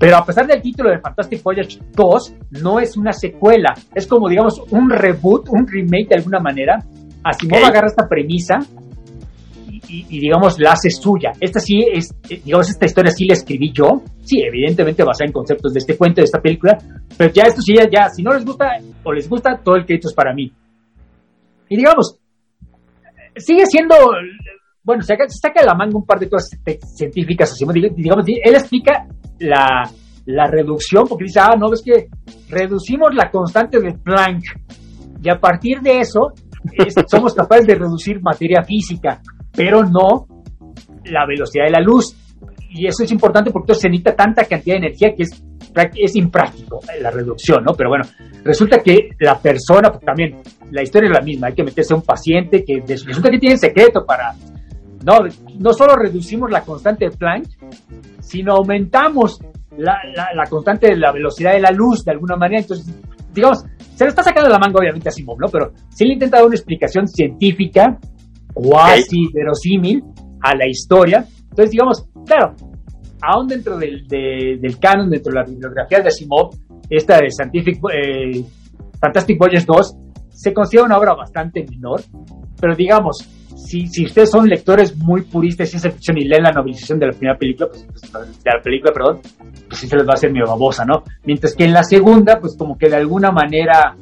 pero 0.00 0.16
a 0.16 0.24
pesar 0.24 0.46
del 0.46 0.62
título 0.62 0.88
de 0.90 0.98
Fantastic 0.98 1.42
Voyage 1.42 1.78
2, 1.92 2.34
no 2.62 2.80
es 2.80 2.96
una 2.96 3.12
secuela, 3.12 3.74
es 3.94 4.06
como, 4.06 4.30
digamos, 4.30 4.58
un 4.70 4.88
reboot, 4.88 5.50
un 5.50 5.66
remake 5.68 6.08
de 6.08 6.14
alguna 6.16 6.40
manera. 6.40 6.78
Asimov 7.22 7.58
okay. 7.58 7.68
agarra 7.68 7.88
esta 7.88 8.08
premisa 8.08 8.60
y, 9.86 10.18
digamos 10.18 10.58
la 10.58 10.72
hace 10.72 10.88
suya. 10.88 11.32
Esta 11.38 11.60
sí 11.60 11.84
es, 11.92 12.14
eh, 12.30 12.40
digamos, 12.42 12.70
esta 12.70 12.86
historia 12.86 13.10
sí 13.10 13.26
la 13.26 13.34
escribí 13.34 13.72
yo, 13.74 14.02
sí, 14.22 14.40
evidentemente 14.40 15.04
basada 15.04 15.26
en 15.26 15.32
conceptos 15.32 15.74
de 15.74 15.80
este 15.80 15.98
cuento, 15.98 16.22
de 16.22 16.24
esta 16.24 16.40
película, 16.40 16.78
pero 17.18 17.30
ya 17.30 17.42
esto 17.42 17.60
sí, 17.60 17.74
ya, 17.74 17.84
ya, 17.84 18.08
si 18.08 18.22
no 18.22 18.32
les 18.32 18.42
gusta 18.46 18.68
o 19.04 19.12
les 19.12 19.28
gusta, 19.28 19.60
todo 19.62 19.76
el 19.76 19.84
crédito 19.84 20.08
es 20.08 20.14
para 20.14 20.32
mí. 20.32 20.50
Y 21.68 21.76
digamos, 21.76 22.18
sigue 23.36 23.66
siendo, 23.66 23.96
bueno, 24.82 25.02
se 25.02 25.14
saca, 25.14 25.60
de 25.60 25.66
la 25.66 25.74
manga 25.74 25.98
un 25.98 26.06
par 26.06 26.18
de 26.18 26.30
cosas 26.30 26.58
científicas, 26.96 27.52
así, 27.52 27.66
digamos, 27.96 28.24
él 28.26 28.54
explica 28.54 29.06
la, 29.40 29.90
la 30.26 30.46
reducción, 30.46 31.04
porque 31.08 31.24
dice, 31.24 31.40
ah, 31.40 31.56
no, 31.58 31.72
es 31.72 31.82
que 31.82 32.08
reducimos 32.48 33.14
la 33.14 33.30
constante 33.30 33.80
de 33.80 33.92
Planck, 33.92 34.44
y 35.22 35.28
a 35.28 35.38
partir 35.38 35.80
de 35.80 36.00
eso 36.00 36.32
somos 37.06 37.34
capaces 37.34 37.66
de 37.66 37.74
reducir 37.74 38.22
materia 38.22 38.62
física 38.62 39.20
pero 39.52 39.82
no 39.82 40.26
la 41.04 41.26
velocidad 41.26 41.64
de 41.64 41.70
la 41.70 41.80
luz. 41.80 42.16
Y 42.70 42.86
eso 42.86 43.02
es 43.02 43.10
importante 43.10 43.50
porque 43.50 43.74
se 43.74 43.88
necesita 43.88 44.14
tanta 44.14 44.44
cantidad 44.44 44.76
de 44.76 44.86
energía 44.86 45.12
que 45.16 45.24
es, 45.24 45.42
es 45.96 46.16
impráctico 46.16 46.80
la 47.00 47.10
reducción, 47.10 47.64
¿no? 47.64 47.74
Pero 47.74 47.90
bueno, 47.90 48.04
resulta 48.44 48.78
que 48.78 49.10
la 49.18 49.38
persona, 49.40 49.90
pues 49.90 50.04
también, 50.04 50.36
la 50.70 50.82
historia 50.82 51.08
es 51.08 51.16
la 51.16 51.22
misma, 51.22 51.48
hay 51.48 51.54
que 51.54 51.64
meterse 51.64 51.94
a 51.94 51.96
un 51.96 52.02
paciente 52.02 52.64
que 52.64 52.82
resulta 52.86 53.30
que 53.30 53.38
tiene 53.38 53.56
secreto 53.56 54.04
para... 54.06 54.34
No, 55.04 55.18
no 55.58 55.72
solo 55.72 55.94
reducimos 55.96 56.50
la 56.50 56.62
constante 56.62 57.06
de 57.06 57.16
Planck, 57.16 57.48
sino 58.20 58.54
aumentamos 58.54 59.40
la, 59.76 59.98
la, 60.34 60.44
constante 60.48 60.88
de 60.88 60.96
la 60.96 61.12
velocidad 61.12 61.52
de 61.52 61.60
la 61.60 61.70
luz 61.70 62.04
de 62.04 62.12
alguna 62.12 62.36
manera. 62.36 62.60
Entonces, 62.60 62.94
digamos, 63.32 63.64
se 63.94 64.04
lo 64.04 64.10
está 64.10 64.22
sacando 64.22 64.48
de 64.48 64.52
la 64.52 64.58
manga 64.58 64.78
obviamente 64.78 65.08
a 65.08 65.12
Simón, 65.12 65.38
¿no? 65.40 65.48
Pero 65.48 65.72
sí 65.88 66.04
le 66.04 66.14
intenta 66.14 66.38
dar 66.38 66.46
una 66.46 66.56
explicación 66.56 67.06
científica 67.06 67.98
cuasi 68.52 69.28
verosímil 69.32 70.02
a 70.42 70.54
la 70.54 70.68
historia. 70.68 71.24
Entonces, 71.42 71.70
digamos, 71.70 72.04
claro, 72.26 72.54
aún 73.22 73.46
dentro 73.46 73.78
del, 73.78 74.06
del 74.06 74.78
canon, 74.78 75.10
dentro 75.10 75.32
de 75.32 75.38
la 75.40 75.44
bibliografía 75.44 76.00
de 76.00 76.08
Asimov, 76.08 76.50
esta 76.88 77.18
de 77.18 77.30
Scientific, 77.30 77.78
eh, 77.92 78.44
Fantastic 79.00 79.38
Voyage 79.38 79.64
2 79.66 79.96
se 80.28 80.52
considera 80.52 80.86
una 80.86 80.98
obra 80.98 81.14
bastante 81.14 81.64
menor, 81.68 82.00
pero 82.60 82.74
digamos, 82.74 83.28
si, 83.56 83.86
si 83.86 84.04
ustedes 84.04 84.30
son 84.30 84.48
lectores 84.48 84.96
muy 84.96 85.22
puristas 85.22 85.66
de 85.66 85.70
ciencia 85.70 85.90
ficción 85.90 86.18
y 86.18 86.24
leen 86.24 86.42
la 86.42 86.52
novelización 86.52 86.98
de 86.98 87.06
la 87.06 87.12
primera 87.12 87.38
película, 87.38 87.68
pues, 87.68 87.86
pues, 88.12 88.42
de 88.42 88.50
la 88.50 88.62
película, 88.62 88.92
perdón, 88.92 89.20
pues 89.68 89.80
sí 89.80 89.86
se 89.86 89.96
les 89.96 90.06
va 90.06 90.12
a 90.12 90.14
hacer 90.14 90.32
mi 90.32 90.40
babosa, 90.40 90.84
¿no? 90.84 91.02
Mientras 91.24 91.54
que 91.54 91.64
en 91.64 91.72
la 91.72 91.82
segunda, 91.82 92.38
pues 92.40 92.56
como 92.56 92.76
que 92.76 92.88
de 92.88 92.96
alguna 92.96 93.30
manera 93.30 93.94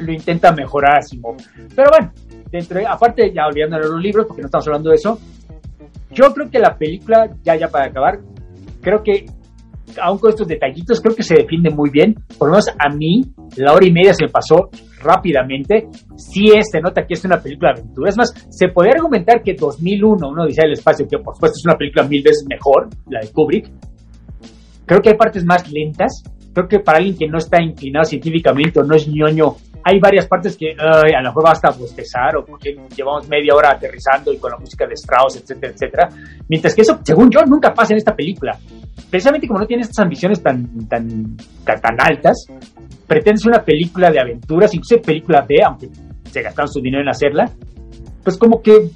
lo 0.00 0.12
intenta 0.12 0.52
mejorar 0.52 0.98
Asimov. 0.98 1.36
Pero 1.74 1.90
bueno, 1.90 2.12
dentro, 2.50 2.80
aparte 2.88 3.32
ya 3.34 3.46
olvidando 3.46 3.76
de 3.78 3.88
los 3.88 4.00
libros, 4.00 4.26
porque 4.26 4.42
no 4.42 4.46
estamos 4.46 4.66
hablando 4.66 4.90
de 4.90 4.96
eso, 4.96 5.18
yo 6.12 6.32
creo 6.32 6.50
que 6.50 6.58
la 6.58 6.76
película, 6.76 7.28
ya 7.42 7.56
ya 7.56 7.68
para 7.68 7.86
acabar, 7.86 8.18
creo 8.80 9.02
que 9.02 9.26
aún 10.00 10.18
con 10.18 10.30
estos 10.30 10.46
detallitos, 10.46 11.00
creo 11.00 11.14
que 11.14 11.22
se 11.22 11.34
defiende 11.34 11.70
muy 11.70 11.90
bien. 11.90 12.14
Por 12.38 12.48
lo 12.48 12.52
menos 12.52 12.68
a 12.78 12.94
mí, 12.94 13.22
la 13.56 13.72
hora 13.72 13.86
y 13.86 13.92
media 13.92 14.14
se 14.14 14.24
me 14.24 14.30
pasó 14.30 14.70
rápidamente. 15.02 15.88
Sí 16.16 16.46
es, 16.54 16.68
se 16.70 16.80
nota 16.80 17.06
que 17.06 17.14
es 17.14 17.24
una 17.24 17.40
película 17.40 17.72
de 17.72 17.80
aventura. 17.80 18.10
Es 18.10 18.16
más, 18.16 18.32
se 18.50 18.68
podría 18.68 18.94
argumentar 18.96 19.42
que 19.42 19.54
2001, 19.54 20.28
uno 20.28 20.46
dice 20.46 20.62
el 20.64 20.72
espacio, 20.72 21.06
que 21.08 21.18
por 21.18 21.34
supuesto 21.34 21.56
es 21.58 21.64
una 21.66 21.76
película 21.76 22.06
mil 22.06 22.22
veces 22.22 22.44
mejor, 22.48 22.88
la 23.08 23.20
de 23.20 23.30
Kubrick. 23.32 23.70
Creo 24.86 25.00
que 25.00 25.10
hay 25.10 25.16
partes 25.16 25.44
más 25.44 25.70
lentas. 25.70 26.22
Creo 26.52 26.66
que 26.66 26.80
para 26.80 26.98
alguien 26.98 27.16
que 27.16 27.28
no 27.28 27.38
está 27.38 27.62
inclinado 27.62 28.04
científicamente 28.04 28.80
o 28.80 28.82
no 28.82 28.96
es 28.96 29.06
ñoño, 29.06 29.56
hay 29.84 29.98
varias 30.00 30.26
partes 30.26 30.56
que 30.56 30.74
a 30.78 31.22
lo 31.22 31.28
mejor 31.28 31.44
basta 31.44 31.70
bostezar 31.70 32.36
o 32.36 32.44
porque 32.44 32.76
llevamos 32.94 33.28
media 33.28 33.54
hora 33.54 33.70
aterrizando 33.72 34.32
y 34.32 34.38
con 34.38 34.50
la 34.50 34.58
música 34.58 34.86
de 34.86 34.94
Strauss, 34.94 35.36
etcétera, 35.36 35.72
etcétera. 35.72 36.08
Mientras 36.48 36.74
que 36.74 36.82
eso, 36.82 36.98
según 37.02 37.30
yo, 37.30 37.40
nunca 37.46 37.72
pasa 37.72 37.94
en 37.94 37.98
esta 37.98 38.14
película. 38.14 38.58
Precisamente 39.10 39.46
como 39.46 39.60
no 39.60 39.66
tiene 39.66 39.82
estas 39.82 40.00
ambiciones 40.00 40.42
tan, 40.42 40.86
tan, 40.88 41.36
tan, 41.64 42.00
altas, 42.00 42.46
pretende 43.08 43.40
ser 43.40 43.52
una 43.52 43.64
película 43.64 44.10
de 44.10 44.20
aventuras, 44.20 44.72
incluso 44.74 45.02
película 45.02 45.44
B, 45.48 45.56
aunque 45.66 45.88
se 46.30 46.42
gastaron 46.42 46.68
su 46.68 46.80
dinero 46.80 47.02
en 47.02 47.08
hacerla, 47.08 47.50
pues 48.22 48.36
como 48.36 48.60
que 48.60 48.90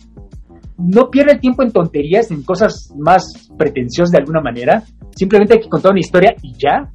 no 0.79 1.11
pierde 1.11 1.33
el 1.33 1.41
tiempo 1.41 1.63
en 1.63 1.73
tonterías, 1.73 2.31
en 2.31 2.43
cosas 2.43 2.93
más 2.99 3.51
pretenciosas 3.57 4.13
de 4.13 4.19
alguna 4.19 4.41
manera. 4.41 4.83
Simplemente 5.17 5.55
hay 5.55 5.61
que 5.61 5.69
contar 5.69 5.93
una 5.93 6.01
historia 6.01 6.35
y 6.43 6.53
ya. 6.59 6.91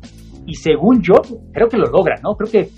Y 0.45 0.55
según 0.55 1.01
yo, 1.01 1.15
creo 1.51 1.67
que 1.67 1.77
lo 1.77 1.87
logra, 1.87 2.15
¿no? 2.23 2.35
Creo 2.35 2.51
que 2.51 2.69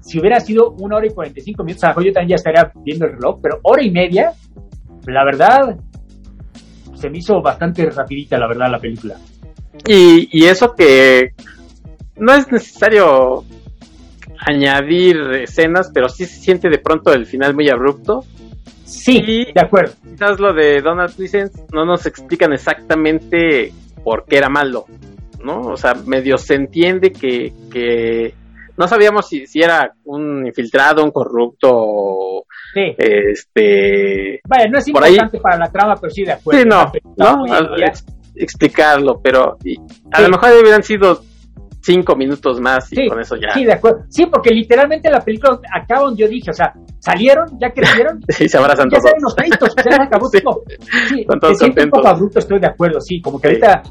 si 0.00 0.18
hubiera 0.18 0.40
sido 0.40 0.70
una 0.78 0.96
hora 0.96 1.06
y 1.06 1.10
45 1.10 1.64
minutos, 1.64 1.84
a 1.84 1.88
lo 1.88 1.90
mejor 1.90 2.04
yo 2.06 2.12
también 2.12 2.30
ya 2.30 2.34
estaría 2.36 2.72
viendo 2.84 3.06
el 3.06 3.12
reloj, 3.12 3.40
pero 3.42 3.58
hora 3.62 3.84
y 3.84 3.90
media, 3.90 4.32
la 5.06 5.24
verdad, 5.24 5.78
se 6.94 7.10
me 7.10 7.18
hizo 7.18 7.42
bastante 7.42 7.88
rapidita, 7.90 8.38
la 8.38 8.48
verdad, 8.48 8.70
la 8.70 8.78
película. 8.78 9.16
Y, 9.86 10.28
y 10.32 10.44
eso 10.44 10.74
que 10.74 11.32
no 12.16 12.34
es 12.34 12.50
necesario 12.50 13.44
añadir 14.38 15.16
escenas, 15.42 15.90
pero 15.92 16.08
sí 16.08 16.24
se 16.24 16.40
siente 16.40 16.68
de 16.68 16.78
pronto 16.78 17.12
el 17.12 17.26
final 17.26 17.54
muy 17.54 17.68
abrupto. 17.68 18.24
Sí, 18.84 19.46
de 19.54 19.60
acuerdo. 19.60 19.94
Quizás 20.02 20.40
lo 20.40 20.52
de 20.52 20.80
Donald 20.80 21.14
Pleasence 21.14 21.66
no 21.72 21.84
nos 21.84 22.06
explican 22.06 22.52
exactamente 22.52 23.72
por 24.02 24.24
qué 24.24 24.38
era 24.38 24.48
malo, 24.48 24.86
¿no? 25.44 25.60
O 25.60 25.76
sea, 25.76 25.94
medio 26.06 26.38
se 26.38 26.54
entiende 26.54 27.12
que, 27.12 27.52
que 27.70 28.34
no 28.76 28.88
sabíamos 28.88 29.28
si, 29.28 29.46
si 29.46 29.60
era 29.60 29.92
un 30.04 30.46
infiltrado, 30.46 31.04
un 31.04 31.10
corrupto, 31.10 32.44
sí. 32.72 32.94
este... 32.96 34.40
Vaya, 34.48 34.68
no 34.70 34.78
es 34.78 34.88
importante 34.88 35.38
para 35.40 35.58
la 35.58 35.70
trama, 35.70 35.96
pero 36.00 36.10
sí 36.10 36.24
de 36.24 36.32
acuerdo. 36.32 36.60
Sí, 36.60 36.66
no, 36.66 36.92
¿no? 37.16 37.44
explicarlo, 38.36 39.20
pero 39.22 39.58
a 40.12 40.22
lo 40.22 40.28
mejor 40.28 40.50
hubieran 40.62 40.82
sido 40.82 41.22
cinco 41.88 42.14
minutos 42.14 42.60
más 42.60 42.92
y 42.92 43.08
con 43.08 43.18
eso 43.18 43.34
ya. 43.36 43.54
Sí, 43.54 43.64
de 43.64 43.72
acuerdo. 43.72 44.00
Sí, 44.10 44.26
porque 44.26 44.50
literalmente 44.50 45.10
la 45.10 45.20
película 45.20 45.58
acaba 45.74 46.02
donde 46.02 46.22
yo 46.22 46.28
dije, 46.28 46.50
o 46.50 46.54
sea, 46.54 46.74
salieron, 46.98 47.58
ya 47.58 47.70
crecieron. 47.70 48.20
sí, 48.28 48.46
se 48.46 48.58
abrazan 48.58 48.90
ya 48.90 48.98
todos. 48.98 49.10
Ya 49.10 49.16
los 49.20 49.34
créditos, 49.34 49.72
se 49.82 49.94
acabó. 49.94 50.28
sí, 50.30 50.38
sí, 51.08 51.26
todos 51.40 51.62
un 51.62 51.90
poco 51.90 52.08
abrupto, 52.08 52.38
estoy 52.40 52.60
de 52.60 52.66
acuerdo, 52.66 53.00
sí, 53.00 53.22
como 53.22 53.40
que 53.40 53.48
ahorita 53.48 53.82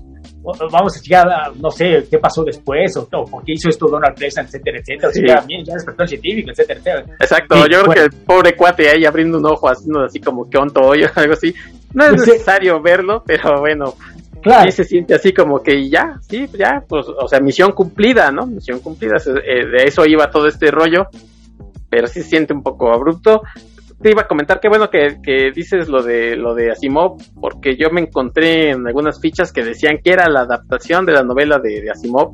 vamos 0.71 0.95
a 0.95 1.01
llegar 1.01 1.27
a, 1.27 1.51
no 1.59 1.71
sé, 1.71 2.07
qué 2.09 2.19
pasó 2.19 2.43
después, 2.43 2.95
o, 2.95 3.07
por 3.07 3.43
qué 3.43 3.53
hizo 3.53 3.69
esto 3.69 3.87
Donald 3.87 4.15
Trump, 4.15 4.47
etcétera, 4.47 4.79
etcétera. 4.79 5.11
Sí. 5.11 5.23
O 5.23 5.27
sea, 5.27 5.41
ya, 5.41 5.57
ya 5.65 5.73
despertó 5.73 6.03
el 6.03 6.09
científico, 6.09 6.51
etcétera, 6.51 6.79
etcétera. 6.79 7.15
Exacto, 7.19 7.55
yo 7.67 7.81
creo 7.81 7.93
que 7.93 7.99
el 8.01 8.11
pobre 8.25 8.55
cuate 8.55 8.89
ahí 8.89 9.05
abriendo 9.05 9.39
un 9.39 9.45
ojo, 9.45 9.67
haciendo 9.69 10.05
así 10.05 10.19
como 10.19 10.49
que 10.49 10.57
onto 10.57 10.81
hoyo, 10.81 11.07
algo 11.15 11.33
así. 11.33 11.53
No 11.93 12.03
es 12.03 12.09
pues 12.11 12.27
necesario 12.27 12.81
verlo, 12.81 13.23
pero 13.25 13.59
bueno, 13.59 13.95
Claro. 14.41 14.69
Sí 14.69 14.77
se 14.77 14.83
siente 14.83 15.15
así 15.15 15.33
como 15.33 15.61
que 15.61 15.89
ya, 15.89 16.19
sí, 16.21 16.47
ya, 16.57 16.83
pues, 16.88 17.07
o 17.07 17.27
sea, 17.27 17.39
misión 17.39 17.71
cumplida, 17.71 18.31
¿no? 18.31 18.45
Misión 18.45 18.79
cumplida, 18.79 19.15
eh, 19.17 19.65
de 19.65 19.83
eso 19.85 20.05
iba 20.05 20.29
todo 20.29 20.47
este 20.47 20.71
rollo. 20.71 21.07
pero 21.89 22.07
sí 22.07 22.21
se 22.21 22.29
siente 22.29 22.53
un 22.53 22.63
poco 22.63 22.93
abrupto. 22.93 23.41
Te 24.01 24.11
iba 24.11 24.21
a 24.21 24.27
comentar 24.27 24.59
que 24.59 24.69
bueno 24.69 24.89
que, 24.89 25.17
que 25.23 25.51
dices 25.51 25.88
lo 25.88 26.03
de 26.03 26.35
lo 26.35 26.53
de 26.53 26.71
Asimov, 26.71 27.17
porque 27.41 27.75
yo 27.75 27.89
me 27.89 28.01
encontré 28.01 28.71
en 28.71 28.85
algunas 28.85 29.19
fichas 29.19 29.51
que 29.51 29.63
decían 29.63 29.97
que 30.03 30.11
era 30.11 30.29
la 30.29 30.41
adaptación 30.41 31.05
de 31.05 31.13
la 31.13 31.23
novela 31.23 31.57
de, 31.57 31.81
de 31.81 31.89
Asimov. 31.89 32.33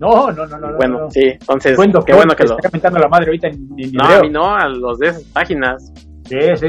No, 0.00 0.32
no, 0.32 0.46
no, 0.46 0.58
no. 0.58 0.76
Bueno, 0.76 0.98
no, 0.98 1.04
no. 1.04 1.10
sí, 1.10 1.20
entonces, 1.24 1.76
Buen 1.76 1.92
qué 2.06 2.14
bueno 2.14 2.34
que 2.34 2.44
lo... 2.44 2.56
está 2.56 2.70
comentando 2.70 2.98
la 2.98 3.08
madre 3.08 3.26
ahorita 3.26 3.48
en, 3.48 3.68
en 3.76 3.92
No, 3.92 4.04
a 4.04 4.20
mí 4.20 4.30
no, 4.30 4.56
a 4.56 4.66
los 4.68 4.98
de 4.98 5.08
esas 5.08 5.24
páginas. 5.24 5.92
Sí, 6.24 6.38
sí. 6.56 6.68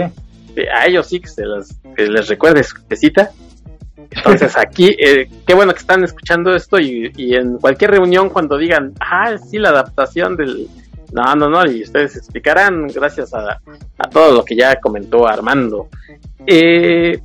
A 0.72 0.86
ellos 0.86 1.08
sí 1.08 1.20
que, 1.20 1.30
se 1.30 1.46
las, 1.46 1.80
que 1.96 2.08
les 2.08 2.28
recuerde 2.28 2.62
su 2.64 2.76
cita. 2.94 3.32
Entonces 4.12 4.58
aquí, 4.58 4.90
eh, 5.00 5.30
qué 5.48 5.54
bueno 5.54 5.72
que 5.72 5.80
están 5.80 6.04
escuchando 6.04 6.54
esto 6.54 6.78
y, 6.80 7.12
en 7.34 7.58
cualquier 7.58 7.92
reunión 7.92 8.30
cuando 8.30 8.58
digan, 8.58 8.94
ah, 9.00 9.38
sí, 9.38 9.58
la 9.58 9.70
adaptación 9.70 10.36
del... 10.36 10.68
No, 11.14 11.36
no, 11.36 11.50
no, 11.50 11.70
y 11.70 11.84
ustedes 11.84 12.16
explicarán 12.16 12.88
gracias 12.88 13.34
a, 13.34 13.60
a 13.98 14.10
todo 14.10 14.34
lo 14.34 14.46
que 14.46 14.56
ya 14.56 14.76
comentó 14.80 15.28
Armando. 15.28 15.90
Eh, 16.46 17.20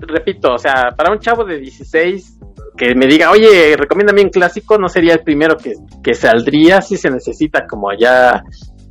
repito, 0.00 0.54
o 0.54 0.58
sea, 0.58 0.90
para 0.96 1.12
un 1.12 1.20
chavo 1.20 1.44
de 1.44 1.58
16 1.58 2.38
que 2.76 2.94
me 2.94 3.06
diga, 3.06 3.30
oye, 3.30 3.76
recomiéndame 3.76 4.22
un 4.22 4.30
clásico, 4.30 4.78
no 4.78 4.88
sería 4.88 5.12
el 5.12 5.20
primero 5.20 5.56
que, 5.56 5.74
que 6.02 6.14
saldría, 6.14 6.80
si 6.80 6.96
se 6.96 7.10
necesita 7.10 7.66
como 7.66 7.92
ya 7.92 8.42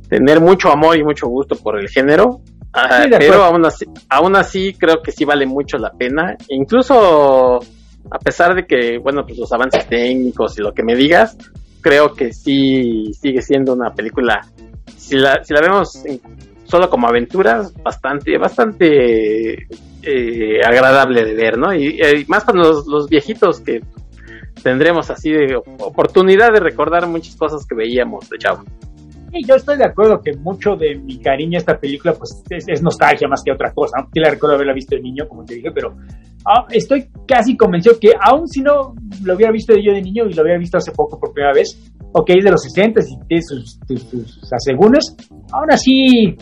tener 0.08 0.40
mucho 0.40 0.70
amor 0.70 0.96
y 0.96 1.04
mucho 1.04 1.26
gusto 1.26 1.56
por 1.56 1.78
el 1.78 1.88
género. 1.88 2.40
Ah, 2.72 3.02
Sí, 3.04 3.10
pero 3.18 3.42
aún 3.44 3.64
así, 3.66 3.84
aún 4.08 4.36
así 4.36 4.74
creo 4.74 5.02
que 5.02 5.10
sí 5.12 5.24
vale 5.24 5.46
mucho 5.46 5.76
la 5.78 5.90
pena. 5.90 6.36
Incluso 6.48 7.58
a 8.10 8.18
pesar 8.18 8.54
de 8.54 8.66
que, 8.66 8.98
bueno, 8.98 9.24
pues 9.26 9.38
los 9.38 9.52
avances 9.52 9.86
técnicos 9.86 10.58
y 10.58 10.62
lo 10.62 10.72
que 10.72 10.82
me 10.82 10.94
digas, 10.94 11.36
creo 11.80 12.14
que 12.14 12.32
sí 12.32 13.12
sigue 13.12 13.42
siendo 13.42 13.72
una 13.72 13.90
película, 13.94 14.40
si 14.96 15.16
la, 15.16 15.42
si 15.44 15.52
la 15.54 15.60
vemos 15.60 16.04
en- 16.06 16.20
solo 16.64 16.88
como 16.88 17.08
aventuras, 17.08 17.74
bastante, 17.82 18.38
bastante 18.38 19.66
eh, 20.02 20.60
agradable 20.64 21.24
de 21.24 21.34
ver, 21.34 21.58
¿no? 21.58 21.74
Y, 21.74 22.00
eh, 22.00 22.20
y 22.20 22.24
más 22.26 22.44
para 22.44 22.58
los, 22.58 22.86
los 22.86 23.08
viejitos 23.08 23.60
que 23.60 23.80
tendremos 24.62 25.10
así 25.10 25.30
de 25.32 25.56
oportunidad 25.56 26.52
de 26.52 26.60
recordar 26.60 27.06
muchas 27.06 27.34
cosas 27.36 27.66
que 27.66 27.74
veíamos 27.74 28.28
de 28.30 28.38
chavo. 28.38 28.62
Sí, 29.32 29.44
yo 29.46 29.54
estoy 29.54 29.76
de 29.76 29.84
acuerdo 29.84 30.20
que 30.22 30.36
mucho 30.36 30.74
de 30.76 30.96
mi 30.96 31.18
cariño 31.20 31.56
a 31.56 31.60
esta 31.60 31.78
película 31.78 32.14
pues 32.14 32.42
es, 32.50 32.64
es 32.66 32.82
nostalgia 32.82 33.28
más 33.28 33.42
que 33.44 33.52
otra 33.52 33.72
cosa. 33.72 34.06
Sí 34.12 34.20
la 34.20 34.30
recuerdo 34.30 34.56
haberla 34.56 34.74
visto 34.74 34.96
de 34.96 35.02
niño, 35.02 35.28
como 35.28 35.44
te 35.44 35.54
dije, 35.54 35.70
pero 35.72 35.94
ah, 36.44 36.66
estoy 36.70 37.08
casi 37.26 37.56
convencido 37.56 37.96
que 38.00 38.10
aun 38.20 38.48
si 38.48 38.60
no 38.60 38.94
lo 39.22 39.34
hubiera 39.34 39.52
visto 39.52 39.72
yo 39.74 39.92
de 39.92 40.02
niño 40.02 40.24
y 40.26 40.34
lo 40.34 40.42
hubiera 40.42 40.58
visto 40.58 40.78
hace 40.78 40.90
poco 40.92 41.18
por 41.18 41.32
primera 41.32 41.54
vez, 41.54 41.78
ok, 42.12 42.30
es 42.30 42.44
de 42.44 42.50
los 42.50 42.62
60 42.62 43.00
y 43.02 43.26
tiene 43.26 43.42
sus, 43.42 43.78
sus, 43.86 44.02
sus 44.02 44.52
asegúnes, 44.52 45.16
aún 45.52 45.70
así 45.70 46.36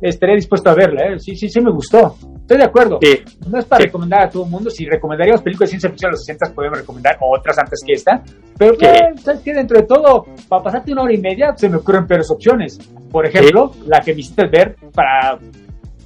estaré 0.00 0.36
dispuesto 0.36 0.70
a 0.70 0.74
verla. 0.74 1.12
¿eh? 1.12 1.18
Sí, 1.18 1.34
sí, 1.34 1.48
sí 1.48 1.60
me 1.60 1.72
gustó. 1.72 2.16
Estoy 2.48 2.58
de 2.60 2.64
acuerdo. 2.64 2.98
Sí, 3.02 3.22
No 3.46 3.58
es 3.58 3.66
para 3.66 3.80
Sí. 3.82 3.86
recomendar 3.88 4.22
a 4.22 4.30
todo 4.30 4.44
el 4.44 4.50
mundo. 4.50 4.70
Si 4.70 4.86
recomendaríamos 4.86 5.42
películas 5.42 5.68
de 5.68 5.72
ciencia 5.72 5.90
ficción 5.90 6.08
de 6.10 6.12
los 6.14 6.24
60, 6.24 6.54
podemos 6.54 6.78
recomendar 6.78 7.18
otras 7.20 7.58
antes 7.58 7.82
que 7.86 7.92
esta. 7.92 8.22
Pero, 8.56 8.72
Sí. 8.78 8.86
eh, 8.86 9.10
¿sabes 9.22 9.42
qué? 9.44 9.52
Dentro 9.52 9.76
de 9.78 9.84
todo, 9.86 10.24
para 10.48 10.62
pasarte 10.62 10.90
una 10.92 11.02
hora 11.02 11.12
y 11.12 11.18
media, 11.18 11.54
se 11.54 11.68
me 11.68 11.76
ocurren 11.76 12.06
peores 12.06 12.30
opciones. 12.30 12.78
Por 13.12 13.26
ejemplo, 13.26 13.72
la 13.86 14.00
que 14.00 14.14
visitas 14.14 14.50
ver 14.50 14.76
para, 14.94 15.38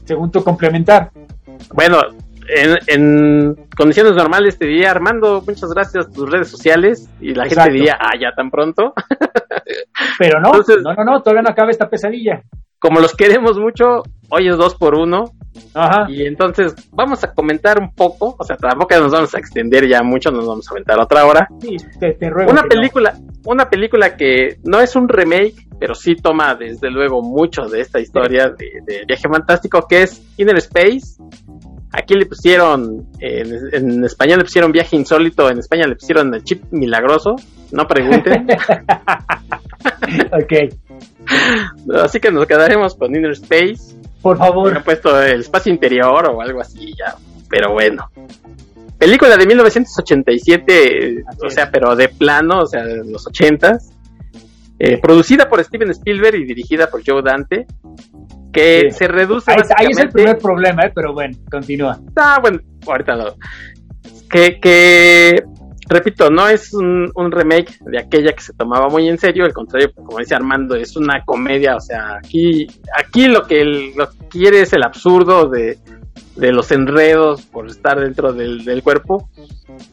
según 0.05 0.33
tú, 0.33 0.43
complementar. 0.43 1.13
Bueno, 1.75 1.99
en, 2.49 2.77
en 2.89 3.55
condiciones 3.77 4.15
normales 4.15 4.59
te 4.59 4.67
diría, 4.67 4.91
Armando, 4.91 5.45
muchas 5.47 5.71
gracias 5.73 6.07
por 6.07 6.15
tus 6.15 6.29
redes 6.33 6.49
sociales. 6.49 7.09
Y 7.21 7.35
la 7.35 7.45
Exacto. 7.45 7.63
gente 7.71 7.79
diría, 7.79 7.99
ah, 8.01 8.19
ya 8.21 8.33
tan 8.35 8.51
pronto. 8.51 8.93
Pero 10.19 10.41
no, 10.41 10.49
Entonces- 10.49 10.79
no, 10.83 10.93
no, 10.95 11.05
no, 11.05 11.23
todavía 11.23 11.43
no 11.43 11.51
acaba 11.51 11.71
esta 11.71 11.89
pesadilla. 11.89 12.43
Como 12.81 12.99
los 12.99 13.15
queremos 13.15 13.59
mucho, 13.61 14.03
hoy 14.33 14.49
es 14.49 14.57
dos 14.57 14.75
por 14.75 14.95
uno. 14.95 15.33
Ajá. 15.75 16.07
Y 16.09 16.27
entonces 16.27 16.75
vamos 16.91 17.23
a 17.23 17.33
comentar 17.33 17.79
un 17.79 17.95
poco. 17.95 18.35
O 18.39 18.45
sea, 18.45 18.57
tampoco 18.57 18.99
nos 18.99 19.13
vamos 19.13 19.35
a 19.35 19.39
extender 19.39 19.87
ya 19.87 20.03
mucho, 20.03 20.31
nos 20.31 20.47
vamos 20.47 20.67
a 20.69 20.73
aventar 20.73 20.99
otra 20.99 21.27
hora. 21.27 21.47
Sí, 21.61 21.77
te, 22.01 22.15
te 22.15 22.31
ruego. 22.31 22.51
Una 22.51 22.63
no. 22.63 22.69
película, 22.69 23.15
una 23.45 23.69
película 23.69 24.17
que 24.17 24.57
no 24.65 24.81
es 24.81 24.97
un 24.97 25.09
remake, 25.09 25.67
pero 25.79 25.95
sí 25.95 26.17
toma 26.17 26.55
desde 26.55 26.91
luego 26.91 27.23
mucho 27.23 27.63
de 27.63 27.83
esta 27.83 28.01
historia 28.01 28.49
de, 28.49 28.81
de 28.87 29.05
viaje 29.07 29.29
fantástico, 29.29 29.87
que 29.87 30.03
es 30.03 30.23
Inner 30.39 30.57
Space. 30.59 31.23
Aquí 31.95 32.15
le 32.15 32.25
pusieron, 32.25 33.07
en, 33.21 33.53
en 33.75 34.05
español 34.05 34.39
le 34.39 34.45
pusieron 34.45 34.73
viaje 34.73 34.97
insólito, 34.97 35.51
en 35.51 35.59
España 35.59 35.87
le 35.87 35.95
pusieron 35.95 36.35
el 36.35 36.43
chip 36.43 36.65
milagroso, 36.71 37.37
no 37.71 37.87
pregunten. 37.87 38.47
ok, 40.33 40.73
Así 42.03 42.21
que 42.21 42.31
nos 42.31 42.47
quedaremos 42.47 42.95
con 42.95 43.15
Inner 43.15 43.33
Space. 43.33 43.97
Por 44.23 44.39
favor. 44.39 44.65
Hubieran 44.69 44.85
puesto 44.85 45.21
el 45.23 45.41
espacio 45.41 45.73
interior 45.73 46.29
o 46.31 46.41
algo 46.41 46.61
así 46.61 46.93
ya, 46.99 47.15
pero 47.51 47.73
bueno. 47.73 48.11
Película 48.99 49.37
de 49.37 49.47
1987, 49.47 51.25
Así 51.27 51.39
o 51.43 51.47
es. 51.49 51.55
sea, 51.55 51.71
pero 51.71 51.97
de 51.97 52.09
plano, 52.09 52.61
o 52.61 52.67
sea, 52.67 52.85
de 52.85 53.05
los 53.05 53.27
80s. 53.27 53.91
Eh, 54.79 54.99
producida 54.99 55.49
por 55.49 55.63
Steven 55.63 55.91
Spielberg 55.91 56.37
y 56.37 56.45
dirigida 56.45 56.89
por 56.89 57.03
Joe 57.07 57.23
Dante, 57.23 57.67
que 58.53 58.89
Sí. 58.91 58.99
se 58.99 59.09
reduce 59.09 59.51
Ahí, 59.51 59.59
ahí 59.77 59.87
es 59.91 59.99
el 59.99 60.09
primer 60.11 60.39
problema, 60.39 60.85
¿eh? 60.85 60.93
pero 60.95 61.13
bueno, 61.13 61.37
continúa. 61.51 61.99
Ah, 62.17 62.39
bueno, 62.41 62.61
ahorita 62.87 63.15
lo. 63.17 63.37
Que, 64.31 64.59
que 64.61 65.43
repito, 65.93 66.31
no 66.31 66.49
es 66.49 66.73
un, 66.75 67.11
remake 67.31 67.79
de 67.81 67.99
aquella 67.99 68.33
que 68.33 68.43
se 68.43 68.53
tomaba 68.53 68.89
muy 68.89 69.09
en 69.09 69.19
serio, 69.19 69.45
al 69.45 69.53
contrario, 69.53 69.93
como 69.95 70.19
dice 70.19 70.35
Armando, 70.35 70.75
es 70.75 70.97
una 70.97 71.25
comedia, 71.25 71.77
o 71.77 71.81
sea, 71.81 72.17
aquí, 72.17 72.67
aquí 72.97 73.29
lo 73.29 73.43
que 73.47 73.61
el- 73.61 73.93
quiere 74.29 74.63
es 74.63 74.73
el 74.73 74.83
absurdo 74.83 75.49
de, 75.49 75.79
de 76.37 76.53
los 76.53 76.71
enredos 76.73 77.43
por 77.43 77.69
estar 77.69 78.01
dentro 78.01 78.33
del, 78.33 78.65
del 78.65 78.83
cuerpo, 78.83 79.29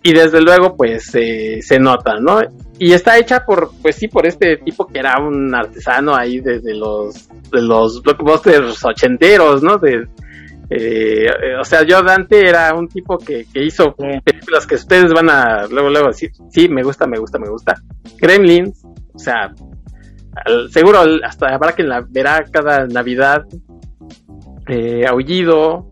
y 0.03 0.13
desde 0.13 0.41
luego, 0.41 0.75
pues, 0.75 1.13
eh, 1.15 1.59
se 1.61 1.79
nota, 1.79 2.19
¿no? 2.19 2.41
Y 2.77 2.93
está 2.93 3.17
hecha 3.17 3.45
por, 3.45 3.71
pues 3.81 3.95
sí, 3.95 4.07
por 4.07 4.25
este 4.25 4.57
tipo 4.57 4.87
que 4.87 4.99
era 4.99 5.19
un 5.19 5.53
artesano 5.53 6.15
ahí 6.15 6.39
desde 6.39 6.73
los, 6.73 7.27
de 7.51 7.61
los 7.61 8.01
blockbusters 8.01 8.83
ochenteros, 8.85 9.61
¿no? 9.63 9.77
De, 9.77 10.07
eh, 10.69 11.25
eh, 11.25 11.55
o 11.59 11.63
sea, 11.65 11.83
yo 11.83 12.01
Dante 12.03 12.47
era 12.47 12.73
un 12.75 12.87
tipo 12.87 13.17
que, 13.17 13.45
que 13.51 13.63
hizo 13.63 13.95
películas 13.95 14.67
que 14.67 14.75
ustedes 14.75 15.11
van 15.13 15.29
a 15.29 15.65
luego 15.67 15.89
luego 15.89 16.07
decir, 16.09 16.31
sí, 16.51 16.69
me 16.69 16.83
gusta, 16.83 17.07
me 17.07 17.17
gusta, 17.17 17.39
me 17.39 17.49
gusta. 17.49 17.75
Gremlins, 18.17 18.83
o 19.13 19.19
sea, 19.19 19.51
al- 20.45 20.69
seguro 20.71 20.99
hasta 21.23 21.47
habrá 21.53 21.71
quien 21.73 21.89
la 21.89 22.01
verá 22.07 22.45
cada 22.51 22.85
Navidad. 22.87 23.45
Eh, 24.67 25.03
Aullido, 25.07 25.89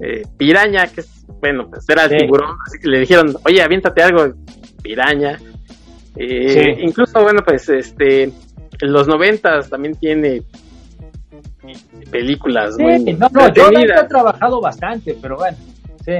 eh, 0.00 0.22
Piraña, 0.36 0.88
que 0.88 1.02
es, 1.02 1.24
bueno, 1.40 1.68
pues 1.70 1.88
era 1.88 2.04
el 2.04 2.10
Sí. 2.10 2.16
tiburón, 2.18 2.56
así 2.66 2.78
que 2.80 2.88
le 2.88 2.98
dijeron, 3.00 3.36
oye, 3.44 3.62
aviéntate 3.62 4.02
algo, 4.02 4.34
Piraña. 4.82 5.38
Eh, 6.16 6.48
Sí. 6.76 6.82
Incluso, 6.82 7.22
bueno, 7.22 7.42
pues 7.44 7.68
este, 7.68 8.24
en 8.24 8.92
los 8.92 9.06
noventas 9.06 9.70
también 9.70 9.94
tiene 9.94 10.42
películas 12.10 12.74
Sí, 12.76 12.82
muy 12.82 13.04
no, 13.14 13.28
no, 13.32 13.52
yo 13.52 13.68
he 13.70 14.08
trabajado 14.08 14.60
bastante, 14.60 15.16
pero 15.20 15.36
bueno, 15.36 15.56
sí. 16.04 16.12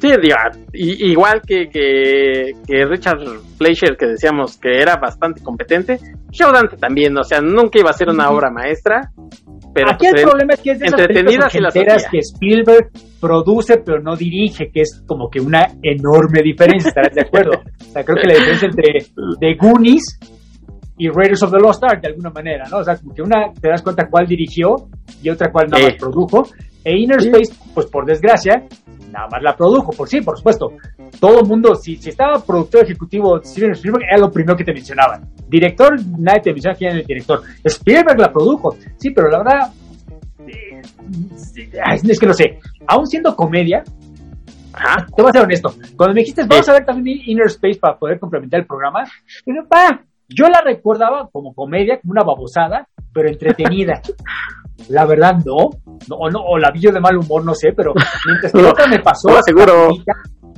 Sí, 0.00 0.08
digo, 0.22 0.36
i- 0.72 1.10
igual 1.10 1.42
que, 1.46 1.68
que, 1.68 2.52
que 2.66 2.84
Richard 2.86 3.20
Fleischer, 3.58 3.96
que 3.96 4.06
decíamos 4.06 4.56
que 4.58 4.80
era 4.80 4.96
bastante 4.96 5.42
competente, 5.42 5.98
Joe 6.32 6.52
Dante 6.52 6.76
también, 6.76 7.16
o 7.18 7.24
sea, 7.24 7.40
nunca 7.40 7.78
iba 7.78 7.90
a 7.90 7.94
ser 7.94 8.08
una 8.08 8.30
obra 8.30 8.50
maestra, 8.50 9.10
pero 9.74 9.90
Aquí 9.92 10.06
pues, 10.10 10.22
el 10.22 10.28
problema 10.28 10.54
es 10.54 10.60
que 10.60 10.70
es 10.72 10.78
de 10.80 10.86
esas 10.86 11.00
entretenidas 11.00 11.52
películas 11.52 11.76
y 11.76 11.84
las 11.84 12.08
que 12.10 12.18
Spielberg 12.18 12.90
produce 13.20 13.76
pero 13.84 14.00
no 14.00 14.16
dirige, 14.16 14.70
que 14.72 14.80
es 14.80 15.02
como 15.06 15.28
que 15.30 15.40
una 15.40 15.66
enorme 15.82 16.42
diferencia, 16.42 16.88
¿estarás 16.88 17.14
de 17.14 17.20
acuerdo? 17.22 17.52
O 17.90 17.92
sea, 17.92 18.04
creo 18.04 18.16
que 18.22 18.28
la 18.28 18.34
diferencia 18.34 18.68
entre 18.68 18.92
The 19.40 19.54
Goonies 19.60 20.18
y 21.00 21.08
Raiders 21.08 21.42
of 21.42 21.50
the 21.50 21.58
Lost 21.58 21.82
Ark, 21.82 22.02
de 22.02 22.08
alguna 22.08 22.28
manera, 22.30 22.68
¿no? 22.70 22.78
O 22.78 22.84
sea, 22.84 22.96
como 22.96 23.14
que 23.14 23.22
una 23.22 23.50
te 23.58 23.70
das 23.70 23.80
cuenta 23.82 24.06
cuál 24.08 24.26
dirigió 24.26 24.76
y 25.22 25.30
otra 25.30 25.50
cuál 25.50 25.68
nada 25.70 25.82
más 25.84 25.94
produjo. 25.94 26.46
E 26.84 26.96
Inner 26.98 27.20
Sí. 27.20 27.28
Space, 27.28 27.54
pues 27.74 27.86
por 27.86 28.04
desgracia, 28.04 28.64
nada 29.10 29.26
más 29.30 29.42
la 29.42 29.56
produjo, 29.56 29.92
por 29.92 30.08
sí, 30.08 30.20
por 30.20 30.36
supuesto. 30.36 30.72
Todo 31.18 31.40
el 31.40 31.46
mundo, 31.46 31.74
si, 31.74 31.96
si 31.96 32.10
estaba 32.10 32.42
productor 32.44 32.84
ejecutivo 32.84 33.38
Steven 33.42 33.72
Spielberg, 33.72 34.04
era 34.10 34.18
lo 34.18 34.30
primero 34.30 34.56
que 34.56 34.64
te 34.64 34.72
mencionaban. 34.74 35.28
Director, 35.48 35.96
nadie 36.18 36.40
te 36.42 36.52
menciona 36.52 36.76
quién 36.76 36.90
era 36.90 37.00
el 37.00 37.06
director. 37.06 37.40
Spielberg 37.64 38.18
la 38.18 38.30
produjo, 38.32 38.76
sí, 38.98 39.10
pero 39.10 39.28
la 39.30 39.38
verdad, 39.38 39.72
eh, 40.46 40.80
es 42.10 42.18
que 42.20 42.26
no 42.26 42.34
sé, 42.34 42.58
aún 42.86 43.06
siendo 43.06 43.34
comedia, 43.34 43.82
Ajá. 44.72 45.06
te 45.14 45.22
voy 45.22 45.30
a 45.30 45.32
ser 45.32 45.42
honesto, 45.42 45.74
cuando 45.96 46.14
me 46.14 46.20
dijiste, 46.20 46.44
vamos 46.46 46.68
a 46.68 46.72
ver 46.74 46.84
también 46.84 47.20
Inner 47.26 47.46
Space 47.46 47.78
para 47.78 47.98
poder 47.98 48.18
complementar 48.18 48.60
el 48.60 48.66
programa, 48.66 49.04
dije, 49.44 49.60
pa, 49.68 50.02
yo 50.34 50.46
la 50.48 50.60
recordaba 50.64 51.28
como 51.32 51.54
comedia, 51.54 52.00
como 52.00 52.12
una 52.12 52.24
babosada, 52.24 52.86
pero 53.12 53.28
entretenida. 53.28 54.00
La 54.88 55.04
verdad, 55.04 55.34
no. 55.44 55.70
no 56.08 56.16
o, 56.16 56.30
no, 56.30 56.40
o 56.40 56.58
la 56.58 56.70
vi 56.70 56.80
yo 56.80 56.90
de 56.90 57.00
mal 57.00 57.16
humor, 57.16 57.44
no 57.44 57.54
sé, 57.54 57.72
pero 57.76 57.92
mientras 58.26 58.52
que 58.52 58.58
No, 58.62 58.70
otra 58.70 58.86
me 58.86 59.00
pasó. 59.00 59.28
no, 59.28 59.42
seguro. 59.44 59.88
facilita. 59.88 60.12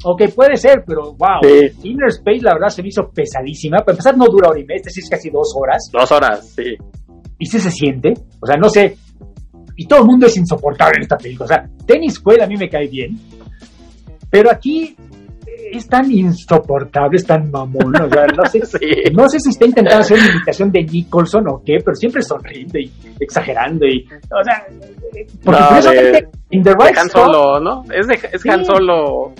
Ok, 0.04 0.22
puede 0.34 0.56
ser, 0.56 0.84
pero 0.86 1.12
wow. 1.14 1.40
Sí. 1.42 1.88
Inner 1.90 2.08
Space, 2.08 2.40
la 2.42 2.54
verdad, 2.54 2.68
se 2.68 2.82
me 2.82 2.88
hizo 2.88 3.08
pesadísima. 3.10 3.78
Para 3.78 3.92
empezar, 3.92 4.16
no 4.16 4.26
dura 4.26 4.48
hora 4.50 4.58
y 4.60 4.64
media, 4.64 4.76
este 4.76 4.90
sí 4.90 5.00
es 5.00 5.08
casi 5.10 5.30
dos 5.30 5.54
horas. 5.56 5.88
Dos 5.92 6.10
horas, 6.12 6.48
sí. 6.56 6.76
y 7.38 7.46
sí 7.46 7.58
se 7.60 7.70
siente, 7.70 8.14
o 8.40 8.46
sea, 8.46 8.56
no 8.56 8.68
sé, 8.68 8.96
y 9.76 9.86
todo 9.86 10.00
el 10.00 10.06
mundo 10.06 10.26
es 10.26 10.36
insoportable 10.36 10.94
en 10.96 11.02
esta 11.02 11.16
película, 11.16 11.44
o 11.44 11.48
sea, 11.48 11.68
Dennis 11.86 12.20
Quaid 12.20 12.40
a 12.42 12.46
mí 12.46 12.56
me 12.56 12.68
cae 12.68 12.86
bien, 12.86 13.18
pero 14.30 14.50
aquí 14.50 14.96
es 15.72 15.88
tan 15.88 16.10
insoportable, 16.10 17.16
es 17.16 17.26
tan 17.26 17.50
mamón, 17.50 17.94
o 18.00 18.08
sea, 18.08 18.26
no 18.26 18.44
sé, 18.46 18.60
no 19.12 19.28
sé 19.28 19.40
si 19.40 19.50
está 19.50 19.64
intentando 19.64 20.00
hacer 20.00 20.18
una 20.18 20.30
imitación 20.30 20.70
de 20.70 20.82
Nicholson 20.84 21.48
o 21.48 21.62
qué, 21.64 21.78
pero 21.84 21.94
siempre 21.94 22.22
sonriendo 22.22 22.78
y 22.78 22.90
exagerando 23.18 23.86
y, 23.86 24.06
o 24.06 24.44
sea, 24.44 24.66
porque 25.42 25.64
curiosamente, 25.64 26.28
in 26.50 26.62
the 26.62 26.74
right 26.74 26.96
Han 26.96 27.08
Solo, 27.08 27.60
¿no? 27.60 27.82
Es, 27.92 28.06
de, 28.06 28.14
es 28.14 28.46
Han 28.46 28.64
Solo, 28.64 29.32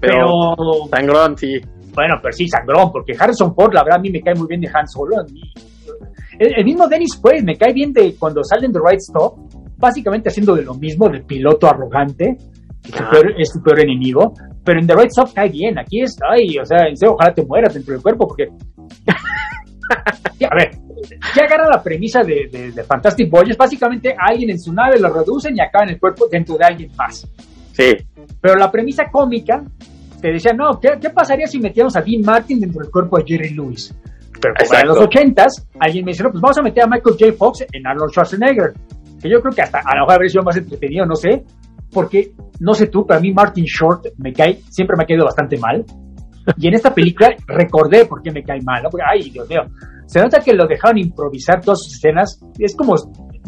pero, 0.00 0.88
sangrón, 0.90 1.38
sí. 1.38 1.60
Bueno, 1.94 2.16
pero 2.20 2.32
sí, 2.32 2.46
sangrón, 2.48 2.92
porque 2.92 3.14
Harrison 3.18 3.54
Ford, 3.54 3.72
la 3.72 3.82
verdad, 3.82 3.98
a 3.98 4.02
mí 4.02 4.10
me 4.10 4.20
cae 4.20 4.34
muy 4.34 4.46
bien 4.48 4.60
de 4.60 4.68
Han 4.72 4.86
Solo. 4.86 5.16
El, 6.38 6.64
mismo 6.64 6.86
Dennis 6.88 7.16
Quaid 7.16 7.42
me 7.42 7.56
cae 7.56 7.72
bien 7.72 7.92
de 7.92 8.14
cuando 8.16 8.42
sale 8.44 8.66
en 8.66 8.72
The 8.72 8.80
Right 8.84 9.00
Stop, 9.00 9.38
básicamente 9.78 10.28
haciendo 10.28 10.54
de 10.54 10.62
lo 10.62 10.74
mismo, 10.74 11.08
de 11.08 11.20
piloto 11.20 11.66
arrogante, 11.68 12.36
es 13.38 13.50
su 13.50 13.62
peor 13.62 13.80
enemigo, 13.80 14.32
pero 14.64 14.80
en 14.80 14.86
The 14.86 14.94
Right 14.94 15.08
Stop 15.08 15.34
cae 15.34 15.48
bien, 15.48 15.78
aquí 15.78 16.02
es, 16.02 16.16
ay, 16.28 16.58
o 16.58 16.64
sea, 16.64 16.88
en 16.88 16.96
serio, 16.96 17.14
ojalá 17.14 17.34
te 17.34 17.44
mueras 17.44 17.74
dentro 17.74 17.94
del 17.94 18.02
cuerpo, 18.02 18.28
porque... 18.28 18.44
a 20.44 20.54
ver, 20.54 20.70
ya 21.34 21.44
agarra 21.44 21.68
la 21.70 21.82
premisa 21.82 22.22
de, 22.22 22.72
de, 22.74 22.84
Fantastic 22.84 23.30
Voyage, 23.30 23.56
básicamente 23.56 24.14
alguien 24.18 24.50
en 24.50 24.58
su 24.58 24.72
nave 24.72 24.98
lo 24.98 25.12
reducen 25.12 25.56
y 25.56 25.60
acaba 25.60 25.84
en 25.84 25.90
el 25.90 26.00
cuerpo 26.00 26.26
dentro 26.30 26.56
de 26.56 26.64
alguien 26.64 26.90
más. 26.96 27.28
Sí. 27.72 27.92
Pero 28.40 28.56
la 28.56 28.70
premisa 28.70 29.04
cómica 29.10 29.62
te 30.20 30.32
decía, 30.32 30.52
no, 30.52 30.80
¿qué, 30.80 30.90
¿qué, 31.00 31.10
pasaría 31.10 31.46
si 31.46 31.60
metíamos 31.60 31.96
a 31.96 32.00
Dean 32.00 32.22
Martin 32.24 32.60
dentro 32.60 32.82
del 32.82 32.90
cuerpo 32.90 33.18
de 33.18 33.24
Jerry 33.26 33.54
Lewis? 33.54 33.94
Pero 34.40 34.54
como 34.58 34.80
en 34.80 34.88
los 34.88 34.98
ochentas, 34.98 35.66
alguien 35.78 36.04
me 36.04 36.12
no, 36.12 36.30
pues 36.30 36.40
vamos 36.40 36.58
a 36.58 36.62
meter 36.62 36.84
a 36.84 36.86
Michael 36.86 37.16
J. 37.18 37.32
Fox 37.32 37.64
en 37.72 37.86
Arnold 37.86 38.10
Schwarzenegger. 38.10 38.72
Que 39.20 39.30
yo 39.30 39.40
creo 39.40 39.54
que 39.54 39.62
hasta 39.62 39.78
a 39.78 39.96
lo 39.96 40.02
mejor 40.02 40.14
habría 40.14 40.28
sido 40.28 40.44
más 40.44 40.56
entretenido, 40.56 41.06
no 41.06 41.14
sé. 41.14 41.42
Porque, 41.96 42.32
no 42.60 42.74
sé 42.74 42.88
tú, 42.88 43.06
pero 43.06 43.18
a 43.18 43.22
mí 43.22 43.32
Martin 43.32 43.64
Short 43.64 44.08
me 44.18 44.30
cae, 44.30 44.60
siempre 44.68 44.98
me 44.98 45.04
ha 45.04 45.06
caído 45.06 45.24
bastante 45.24 45.56
mal. 45.56 45.82
Y 46.58 46.68
en 46.68 46.74
esta 46.74 46.92
película 46.92 47.30
recordé 47.46 48.04
por 48.04 48.20
qué 48.20 48.30
me 48.30 48.42
cae 48.42 48.60
mal, 48.60 48.82
¿no? 48.82 48.90
Porque, 48.90 49.06
ay, 49.10 49.30
Dios 49.30 49.48
mío, 49.48 49.62
se 50.04 50.20
nota 50.20 50.40
que 50.40 50.52
lo 50.52 50.66
dejaron 50.66 50.98
improvisar 50.98 51.62
todas 51.62 51.82
sus 51.82 51.94
escenas. 51.94 52.38
Es 52.58 52.76
como, 52.76 52.96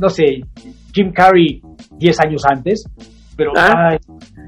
no 0.01 0.09
sé, 0.09 0.41
Jim 0.95 1.13
Carrey 1.13 1.61
10 1.99 2.21
años 2.21 2.43
antes, 2.51 2.85
pero 3.37 3.53
ah. 3.55 3.99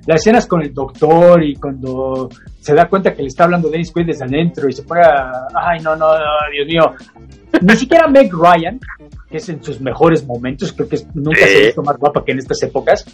las 0.07 0.21
escenas 0.23 0.47
con 0.47 0.63
el 0.63 0.73
doctor 0.73 1.45
y 1.45 1.57
cuando 1.57 2.31
se 2.59 2.75
da 2.75 2.89
cuenta 2.89 3.13
que 3.13 3.21
le 3.21 3.29
está 3.29 3.45
hablando 3.45 3.69
Dennis 3.69 3.93
Quaid 3.93 4.07
desde 4.07 4.25
adentro 4.25 4.67
y 4.67 4.73
se 4.73 4.83
pone 4.83 5.03
a, 5.03 5.47
ay, 5.55 5.81
no, 5.83 5.95
no, 5.95 6.07
Dios 6.55 6.67
mío. 6.67 6.95
Ni 7.61 7.77
siquiera 7.77 8.09
Meg 8.09 8.33
Ryan, 8.33 8.81
que 9.29 9.37
es 9.37 9.47
en 9.51 9.63
sus 9.63 9.79
mejores 9.79 10.27
momentos, 10.27 10.73
creo 10.73 10.89
que 10.89 10.97
nunca 11.13 11.47
se 11.47 11.57
ha 11.59 11.67
visto 11.67 11.83
más 11.83 11.99
guapa 11.99 12.25
que 12.25 12.33
en 12.33 12.39
estas 12.39 12.63
épocas. 12.63 13.05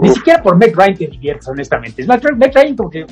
Ni 0.00 0.10
siquiera 0.10 0.42
por 0.42 0.56
Meg 0.56 0.76
Ryan 0.76 0.94
te 0.94 1.06
diviertes, 1.06 1.48
honestamente. 1.48 2.02
Es 2.02 2.08
Meg 2.08 2.20
Ryan 2.54 2.76
como 2.76 2.90
que 2.90 3.04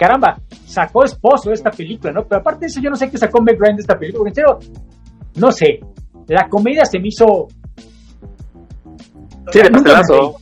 caramba, 0.00 0.40
sacó 0.64 1.04
esposo 1.04 1.50
de 1.50 1.56
esta 1.56 1.70
película, 1.70 2.10
¿no? 2.10 2.24
Pero 2.26 2.40
aparte 2.40 2.60
de 2.60 2.66
eso, 2.68 2.80
yo 2.80 2.88
no 2.88 2.96
sé 2.96 3.10
qué 3.10 3.18
sacó 3.18 3.42
Meg 3.42 3.60
Ryan 3.60 3.76
de 3.76 3.82
esta 3.82 3.98
película, 3.98 4.20
porque 4.20 4.30
en 4.30 4.34
serio, 4.34 4.58
no 5.36 5.52
sé, 5.52 5.80
la 6.26 6.48
comedia 6.48 6.86
se 6.86 6.98
me 6.98 7.08
hizo... 7.08 7.48
Sí, 9.52 9.58
de 9.58 9.70
pastelazo. 9.70 10.36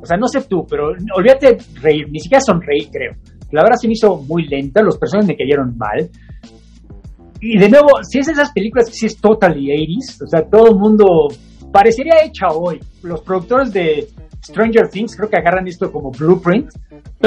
O 0.00 0.06
sea, 0.06 0.16
no 0.16 0.26
sé 0.28 0.40
tú, 0.48 0.64
pero 0.66 0.88
olvídate 1.14 1.58
reír, 1.82 2.08
ni 2.10 2.20
siquiera 2.20 2.40
sonreír, 2.40 2.88
creo. 2.90 3.12
La 3.50 3.62
verdad 3.62 3.76
se 3.78 3.86
me 3.86 3.92
hizo 3.92 4.16
muy 4.16 4.46
lenta, 4.46 4.80
los 4.80 4.96
personajes 4.96 5.28
me 5.28 5.36
cayeron 5.36 5.76
mal. 5.76 6.08
Y 7.40 7.58
de 7.58 7.68
nuevo, 7.68 7.88
si 8.02 8.20
es 8.20 8.28
esas 8.28 8.50
películas 8.52 8.88
que 8.88 8.94
sí 8.94 9.06
es 9.06 9.20
totally 9.20 9.66
80s, 9.66 10.24
o 10.24 10.26
sea, 10.26 10.48
todo 10.48 10.70
el 10.70 10.76
mundo 10.76 11.28
parecería 11.70 12.24
hecha 12.24 12.46
hoy. 12.48 12.80
Los 13.02 13.20
productores 13.20 13.74
de 13.74 14.08
Stranger 14.42 14.88
Things 14.88 15.16
creo 15.16 15.28
que 15.28 15.36
agarran 15.36 15.66
esto 15.66 15.90
como 15.90 16.10
blueprint. 16.10 16.70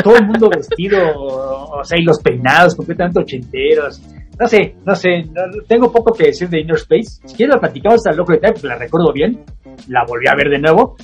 Todo 0.03 0.15
el 0.17 0.25
mundo 0.25 0.49
vestido, 0.49 0.99
o 1.15 1.83
sea, 1.83 1.97
y 1.99 2.03
los 2.03 2.19
peinados 2.19 2.75
completamente 2.75 3.19
ochenteros. 3.19 4.01
No 4.39 4.47
sé, 4.47 4.75
no 4.85 4.95
sé, 4.95 5.25
tengo 5.67 5.91
poco 5.91 6.13
que 6.13 6.27
decir 6.27 6.47
de 6.49 6.61
Inner 6.61 6.77
Space. 6.77 7.21
Si 7.25 7.35
quieres 7.35 7.55
la 7.55 7.59
platicamos 7.59 7.95
hasta 7.95 8.13
loco 8.13 8.31
de 8.31 8.39
porque 8.39 8.67
la 8.67 8.77
recuerdo 8.77 9.11
bien. 9.11 9.43
La 9.89 10.05
volví 10.07 10.27
a 10.29 10.35
ver 10.35 10.49
de 10.49 10.59
nuevo. 10.59 10.95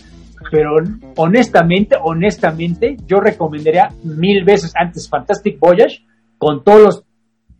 Pero 0.51 0.75
honestamente, 1.17 1.97
honestamente, 2.01 2.95
yo 3.05 3.17
recomendaría 3.17 3.89
mil 4.03 4.45
veces 4.45 4.73
antes 4.79 5.09
Fantastic 5.09 5.59
Voyage 5.59 6.05
con 6.37 6.63
todos 6.63 6.81
los 6.81 7.03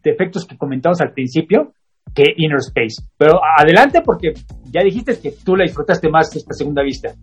defectos 0.03 0.45
que 0.45 0.57
comentamos 0.57 1.01
al 1.01 1.11
principio 1.11 1.73
que 2.13 2.23
Inner 2.37 2.59
Space. 2.59 3.03
Pero 3.17 3.39
adelante 3.59 4.01
porque 4.01 4.33
ya 4.71 4.81
dijiste 4.81 5.19
que 5.19 5.33
tú 5.43 5.55
la 5.55 5.63
disfrutaste 5.63 6.09
más 6.09 6.33
esta 6.35 6.53
segunda 6.53 6.83
vista. 6.83 7.13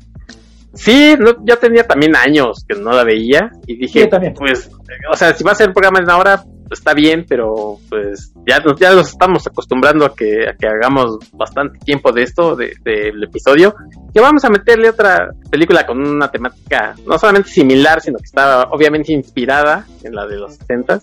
Sí, 0.74 1.16
yo 1.44 1.58
tenía 1.58 1.84
también 1.84 2.16
años 2.16 2.64
que 2.66 2.78
no 2.78 2.92
la 2.92 3.04
veía 3.04 3.50
y 3.66 3.76
dije, 3.76 4.08
pues, 4.36 4.70
o 5.12 5.16
sea, 5.16 5.34
si 5.34 5.44
va 5.44 5.52
a 5.52 5.54
ser 5.54 5.68
un 5.68 5.74
programa 5.74 5.98
en 5.98 6.10
hora, 6.10 6.42
pues, 6.72 6.80
está 6.80 6.94
bien, 6.94 7.26
pero 7.28 7.76
pues 7.90 8.32
ya 8.48 8.58
nos, 8.60 8.80
ya 8.80 8.94
nos 8.94 9.10
estamos 9.10 9.46
acostumbrando 9.46 10.06
a 10.06 10.14
que, 10.14 10.48
a 10.48 10.54
que 10.54 10.66
hagamos 10.66 11.18
bastante 11.32 11.78
tiempo 11.80 12.12
de 12.12 12.22
esto, 12.22 12.56
del 12.56 12.72
de, 12.82 13.12
episodio, 13.22 13.74
que 14.14 14.20
vamos 14.20 14.42
a 14.46 14.48
meterle 14.48 14.88
otra 14.88 15.28
película 15.50 15.84
con 15.84 16.00
una 16.00 16.30
temática 16.30 16.94
no 17.06 17.18
solamente 17.18 17.50
similar, 17.50 18.00
sino 18.00 18.16
que 18.16 18.24
está 18.24 18.62
obviamente 18.70 19.12
inspirada 19.12 19.86
en 20.02 20.14
la 20.14 20.26
de 20.26 20.38
los 20.38 20.54
60 20.54 21.00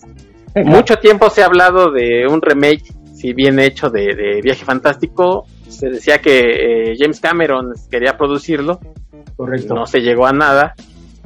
Mucho 0.56 0.96
tiempo 0.96 1.30
se 1.30 1.44
ha 1.44 1.46
hablado 1.46 1.91
de 1.91 2.26
un 2.28 2.41
remake, 2.41 2.91
si 3.14 3.34
bien 3.34 3.60
hecho, 3.60 3.90
de, 3.90 4.40
Viaje 4.41 4.66
Fantástico. 4.66 5.46
Se 5.68 5.88
decía 5.88 6.18
que 6.18 6.40
eh, 6.40 6.96
James 6.98 7.20
Cameron 7.20 7.74
quería 7.91 8.18
producirlo, 8.18 8.80
Correcto. 9.36 9.74
No 9.74 9.86
se 9.86 10.00
llegó 10.00 10.26
a 10.26 10.34
nada. 10.34 10.74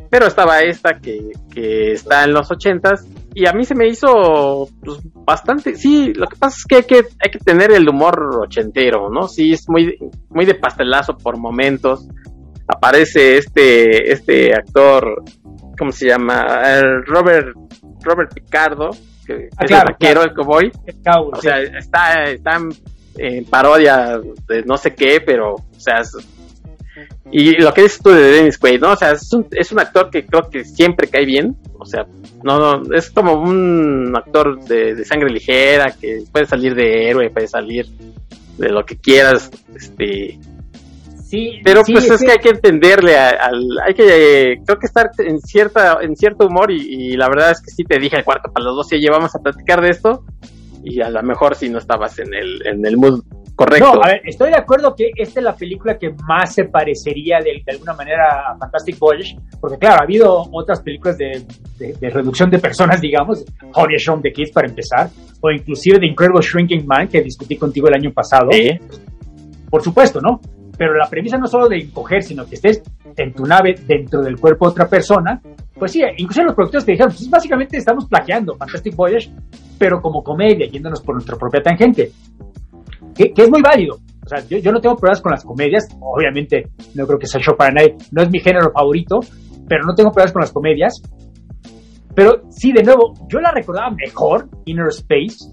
Pero 0.09 0.27
estaba 0.27 0.59
esta 0.59 0.99
que, 0.99 1.31
que 1.51 1.93
está 1.93 2.23
en 2.23 2.33
los 2.33 2.51
ochentas. 2.51 3.07
Y 3.33 3.47
a 3.47 3.53
mí 3.53 3.63
se 3.63 3.73
me 3.73 3.87
hizo 3.87 4.67
pues, 4.83 4.99
bastante. 5.25 5.75
Sí, 5.75 6.13
lo 6.13 6.27
que 6.27 6.35
pasa 6.35 6.55
es 6.57 6.65
que 6.65 6.75
hay, 6.75 6.83
que 6.83 6.95
hay 7.19 7.31
que 7.31 7.39
tener 7.39 7.71
el 7.71 7.89
humor 7.89 8.41
ochentero, 8.43 9.09
¿no? 9.09 9.27
Sí, 9.27 9.53
es 9.53 9.67
muy, 9.67 9.97
muy 10.29 10.45
de 10.45 10.53
pastelazo 10.55 11.17
por 11.17 11.39
momentos. 11.39 12.07
Aparece 12.67 13.37
este, 13.37 14.11
este 14.11 14.53
actor, 14.53 15.23
¿cómo 15.77 15.91
se 15.91 16.09
llama? 16.09 16.61
El 16.63 17.03
Robert, 17.05 17.47
Robert 18.03 18.33
Picardo, 18.33 18.91
que 19.25 19.49
ah, 19.57 19.65
es 19.65 19.71
el 19.71 19.77
vaquero, 19.77 20.23
el 20.23 20.33
cowboy. 20.33 20.71
o 21.33 21.41
sea, 21.41 21.59
está, 21.59 22.23
está 22.25 22.59
en 23.17 23.45
parodia 23.45 24.19
de 24.47 24.63
no 24.63 24.77
sé 24.77 24.93
qué, 24.93 25.21
pero, 25.25 25.55
o 25.55 25.79
sea, 25.79 26.01
y 27.31 27.55
lo 27.61 27.73
que 27.73 27.83
dices 27.83 28.01
tú 28.03 28.09
de 28.09 28.31
Dennis 28.31 28.57
Quaid, 28.57 28.81
¿no? 28.81 28.91
O 28.91 28.95
sea, 28.95 29.11
es 29.11 29.31
un, 29.33 29.47
es 29.51 29.71
un 29.71 29.79
actor 29.79 30.09
que 30.09 30.25
creo 30.25 30.49
que 30.49 30.65
siempre 30.65 31.07
cae 31.07 31.25
bien. 31.25 31.55
O 31.79 31.85
sea, 31.85 32.05
no, 32.43 32.59
no, 32.59 32.95
es 32.95 33.09
como 33.09 33.33
un 33.33 34.13
actor 34.15 34.63
de, 34.65 35.03
sangre 35.05 35.29
ligera 35.29 35.95
que 35.99 36.23
puede 36.31 36.45
salir 36.45 36.75
de 36.75 37.09
héroe, 37.09 37.29
puede 37.29 37.47
salir 37.47 37.87
de 38.57 38.69
lo 38.69 38.85
que 38.85 38.97
quieras, 38.97 39.49
este. 39.75 40.37
Sí, 41.23 41.59
pero 41.63 41.81
pues 41.83 42.07
es 42.07 42.21
que 42.21 42.31
hay 42.31 42.37
que 42.37 42.49
entenderle 42.49 43.17
al, 43.17 43.79
hay 43.83 43.95
que, 43.95 44.61
creo 44.63 44.77
que 44.77 44.85
estar 44.85 45.09
en 45.17 45.39
cierta, 45.39 45.97
en 45.99 46.15
cierto 46.15 46.45
humor 46.45 46.69
y, 46.69 47.13
la 47.17 47.27
verdad 47.27 47.49
es 47.49 47.61
que 47.61 47.71
sí 47.71 47.83
te 47.83 47.97
dije 47.97 48.17
al 48.17 48.23
cuarto 48.23 48.51
para 48.53 48.65
los 48.65 48.75
dos, 48.75 48.93
y 48.93 48.99
llevamos 48.99 49.33
a 49.33 49.39
platicar 49.39 49.81
de 49.81 49.89
esto 49.89 50.23
y 50.83 51.01
a 51.01 51.09
lo 51.09 51.23
mejor 51.23 51.55
si 51.55 51.69
no 51.69 51.79
estabas 51.79 52.19
en 52.19 52.35
el, 52.35 52.67
en 52.67 52.85
el 52.85 52.97
mood 52.97 53.23
Correcto. 53.55 53.93
No, 53.93 54.01
a 54.01 54.07
ver, 54.07 54.21
estoy 54.25 54.49
de 54.49 54.57
acuerdo 54.57 54.95
que 54.95 55.11
esta 55.15 55.39
es 55.39 55.43
la 55.43 55.55
película 55.55 55.97
que 55.97 56.09
más 56.27 56.55
se 56.55 56.65
parecería 56.65 57.37
de, 57.39 57.63
alguna 57.71 57.93
manera 57.93 58.49
a 58.49 58.57
Fantastic 58.57 58.97
Voyage, 58.97 59.37
porque 59.61 59.77
claro, 59.77 60.01
ha 60.01 60.03
habido 60.03 60.47
otras 60.51 60.81
películas 60.81 61.17
de, 61.19 61.45
reducción 62.09 62.49
de 62.49 62.57
personas, 62.57 62.99
digamos, 62.99 63.45
Honey 63.75 63.97
Show 63.99 64.19
the 64.21 64.31
Kids 64.31 64.51
para 64.51 64.67
empezar, 64.67 65.09
o 65.39 65.51
inclusive 65.51 65.99
The 65.99 66.07
Incredible 66.07 66.41
Shrinking 66.41 66.87
Man, 66.87 67.07
que 67.07 67.21
discutí 67.21 67.55
contigo 67.55 67.87
el 67.89 67.93
año 67.93 68.11
pasado. 68.11 68.49
Sí. 68.51 68.71
Por 69.69 69.83
supuesto, 69.83 70.19
¿no? 70.19 70.39
Pero 70.75 70.95
la 70.95 71.07
premisa 71.07 71.37
no 71.37 71.45
solo 71.45 71.67
de 71.67 71.77
encoger, 71.77 72.23
sino 72.23 72.47
que 72.47 72.55
estés 72.55 72.81
en 73.15 73.33
tu 73.33 73.45
nave 73.45 73.75
dentro 73.85 74.23
del 74.23 74.39
cuerpo 74.39 74.65
de 74.65 74.71
otra 74.71 74.87
persona. 74.87 75.39
Pues 75.77 75.91
sí, 75.91 76.01
incluso 76.17 76.43
los 76.43 76.55
productores 76.55 76.85
te 76.85 76.93
dijeron, 76.93 77.11
pues 77.11 77.29
básicamente 77.29 77.77
estamos 77.77 78.07
plagiando 78.07 78.55
Fantastic 78.55 78.95
Voyage, 78.95 79.31
pero 79.77 80.01
como 80.01 80.23
comedia, 80.23 80.67
yéndonos 80.67 81.01
por 81.01 81.13
nuestra 81.13 81.35
propia 81.35 81.61
tangente 81.61 82.11
que, 83.15 83.33
es 83.35 83.49
muy 83.49 83.61
válido. 83.61 83.95
O 83.95 84.27
sea, 84.27 84.39
yo, 84.47 84.71
no 84.71 84.79
tengo 84.79 84.95
problemas 84.95 85.21
con 85.21 85.31
las 85.31 85.43
comedias, 85.43 85.85
obviamente 85.99 86.69
no 86.95 87.05
creo 87.05 87.19
que 87.19 87.27
sea 87.27 87.41
show 87.41 87.55
para 87.57 87.73
nadie, 87.73 87.95
no 88.11 88.23
es 88.23 88.29
mi 88.29 88.39
género 88.39 88.71
favorito, 88.71 89.19
pero 89.67 89.83
no 89.85 89.93
tengo 89.93 90.11
problemas 90.11 90.31
con 90.31 90.41
las 90.41 90.51
comedias. 90.51 91.01
Pero 92.15 92.43
sí, 92.49 92.71
de 92.71 92.83
nuevo, 92.83 93.13
yo 93.27 93.39
la 93.39 93.51
recordaba 93.51 93.89
mejor, 93.91 94.47
Inner 94.65 94.87
Space, 94.89 95.51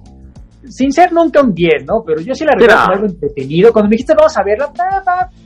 sin 0.68 0.92
ser 0.92 1.12
nunca 1.12 1.40
un 1.40 1.54
10, 1.54 1.86
¿no? 1.86 2.02
Pero 2.04 2.20
yo 2.20 2.34
sí 2.34 2.44
la 2.44 2.52
recuerdo 2.52 2.82
como 2.82 2.92
algo 2.92 3.06
entretenido. 3.06 3.72
Cuando 3.72 3.88
me 3.88 3.94
dijiste, 3.94 4.14
vamos 4.14 4.36
a 4.36 4.42
verla, 4.44 4.72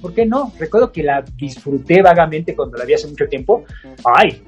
¿por 0.02 0.12
qué 0.12 0.26
no? 0.26 0.52
Recuerdo 0.58 0.90
que 0.90 1.02
la 1.02 1.22
disfruté 1.36 2.02
vagamente 2.02 2.54
cuando 2.54 2.76
la 2.76 2.84
vi 2.84 2.94
hace 2.94 3.08
mucho 3.08 3.26
tiempo. 3.26 3.62
Ay, 4.04 4.42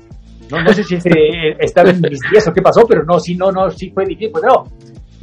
no, 0.51 0.62
no 0.62 0.72
sé 0.72 0.84
si 0.84 0.97
estaba 1.59 1.90
en 1.90 2.01
mis 2.01 2.20
días 2.30 2.47
o 2.48 2.52
qué 2.52 2.62
pasó, 2.62 2.84
pero 2.86 3.05
no, 3.05 3.18
sí, 3.18 3.36
no, 3.36 3.51
no, 3.51 3.70
sí 3.70 3.90
fue 3.90 4.05
difícil. 4.05 4.32
Pues 4.32 4.44
no, 4.44 4.64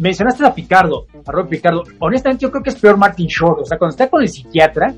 mencionaste 0.03 0.45
a 0.45 0.53
Picardo, 0.53 1.07
a 1.25 1.31
Rob 1.31 1.47
Picardo. 1.49 1.83
Honestamente, 1.99 2.43
yo 2.43 2.51
creo 2.51 2.61
que 2.61 2.69
es 2.69 2.75
peor 2.75 2.97
Martin 2.97 3.27
Short. 3.27 3.61
O 3.61 3.65
sea, 3.65 3.77
cuando 3.77 3.93
está 3.93 4.09
con 4.09 4.21
el 4.21 4.27
psiquiatra, 4.29 4.93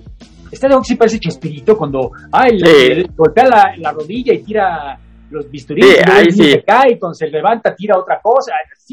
está 0.52 0.68
de 0.68 0.76
que 0.76 0.84
sí 0.84 0.96
parece 0.96 1.20
Chespirito 1.20 1.78
cuando 1.78 2.12
ay, 2.32 2.58
le 2.58 3.04
golpea 3.16 3.46
la, 3.48 3.74
la, 3.78 3.92
rodilla 3.92 4.34
y 4.34 4.40
tira 4.44 5.00
los 5.30 5.50
bisturines 5.50 5.98
Sí, 5.98 6.28
y 6.28 6.32
sí. 6.32 6.52
se 6.52 6.64
cae 6.64 7.00
se 7.14 7.28
levanta 7.28 7.74
tira 7.76 7.98
otra 7.98 8.20
cosa. 8.22 8.52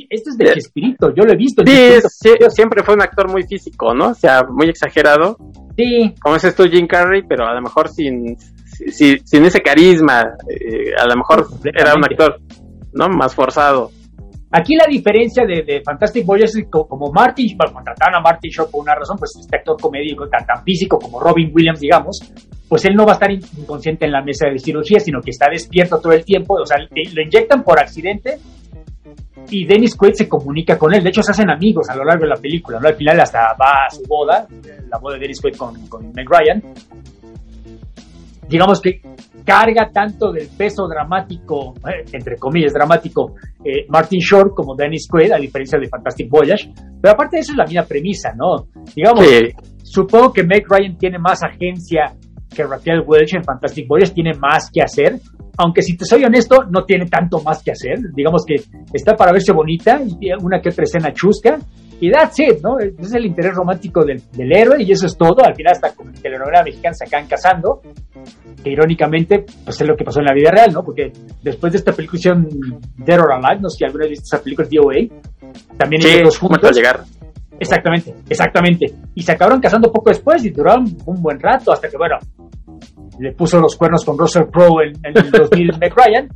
Este 0.09 0.31
es 0.31 0.37
de. 0.39 0.53
Chespirito, 0.55 1.15
yo 1.15 1.25
lo 1.25 1.33
he 1.33 1.37
visto. 1.37 1.63
Sí, 1.67 2.31
siempre 2.49 2.83
fue 2.83 2.95
un 2.95 3.03
actor 3.03 3.31
muy 3.31 3.43
físico, 3.45 3.95
¿no? 3.95 4.09
O 4.09 4.15
sea, 4.15 4.43
muy 4.51 4.69
exagerado. 4.69 5.37
Sí, 5.77 6.15
Como 6.21 6.35
dices 6.35 6.55
tú, 6.55 6.65
Jim 6.65 6.87
Carrey, 6.87 7.23
pero 7.29 7.47
a 7.47 7.55
lo 7.55 7.63
mejor 7.63 7.89
sin, 7.89 8.37
sin, 8.91 9.27
sin 9.27 9.45
ese 9.45 9.61
carisma. 9.61 10.23
eh, 10.49 10.93
a 10.99 11.07
lo 11.07 11.17
mejor 11.17 11.47
Completamente. 11.49 11.83
era 11.83 11.95
un 11.95 12.05
actor, 12.05 12.41
¿no? 12.93 13.09
Más 13.09 13.35
forzado. 13.35 13.91
Aquí 14.55 14.75
la 14.77 14.85
diferencia 14.87 15.45
de, 15.47 15.63
de 15.63 15.81
Fantastic 15.83 16.27
Voyage 16.27 16.45
es 16.45 16.57
que 16.57 16.71
co- 16.71 16.87
como 16.87 17.11
Martin, 17.11 17.57
bueno, 17.57 17.73
contrataron 17.73 18.17
a 18.17 18.21
Martin 18.21 18.51
Short 18.51 18.71
por 18.71 18.83
una 18.83 18.95
razón, 18.95 19.17
pues 19.19 19.33
este 19.41 19.57
actor 19.57 19.81
comédico 19.81 20.29
tan, 20.29 20.45
físico 20.63 20.99
como 20.99 21.19
Robin 21.19 21.51
Williams, 21.55 21.81
digamos, 21.81 22.21
pues 22.69 22.85
él 22.85 22.95
no 22.95 23.05
va 23.07 23.13
a 23.13 23.15
estar 23.15 23.31
in- 23.31 23.41
inconsciente 23.59 24.05
en 24.05 24.13
la 24.13 24.23
mesa 24.23 24.49
de 24.49 24.59
cirugía, 24.59 25.01
sino 25.01 25.21
que 25.23 25.31
está 25.31 25.47
despierto 25.51 25.99
todo 26.01 26.13
el 26.13 26.25
tiempo, 26.25 26.55
o 26.61 26.67
sea, 26.67 26.77
lo 26.79 27.23
inyectan 27.23 27.63
por 27.65 27.81
accidente 27.81 28.39
y 29.51 29.65
Dennis 29.67 29.97
Quaid 29.97 30.13
se 30.15 30.29
comunica 30.29 30.79
con 30.79 30.95
él, 30.95 31.03
de 31.03 31.09
hecho 31.09 31.23
se 31.23 31.33
hacen 31.33 31.51
amigos 31.51 31.89
a 31.89 31.97
lo 31.97 32.05
largo 32.05 32.23
de 32.25 32.29
la 32.29 32.37
película. 32.37 32.79
Al 32.83 32.95
final 32.95 33.21
hasta 33.21 33.55
va 33.61 33.87
a 33.87 33.91
su 33.91 34.03
boda, 34.07 34.47
la 34.89 34.99
boda 34.99 35.15
de 35.15 35.21
Dennis 35.21 35.41
Quaid 35.41 35.57
con, 35.57 35.87
con 35.89 36.13
Meg 36.13 36.29
Ryan, 36.29 36.63
digamos 38.49 38.81
que 38.81 39.01
carga 39.45 39.91
tanto 39.93 40.33
del 40.33 40.49
peso 40.49 40.87
dramático, 40.89 41.75
eh, 41.89 42.05
entre 42.13 42.37
comillas, 42.37 42.73
dramático, 42.73 43.35
eh, 43.65 43.87
Martin 43.89 44.21
Short 44.21 44.55
como 44.55 44.75
Dennis 44.75 45.09
Quaid, 45.09 45.33
a 45.33 45.39
diferencia 45.39 45.79
de 45.79 45.89
Fantastic 45.89 46.29
Voyage. 46.31 46.73
Pero 47.01 47.15
aparte 47.15 47.37
de 47.37 47.41
eso 47.41 47.53
es 47.53 47.59
la 47.59 47.65
misma 47.65 47.85
premisa, 47.85 48.33
¿no? 48.37 48.67
Digamos, 48.95 49.27
Sí, 49.27 49.49
supongo 49.83 50.33
que 50.33 50.43
Meg 50.43 50.65
Ryan 50.69 50.97
tiene 50.97 51.19
más 51.19 51.43
agencia 51.43 52.15
que 52.53 52.65
Raquel 52.65 53.03
Welch 53.07 53.35
en 53.35 53.45
Fantastic 53.45 53.87
Voyage, 53.89 54.13
tiene 54.13 54.33
más 54.35 54.71
que 54.73 54.83
hacer. 54.83 55.19
Aunque 55.59 55.83
si 55.83 55.97
te 55.97 56.05
soy 56.05 56.25
honesto, 56.25 56.65
no 56.71 56.85
tiene 56.85 57.07
tanto 57.07 57.43
más 57.43 57.63
que 57.63 57.73
hacer. 57.73 57.99
Digamos 58.15 58.45
que 58.47 58.57
está 58.93 59.15
para 59.15 59.33
verse 59.33 59.53
bonita 59.53 60.01
y 60.03 60.33
una 60.43 60.61
que 60.61 60.71
otra 60.71 60.85
escena 60.85 61.13
chusca. 61.13 61.59
Y 62.01 62.11
that's 62.11 62.41
it, 62.41 62.61
¿no? 62.63 62.79
Es 62.81 63.15
el 63.15 63.27
interés 63.27 63.55
romántico 63.55 64.05
del, 64.05 64.21
del 64.33 64.57
héroe 64.57 64.83
y 64.83 64.91
eso 64.91 65.07
es 65.07 65.17
todo. 65.17 65.45
Al 65.45 65.55
final 65.55 65.73
hasta 65.73 65.95
con 65.95 66.09
el 66.09 66.21
telenovela 66.21 66.65
mexicana 66.65 66.95
se 66.95 67.05
acaban 67.05 67.29
casando. 67.29 67.81
Que 68.65 68.71
irónicamente, 68.71 69.45
pues 69.65 69.81
es 69.81 69.87
lo 69.87 69.95
que 69.95 70.05
pasó 70.05 70.19
en 70.21 70.27
la 70.27 70.35
vida 70.35 70.51
real, 70.51 70.73
¿no? 70.73 70.83
Porque 70.83 71.13
después 71.43 71.73
de 71.73 71.79
esta 71.79 71.93
película 71.93 72.19
hicieron 72.19 72.49
Dead 72.97 73.21
or 73.21 73.33
Alive, 73.33 73.61
no 73.61 73.69
sé 73.69 73.79
si 73.79 73.85
alguna 73.85 74.05
vez 74.05 74.11
viste 74.11 74.25
esa 74.35 74.43
película, 74.43 74.69
DOA. 74.69 75.23
También 75.77 76.03
sí, 76.03 76.09
ellos 76.09 76.25
dos 76.25 76.39
¿cómo 76.39 76.57
te 76.57 76.67
va 76.67 76.71
a 76.71 76.73
juntos. 76.73 76.77
llegar? 76.77 77.05
Exactamente, 77.61 78.15
exactamente. 78.29 78.87
Y 79.15 79.23
se 79.23 79.31
acabaron 79.31 79.61
casando 79.61 79.93
poco 79.93 80.11
después 80.11 80.45
y 80.45 80.51
duraron 80.51 80.85
un 81.07 81.23
buen 81.23 81.39
rato 81.39 81.73
hasta 81.73 81.89
que, 81.89 81.97
bueno, 81.97 82.17
le 83.19 83.33
puso 83.33 83.61
los 83.61 83.77
cuernos 83.77 84.05
con 84.05 84.19
Russell 84.19 84.45
Crowe 84.53 84.83
en, 84.85 84.93
en 85.05 85.19
el 85.25 85.31
2000 85.31 85.71
Meg 85.81 85.95
Ryan. 85.97 86.29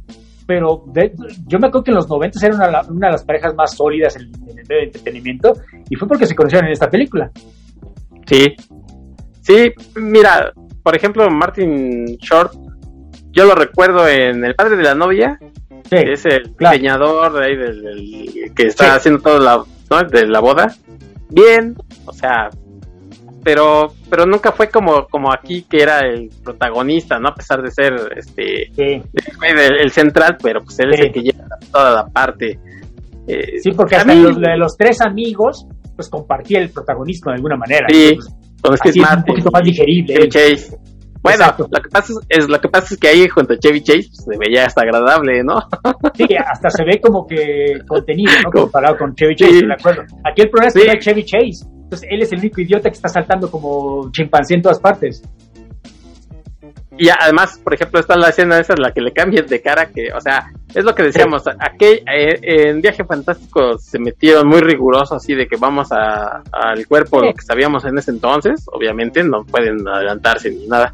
Pero 0.46 0.84
de- 0.92 1.12
yo 1.48 1.58
me 1.58 1.66
acuerdo 1.66 1.82
que 1.84 1.90
en 1.90 1.96
los 1.96 2.08
90 2.08 2.46
era 2.46 2.54
una, 2.54 2.80
una 2.88 3.06
de 3.08 3.12
las 3.12 3.24
parejas 3.24 3.54
más 3.56 3.74
sólidas 3.74 4.14
en, 4.16 4.22
en 4.48 4.58
el 4.58 4.64
medio 4.68 4.80
de 4.80 4.84
entretenimiento 4.84 5.52
y 5.90 5.96
fue 5.96 6.06
porque 6.06 6.26
se 6.26 6.36
conocieron 6.36 6.66
en 6.66 6.72
esta 6.72 6.88
película. 6.88 7.30
Sí. 8.26 8.54
Sí, 9.40 9.72
mira, 9.96 10.52
por 10.82 10.96
ejemplo, 10.96 11.28
Martin 11.30 12.04
Short, 12.20 12.52
yo 13.32 13.44
lo 13.44 13.54
recuerdo 13.54 14.06
en 14.08 14.44
El 14.44 14.54
padre 14.54 14.76
de 14.76 14.82
la 14.82 14.94
novia, 14.94 15.38
Sí, 15.84 15.96
que 15.96 16.12
es 16.12 16.24
el 16.26 16.52
claro. 16.56 16.72
diseñador 16.74 17.32
de 17.34 17.44
ahí 17.44 17.56
del, 17.56 17.82
del- 17.82 18.52
que 18.56 18.66
está 18.68 18.84
Sí. 18.84 18.90
haciendo 18.96 19.20
todo 19.22 19.38
la, 19.38 19.62
¿no? 19.90 20.02
de 20.08 20.26
la 20.26 20.40
boda. 20.40 20.74
Bien, 21.30 21.74
o 22.06 22.12
sea, 22.12 22.50
pero 23.46 23.92
pero 24.10 24.26
nunca 24.26 24.50
fue 24.50 24.68
como 24.68 25.06
como 25.06 25.32
aquí 25.32 25.62
que 25.70 25.80
era 25.80 26.00
el 26.00 26.28
protagonista, 26.42 27.20
¿no? 27.20 27.28
A 27.28 27.34
pesar 27.36 27.62
de 27.62 27.70
ser 27.70 27.92
este 28.16 28.72
sí, 28.74 29.02
el, 29.42 29.80
el 29.84 29.90
central, 29.92 30.36
pero 30.42 30.64
pues 30.64 30.76
él 30.80 30.92
es 30.94 31.00
el 31.00 31.12
que 31.12 31.20
lleva 31.20 31.44
toda 31.70 31.92
la 31.94 32.06
parte. 32.08 32.58
Eh, 33.28 33.60
sí, 33.62 33.70
porque 33.70 33.94
a 33.94 33.98
hasta 34.00 34.12
mí- 34.14 34.20
los, 34.20 34.36
de 34.40 34.56
los 34.56 34.76
tres 34.76 35.00
amigos, 35.00 35.64
pues 35.94 36.08
compartía 36.08 36.58
el 36.58 36.70
protagonismo 36.70 37.30
de 37.30 37.36
alguna 37.36 37.56
manera. 37.56 37.86
Sí, 37.88 38.18
es 38.18 38.26
un 39.16 39.24
poquito 39.24 39.50
más 39.52 39.62
digerible. 39.62 40.14
Chevy 40.14 40.28
Chase. 40.28 40.76
Bueno, 41.22 41.42
Exacto. 41.44 41.68
lo 41.70 41.80
que 41.82 41.88
pasa 41.88 42.12
es, 42.12 42.38
es- 42.38 42.48
lo 42.48 42.60
que 42.60 42.68
pasa 42.68 42.94
es 42.94 43.00
que 43.00 43.08
ahí 43.08 43.28
junto 43.28 43.52
a 43.54 43.58
Chevy 43.58 43.80
Chase 43.80 44.08
pues, 44.08 44.24
se 44.28 44.38
veía 44.38 44.66
hasta 44.66 44.82
agradable, 44.82 45.42
¿no? 45.44 45.54
Sí, 46.14 46.26
hasta 46.36 46.68
se 46.70 46.84
ve 46.84 47.00
como 47.00 47.24
que 47.26 47.78
contenido, 47.86 48.32
¿no? 48.44 48.50
Comparado 48.62 48.96
con 48.96 49.14
Chevy 49.14 49.36
Chase, 49.36 49.52
Sí. 49.60 49.66
de 49.66 49.72
acuerdo. 49.72 50.02
Aquí 50.24 50.42
el 50.42 50.50
problema 50.50 50.68
es 50.68 50.74
que 50.74 50.80
Sí. 50.82 50.88
hay 50.88 50.98
Chevy 50.98 51.24
Chase. 51.24 51.75
Entonces 51.86 52.08
él 52.10 52.20
es 52.22 52.32
el 52.32 52.40
único 52.40 52.60
idiota 52.60 52.90
que 52.90 52.96
está 52.96 53.08
saltando 53.08 53.48
como 53.48 54.10
chimpancé 54.10 54.54
en 54.54 54.62
todas 54.62 54.80
partes. 54.80 55.22
Y 56.98 57.08
además, 57.10 57.60
por 57.62 57.74
ejemplo, 57.74 58.00
está 58.00 58.16
la 58.16 58.30
escena 58.30 58.58
esa 58.58 58.72
en 58.72 58.80
la 58.82 58.90
que 58.90 59.02
le 59.02 59.12
cambian 59.12 59.46
de 59.46 59.60
cara, 59.60 59.86
que, 59.90 60.10
o 60.12 60.20
sea, 60.20 60.46
es 60.74 60.82
lo 60.82 60.94
que 60.94 61.02
decíamos, 61.04 61.42
aquí 61.46 61.84
eh, 62.10 62.40
en 62.42 62.80
Viaje 62.80 63.04
Fantástico 63.04 63.76
se 63.78 63.98
metieron 63.98 64.48
muy 64.48 64.60
rigurosos 64.60 65.12
así 65.12 65.34
de 65.34 65.46
que 65.46 65.56
vamos 65.56 65.92
a- 65.92 66.42
al 66.52 66.86
cuerpo 66.88 67.20
lo 67.20 67.34
que 67.34 67.42
sabíamos 67.42 67.84
en 67.84 67.98
ese 67.98 68.10
entonces, 68.12 68.64
obviamente 68.72 69.22
no 69.22 69.44
pueden 69.44 69.86
adelantarse 69.86 70.50
ni 70.50 70.66
nada. 70.66 70.92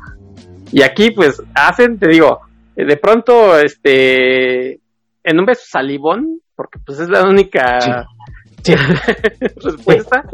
Y 0.73 0.83
aquí 0.83 1.13
pues 1.13 1.41
hacen, 1.55 1.99
te 1.99 2.09
digo, 2.09 2.41
eh, 2.75 2.85
de 2.85 2.97
pronto, 2.97 3.57
este, 3.59 4.73
en 5.23 5.39
un 5.39 5.47
beso 5.47 5.63
salivón, 5.69 6.41
porque 6.57 6.81
pues 6.85 6.99
es 6.99 7.09
la 7.09 7.23
única 7.25 7.81
Sí. 7.81 7.91
respuesta, 9.65 10.25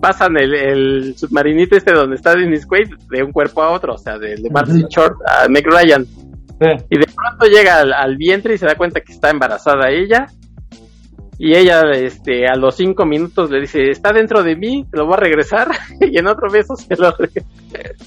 pasan 0.00 0.36
el, 0.36 0.54
el 0.54 1.14
submarinito 1.16 1.76
este 1.76 1.92
donde 1.92 2.16
está 2.16 2.34
Dennis 2.34 2.66
Quaid 2.66 2.94
de 3.10 3.22
un 3.22 3.32
cuerpo 3.32 3.62
a 3.62 3.70
otro, 3.70 3.94
o 3.94 3.98
sea, 3.98 4.18
de, 4.18 4.36
de 4.36 4.50
Martin. 4.50 4.86
Short 4.88 5.16
a 5.26 5.48
Meg 5.48 5.66
Ryan. 5.66 6.04
Sí. 6.04 6.84
Y 6.90 6.98
de 6.98 7.06
pronto 7.06 7.46
llega 7.46 7.80
al, 7.80 7.92
al 7.92 8.16
vientre 8.16 8.54
y 8.54 8.58
se 8.58 8.66
da 8.66 8.76
cuenta 8.76 9.00
que 9.00 9.12
está 9.12 9.30
embarazada 9.30 9.90
ella. 9.90 10.26
Y 11.38 11.54
ella, 11.54 11.82
este, 11.92 12.46
a 12.46 12.54
los 12.54 12.76
cinco 12.76 13.04
minutos 13.04 13.50
le 13.50 13.60
dice, 13.62 13.90
está 13.90 14.12
dentro 14.12 14.42
de 14.42 14.54
mí, 14.54 14.84
lo 14.92 15.06
voy 15.06 15.14
a 15.14 15.20
regresar. 15.20 15.68
y 16.00 16.16
en 16.18 16.26
otro 16.28 16.48
beso 16.50 16.76
se 16.76 16.94
lo 16.96 17.10
regresa. 17.10 17.46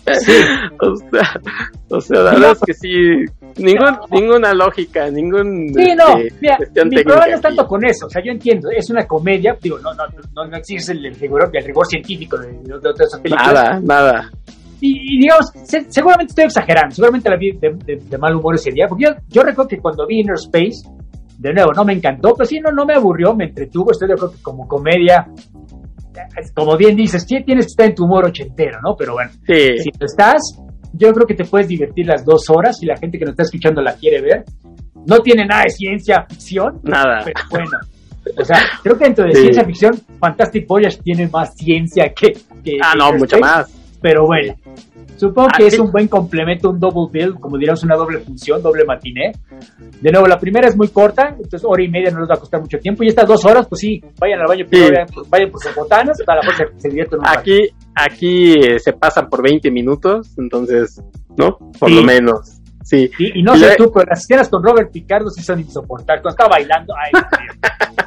o 0.79 0.95
sea, 0.95 1.41
o 1.89 2.01
sea, 2.01 2.21
la 2.21 2.31
verdad 2.31 2.51
es 2.53 2.59
que 2.65 2.73
sí, 2.73 2.89
ningún, 3.57 3.97
ninguna 4.11 4.53
lógica, 4.53 5.09
ningún 5.09 5.73
Sí, 5.75 5.93
no, 5.95 6.17
este, 6.17 6.35
mira, 6.39 6.57
cuestión 6.57 6.89
mi 6.89 7.03
problema 7.03 7.27
no 7.27 7.35
es 7.35 7.41
tanto 7.41 7.67
con 7.67 7.85
eso, 7.85 8.05
o 8.05 8.09
sea, 8.09 8.23
yo 8.23 8.31
entiendo, 8.31 8.69
es 8.71 8.89
una 8.89 9.05
comedia, 9.05 9.57
digo, 9.61 9.77
no, 9.79 9.93
no, 9.93 10.03
no, 10.33 10.45
no 10.45 10.57
existe 10.57 10.93
el, 10.93 11.13
rigor, 11.15 11.49
el 11.51 11.65
rigor 11.65 11.85
científico 11.87 12.37
de, 12.37 12.47
de, 12.47 12.63
de 12.63 12.89
otras 12.89 13.19
películas. 13.21 13.53
Nada, 13.53 13.79
nada. 13.83 14.31
Y, 14.79 15.15
y 15.17 15.21
digamos, 15.21 15.51
se- 15.63 15.91
seguramente 15.91 16.31
estoy 16.31 16.45
exagerando, 16.45 16.95
seguramente 16.95 17.29
la 17.29 17.35
vi 17.35 17.51
de, 17.51 17.71
de- 17.85 18.01
de 18.05 18.17
mal 18.17 18.35
humor 18.35 18.55
ese 18.55 18.71
día, 18.71 18.87
porque 18.87 19.03
yo, 19.05 19.09
yo 19.27 19.43
recuerdo 19.43 19.67
que 19.67 19.79
cuando 19.79 20.05
vi 20.07 20.21
Inner 20.21 20.35
Space, 20.35 20.87
de 21.37 21.53
nuevo, 21.53 21.71
no 21.73 21.85
me 21.85 21.93
encantó, 21.93 22.33
pero 22.35 22.47
sí, 22.47 22.59
no, 22.59 22.71
no 22.71 22.85
me 22.85 22.93
aburrió, 22.95 23.35
me 23.35 23.45
entretuvo, 23.45 23.91
estoy 23.91 24.07
de 24.07 24.13
acuerdo 24.15 24.35
que 24.35 24.41
como 24.41 24.67
comedia, 24.67 25.27
como 26.55 26.75
bien 26.77 26.95
dices, 26.95 27.23
sí 27.27 27.43
tienes 27.43 27.65
que 27.65 27.69
estar 27.71 27.85
en 27.87 27.95
tu 27.95 28.05
humor 28.05 28.25
ochentero, 28.25 28.79
¿no? 28.83 28.95
Pero 28.97 29.13
bueno, 29.13 29.31
Sí, 29.45 29.77
si 29.79 29.89
estás, 29.99 30.41
yo 30.93 31.13
creo 31.13 31.27
que 31.27 31.35
te 31.35 31.45
puedes 31.45 31.67
divertir 31.67 32.07
las 32.07 32.25
dos 32.25 32.49
horas 32.49 32.77
si 32.79 32.85
la 32.85 32.97
gente 32.97 33.19
que 33.19 33.25
nos 33.25 33.33
está 33.33 33.43
escuchando 33.43 33.81
la 33.81 33.93
quiere 33.95 34.21
ver. 34.21 34.43
No 35.05 35.19
tiene 35.19 35.45
nada 35.45 35.63
de 35.63 35.69
ciencia 35.69 36.25
ficción, 36.27 36.79
nada. 36.83 37.21
pero 37.23 37.39
bueno. 37.51 37.77
O 38.37 38.43
sea, 38.43 38.57
creo 38.83 38.97
que 38.97 39.05
dentro 39.05 39.25
de 39.25 39.31
Sí. 39.35 39.41
ciencia 39.43 39.63
ficción, 39.63 39.93
Fantastic 40.19 40.67
Voyage 40.67 40.97
tiene 41.03 41.27
más 41.29 41.53
ciencia 41.55 42.11
que. 42.13 42.33
que 42.63 42.77
Ah, 42.83 42.93
no, 42.97 43.15
Space, 43.15 43.39
más. 43.39 43.71
Pero 44.01 44.25
bueno, 44.25 44.53
supongo 45.17 45.49
que 45.57 45.63
Ah, 45.63 45.67
es 45.67 45.73
sí. 45.75 45.79
un 45.81 45.91
buen 45.91 46.07
complemento, 46.07 46.69
un 46.69 46.79
double 46.79 47.07
bill, 47.11 47.35
como 47.39 47.57
diríamos, 47.57 47.83
una 47.83 47.95
doble 47.95 48.19
función, 48.19 48.61
doble 48.61 48.85
matiné. 48.85 49.31
De 50.01 50.11
nuevo, 50.11 50.27
la 50.27 50.37
primera 50.39 50.67
es 50.67 50.77
muy 50.77 50.87
corta, 50.89 51.29
entonces 51.29 51.61
hora 51.65 51.83
y 51.83 51.89
media 51.89 52.11
no 52.11 52.19
les 52.21 52.29
va 52.29 52.35
a 52.35 52.39
costar 52.39 52.61
mucho 52.61 52.77
tiempo. 52.79 53.03
Y 53.03 53.07
estas 53.07 53.27
dos 53.27 53.43
horas, 53.45 53.67
pues 53.67 53.81
sí, 53.81 54.01
vayan 54.19 54.39
al 54.41 54.47
baño, 54.47 54.65
Sí. 54.71 54.79
vayan, 54.81 55.07
por- 55.07 55.27
vayan 55.29 55.51
por 55.51 55.61
sus 55.61 55.75
botanas, 55.75 56.17
para 56.25 56.41
la 56.43 56.55
se, 56.55 56.65
se 56.77 56.89
divierten 56.89 57.19
un 57.19 57.25
rato. 57.25 57.39
Aquí, 57.39 57.69
aquí 57.95 58.53
eh, 58.53 58.79
se 58.79 58.93
pasan 58.93 59.27
por 59.29 59.41
20 59.43 59.69
minutos, 59.71 60.33
entonces, 60.37 61.01
¿no? 61.35 61.57
Por 61.79 61.89
Sí. 61.89 61.95
lo 61.95 62.03
menos. 62.03 62.53
Sí. 62.83 63.09
Y, 63.19 63.39
y 63.39 63.43
no 63.43 63.53
Y 63.55 63.59
sé 63.59 63.67
le- 63.69 63.75
tú, 63.75 63.91
pero 63.93 64.05
las 64.09 64.21
escenas 64.21 64.47
con 64.47 64.63
Robert 64.63 64.89
Picardo 64.91 65.29
sí 65.29 65.41
son 65.43 65.59
insoportables. 65.59 66.21
Cuando 66.21 66.29
estaba 66.29 66.49
bailando. 66.51 66.93
Ay, 66.95 67.11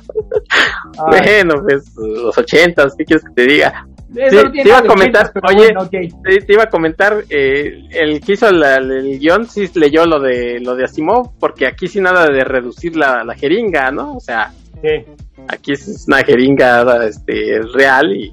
Bueno, 1.06 1.54
pues 1.62 1.94
los 1.96 2.36
ochentas, 2.36 2.94
¿qué 2.96 3.04
quieres 3.04 3.24
que 3.24 3.32
te 3.34 3.46
diga? 3.52 3.86
Sí, 4.12 4.36
no 4.36 4.50
te 4.52 4.68
iba 4.68 4.78
a 4.78 4.82
comentar, 4.84 5.32
oye, 5.48 5.72
bueno. 5.72 5.88
Te, 5.88 6.38
te 6.44 6.52
iba 6.52 6.64
a 6.64 6.68
comentar, 6.68 7.24
eh, 7.28 7.84
el 7.90 8.20
que 8.20 8.32
hizo 8.32 8.50
la- 8.50 8.76
el 8.76 9.18
guion 9.18 9.46
sí 9.46 9.68
leyó 9.74 10.04
lo 10.06 10.18
de 10.20 10.60
lo 10.60 10.74
de 10.74 10.84
Asimov, 10.84 11.38
porque 11.38 11.66
aquí 11.66 11.86
sí 11.88 12.00
nada 12.00 12.26
de 12.26 12.44
reducir 12.44 12.96
la, 12.96 13.22
la 13.24 13.34
jeringa, 13.34 13.90
¿no? 13.90 14.14
O 14.16 14.20
sea, 14.20 14.52
Sí. 14.82 15.04
aquí 15.48 15.72
es 15.72 16.04
una 16.08 16.22
jeringa 16.24 17.04
este, 17.06 17.60
real 17.74 18.14
y 18.16 18.32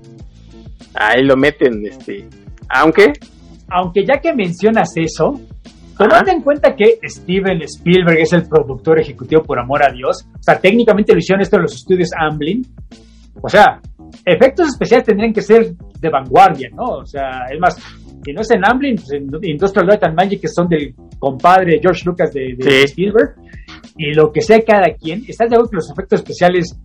ahí 0.95 1.23
lo 1.23 1.35
meten, 1.35 1.85
este, 1.85 2.25
aunque, 2.69 3.13
Aunque 3.69 4.05
ya 4.05 4.21
que 4.21 4.33
mencionas 4.33 4.91
eso, 4.95 5.33
tomando 5.97 6.31
en 6.31 6.41
cuenta 6.41 6.73
que 6.73 6.99
Steven 7.03 7.61
Spielberg 7.63 8.19
es 8.19 8.31
el 8.31 8.47
productor 8.47 8.97
ejecutivo 8.99 9.43
por 9.43 9.59
amor 9.59 9.83
a 9.83 9.91
Dios, 9.91 10.25
o 10.39 10.41
sea, 10.43 10.57
técnicamente 10.57 11.11
lo 11.11 11.19
hicieron 11.19 11.41
esto 11.41 11.57
en 11.57 11.63
los 11.63 11.73
estudios 11.75 12.09
Amblin, 12.17 12.65
O 13.41 13.49
sea, 13.49 13.79
efectos 14.27 14.67
especiales 14.69 15.05
tendrían 15.05 15.33
que 15.33 15.41
ser 15.41 15.73
de 15.99 16.09
vanguardia, 16.09 16.69
¿no? 16.75 16.83
O 16.99 17.05
sea, 17.05 17.45
es 17.51 17.59
más, 17.59 17.75
si 18.23 18.33
no 18.33 18.41
es 18.41 18.51
en 18.51 18.65
Amblin, 18.65 18.95
pues 18.95 19.11
en 19.13 19.27
Industrial 19.43 19.87
Light 19.87 20.03
and 20.03 20.15
Magic, 20.15 20.41
que 20.41 20.47
son 20.47 20.67
del 20.67 20.93
compadre 21.17 21.79
George 21.81 22.01
Lucas 22.05 22.31
de, 22.33 22.55
de 22.57 22.69
Sí. 22.71 22.83
Spielberg, 22.85 23.35
y 23.97 24.13
lo 24.13 24.31
que 24.31 24.41
sea 24.41 24.59
cada 24.61 24.93
quien, 24.93 25.23
¿estás 25.27 25.49
de 25.49 25.55
acuerdo 25.55 25.71
que 25.71 25.75
los 25.77 25.89
efectos 25.91 26.19
especiales 26.19 26.79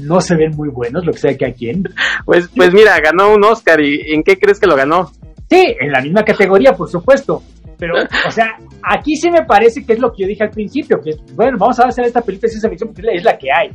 no 0.00 0.20
se 0.20 0.34
ven 0.36 0.52
muy 0.56 0.70
buenos, 0.70 1.04
lo 1.04 1.12
que 1.12 1.18
sea 1.18 1.36
cada 1.36 1.52
quien? 1.52 1.84
Pues, 2.24 2.48
pues 2.56 2.72
mira, 2.72 2.96
ganó 3.00 3.34
un 3.34 3.44
Oscar 3.44 3.80
y 3.80 4.12
¿en 4.14 4.22
qué 4.22 4.38
crees 4.38 4.58
que 4.58 4.66
lo 4.66 4.74
ganó? 4.76 5.10
Sí, 5.50 5.76
en 5.80 5.92
la 5.92 6.00
misma 6.00 6.22
categoría, 6.22 6.72
por 6.72 6.88
supuesto. 6.88 7.42
Pero, 7.78 7.94
o 8.26 8.30
sea, 8.30 8.46
aquí 8.82 9.16
sí 9.16 9.28
me 9.30 9.44
parece 9.44 9.84
que 9.84 9.94
es 9.94 9.98
lo 9.98 10.12
que 10.12 10.22
yo 10.22 10.28
dije 10.28 10.44
al 10.44 10.50
principio, 10.50 11.00
que 11.04 11.16
bueno, 11.34 11.58
vamos 11.58 11.78
a 11.80 11.88
hacer 11.88 12.06
esta 12.06 12.20
película 12.22 12.46
de 12.46 12.50
ciencia 12.50 12.70
ficción 12.70 12.88
porque 12.94 13.02
es 13.02 13.06
la- 13.06 13.12
es 13.18 13.24
la 13.24 13.38
que 13.38 13.48
hay. 13.52 13.70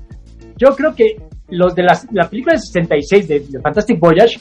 Yo 0.58 0.70
creo 0.76 0.96
que 0.96 1.18
los 1.50 1.74
de 1.76 1.84
las, 1.84 2.08
la 2.12 2.30
película 2.30 2.54
de 2.54 2.60
66 2.60 3.28
de, 3.28 3.40
de 3.42 3.60
Fantastic 3.62 4.00
Voyage, 4.00 4.40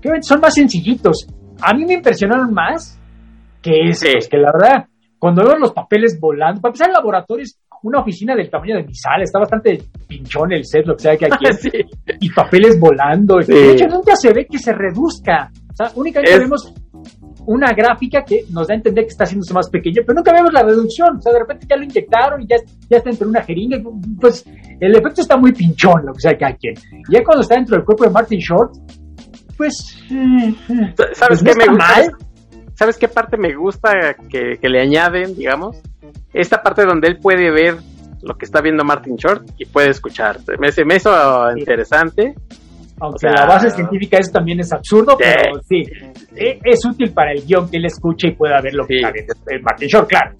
que 0.00 0.10
son 0.22 0.40
más 0.40 0.54
sencillitos. 0.54 1.26
A 1.62 1.74
mí 1.74 1.84
me 1.84 1.94
impresionaron 1.94 2.52
más 2.52 2.98
que 3.62 3.88
esos, 3.88 4.08
Sí. 4.08 4.28
que 4.30 4.36
la 4.38 4.52
verdad, 4.52 4.86
cuando 5.18 5.44
veo 5.44 5.56
los 5.58 5.72
papeles 5.72 6.18
volando, 6.20 6.60
para 6.60 6.70
empezar 6.70 6.88
el 6.88 6.94
laboratorio 6.94 7.42
es 7.44 7.58
una 7.82 8.00
oficina 8.00 8.34
del 8.34 8.50
tamaño 8.50 8.76
de 8.76 8.82
mi 8.84 8.94
sala, 8.94 9.22
está 9.22 9.38
bastante 9.38 9.78
pinchón 10.08 10.52
el 10.52 10.64
set, 10.64 10.84
lo 10.86 10.96
que 10.96 11.02
sea 11.02 11.16
que 11.16 11.26
aquí 11.26 11.44
Sí. 11.60 11.70
y 12.20 12.30
papeles 12.30 12.78
volando. 12.80 13.40
Sí. 13.42 13.52
De 13.52 13.72
hecho, 13.72 13.86
nunca 13.86 14.14
se 14.16 14.32
ve 14.32 14.46
que 14.50 14.58
se 14.58 14.72
reduzca. 14.72 15.50
O 15.72 15.76
sea, 15.76 15.92
únicamente 15.94 16.34
Es- 16.34 16.40
vemos 16.40 16.74
una 17.46 17.72
gráfica 17.72 18.24
que 18.24 18.44
nos 18.50 18.66
da 18.68 18.74
a 18.74 18.76
entender 18.76 19.04
que 19.04 19.10
está 19.10 19.24
haciéndose 19.24 19.54
más 19.54 19.68
pequeño, 19.70 20.02
pero 20.06 20.16
nunca 20.16 20.32
vemos 20.32 20.52
la 20.52 20.62
reducción. 20.62 21.16
O 21.16 21.22
sea, 21.22 21.32
de 21.32 21.38
repente 21.40 21.66
ya 21.68 21.76
lo 21.76 21.84
inyectaron 21.84 22.42
y 22.42 22.46
ya, 22.46 22.56
ya 22.90 22.98
está 22.98 23.10
entre 23.10 23.26
una 23.26 23.42
jeringa. 23.42 23.78
Pues 24.20 24.44
el 24.80 24.94
efecto 24.94 25.22
está 25.22 25.36
muy 25.36 25.52
pinchón, 25.52 26.04
lo 26.04 26.12
que 26.12 26.20
sea 26.20 26.36
cada 26.36 26.54
quien. 26.56 26.74
Y 27.08 27.12
ya 27.12 27.24
cuando 27.24 27.42
está 27.42 27.54
dentro 27.54 27.76
del 27.76 27.84
cuerpo 27.84 28.04
de 28.04 28.10
Martin 28.10 28.38
Short, 28.40 28.72
pues. 29.56 29.96
eh, 30.10 30.54
eh, 30.68 30.94
¿Sabes 31.14 31.42
pues 31.42 31.42
no 31.42 31.52
qué 31.52 31.58
me 31.58 31.66
gusta? 31.68 31.84
mal. 31.96 32.12
¿Sabes 32.74 32.96
qué 32.96 33.08
parte 33.08 33.36
me 33.36 33.54
gusta 33.56 33.90
que, 34.28 34.58
que 34.60 34.68
le 34.68 34.80
añaden, 34.80 35.34
digamos? 35.34 35.76
Esta 36.32 36.62
parte 36.62 36.84
donde 36.84 37.08
él 37.08 37.18
puede 37.18 37.50
ver 37.50 37.76
lo 38.22 38.36
que 38.36 38.44
está 38.44 38.60
viendo 38.60 38.84
Martin 38.84 39.16
Short 39.16 39.48
y 39.58 39.64
puede 39.64 39.90
escuchar. 39.90 40.38
Me, 40.60 40.70
se 40.70 40.84
me 40.84 40.96
hizo 40.96 41.10
Sí. 41.54 41.60
interesante. 41.60 42.34
Aunque 43.00 43.16
O 43.16 43.18
sea- 43.18 43.32
la 43.32 43.46
base 43.46 43.70
científica 43.70 44.18
eso 44.18 44.32
también 44.32 44.60
es 44.60 44.72
absurdo, 44.72 45.16
Sí. 45.18 45.24
pero 45.24 45.60
sí. 45.62 45.82
e- 46.36 46.58
Es 46.64 46.84
útil 46.84 47.12
para 47.12 47.32
el 47.32 47.44
guion 47.46 47.70
que 47.70 47.76
él 47.76 47.84
escuche 47.86 48.28
y 48.28 48.32
pueda 48.32 48.60
ver 48.60 48.74
lo 48.74 48.86
que 48.86 48.96
está 48.96 49.10
viendo 49.12 49.34
eh, 49.50 49.60
Martin 49.62 49.88
Short, 49.88 50.08
claro. 50.08 50.34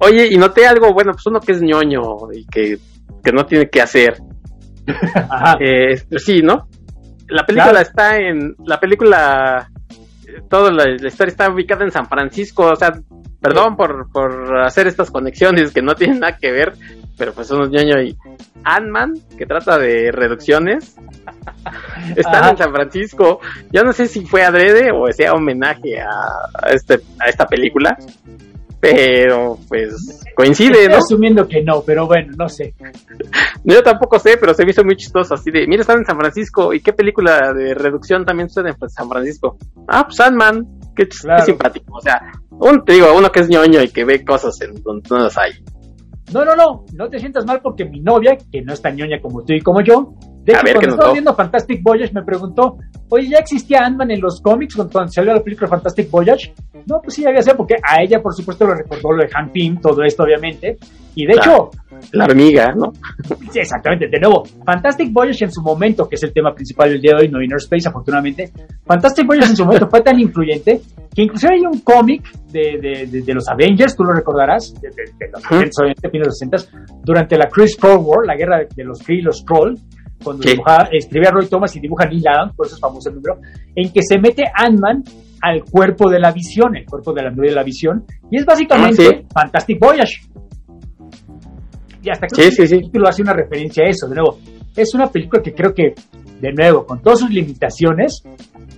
Oye, 0.00 0.28
y 0.30 0.36
noté 0.36 0.66
algo, 0.66 0.92
bueno, 0.92 1.12
pues 1.12 1.26
uno 1.26 1.40
que 1.40 1.52
es 1.52 1.62
ñoño 1.62 2.00
y 2.32 2.46
que, 2.46 2.78
que 3.22 3.32
no 3.32 3.44
tiene 3.46 3.68
que 3.68 3.80
hacer. 3.82 4.16
Ajá. 5.30 5.56
Eh, 5.60 6.00
pues 6.08 6.24
sí, 6.24 6.40
¿no? 6.42 6.68
La 7.28 7.44
película 7.44 7.70
Claro. 7.72 7.86
está 7.86 8.16
en. 8.16 8.54
La 8.64 8.78
película. 8.80 9.68
eh, 10.26 10.40
Toda 10.48 10.70
la, 10.72 10.84
la 10.84 11.08
historia 11.08 11.30
está 11.30 11.50
ubicada 11.50 11.84
en 11.84 11.90
San 11.90 12.06
Francisco. 12.08 12.66
O 12.72 12.76
sea, 12.76 12.92
perdón 13.40 13.76
por, 13.76 14.10
por 14.12 14.58
hacer 14.64 14.86
estas 14.86 15.10
conexiones 15.10 15.72
que 15.72 15.82
no 15.82 15.94
tienen 15.94 16.20
nada 16.20 16.36
que 16.40 16.52
ver. 16.52 16.72
Pero 17.18 17.32
pues 17.32 17.50
uno 17.50 17.64
es 17.64 17.70
ñoño 17.70 18.00
y. 18.00 18.16
Ant-Man, 18.64 19.14
que 19.36 19.44
trata 19.46 19.76
de 19.78 20.10
reducciones. 20.12 20.96
Están 22.16 22.34
Ajá. 22.36 22.50
en 22.50 22.56
San 22.58 22.72
Francisco. 22.72 23.40
Yo 23.72 23.82
no 23.82 23.92
sé 23.92 24.06
si 24.06 24.24
fue 24.24 24.42
adrede 24.44 24.90
o 24.92 25.10
sea 25.12 25.32
homenaje 25.34 26.00
a, 26.00 26.68
este, 26.70 27.00
a 27.18 27.28
esta 27.28 27.46
película. 27.46 27.96
Pero 28.80 29.58
pues 29.68 30.20
coincide, 30.36 30.82
Estoy 30.84 30.88
¿no? 30.92 30.96
asumiendo 30.98 31.48
que 31.48 31.62
no, 31.64 31.82
pero 31.82 32.06
bueno, 32.06 32.32
no 32.38 32.48
sé. 32.48 32.74
Yo 33.64 33.82
tampoco 33.82 34.20
sé, 34.20 34.36
pero 34.36 34.54
se 34.54 34.64
me 34.64 34.70
hizo 34.70 34.84
muy 34.84 34.94
chistoso. 34.94 35.34
Así 35.34 35.50
de, 35.50 35.66
mira, 35.66 35.80
están 35.80 35.98
en 35.98 36.04
San 36.06 36.16
Francisco. 36.16 36.72
¿Y 36.72 36.80
qué 36.80 36.92
película 36.92 37.52
de 37.52 37.74
reducción 37.74 38.24
también 38.24 38.48
sucede 38.48 38.70
en 38.80 38.88
San 38.90 39.08
Francisco? 39.08 39.56
Ah, 39.88 40.04
pues 40.04 40.16
Sandman. 40.16 40.64
Qué, 40.94 41.08
ch- 41.08 41.10
qué 41.10 41.18
Claro. 41.22 41.44
simpático. 41.44 41.96
O 41.96 42.00
sea, 42.00 42.20
un, 42.50 42.84
te 42.84 42.92
digo, 42.92 43.12
uno 43.16 43.32
que 43.32 43.40
es 43.40 43.48
ñoño 43.48 43.82
y 43.82 43.88
que 43.88 44.04
ve 44.04 44.24
cosas 44.24 44.60
en 44.60 44.80
donde 44.82 45.08
no 45.10 45.18
las 45.24 45.36
hay. 45.36 45.52
No, 46.32 46.44
no, 46.44 46.54
no, 46.54 46.84
no 46.92 47.08
te 47.08 47.18
sientas 47.18 47.46
mal 47.46 47.60
porque 47.62 47.84
mi 47.84 48.00
novia, 48.00 48.36
que 48.36 48.62
no 48.62 48.72
es 48.72 48.82
tan 48.82 48.96
ñoña 48.96 49.20
como 49.20 49.44
tú 49.44 49.54
y 49.54 49.60
como 49.60 49.80
yo, 49.80 50.14
de 50.52 50.58
hecho, 50.58 50.64
ver, 50.64 50.72
¿qué 50.74 50.78
cuando 50.80 50.94
estaba 50.96 51.12
viendo 51.12 51.34
Fantastic 51.34 51.82
Voyage 51.82 52.12
me 52.14 52.22
preguntó, 52.22 52.76
oye, 53.10 53.28
¿ya 53.28 53.38
existía 53.38 53.80
Ant-Man 53.84 54.10
en 54.10 54.20
los 54.20 54.40
cómics 54.40 54.74
cuando 54.76 55.06
salió 55.08 55.32
la 55.34 55.42
película 55.42 55.68
Fantastic 55.68 56.10
Voyage? 56.10 56.52
No, 56.86 57.00
pues 57.02 57.14
sí, 57.14 57.26
había 57.26 57.42
sido, 57.42 57.56
porque 57.56 57.74
a 57.82 58.02
ella, 58.02 58.20
por 58.22 58.34
supuesto, 58.34 58.66
le 58.66 58.74
recordó 58.76 59.12
lo 59.12 59.22
de 59.24 59.30
Han 59.34 59.50
Pym, 59.52 59.80
todo 59.80 60.02
esto, 60.02 60.22
obviamente. 60.22 60.78
Y 61.14 61.26
de 61.26 61.32
Claro. 61.34 61.70
hecho, 61.72 62.00
La 62.12 62.24
hormiga, 62.26 62.72
¿no? 62.76 62.92
Sí, 63.52 63.58
exactamente. 63.58 64.06
De 64.08 64.20
nuevo, 64.20 64.44
Fantastic 64.64 65.12
Voyage 65.12 65.44
en 65.44 65.52
su 65.52 65.60
momento, 65.62 66.08
que 66.08 66.14
es 66.14 66.22
el 66.22 66.32
tema 66.32 66.54
principal 66.54 66.90
del 66.90 67.00
día 67.00 67.12
de 67.16 67.24
hoy, 67.24 67.28
no 67.30 67.42
Inner 67.42 67.58
Space, 67.58 67.88
afortunadamente. 67.88 68.50
Fantastic 68.86 69.26
Voyage 69.26 69.50
en 69.50 69.56
su 69.56 69.64
momento 69.64 69.88
fue 69.88 70.00
tan 70.00 70.18
influyente 70.20 70.80
que 71.14 71.22
inclusive 71.22 71.54
hay 71.54 71.66
un 71.66 71.80
cómic 71.80 72.22
de, 72.52 72.78
de, 72.80 73.06
de- 73.10 73.22
de 73.22 73.34
los 73.34 73.48
Avengers, 73.48 73.96
tú 73.96 74.04
lo 74.04 74.12
recordarás, 74.12 74.72
de, 74.80 74.88
los. 74.88 75.42
70, 75.42 75.82
obviamente, 75.82 76.08
fines 76.10 76.24
de 76.24 76.28
los 76.28 76.38
60, 76.38 76.98
durante 77.02 77.36
la 77.36 77.48
Chris 77.48 77.72
Skrull 77.72 77.98
War, 77.98 78.24
la 78.24 78.36
guerra 78.36 78.60
de, 78.74 78.84
los 78.84 79.02
Kree 79.02 79.18
y 79.18 79.22
los 79.22 79.38
Skrull, 79.38 79.74
cuando 80.22 80.42
Sí. 80.42 80.50
dibujaba- 80.50 80.88
escribía 80.92 81.30
Roy 81.30 81.46
Thomas 81.46 81.74
y 81.76 81.80
dibuja 81.80 82.06
Neil 82.06 82.26
Adams, 82.28 82.54
por 82.56 82.66
eso 82.66 82.74
es 82.76 82.80
famoso 82.80 83.08
el 83.10 83.16
número, 83.16 83.38
en 83.74 83.92
que 83.92 84.00
se 84.02 84.18
mete 84.18 84.44
Ant-Man 84.54 85.04
al 85.42 85.62
cuerpo 85.64 86.10
de 86.10 86.18
la 86.18 86.32
visión, 86.32 86.76
el 86.76 86.84
cuerpo 86.84 87.12
de 87.12 87.22
la 87.22 87.30
nube 87.30 87.48
de 87.48 87.54
la 87.54 87.62
visión, 87.62 88.04
y 88.30 88.38
es 88.38 88.44
básicamente 88.44 89.06
Ah, 89.06 89.18
sí. 89.20 89.26
Fantastic 89.32 89.78
Voyage. 89.80 90.14
Y 92.02 92.10
hasta 92.10 92.26
creo 92.26 92.50
Sí, 92.50 92.56
que 92.56 92.66
sí, 92.66 92.74
el 92.74 92.82
título 92.82 93.08
hace 93.08 93.22
una 93.22 93.32
referencia 93.32 93.84
a 93.84 93.88
eso. 93.88 94.08
De 94.08 94.14
nuevo, 94.16 94.38
es 94.76 94.94
una 94.94 95.06
película 95.08 95.42
que 95.42 95.52
creo 95.52 95.74
que, 95.74 95.94
de 96.40 96.52
nuevo, 96.52 96.84
con 96.86 97.00
todas 97.02 97.20
sus 97.20 97.30
limitaciones, 97.30 98.22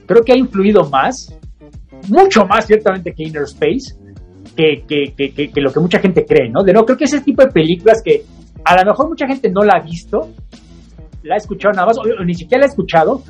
creo 0.07 0.23
que 0.23 0.33
ha 0.33 0.37
influido 0.39 0.89
más, 0.89 1.35
mucho 2.09 2.45
más 2.47 2.67
ciertamente 2.67 3.13
que 3.15 3.25
Inner 3.25 3.43
Space, 3.45 3.95
que, 4.57 4.83
que, 4.87 5.15
que- 5.15 5.51
que 5.51 5.61
lo 5.61 5.73
que 5.73 5.81
mucha 5.81 6.01
gente 6.01 6.25
cree, 6.25 6.51
¿no? 6.51 6.63
De 6.63 6.73
nuevo, 6.73 6.87
creo 6.87 6.99
que 6.99 7.05
ese 7.05 7.21
tipo 7.21 7.43
de 7.43 7.51
películas 7.51 8.03
que 8.05 8.23
a 8.65 8.77
lo 8.77 8.91
mejor 8.91 9.09
mucha 9.09 9.27
gente 9.27 9.51
no 9.51 9.63
la 9.63 9.75
ha 9.79 9.81
visto, 9.85 10.31
la 11.23 11.35
ha 11.35 11.39
escuchado 11.39 11.73
nada 11.73 11.87
más, 11.87 11.99
o, 11.99 12.03
o 12.03 12.25
ni 12.25 12.35
siquiera 12.35 12.61
la 12.61 12.67
ha 12.67 12.71
escuchado, 12.71 13.23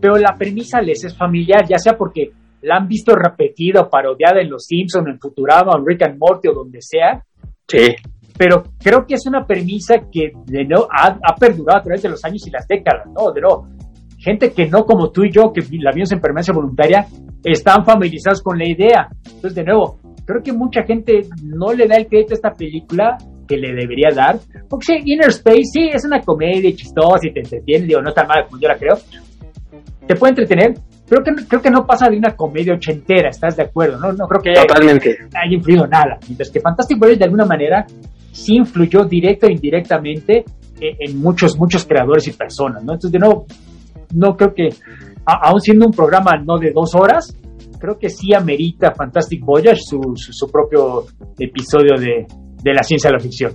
pero 0.00 0.16
la 0.16 0.34
premisa 0.38 0.80
les 0.80 1.04
es 1.04 1.16
familiar, 1.16 1.66
ya 1.68 1.78
sea 1.78 1.94
porque 1.96 2.30
la 2.62 2.76
han 2.76 2.88
visto 2.88 3.14
repetida 3.14 3.82
o 3.82 3.88
parodiada 3.90 4.40
en 4.40 4.50
Los 4.50 4.64
Simpsons, 4.66 5.06
en 5.08 5.18
Futurama, 5.18 5.72
en 5.78 5.86
Rick 5.86 6.02
and 6.02 6.18
Morty 6.18 6.48
o 6.48 6.54
donde 6.54 6.80
sea, 6.80 7.22
Sí. 7.68 7.94
pero 8.36 8.62
creo 8.82 9.04
que 9.06 9.14
es 9.14 9.26
una 9.26 9.44
premisa 9.46 9.96
que 10.10 10.32
de 10.46 10.64
no 10.64 10.86
ha, 10.90 11.18
ha 11.22 11.34
perdurado 11.38 11.80
a 11.80 11.82
través 11.82 12.02
de 12.02 12.08
los 12.08 12.24
años 12.24 12.46
y 12.46 12.50
las 12.50 12.66
décadas, 12.66 13.06
¿no? 13.14 13.30
De 13.32 13.40
nuevo, 13.42 13.68
gente 14.18 14.52
que 14.52 14.66
no 14.66 14.84
como 14.84 15.10
tú 15.10 15.24
y 15.24 15.30
yo, 15.30 15.52
que 15.52 15.60
la 15.80 15.92
vimos 15.92 16.10
en 16.12 16.20
permanencia 16.20 16.54
voluntaria, 16.54 17.06
están 17.44 17.84
familiarizados 17.84 18.42
con 18.42 18.58
la 18.58 18.64
idea. 18.68 19.08
Entonces, 19.26 19.54
de 19.54 19.64
nuevo, 19.64 19.98
creo 20.26 20.42
que 20.42 20.52
mucha 20.52 20.82
gente 20.84 21.22
no 21.44 21.72
le 21.72 21.86
da 21.86 21.96
el 21.96 22.06
crédito 22.08 22.32
a 22.32 22.34
esta 22.36 22.52
película 22.54 23.16
que 23.48 23.56
le 23.56 23.72
debería 23.74 24.08
dar. 24.14 24.38
Porque 24.68 24.84
sí, 24.86 24.92
Inner 25.06 25.30
Space 25.30 25.62
sí 25.72 25.88
es 25.92 26.04
una 26.04 26.20
comedia 26.20 26.70
chistosa 26.76 27.20
y 27.26 27.32
te 27.32 27.40
entretiene, 27.40 27.86
digo, 27.86 28.00
no 28.02 28.10
es 28.10 28.14
tan 28.14 28.26
mala 28.28 28.44
como 28.46 28.60
yo 28.60 28.68
la 28.68 28.76
creo. 28.76 28.96
Te 30.06 30.14
puede 30.14 30.30
entretener, 30.32 30.74
pero 31.08 31.22
que, 31.24 31.32
creo 31.46 31.60
que 31.62 31.70
no 31.70 31.86
pasa 31.86 32.08
de 32.08 32.16
una 32.16 32.34
comedia 32.36 32.74
ochentera, 32.74 33.28
¿estás 33.30 33.56
de 33.56 33.62
acuerdo? 33.64 33.98
No, 33.98 34.12
no 34.12 34.26
creo 34.26 34.42
que 34.42 34.60
Totalmente. 34.60 35.16
haya 35.34 35.54
influido 35.56 35.86
nada. 35.86 36.18
Mientras 36.26 36.50
que 36.50 36.60
Fantastic 36.60 36.98
Voyage 36.98 37.18
de 37.18 37.24
alguna 37.24 37.44
manera 37.44 37.86
sí 38.32 38.56
influyó 38.56 39.04
directa 39.04 39.46
o 39.46 39.50
indirectamente 39.50 40.44
en, 40.80 40.96
en 41.10 41.18
muchos, 41.18 41.58
muchos 41.58 41.84
creadores 41.84 42.26
y 42.28 42.32
personas, 42.32 42.82
¿no? 42.84 42.92
Entonces, 42.92 43.12
de 43.12 43.18
nuevo, 43.18 43.46
no 44.14 44.36
creo 44.36 44.54
que, 44.54 44.68
a- 45.26 45.48
aún 45.48 45.60
siendo 45.60 45.86
un 45.86 45.92
programa 45.92 46.32
no 46.44 46.56
de 46.58 46.70
dos 46.72 46.94
horas, 46.94 47.36
creo 47.78 47.98
que 47.98 48.08
sí 48.08 48.32
amerita 48.34 48.92
Fantastic 48.92 49.44
Voyage 49.44 49.80
su, 49.82 50.00
su, 50.16 50.32
su 50.32 50.50
propio 50.50 51.04
episodio 51.38 51.96
de, 51.98 52.26
de 52.62 52.72
la 52.74 52.82
ciencia 52.82 53.08
de 53.10 53.16
la 53.16 53.20
ficción. 53.20 53.52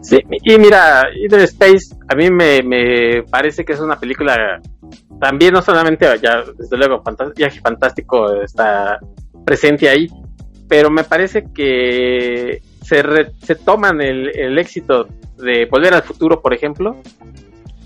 Sí, 0.00 0.18
y 0.44 0.58
mira, 0.58 1.04
Inner 1.24 1.40
Space 1.42 1.94
a 2.08 2.14
mí 2.14 2.30
me, 2.30 2.62
me 2.62 3.22
parece 3.30 3.64
que 3.64 3.72
es 3.72 3.80
una 3.80 3.96
película 3.96 4.60
también 5.20 5.54
no 5.54 5.62
solamente 5.62 6.06
ya 6.22 6.42
desde 6.56 6.76
luego 6.76 7.02
Viaje 7.34 7.60
Fantástico 7.60 8.42
está 8.42 8.98
presente 9.44 9.88
ahí, 9.88 10.06
pero 10.68 10.90
me 10.90 11.04
parece 11.04 11.44
que 11.54 12.60
se, 12.82 13.02
re- 13.02 13.32
se 13.42 13.54
toman 13.54 14.00
el, 14.02 14.38
el 14.38 14.58
éxito 14.58 15.06
de 15.38 15.66
Volver 15.70 15.94
al 15.94 16.02
Futuro, 16.02 16.40
por 16.40 16.52
ejemplo, 16.54 16.96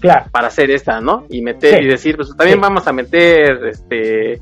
Claro, 0.01 0.27
para 0.33 0.47
hacer 0.49 0.71
esta, 0.71 0.99
¿no? 1.03 1.27
Y 1.29 1.43
meter 1.43 1.79
Sí. 1.79 1.85
y 1.85 1.89
decir, 1.89 2.17
pues 2.17 2.31
también 2.35 2.57
Sí. 2.57 2.63
vamos 2.63 2.87
a 2.87 2.93
meter 2.93 3.67
este 3.67 4.41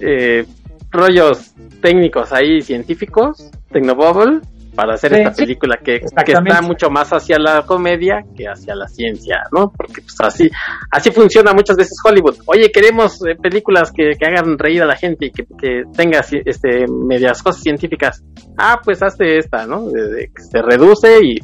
eh, 0.00 0.46
rollos 0.92 1.52
técnicos 1.82 2.32
ahí 2.32 2.62
científicos, 2.62 3.50
Tecnobubble, 3.72 4.40
para 4.74 4.94
hacer 4.94 5.12
Sí, 5.14 5.18
esta 5.20 5.34
sí. 5.34 5.42
película 5.42 5.76
que, 5.82 5.96
está 5.96 6.62
mucho 6.62 6.90
más 6.90 7.10
hacia 7.12 7.38
la 7.38 7.62
comedia 7.62 8.24
que 8.36 8.46
hacia 8.48 8.74
la 8.74 8.88
ciencia, 8.88 9.42
¿no? 9.52 9.70
Porque 9.70 10.02
pues 10.02 10.16
así, 10.20 10.50
así 10.90 11.10
funciona 11.10 11.52
muchas 11.52 11.76
veces 11.76 11.96
Hollywood. 12.04 12.36
Oye, 12.46 12.70
queremos 12.72 13.18
eh, 13.26 13.36
películas 13.40 13.92
que, 13.92 14.10
que 14.18 14.26
hagan 14.26 14.58
reír 14.58 14.82
a 14.82 14.86
la 14.86 14.96
gente 14.96 15.26
y 15.26 15.30
que, 15.30 15.44
que 15.58 15.82
tenga 15.96 16.24
este 16.44 16.86
medias 16.88 17.42
cosas 17.42 17.62
científicas. 17.62 18.22
Ah, 18.58 18.80
pues 18.84 19.02
hazte 19.02 19.38
esta, 19.38 19.66
¿no? 19.66 19.88
De- 19.90 20.08
de 20.08 20.26
que 20.28 20.42
se 20.42 20.60
reduce 20.62 21.18
y 21.22 21.36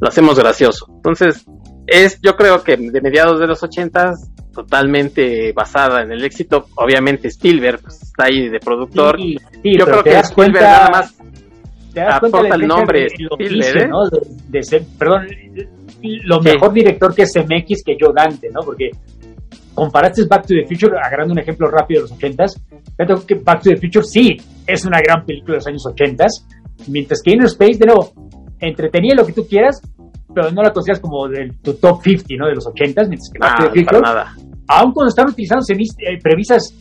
lo 0.00 0.08
hacemos 0.08 0.38
gracioso. 0.38 0.86
Entonces, 0.96 1.44
es, 1.86 2.20
yo 2.20 2.36
creo 2.36 2.62
que 2.62 2.76
de 2.76 3.00
mediados 3.00 3.38
de 3.40 3.46
los 3.46 3.62
ochentas, 3.62 4.30
totalmente 4.52 5.52
basada 5.52 6.02
en 6.02 6.12
el 6.12 6.24
éxito. 6.24 6.66
Obviamente 6.76 7.28
Spielberg 7.28 7.80
pues, 7.82 8.02
está 8.02 8.24
ahí 8.24 8.48
de 8.48 8.58
productor. 8.58 9.16
Sí, 9.16 9.36
sí, 9.62 9.78
yo 9.78 9.84
creo 9.84 10.02
que 10.02 10.10
Spielberg 10.18 10.34
cuenta- 10.34 10.60
nada 10.60 10.90
más 10.90 11.14
te 12.00 12.04
das 12.06 12.20
cuenta 12.20 12.38
aporta 12.38 12.54
del 12.54 12.62
el 12.62 12.68
nombre 12.68 13.00
de 13.00 13.06
lo 13.18 13.36
Spielberg, 13.38 13.78
¿eh? 13.82 13.88
¿no? 13.88 14.08
De, 14.10 14.20
de 14.48 14.62
ser, 14.62 14.82
perdón, 14.98 15.26
lo 16.24 16.40
Sí. 16.42 16.48
mejor 16.48 16.72
director 16.72 17.14
que 17.14 17.22
es 17.22 17.32
CMX 17.32 17.82
que 17.84 17.96
yo 18.00 18.12
Dante, 18.14 18.48
¿no? 18.52 18.60
Porque 18.60 18.90
comparaste 19.74 20.24
Back 20.28 20.42
to 20.46 20.54
the 20.54 20.66
Future, 20.66 20.96
agarrando 21.02 21.32
un 21.32 21.38
ejemplo 21.38 21.68
rápido 21.70 22.02
de 22.02 22.08
los 22.08 22.12
ochentas, 22.12 22.54
creo 22.96 23.26
que 23.26 23.34
Back 23.36 23.62
to 23.62 23.70
the 23.70 23.76
Future 23.76 24.04
sí 24.04 24.36
es 24.66 24.84
una 24.84 24.98
gran 25.00 25.24
película 25.24 25.54
de 25.54 25.58
los 25.58 25.66
años 25.66 25.86
ochentas, 25.86 26.46
mientras 26.88 27.20
que 27.22 27.32
Inner 27.32 27.46
Space, 27.46 27.78
de 27.78 27.86
nuevo, 27.86 28.12
entretenía 28.60 29.14
lo 29.16 29.26
que 29.26 29.32
tú 29.32 29.46
quieras, 29.46 29.80
pero 30.34 30.50
no 30.50 30.62
la 30.62 30.70
consideras 30.70 31.00
como 31.00 31.28
de 31.28 31.50
tu 31.62 31.74
top 31.74 32.02
50, 32.02 32.34
¿no? 32.38 32.46
De 32.46 32.54
los 32.54 32.66
ochentas, 32.66 33.08
mientras 33.08 33.30
que 33.32 33.38
Back 33.38 33.58
to 33.58 33.64
the 33.72 33.80
Future 33.80 34.00
nada. 34.02 34.34
aun 34.68 34.92
cuando 34.92 35.08
están 35.08 35.28
utilizando 35.30 35.64
eh, 35.70 36.18
premisas 36.22 36.74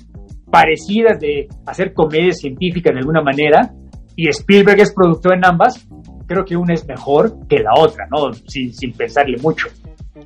parecidas 0.51 1.19
de 1.19 1.47
hacer 1.65 1.93
comedia 1.93 2.31
científica 2.33 2.91
de 2.91 2.99
alguna 2.99 3.21
manera, 3.21 3.73
y 4.15 4.29
Spielberg 4.29 4.79
es 4.81 4.93
productor 4.93 5.35
en 5.35 5.45
ambas, 5.45 5.87
creo 6.27 6.43
que 6.45 6.55
una 6.57 6.73
es 6.73 6.85
mejor 6.87 7.33
que 7.47 7.59
la 7.59 7.71
otra, 7.77 8.07
¿no? 8.11 8.33
Sin, 8.33 8.73
sin 8.73 8.91
pensarle 8.93 9.37
mucho. 9.41 9.67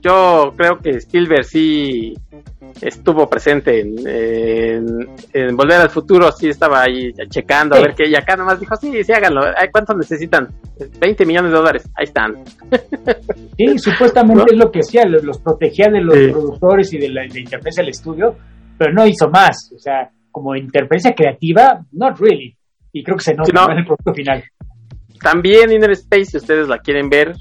Yo 0.02 0.54
creo 0.56 0.78
que 0.80 0.92
Spielberg 0.92 1.44
sí 1.44 2.14
estuvo 2.82 3.28
presente 3.28 3.82
en, 3.82 3.96
en- 4.08 5.10
en 5.34 5.58
Volver 5.58 5.82
al 5.82 5.90
Futuro, 5.90 6.32
sí 6.32 6.50
estaba 6.50 6.84
ahí 6.84 7.12
checando 7.30 7.76
a 7.76 7.80
Sí. 7.80 7.84
ver 7.86 7.96
qué, 7.96 8.08
y 8.10 8.16
acá 8.16 8.36
nomás 8.38 8.60
dijo, 8.60 8.76
sí, 8.76 9.04
sí, 9.04 9.12
háganlo, 9.12 9.42
¿cuánto 9.72 9.94
necesitan? 9.96 10.48
20 11.00 11.26
millones 11.26 11.52
de 11.52 11.58
dólares, 11.58 11.90
ahí 11.96 12.04
están. 12.06 12.36
Sí, 13.58 13.78
supuestamente 13.78 14.44
¿No? 14.46 14.52
es 14.52 14.58
lo 14.58 14.72
que 14.72 14.80
hacía, 14.80 15.04
los, 15.06 15.22
los 15.24 15.40
protegía 15.40 15.88
de 15.92 16.00
los 16.02 16.16
Sí. 16.16 16.28
productores 16.32 16.94
y 16.94 16.98
de 16.98 17.10
la, 17.10 17.22
de 17.24 17.42
interferencia 17.42 17.82
del 17.84 17.90
estudio, 17.90 18.36
pero 18.78 18.94
no 18.94 19.06
hizo 19.06 19.30
más. 19.30 19.74
O 19.76 19.80
sea, 19.80 20.10
como 20.32 20.56
interferencia 20.56 21.14
creativa, 21.14 21.84
not 21.92 22.18
really. 22.20 22.56
Y 22.92 23.04
creo 23.04 23.18
que 23.18 23.24
se 23.24 23.34
nota 23.34 23.46
Sí, 23.46 23.52
no. 23.54 23.66
¿no? 23.66 23.72
en 23.74 23.78
el 23.80 23.86
producto 23.86 24.14
final. 24.14 24.44
También 25.22 25.72
Inner 25.72 25.92
Space, 25.92 26.26
si 26.26 26.38
ustedes 26.38 26.68
la 26.70 26.80
quieren 26.80 27.10
ver, 27.10 27.34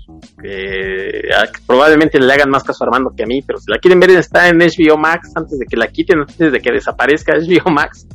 ah, 1.37 1.45
probablemente 1.67 2.19
le 2.19 2.33
hagan 2.33 2.51
más 2.51 2.65
caso 2.65 2.83
a 2.83 2.87
Armando 2.89 3.13
que 3.17 3.23
a 3.23 3.27
mí, 3.27 3.41
pero 3.43 3.59
si 3.61 3.71
la 3.71 3.79
quieren 3.79 4.01
ver 4.01 4.11
está 4.11 4.49
en 4.49 4.59
HBO 4.59 4.97
Max 4.99 5.31
antes 5.37 5.59
de 5.59 5.65
que 5.67 5.77
la 5.77 5.87
quiten, 5.87 6.21
antes 6.21 6.51
de 6.53 6.61
que 6.61 6.73
desaparezca 6.73 7.35
HBO 7.37 7.71
Max. 7.71 8.07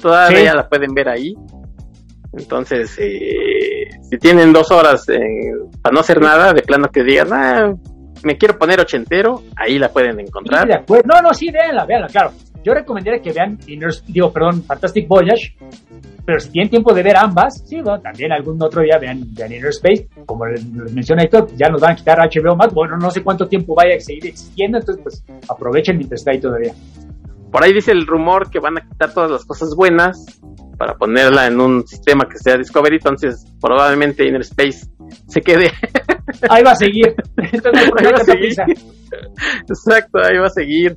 Todavía 0.00 0.50
Sí. 0.52 0.56
la 0.56 0.68
pueden 0.68 0.94
ver 0.94 1.08
ahí. 1.10 1.34
Entonces, 2.36 2.96
eh, 2.98 3.88
si 4.10 4.18
tienen 4.18 4.52
dos 4.52 4.70
horas 4.72 5.08
eh, 5.08 5.18
para 5.82 5.92
no 5.94 6.00
hacer 6.00 6.20
nada, 6.20 6.52
de 6.52 6.62
plano 6.62 6.88
que 6.90 7.04
digan, 7.04 7.28
ah, 7.32 7.74
me 8.24 8.36
quiero 8.38 8.58
poner 8.58 8.80
ochentero, 8.80 9.42
ahí 9.56 9.78
la 9.78 9.90
pueden 9.90 10.16
Sí, 10.16 10.22
encontrar. 10.22 10.66
de 10.66 10.74
acuerdo. 10.74 11.04
No, 11.14 11.20
no, 11.22 11.34
sí, 11.34 11.50
véanla, 11.50 11.84
véanla, 11.84 12.08
claro. 12.08 12.32
Yo 12.64 12.74
recomendaría 12.74 13.20
que 13.20 13.32
vean 13.32 13.58
Inner, 13.66 13.90
digo, 14.08 14.32
perdón, 14.32 14.62
Fantastic 14.64 15.06
Voyage, 15.06 15.56
pero 16.24 16.40
si 16.40 16.50
tienen 16.50 16.70
tiempo 16.70 16.94
de 16.94 17.02
ver 17.02 17.16
ambas, 17.16 17.62
sí, 17.66 17.80
bueno, 17.80 18.00
también 18.00 18.32
algún 18.32 18.60
otro 18.62 18.82
día 18.82 18.98
vean, 18.98 19.22
vean 19.34 19.52
Inner 19.52 19.68
Space, 19.68 20.08
como 20.26 20.46
les, 20.46 20.64
les 20.64 20.92
menciona 20.94 21.22
Héctor, 21.22 21.48
ya 21.56 21.68
nos 21.68 21.80
van 21.80 21.92
a 21.92 21.96
quitar 21.96 22.18
HBO 22.18 22.56
Max, 22.56 22.72
bueno, 22.72 22.96
no 22.96 23.10
sé 23.10 23.22
cuánto 23.22 23.46
tiempo 23.46 23.74
vaya 23.74 23.96
a 23.96 24.00
seguir 24.00 24.26
existiendo, 24.26 24.78
entonces 24.78 25.02
pues 25.02 25.24
aprovechen 25.48 25.96
mientras 25.96 26.22
está 26.22 26.30
ahí 26.30 26.40
todavía. 26.40 26.72
Por 27.52 27.62
ahí 27.62 27.72
dice 27.72 27.92
el 27.92 28.06
rumor 28.06 28.50
que 28.50 28.58
van 28.58 28.78
a 28.78 28.80
quitar 28.80 29.12
todas 29.12 29.30
las 29.30 29.44
cosas 29.44 29.74
buenas 29.76 30.24
para 30.76 30.94
ponerla 30.94 31.46
en 31.46 31.60
un 31.60 31.86
sistema 31.86 32.24
que 32.28 32.38
sea 32.38 32.56
Discovery, 32.56 32.96
entonces 32.96 33.46
probablemente 33.60 34.26
Inner 34.26 34.40
Space 34.40 34.88
se 35.28 35.40
quede 35.40 35.70
Ahí 36.48 36.62
va 36.62 36.72
a 36.72 36.76
seguir. 36.76 37.14
Entonces, 37.36 37.92
Ahí 37.96 38.06
va 38.06 38.18
a 38.18 38.24
seguir. 38.24 38.54
Exacto, 39.68 40.18
ahí 40.18 40.38
va 40.38 40.46
a 40.46 40.50
seguir. 40.50 40.96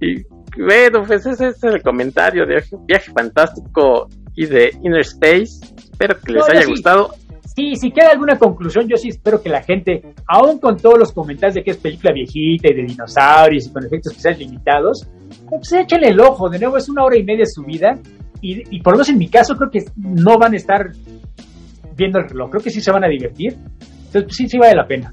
Y 0.00 0.22
bueno, 0.58 1.04
pues 1.06 1.26
ese 1.26 1.48
es 1.48 1.62
el 1.64 1.82
comentario 1.82 2.46
de 2.46 2.62
Viaje 2.86 3.10
Fantástico 3.12 4.08
y 4.34 4.46
de 4.46 4.70
Inner 4.82 5.00
Space. 5.00 5.60
Espero 5.76 6.18
que 6.20 6.32
les 6.32 6.40
No, 6.46 6.52
haya 6.52 6.62
sí. 6.62 6.70
gustado. 6.70 7.10
Sí, 7.54 7.76
si 7.76 7.90
queda 7.90 8.10
alguna 8.12 8.38
conclusión, 8.38 8.88
yo 8.88 8.96
sí 8.96 9.08
espero 9.08 9.42
que 9.42 9.50
la 9.50 9.62
gente, 9.62 10.02
aún 10.26 10.58
con 10.58 10.76
todos 10.78 10.98
los 10.98 11.12
comentarios 11.12 11.54
de 11.56 11.62
que 11.62 11.72
es 11.72 11.76
película 11.76 12.12
viejita 12.14 12.68
y 12.70 12.74
de 12.74 12.82
dinosaurios 12.84 13.66
y 13.66 13.72
con 13.72 13.84
efectos 13.84 14.12
especiales 14.12 14.40
limitados, 14.40 15.06
pues 15.50 15.72
échenle 15.72 16.08
el 16.08 16.20
ojo. 16.20 16.48
De 16.48 16.58
nuevo, 16.58 16.78
es 16.78 16.88
una 16.88 17.04
hora 17.04 17.16
y 17.18 17.24
media 17.24 17.40
de 17.40 17.46
su 17.50 17.62
vida. 17.62 17.98
Y, 18.40 18.76
y 18.76 18.80
por 18.80 18.94
lo 18.94 18.98
menos 18.98 19.10
en 19.10 19.18
mi 19.18 19.28
caso, 19.28 19.54
creo 19.56 19.70
que 19.70 19.80
no 19.96 20.38
van 20.38 20.54
a 20.54 20.56
estar 20.56 20.92
viendo 21.94 22.18
el 22.20 22.28
reloj. 22.28 22.50
Creo 22.50 22.62
que 22.62 22.70
sí 22.70 22.80
se 22.80 22.90
van 22.90 23.04
a 23.04 23.08
divertir. 23.08 23.52
Entonces, 23.52 24.24
pues 24.24 24.36
sí, 24.36 24.48
sí 24.48 24.56
vale 24.58 24.74
la 24.74 24.86
pena. 24.86 25.12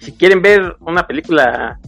Si 0.00 0.12
quieren 0.12 0.42
ver 0.42 0.60
una 0.80 1.06
película 1.06 1.78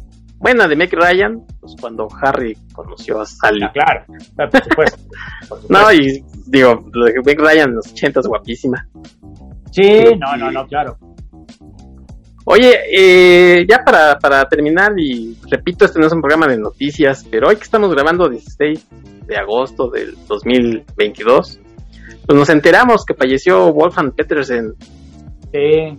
buena 0.44 0.68
de 0.68 0.76
Meg 0.76 0.92
Ryan, 0.92 1.42
pues 1.58 1.74
cuando 1.80 2.06
Harry 2.20 2.54
conoció 2.74 3.22
a 3.22 3.24
Sally. 3.24 3.62
Ah, 3.64 3.72
claro, 3.72 4.04
Ah, 4.38 4.46
por 4.46 4.62
supuesto. 4.62 4.98
por 5.48 5.58
supuesto. 5.60 5.66
No, 5.70 5.90
y 5.90 6.22
digo, 6.46 6.84
lo 6.92 7.06
de 7.06 7.14
Meg 7.24 7.40
Ryan 7.40 7.70
en 7.70 7.76
los 7.76 7.90
80 7.90 8.20
es 8.20 8.26
guapísima. 8.26 8.86
Sí, 9.70 10.04
no, 10.20 10.36
no, 10.36 10.50
no, 10.52 10.66
claro. 10.66 10.98
Oye, 12.44 12.74
eh, 12.92 13.66
ya 13.66 13.78
para, 13.82 14.18
para 14.18 14.46
terminar, 14.46 14.92
y 14.98 15.34
repito, 15.50 15.86
este 15.86 15.98
no 15.98 16.06
es 16.06 16.12
un 16.12 16.20
programa 16.20 16.46
de 16.46 16.58
noticias, 16.58 17.26
pero 17.30 17.48
hoy 17.48 17.56
que 17.56 17.62
estamos 17.62 17.90
grabando 17.90 18.28
16 18.28 18.86
de 19.26 19.36
agosto 19.38 19.88
del 19.88 20.14
2022, 20.28 21.58
pues 22.26 22.38
nos 22.38 22.50
enteramos 22.50 23.06
que 23.06 23.14
falleció 23.14 23.72
Wolfgang 23.72 24.12
Petersen. 24.12 24.74
Sí. 25.50 25.98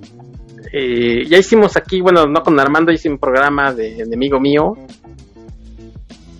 Eh, 0.72 1.26
ya 1.28 1.38
hicimos 1.38 1.78
aquí, 1.78 2.02
bueno, 2.02 2.26
no 2.26 2.42
con 2.42 2.60
Armando, 2.60 2.92
hice 2.92 3.10
un 3.10 3.18
programa 3.18 3.74
de 3.74 4.00
enemigo 4.00 4.40
mío. 4.40 4.74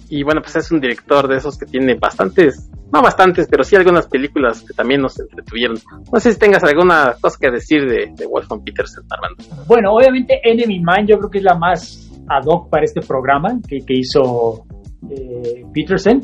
Y 0.10 0.24
bueno, 0.24 0.42
pues 0.42 0.56
es 0.56 0.72
un 0.72 0.80
director 0.80 1.28
de 1.28 1.38
esos 1.38 1.58
que 1.58 1.66
tiene 1.66 1.96
bastantes, 1.96 2.70
no 2.94 3.02
bastantes, 3.02 3.48
pero 3.50 3.64
sí 3.64 3.76
algunas 3.76 4.08
películas 4.08 4.62
que 4.62 4.74
también 4.74 5.02
nos 5.02 5.20
entretuvieron. 5.20 5.78
No 6.14 6.20
sé 6.20 6.32
si 6.32 6.40
tengas 6.40 6.64
alguna 6.64 7.16
cosa 7.20 7.38
que 7.42 7.50
decir 7.50 7.82
de, 7.90 8.14
de 8.16 8.26
Wolfgang 8.28 8.64
Petersen, 8.64 9.04
Armando. 9.10 9.44
Bueno, 9.68 9.94
obviamente 9.94 10.40
Enemy 10.44 10.80
Mine 10.80 11.08
yo 11.08 11.18
creo 11.18 11.30
que 11.32 11.40
es 11.40 11.44
la 11.44 11.58
más 11.58 12.12
ad 12.30 12.46
hoc 12.46 12.70
para 12.70 12.86
este 12.86 13.02
programa 13.02 13.60
que, 13.68 13.80
que 13.80 13.94
hizo 13.98 14.66
eh, 15.10 15.64
Peterson. 15.74 16.22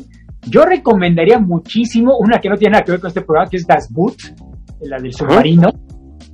Yo 0.48 0.64
recomendaría 0.64 1.38
muchísimo 1.38 2.16
una 2.18 2.38
que 2.38 2.48
no 2.48 2.56
tiene 2.56 2.72
nada 2.72 2.84
que 2.84 2.92
ver 2.92 3.00
con 3.00 3.08
este 3.08 3.22
programa, 3.22 3.48
que 3.48 3.56
es 3.56 3.66
Das 3.66 3.88
Boot, 3.92 4.16
la 4.80 4.98
del 4.98 5.12
submarino, 5.12 5.70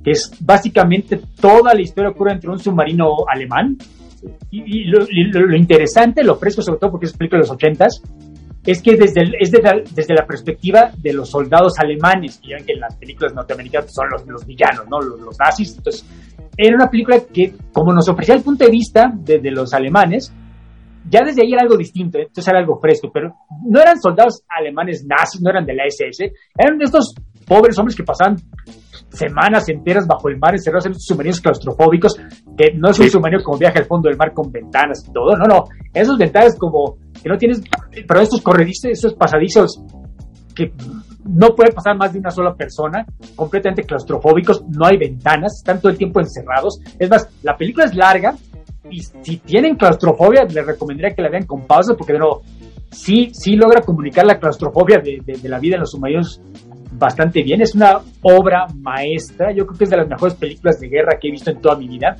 que 0.03 0.11
es 0.11 0.31
básicamente 0.39 1.19
toda 1.39 1.73
la 1.73 1.81
historia 1.81 2.11
ocurre 2.11 2.33
entre 2.33 2.49
un 2.49 2.59
submarino 2.59 3.07
alemán. 3.31 3.77
Y, 4.51 4.81
y 4.81 4.83
lo, 4.85 5.05
y 5.09 5.23
lo- 5.31 5.45
lo 5.47 5.55
interesante, 5.55 6.23
lo 6.23 6.35
fresco 6.35 6.61
sobre 6.61 6.79
todo 6.79 6.91
porque 6.91 7.05
es 7.05 7.13
película 7.15 7.39
de 7.41 7.47
los 7.47 7.51
ochentas, 7.55 8.01
es 8.65 8.81
que 8.81 8.97
desde, 8.97 9.21
el- 9.21 9.35
es 9.39 9.51
de 9.51 9.61
la- 9.61 9.81
desde 9.95 10.13
la 10.13 10.25
perspectiva 10.25 10.91
de 10.97 11.13
los 11.13 11.29
soldados 11.29 11.79
alemanes, 11.79 12.37
que 12.39 12.49
ya 12.49 12.55
ven 12.57 12.65
que 12.65 12.73
en 12.73 12.81
las 12.81 12.95
películas 12.97 13.33
norteamericanas 13.33 13.93
son 13.93 14.09
los, 14.09 14.27
los 14.27 14.45
villanos, 14.45 14.85
¿no? 14.89 14.99
Los, 14.99 15.19
los 15.21 15.39
nazis. 15.39 15.75
Entonces, 15.77 16.05
era 16.57 16.75
una 16.75 16.89
película 16.89 17.19
que, 17.33 17.53
como 17.71 17.93
nos 17.93 18.09
ofrecía 18.09 18.35
el 18.35 18.41
punto 18.41 18.65
de 18.65 18.71
vista 18.71 19.09
de, 19.15 19.39
de 19.39 19.51
los 19.51 19.73
alemanes, 19.73 20.33
ya 21.09 21.23
desde 21.23 21.41
ahí 21.43 21.53
era 21.53 21.61
algo 21.61 21.77
distinto, 21.77 22.17
¿eh? 22.17 22.23
entonces 22.27 22.47
era 22.49 22.59
algo 22.59 22.77
fresco, 22.79 23.09
pero 23.13 23.33
no 23.65 23.79
eran 23.79 23.99
soldados 24.01 24.43
alemanes 24.49 25.05
nazis, 25.05 25.41
no 25.41 25.49
eran 25.49 25.65
de 25.65 25.73
la 25.73 25.85
SS, 25.85 26.29
eran 26.57 26.77
de 26.77 26.83
estos 26.85 27.13
pobres 27.47 27.79
hombres 27.79 27.95
que 27.95 28.03
pasaban 28.03 28.35
semanas 29.11 29.67
enteras 29.69 30.05
bajo 30.07 30.29
el 30.29 30.37
mar 30.37 30.53
encerrados 30.53 30.85
en 30.85 30.99
submarinos 30.99 31.41
claustrofóbicos, 31.41 32.15
que 32.57 32.73
no 32.75 32.89
es 32.89 32.99
un 32.99 33.05
Sí. 33.05 33.11
submarino 33.11 33.43
como 33.43 33.57
viaja 33.57 33.79
al 33.79 33.85
fondo 33.85 34.09
del 34.09 34.17
mar 34.17 34.33
con 34.33 34.51
ventanas 34.51 35.03
y 35.07 35.11
todo, 35.11 35.35
no, 35.35 35.45
no, 35.45 35.63
esos 35.93 36.17
ventanas 36.17 36.55
como 36.57 36.97
que 37.21 37.27
no 37.29 37.37
tienes, 37.37 37.61
pero 38.07 38.21
estos 38.21 38.41
corredizos, 38.41 38.91
estos 38.91 39.13
pasadizos 39.15 39.81
que 40.55 40.71
no 41.25 41.49
puede 41.55 41.71
pasar 41.71 41.97
más 41.97 42.11
de 42.13 42.19
una 42.19 42.31
sola 42.31 42.53
persona, 42.55 43.05
completamente 43.35 43.83
claustrofóbicos, 43.83 44.63
no 44.69 44.85
hay 44.85 44.97
ventanas, 44.97 45.57
están 45.57 45.79
todo 45.79 45.91
el 45.91 45.97
tiempo 45.97 46.19
encerrados. 46.19 46.79
Es 46.97 47.09
más, 47.09 47.27
la 47.43 47.55
película 47.55 47.85
es 47.85 47.95
larga 47.95 48.35
y 48.89 48.99
si 49.01 49.37
tienen 49.37 49.75
claustrofobia, 49.75 50.43
les 50.45 50.65
recomendaría 50.65 51.15
que 51.15 51.21
la 51.21 51.29
vean 51.29 51.45
con 51.45 51.65
pausa 51.67 51.93
porque 51.97 52.13
de 52.13 52.19
nuevo, 52.19 52.41
sí, 52.91 53.29
sí 53.33 53.55
logra 53.55 53.81
comunicar 53.81 54.25
la 54.25 54.39
claustrofobia 54.39 54.97
de, 55.03 55.19
de- 55.23 55.39
de 55.39 55.49
la 55.49 55.59
vida 55.59 55.75
en 55.75 55.81
los 55.81 55.91
submarinos 55.91 56.41
bastante 56.91 57.43
bien. 57.43 57.61
Es 57.61 57.75
una 57.75 57.99
obra 58.21 58.67
maestra, 58.75 59.51
yo 59.51 59.65
creo 59.65 59.77
que 59.77 59.83
es 59.85 59.89
de 59.89 59.97
las 59.97 60.07
mejores 60.07 60.35
películas 60.35 60.79
de 60.79 60.89
guerra 60.89 61.17
que 61.19 61.27
he 61.27 61.31
visto 61.31 61.51
en 61.51 61.61
toda 61.61 61.77
mi 61.77 61.87
vida. 61.87 62.15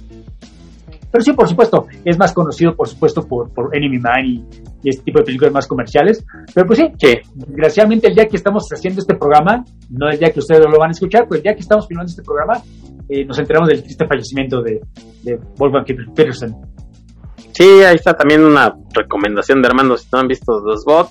Pero 1.12 1.24
sí, 1.24 1.34
por 1.34 1.48
supuesto, 1.48 1.88
es 2.06 2.20
más 2.20 2.34
conocido, 2.34 2.76
por 2.76 2.88
supuesto, 2.88 3.28
por, 3.28 3.52
por 3.52 3.76
Enemy 3.76 3.98
Man 3.98 4.26
y, 4.26 4.46
y 4.84 4.90
este 4.90 5.04
tipo 5.04 5.20
de 5.20 5.26
películas 5.26 5.52
más 5.52 5.68
comerciales. 5.68 6.24
Pero 6.54 6.68
pues 6.68 6.80
sí, 6.80 6.86
Sí, 6.98 7.18
desgraciadamente 7.34 8.08
el 8.08 8.16
día 8.16 8.28
que 8.28 8.38
estamos 8.38 8.68
haciendo 8.72 9.02
este 9.02 9.16
programa, 9.16 9.66
no 9.90 10.10
el 10.10 10.20
día 10.20 10.32
que 10.32 10.40
ustedes 10.40 10.62
lo 10.62 10.78
van 10.78 10.90
a 10.90 10.92
escuchar, 10.92 11.26
pero 11.28 11.38
el 11.38 11.44
día 11.44 11.56
que 11.56 11.62
estamos 11.62 11.88
filmando 11.88 12.12
este 12.12 12.22
programa, 12.22 12.62
eh, 13.10 13.26
nos 13.26 13.40
enteramos 13.40 13.70
del 13.70 13.82
triste 13.82 14.06
fallecimiento 14.06 14.62
de, 14.62 14.82
de 15.24 15.40
Wolfgang 15.58 15.86
Peterson. 16.14 16.56
Sí, 17.54 17.66
ahí 17.84 17.96
está 17.96 18.14
también 18.14 18.44
una 18.44 18.74
recomendación 18.94 19.62
de 19.62 19.68
Armando 19.68 19.98
si 19.98 20.08
no 20.14 20.20
han 20.20 20.28
visto 20.28 20.60
Los 20.60 20.86
God 20.86 21.08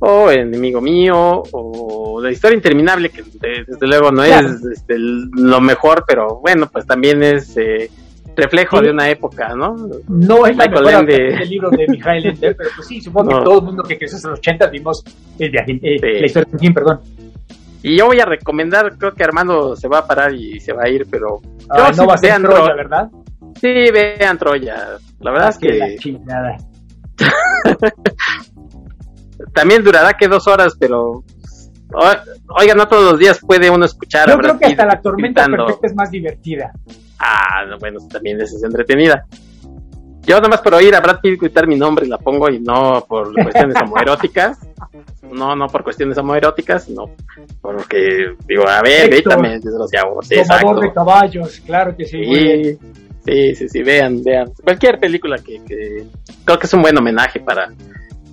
o 0.00 0.30
Enemigo 0.30 0.80
Mío 0.80 1.42
o 1.52 2.20
La 2.20 2.30
Historia 2.30 2.54
Interminable 2.56 3.10
que 3.10 3.22
de- 3.22 3.64
desde 3.66 3.86
luego 3.86 4.10
no 4.12 4.22
Claro. 4.24 4.48
es 4.48 4.64
este, 4.64 4.94
el- 4.94 5.28
lo 5.30 5.60
mejor 5.60 6.04
pero 6.06 6.40
bueno 6.40 6.68
pues 6.70 6.86
también 6.86 7.22
es 7.22 7.56
eh, 7.56 7.90
reflejo 8.36 8.80
de 8.80 8.90
una 8.92 9.10
época, 9.10 9.48
¿no? 9.56 9.74
No 10.08 10.46
es 10.46 10.56
la 10.56 10.66
Michael 10.66 10.84
mejor 10.84 11.06
del 11.06 11.48
libro 11.48 11.70
de 11.70 11.88
Mijael 11.88 12.26
Ender, 12.26 12.54
pero 12.58 12.70
pues 12.76 12.86
sí, 12.86 13.00
supongo 13.00 13.30
que 13.38 13.44
todo 13.44 13.58
el 13.58 13.64
mundo 13.64 13.82
que 13.82 13.98
creció 13.98 14.16
en 14.22 14.30
los 14.30 14.38
80 14.38 14.68
vimos 14.68 15.04
el 15.40 15.50
viaje, 15.50 15.80
eh, 15.82 16.20
la 16.20 16.26
historia 16.26 16.48
de 16.52 16.70
perdón. 16.70 17.00
Y 17.82 17.96
yo 17.96 18.06
voy 18.06 18.20
a 18.20 18.24
recomendar, 18.24 18.96
creo 18.96 19.12
que 19.12 19.24
Armando 19.24 19.74
se 19.74 19.88
va 19.88 19.98
a 19.98 20.06
parar 20.06 20.32
y 20.34 20.60
se 20.60 20.72
va 20.72 20.84
a 20.84 20.88
ir, 20.88 21.06
pero... 21.10 21.40
Ah, 21.68 21.90
no 21.96 22.06
va 22.06 22.14
a 22.14 22.18
ser 22.18 22.40
Troya, 22.40 22.74
¿verdad? 22.74 23.08
Sí, 23.60 23.72
vean 23.92 24.38
Troya. 24.38 24.98
La 25.20 25.30
verdad 25.32 25.46
ah, 25.46 25.50
es 25.50 25.58
que... 25.58 25.96
También 29.52 29.84
durará 29.84 30.14
que 30.14 30.28
dos 30.28 30.46
horas, 30.46 30.74
pero 30.78 31.24
Oiga, 31.90 32.74
no 32.74 32.86
todos 32.86 33.12
los 33.12 33.18
días 33.18 33.40
puede 33.40 33.70
uno 33.70 33.86
escuchar. 33.86 34.28
Yo 34.28 34.38
creo 34.38 34.58
que 34.58 34.66
hasta 34.66 34.84
la 34.84 35.00
tormenta 35.00 35.46
perfecta 35.46 35.86
es 35.86 35.94
más 35.94 36.10
divertida. 36.10 36.72
Ah, 37.18 37.64
bueno, 37.80 37.98
también 38.10 38.40
es 38.40 38.62
entretenida. 38.62 39.24
Yo 40.22 40.36
nada 40.36 40.48
más 40.48 40.60
por 40.60 40.74
oír 40.74 40.94
a 40.94 41.00
Brad 41.00 41.20
Pitt 41.22 41.40
gritar 41.40 41.66
mi 41.66 41.76
nombre 41.76 42.06
la 42.06 42.18
pongo 42.18 42.50
y 42.50 42.60
no 42.60 43.02
por 43.08 43.32
cuestiones 43.32 43.76
homoeróticas. 43.82 44.58
No, 45.30 45.54
no 45.54 45.66
por 45.66 45.84
cuestiones 45.84 46.16
homoeróticas, 46.16 46.88
no 46.88 47.10
porque 47.60 48.34
digo, 48.46 48.66
a 48.66 48.80
ver, 48.80 49.10
los 49.10 49.90
Sí, 50.26 50.36
Tomador 50.42 50.80
de 50.80 50.92
caballos, 50.92 51.60
claro 51.66 51.94
que 51.94 52.06
sí. 52.06 52.78
Sí, 53.26 53.54
sí, 53.54 53.68
sí, 53.68 53.82
vean, 53.82 54.22
vean. 54.22 54.50
Cualquier 54.64 54.98
película 54.98 55.36
que, 55.36 55.60
creo 56.44 56.58
que 56.58 56.66
es 56.66 56.72
un 56.72 56.80
buen 56.80 56.96
homenaje 56.96 57.40
para, 57.40 57.68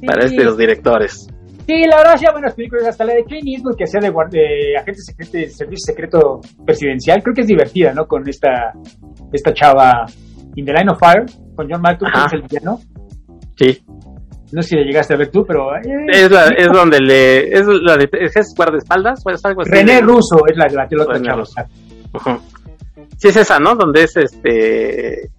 para 0.05 0.25
estos 0.25 0.57
directores. 0.57 1.27
Sí, 1.67 1.83
la 1.89 1.97
verdad, 1.97 2.17
sí, 2.17 2.25
buenas 2.31 2.53
películas. 2.53 2.87
Hasta 2.87 3.05
la 3.05 3.13
de 3.13 3.23
Clint 3.23 3.47
Eastwood, 3.47 3.75
que 3.75 3.87
sea 3.87 3.99
de, 3.99 4.11
de 4.29 4.77
agente 4.77 5.01
secreto, 5.01 5.31
de 5.37 5.49
servicio 5.49 5.85
secreto 5.85 6.41
presidencial, 6.63 7.23
creo 7.23 7.33
que 7.33 7.41
es 7.41 7.47
divertida, 7.47 7.91
¿no? 7.91 8.05
Con 8.05 8.27
esta, 8.29 8.73
esta 9.33 9.51
chava 9.51 10.05
In 10.55 10.65
the 10.65 10.73
Line 10.73 10.91
of 10.91 10.99
Fire, 10.99 11.25
con 11.55 11.67
John 11.69 11.81
Malkovich, 11.81 12.13
que 12.13 12.25
es 12.25 12.33
el 12.33 12.41
villano. 12.43 12.79
Sí. 13.57 13.83
No 14.51 14.61
sé 14.61 14.69
si 14.69 14.75
la 14.75 14.83
llegaste 14.83 15.15
a 15.15 15.17
ver 15.17 15.31
tú, 15.31 15.43
pero. 15.45 15.75
Eh, 15.75 16.05
es, 16.11 16.31
la, 16.31 16.45
es 16.55 16.67
donde 16.71 16.99
le. 16.99 17.49
Es 17.51 17.65
la 17.65 17.97
de. 17.97 18.07
¿Es 18.11 18.53
guardaespaldas? 18.55 19.23
¿O 19.25 19.31
es 19.31 19.43
algo 19.43 19.61
así 19.61 19.71
René 19.71 20.01
Russo 20.01 20.37
es 20.47 20.55
la 20.55 20.65
de 20.65 20.75
la, 20.75 20.87
la 20.89 21.03
otra 21.03 21.21
chava. 21.21 21.43
Sí, 23.17 23.29
es 23.29 23.37
esa, 23.37 23.59
¿no? 23.59 23.75
Donde 23.75 24.03
es 24.03 24.15
este. 24.17 25.29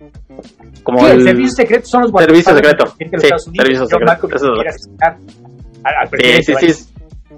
Como 0.82 1.00
sí, 1.00 1.12
el, 1.12 1.22
servicio 1.22 1.52
secreto 1.52 1.86
son 1.86 2.02
los. 2.02 2.10
Servicio 2.12 2.54
secreto. 2.54 2.86
Sí, 2.98 3.04
servicio 3.56 3.86
secreto. 3.86 4.28
Al, 5.84 6.08
sí, 6.08 6.42
sí, 6.42 6.72
sí. 6.72 6.92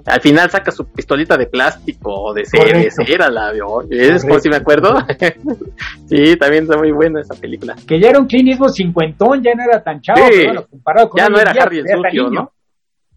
Al 0.05 0.21
final 0.21 0.49
saca 0.49 0.71
su 0.71 0.85
pistolita 0.85 1.37
de 1.37 1.47
plástico 1.47 2.11
o 2.13 2.33
de 2.33 2.45
cera, 2.45 3.29
la 3.29 3.51
vio. 3.51 3.81
Es 3.89 4.25
por 4.25 4.41
si 4.41 4.49
me 4.49 4.55
acuerdo. 4.55 4.95
sí, 6.09 6.35
también 6.37 6.63
está 6.63 6.77
muy 6.77 6.91
buena 6.91 7.21
esa 7.21 7.35
película. 7.35 7.75
Que 7.87 7.99
ya 7.99 8.09
era 8.09 8.19
un 8.19 8.25
clinismo 8.25 8.69
cincuentón, 8.69 9.43
ya 9.43 9.53
no 9.55 9.63
era 9.63 9.83
tan 9.83 10.01
chavo, 10.01 10.21
comparado 10.69 11.09
con 11.09 11.19
ya 11.19 11.29
no 11.29 11.39
era 11.39 11.51
Harry 11.51 11.79
el 11.79 11.87
sucio, 11.87 12.29
¿no? 12.29 12.51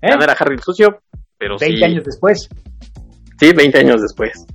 ¿Eh? 0.01 0.09
Ya 0.11 0.17
no 0.17 0.25
era 0.25 0.33
Harry 0.33 0.55
el 0.55 0.63
sucio, 0.63 1.03
pero 1.39 1.57
20 1.59 1.85
años 1.85 2.05
después. 2.05 2.49
Sí, 3.43 3.53
20 3.53 3.77
años 3.77 4.01
después. 4.01 4.47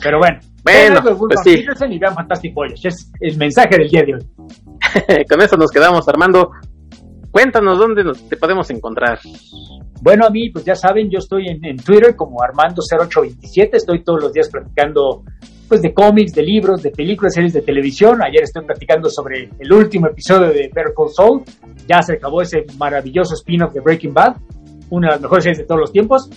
Pero 0.00 0.18
bueno. 0.18 0.38
Bueno, 0.62 1.00
pues 1.02 1.40
sí. 1.42 1.64
Fantastic 2.14 2.54
Voyage, 2.54 2.86
es 2.86 3.10
el 3.18 3.36
mensaje 3.36 3.76
del 3.76 3.88
día 3.88 4.04
de 4.04 4.14
hoy. 4.14 5.24
con 5.28 5.42
eso 5.42 5.56
nos 5.56 5.72
quedamos, 5.72 6.06
Armando. 6.06 6.52
Cuéntanos 7.32 7.76
dónde 7.76 8.04
nos, 8.04 8.28
te 8.28 8.36
podemos 8.36 8.70
encontrar. 8.70 9.18
Bueno, 10.00 10.26
a 10.26 10.30
mí, 10.30 10.48
pues 10.50 10.64
ya 10.64 10.76
saben, 10.76 11.10
yo 11.10 11.18
estoy 11.18 11.48
en, 11.48 11.76
Twitter 11.78 12.14
como 12.14 12.38
Armando0827, 12.38 13.70
estoy 13.72 14.04
todos 14.04 14.22
los 14.22 14.32
días 14.32 14.48
platicando 14.48 15.24
pues 15.68 15.82
de 15.82 15.92
cómics, 15.92 16.32
de 16.32 16.44
libros, 16.44 16.84
de 16.84 16.90
películas, 16.92 17.34
series 17.34 17.52
de 17.52 17.62
televisión. 17.62 18.22
Ayer 18.22 18.44
estoy 18.44 18.64
platicando 18.64 19.10
sobre 19.10 19.50
el 19.58 19.72
último 19.72 20.06
episodio 20.06 20.50
de 20.50 20.70
Better 20.72 20.92
Call 20.96 21.08
Saul. 21.08 21.42
Ya 21.88 22.00
se 22.00 22.14
acabó 22.14 22.42
ese 22.42 22.64
maravilloso 22.78 23.34
spin-off 23.34 23.72
de 23.72 23.80
Breaking 23.80 24.14
Bad, 24.14 24.36
una 24.90 25.08
de 25.08 25.14
las 25.14 25.20
mejores 25.20 25.42
series 25.42 25.58
de 25.58 25.64
todos 25.64 25.80
los 25.80 25.92
tiempos. 25.92 26.30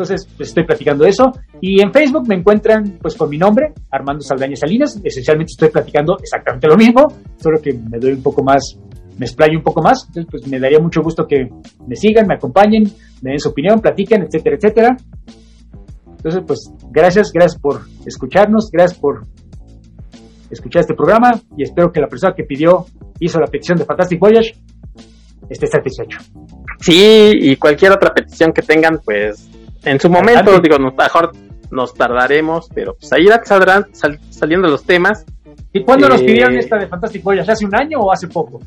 Entonces, 0.00 0.26
pues 0.34 0.48
estoy 0.48 0.64
platicando 0.64 1.04
eso. 1.04 1.30
Y 1.60 1.82
en 1.82 1.92
Facebook 1.92 2.26
me 2.26 2.36
encuentran 2.36 2.98
pues 3.02 3.14
con 3.16 3.28
mi 3.28 3.36
nombre, 3.36 3.74
Armando 3.90 4.22
Saldaña 4.22 4.56
Salinas. 4.56 4.98
Esencialmente 5.04 5.50
estoy 5.52 5.68
platicando 5.68 6.16
exactamente 6.18 6.68
lo 6.68 6.76
mismo, 6.76 7.06
solo 7.36 7.60
que 7.60 7.74
me 7.74 7.98
doy 7.98 8.12
un 8.12 8.22
poco 8.22 8.42
más 8.42 8.78
me 9.18 9.26
explayo 9.26 9.58
un 9.58 9.62
poco 9.62 9.82
más. 9.82 10.06
Entonces, 10.06 10.30
pues 10.30 10.48
me 10.48 10.58
daría 10.58 10.78
mucho 10.78 11.02
gusto 11.02 11.26
que 11.26 11.46
me 11.86 11.94
sigan, 11.94 12.26
me 12.26 12.36
acompañen, 12.36 12.84
me 13.20 13.32
den 13.32 13.38
su 13.38 13.50
opinión, 13.50 13.78
platiquen, 13.78 14.22
etcétera, 14.22 14.56
etcétera. 14.56 14.96
Entonces, 16.06 16.42
pues 16.46 16.72
gracias, 16.90 17.30
gracias 17.30 17.60
por 17.60 17.82
escucharnos, 18.06 18.70
gracias 18.72 18.98
por 18.98 19.26
escuchar 20.50 20.80
este 20.80 20.94
programa 20.94 21.38
y 21.54 21.64
espero 21.64 21.92
que 21.92 22.00
la 22.00 22.08
persona 22.08 22.32
que 22.34 22.44
pidió, 22.44 22.86
hizo 23.18 23.38
la 23.38 23.46
petición 23.46 23.76
de 23.76 23.84
Fantastic 23.84 24.18
Voyage, 24.18 24.54
esté 25.50 25.66
satisfecho. 25.66 26.18
Sí, 26.80 27.32
y 27.34 27.56
cualquier 27.56 27.92
otra 27.92 28.14
petición 28.14 28.52
que 28.54 28.62
tengan, 28.62 29.00
pues 29.04 29.50
en 29.84 30.00
su 30.00 30.10
momento, 30.10 30.58
digo, 30.60 30.78
mejor 30.78 31.32
nos 31.70 31.94
tardaremos, 31.94 32.68
pero 32.74 32.94
pues 32.94 33.12
ahí 33.12 33.26
saldrán 33.44 33.86
saliendo 34.30 34.68
los 34.68 34.84
temas. 34.84 35.24
¿Y 35.72 35.84
cuándo 35.84 36.08
nos 36.08 36.20
eh, 36.20 36.24
pidieron 36.24 36.56
esta 36.56 36.76
de 36.76 36.88
Fantastic 36.88 37.22
Voyage? 37.22 37.52
¿Hace 37.52 37.64
un 37.64 37.74
año 37.74 38.00
o 38.00 38.12
hace 38.12 38.26
poco? 38.26 38.60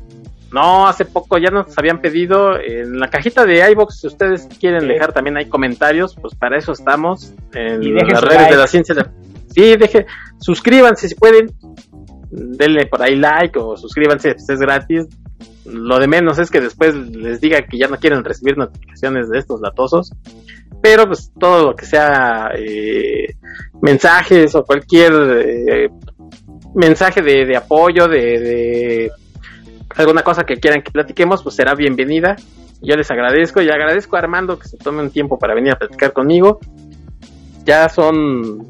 No, 0.54 0.86
hace 0.86 1.04
poco 1.04 1.36
ya 1.36 1.50
nos 1.50 1.76
habían 1.76 2.00
pedido 2.00 2.58
en 2.58 2.98
la 3.00 3.08
cajita 3.08 3.44
de 3.44 3.68
iBox, 3.72 4.00
si 4.00 4.06
ustedes 4.06 4.48
quieren 4.60 4.86
dejar 4.86 5.12
también 5.12 5.36
hay 5.36 5.46
comentarios, 5.46 6.14
pues 6.14 6.34
para 6.36 6.56
eso 6.56 6.72
estamos 6.72 7.34
en 7.52 7.94
las 7.94 8.20
redes 8.20 8.50
de 8.50 8.56
la 8.56 8.66
ciencia. 8.68 8.94
Sí, 9.52 9.76
deje, 9.76 10.06
suscríbanse 10.38 11.08
si 11.08 11.16
pueden, 11.16 11.52
denle 12.30 12.86
por 12.86 13.02
ahí 13.02 13.16
like 13.16 13.58
o 13.58 13.76
suscríbanse, 13.76 14.34
pues 14.34 14.48
es 14.48 14.60
gratis. 14.60 15.06
Lo 15.64 15.98
de 15.98 16.06
menos 16.06 16.38
es 16.38 16.50
que 16.50 16.60
después 16.60 16.94
les 16.94 17.40
diga 17.40 17.62
que 17.62 17.76
ya 17.76 17.88
no 17.88 17.96
quieren 17.96 18.22
recibir 18.22 18.56
notificaciones 18.56 19.30
de 19.30 19.38
estos 19.38 19.60
latosos. 19.60 20.12
Pero 20.84 21.06
pues 21.06 21.32
todo 21.40 21.68
lo 21.68 21.74
que 21.74 21.86
sea 21.86 22.50
eh, 22.54 23.36
mensajes 23.80 24.54
o 24.54 24.64
cualquier 24.64 25.12
eh, 25.14 25.88
mensaje 26.74 27.22
de, 27.22 27.56
apoyo, 27.56 28.06
de 28.06 29.10
alguna 29.96 30.20
cosa 30.20 30.44
que 30.44 30.56
quieran 30.56 30.82
que 30.82 30.90
platiquemos, 30.90 31.42
pues 31.42 31.54
será 31.54 31.74
bienvenida. 31.74 32.36
Yo 32.82 32.96
les 32.96 33.10
agradezco 33.10 33.62
y 33.62 33.70
agradezco 33.70 34.16
a 34.16 34.18
Armando 34.18 34.58
que 34.58 34.68
se 34.68 34.76
tome 34.76 35.00
un 35.00 35.10
tiempo 35.10 35.38
para 35.38 35.54
venir 35.54 35.72
a 35.72 35.76
platicar 35.76 36.12
conmigo. 36.12 36.60
Ya 37.64 37.88
son 37.88 38.66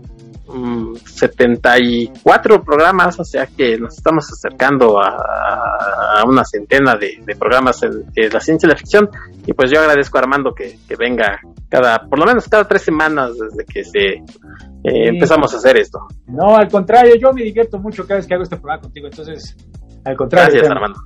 74 0.46 2.58
mm, 2.58 2.64
programas, 2.64 3.18
o 3.18 3.24
sea 3.24 3.46
que 3.46 3.78
nos 3.78 3.96
estamos 3.96 4.30
acercando 4.30 5.00
a, 5.00 6.22
una 6.26 6.44
centena 6.44 6.96
de, 6.96 7.18
programas 7.38 7.80
de 7.80 8.30
la 8.30 8.40
ciencia 8.40 8.66
y 8.66 8.70
la 8.70 8.76
ficción. 8.76 9.08
Y 9.46 9.52
pues 9.52 9.70
yo 9.70 9.80
agradezco 9.80 10.18
a 10.18 10.22
Armando 10.22 10.54
que, 10.54 10.78
venga 10.98 11.38
cada, 11.68 11.98
por 11.98 12.18
lo 12.18 12.26
menos 12.26 12.48
cada 12.48 12.66
tres 12.66 12.82
semanas 12.82 13.32
desde 13.38 13.64
que 13.64 13.84
se 13.84 14.06
eh, 14.06 15.08
empezamos 15.08 15.52
a 15.54 15.56
hacer 15.56 15.78
esto. 15.78 16.00
No, 16.26 16.56
al 16.56 16.68
contrario, 16.68 17.14
yo 17.20 17.32
me 17.32 17.42
divierto 17.42 17.78
mucho 17.78 18.06
cada 18.06 18.18
vez 18.18 18.26
que 18.26 18.34
hago 18.34 18.42
este 18.42 18.56
programa 18.56 18.82
contigo, 18.82 19.06
entonces 19.06 19.56
al 20.04 20.16
contrario. 20.16 20.50
Gracias, 20.50 20.70
Armando. 20.70 20.98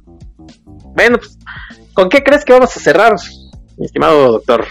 Bueno, 0.94 1.19
pues, 1.19 1.39
¿con 1.94 2.09
qué 2.09 2.23
crees 2.23 2.44
que 2.44 2.52
vamos 2.52 2.77
a 2.77 2.81
cerrar, 2.81 3.15
mi 3.77 3.86
estimado 3.86 4.32
doctor? 4.32 4.66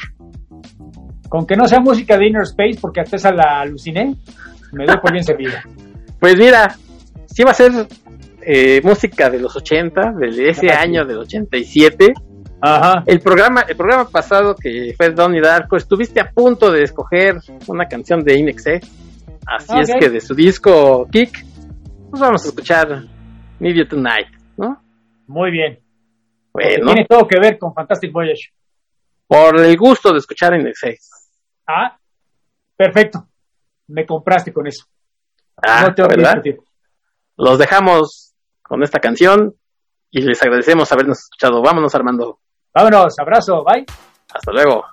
Con 1.29 1.45
que 1.45 1.55
no 1.55 1.67
sea 1.67 1.79
música 1.79 2.17
de 2.17 2.27
Inner 2.27 2.43
Space, 2.43 2.79
porque 2.81 3.01
hasta 3.01 3.17
esa 3.17 3.31
la 3.31 3.61
aluciné, 3.61 4.15
me 4.71 4.85
doy 4.85 4.97
por 4.97 5.11
bien 5.11 5.23
servido. 5.23 5.53
Pues 6.19 6.35
mira, 6.35 6.75
sí 7.27 7.43
va 7.43 7.51
a 7.51 7.53
ser 7.53 7.71
eh, 8.41 8.81
música 8.83 9.29
de 9.29 9.39
los 9.39 9.55
80, 9.55 10.13
de 10.13 10.49
ese 10.49 10.71
año 10.71 11.05
del 11.05 11.19
87. 11.19 12.11
Ajá. 12.59 13.03
El 13.05 13.19
programa, 13.19 13.61
el 13.61 13.75
programa 13.75 14.09
pasado 14.09 14.55
que 14.55 14.95
fue 14.97 15.11
Donnie 15.11 15.41
Darko, 15.41 15.77
estuviste 15.77 16.19
a 16.19 16.31
punto 16.31 16.71
de 16.71 16.81
escoger 16.81 17.37
una 17.67 17.87
canción 17.87 18.23
de 18.23 18.35
Inexe. 18.35 18.81
Así 19.45 19.79
es 19.79 19.91
que 19.99 20.09
de 20.09 20.19
su 20.19 20.33
disco 20.33 21.07
Kick, 21.11 21.45
pues 22.09 22.19
vamos 22.19 22.43
a 22.45 22.47
escuchar 22.47 23.03
Need 23.59 23.75
You 23.75 23.87
Tonight, 23.87 24.29
¿no? 24.57 24.81
Muy 25.27 25.51
bien. 25.51 25.79
Bueno. 26.51 26.93
Tiene 26.93 27.05
todo 27.05 27.27
que 27.27 27.39
ver 27.39 27.59
con 27.59 27.73
Fantastic 27.73 28.11
Voyage. 28.11 28.51
Por 29.27 29.59
el 29.59 29.77
gusto 29.77 30.11
de 30.11 30.19
escuchar 30.19 30.53
6. 30.73 31.11
Ah, 31.67 31.97
perfecto. 32.75 33.27
Me 33.87 34.05
compraste 34.05 34.51
con 34.53 34.67
eso. 34.67 34.85
Ah, 35.57 35.93
no 35.97 36.07
¿verdad? 36.07 36.41
Los 37.37 37.57
dejamos 37.57 38.33
con 38.61 38.83
esta 38.83 38.99
canción 38.99 39.55
y 40.11 40.21
les 40.21 40.41
agradecemos 40.41 40.91
habernos 40.91 41.19
escuchado. 41.19 41.61
Vámonos, 41.61 41.93
Armando. 41.95 42.39
Vámonos, 42.73 43.17
abrazo, 43.19 43.63
bye. 43.63 43.85
Hasta 44.33 44.51
luego. 44.51 44.83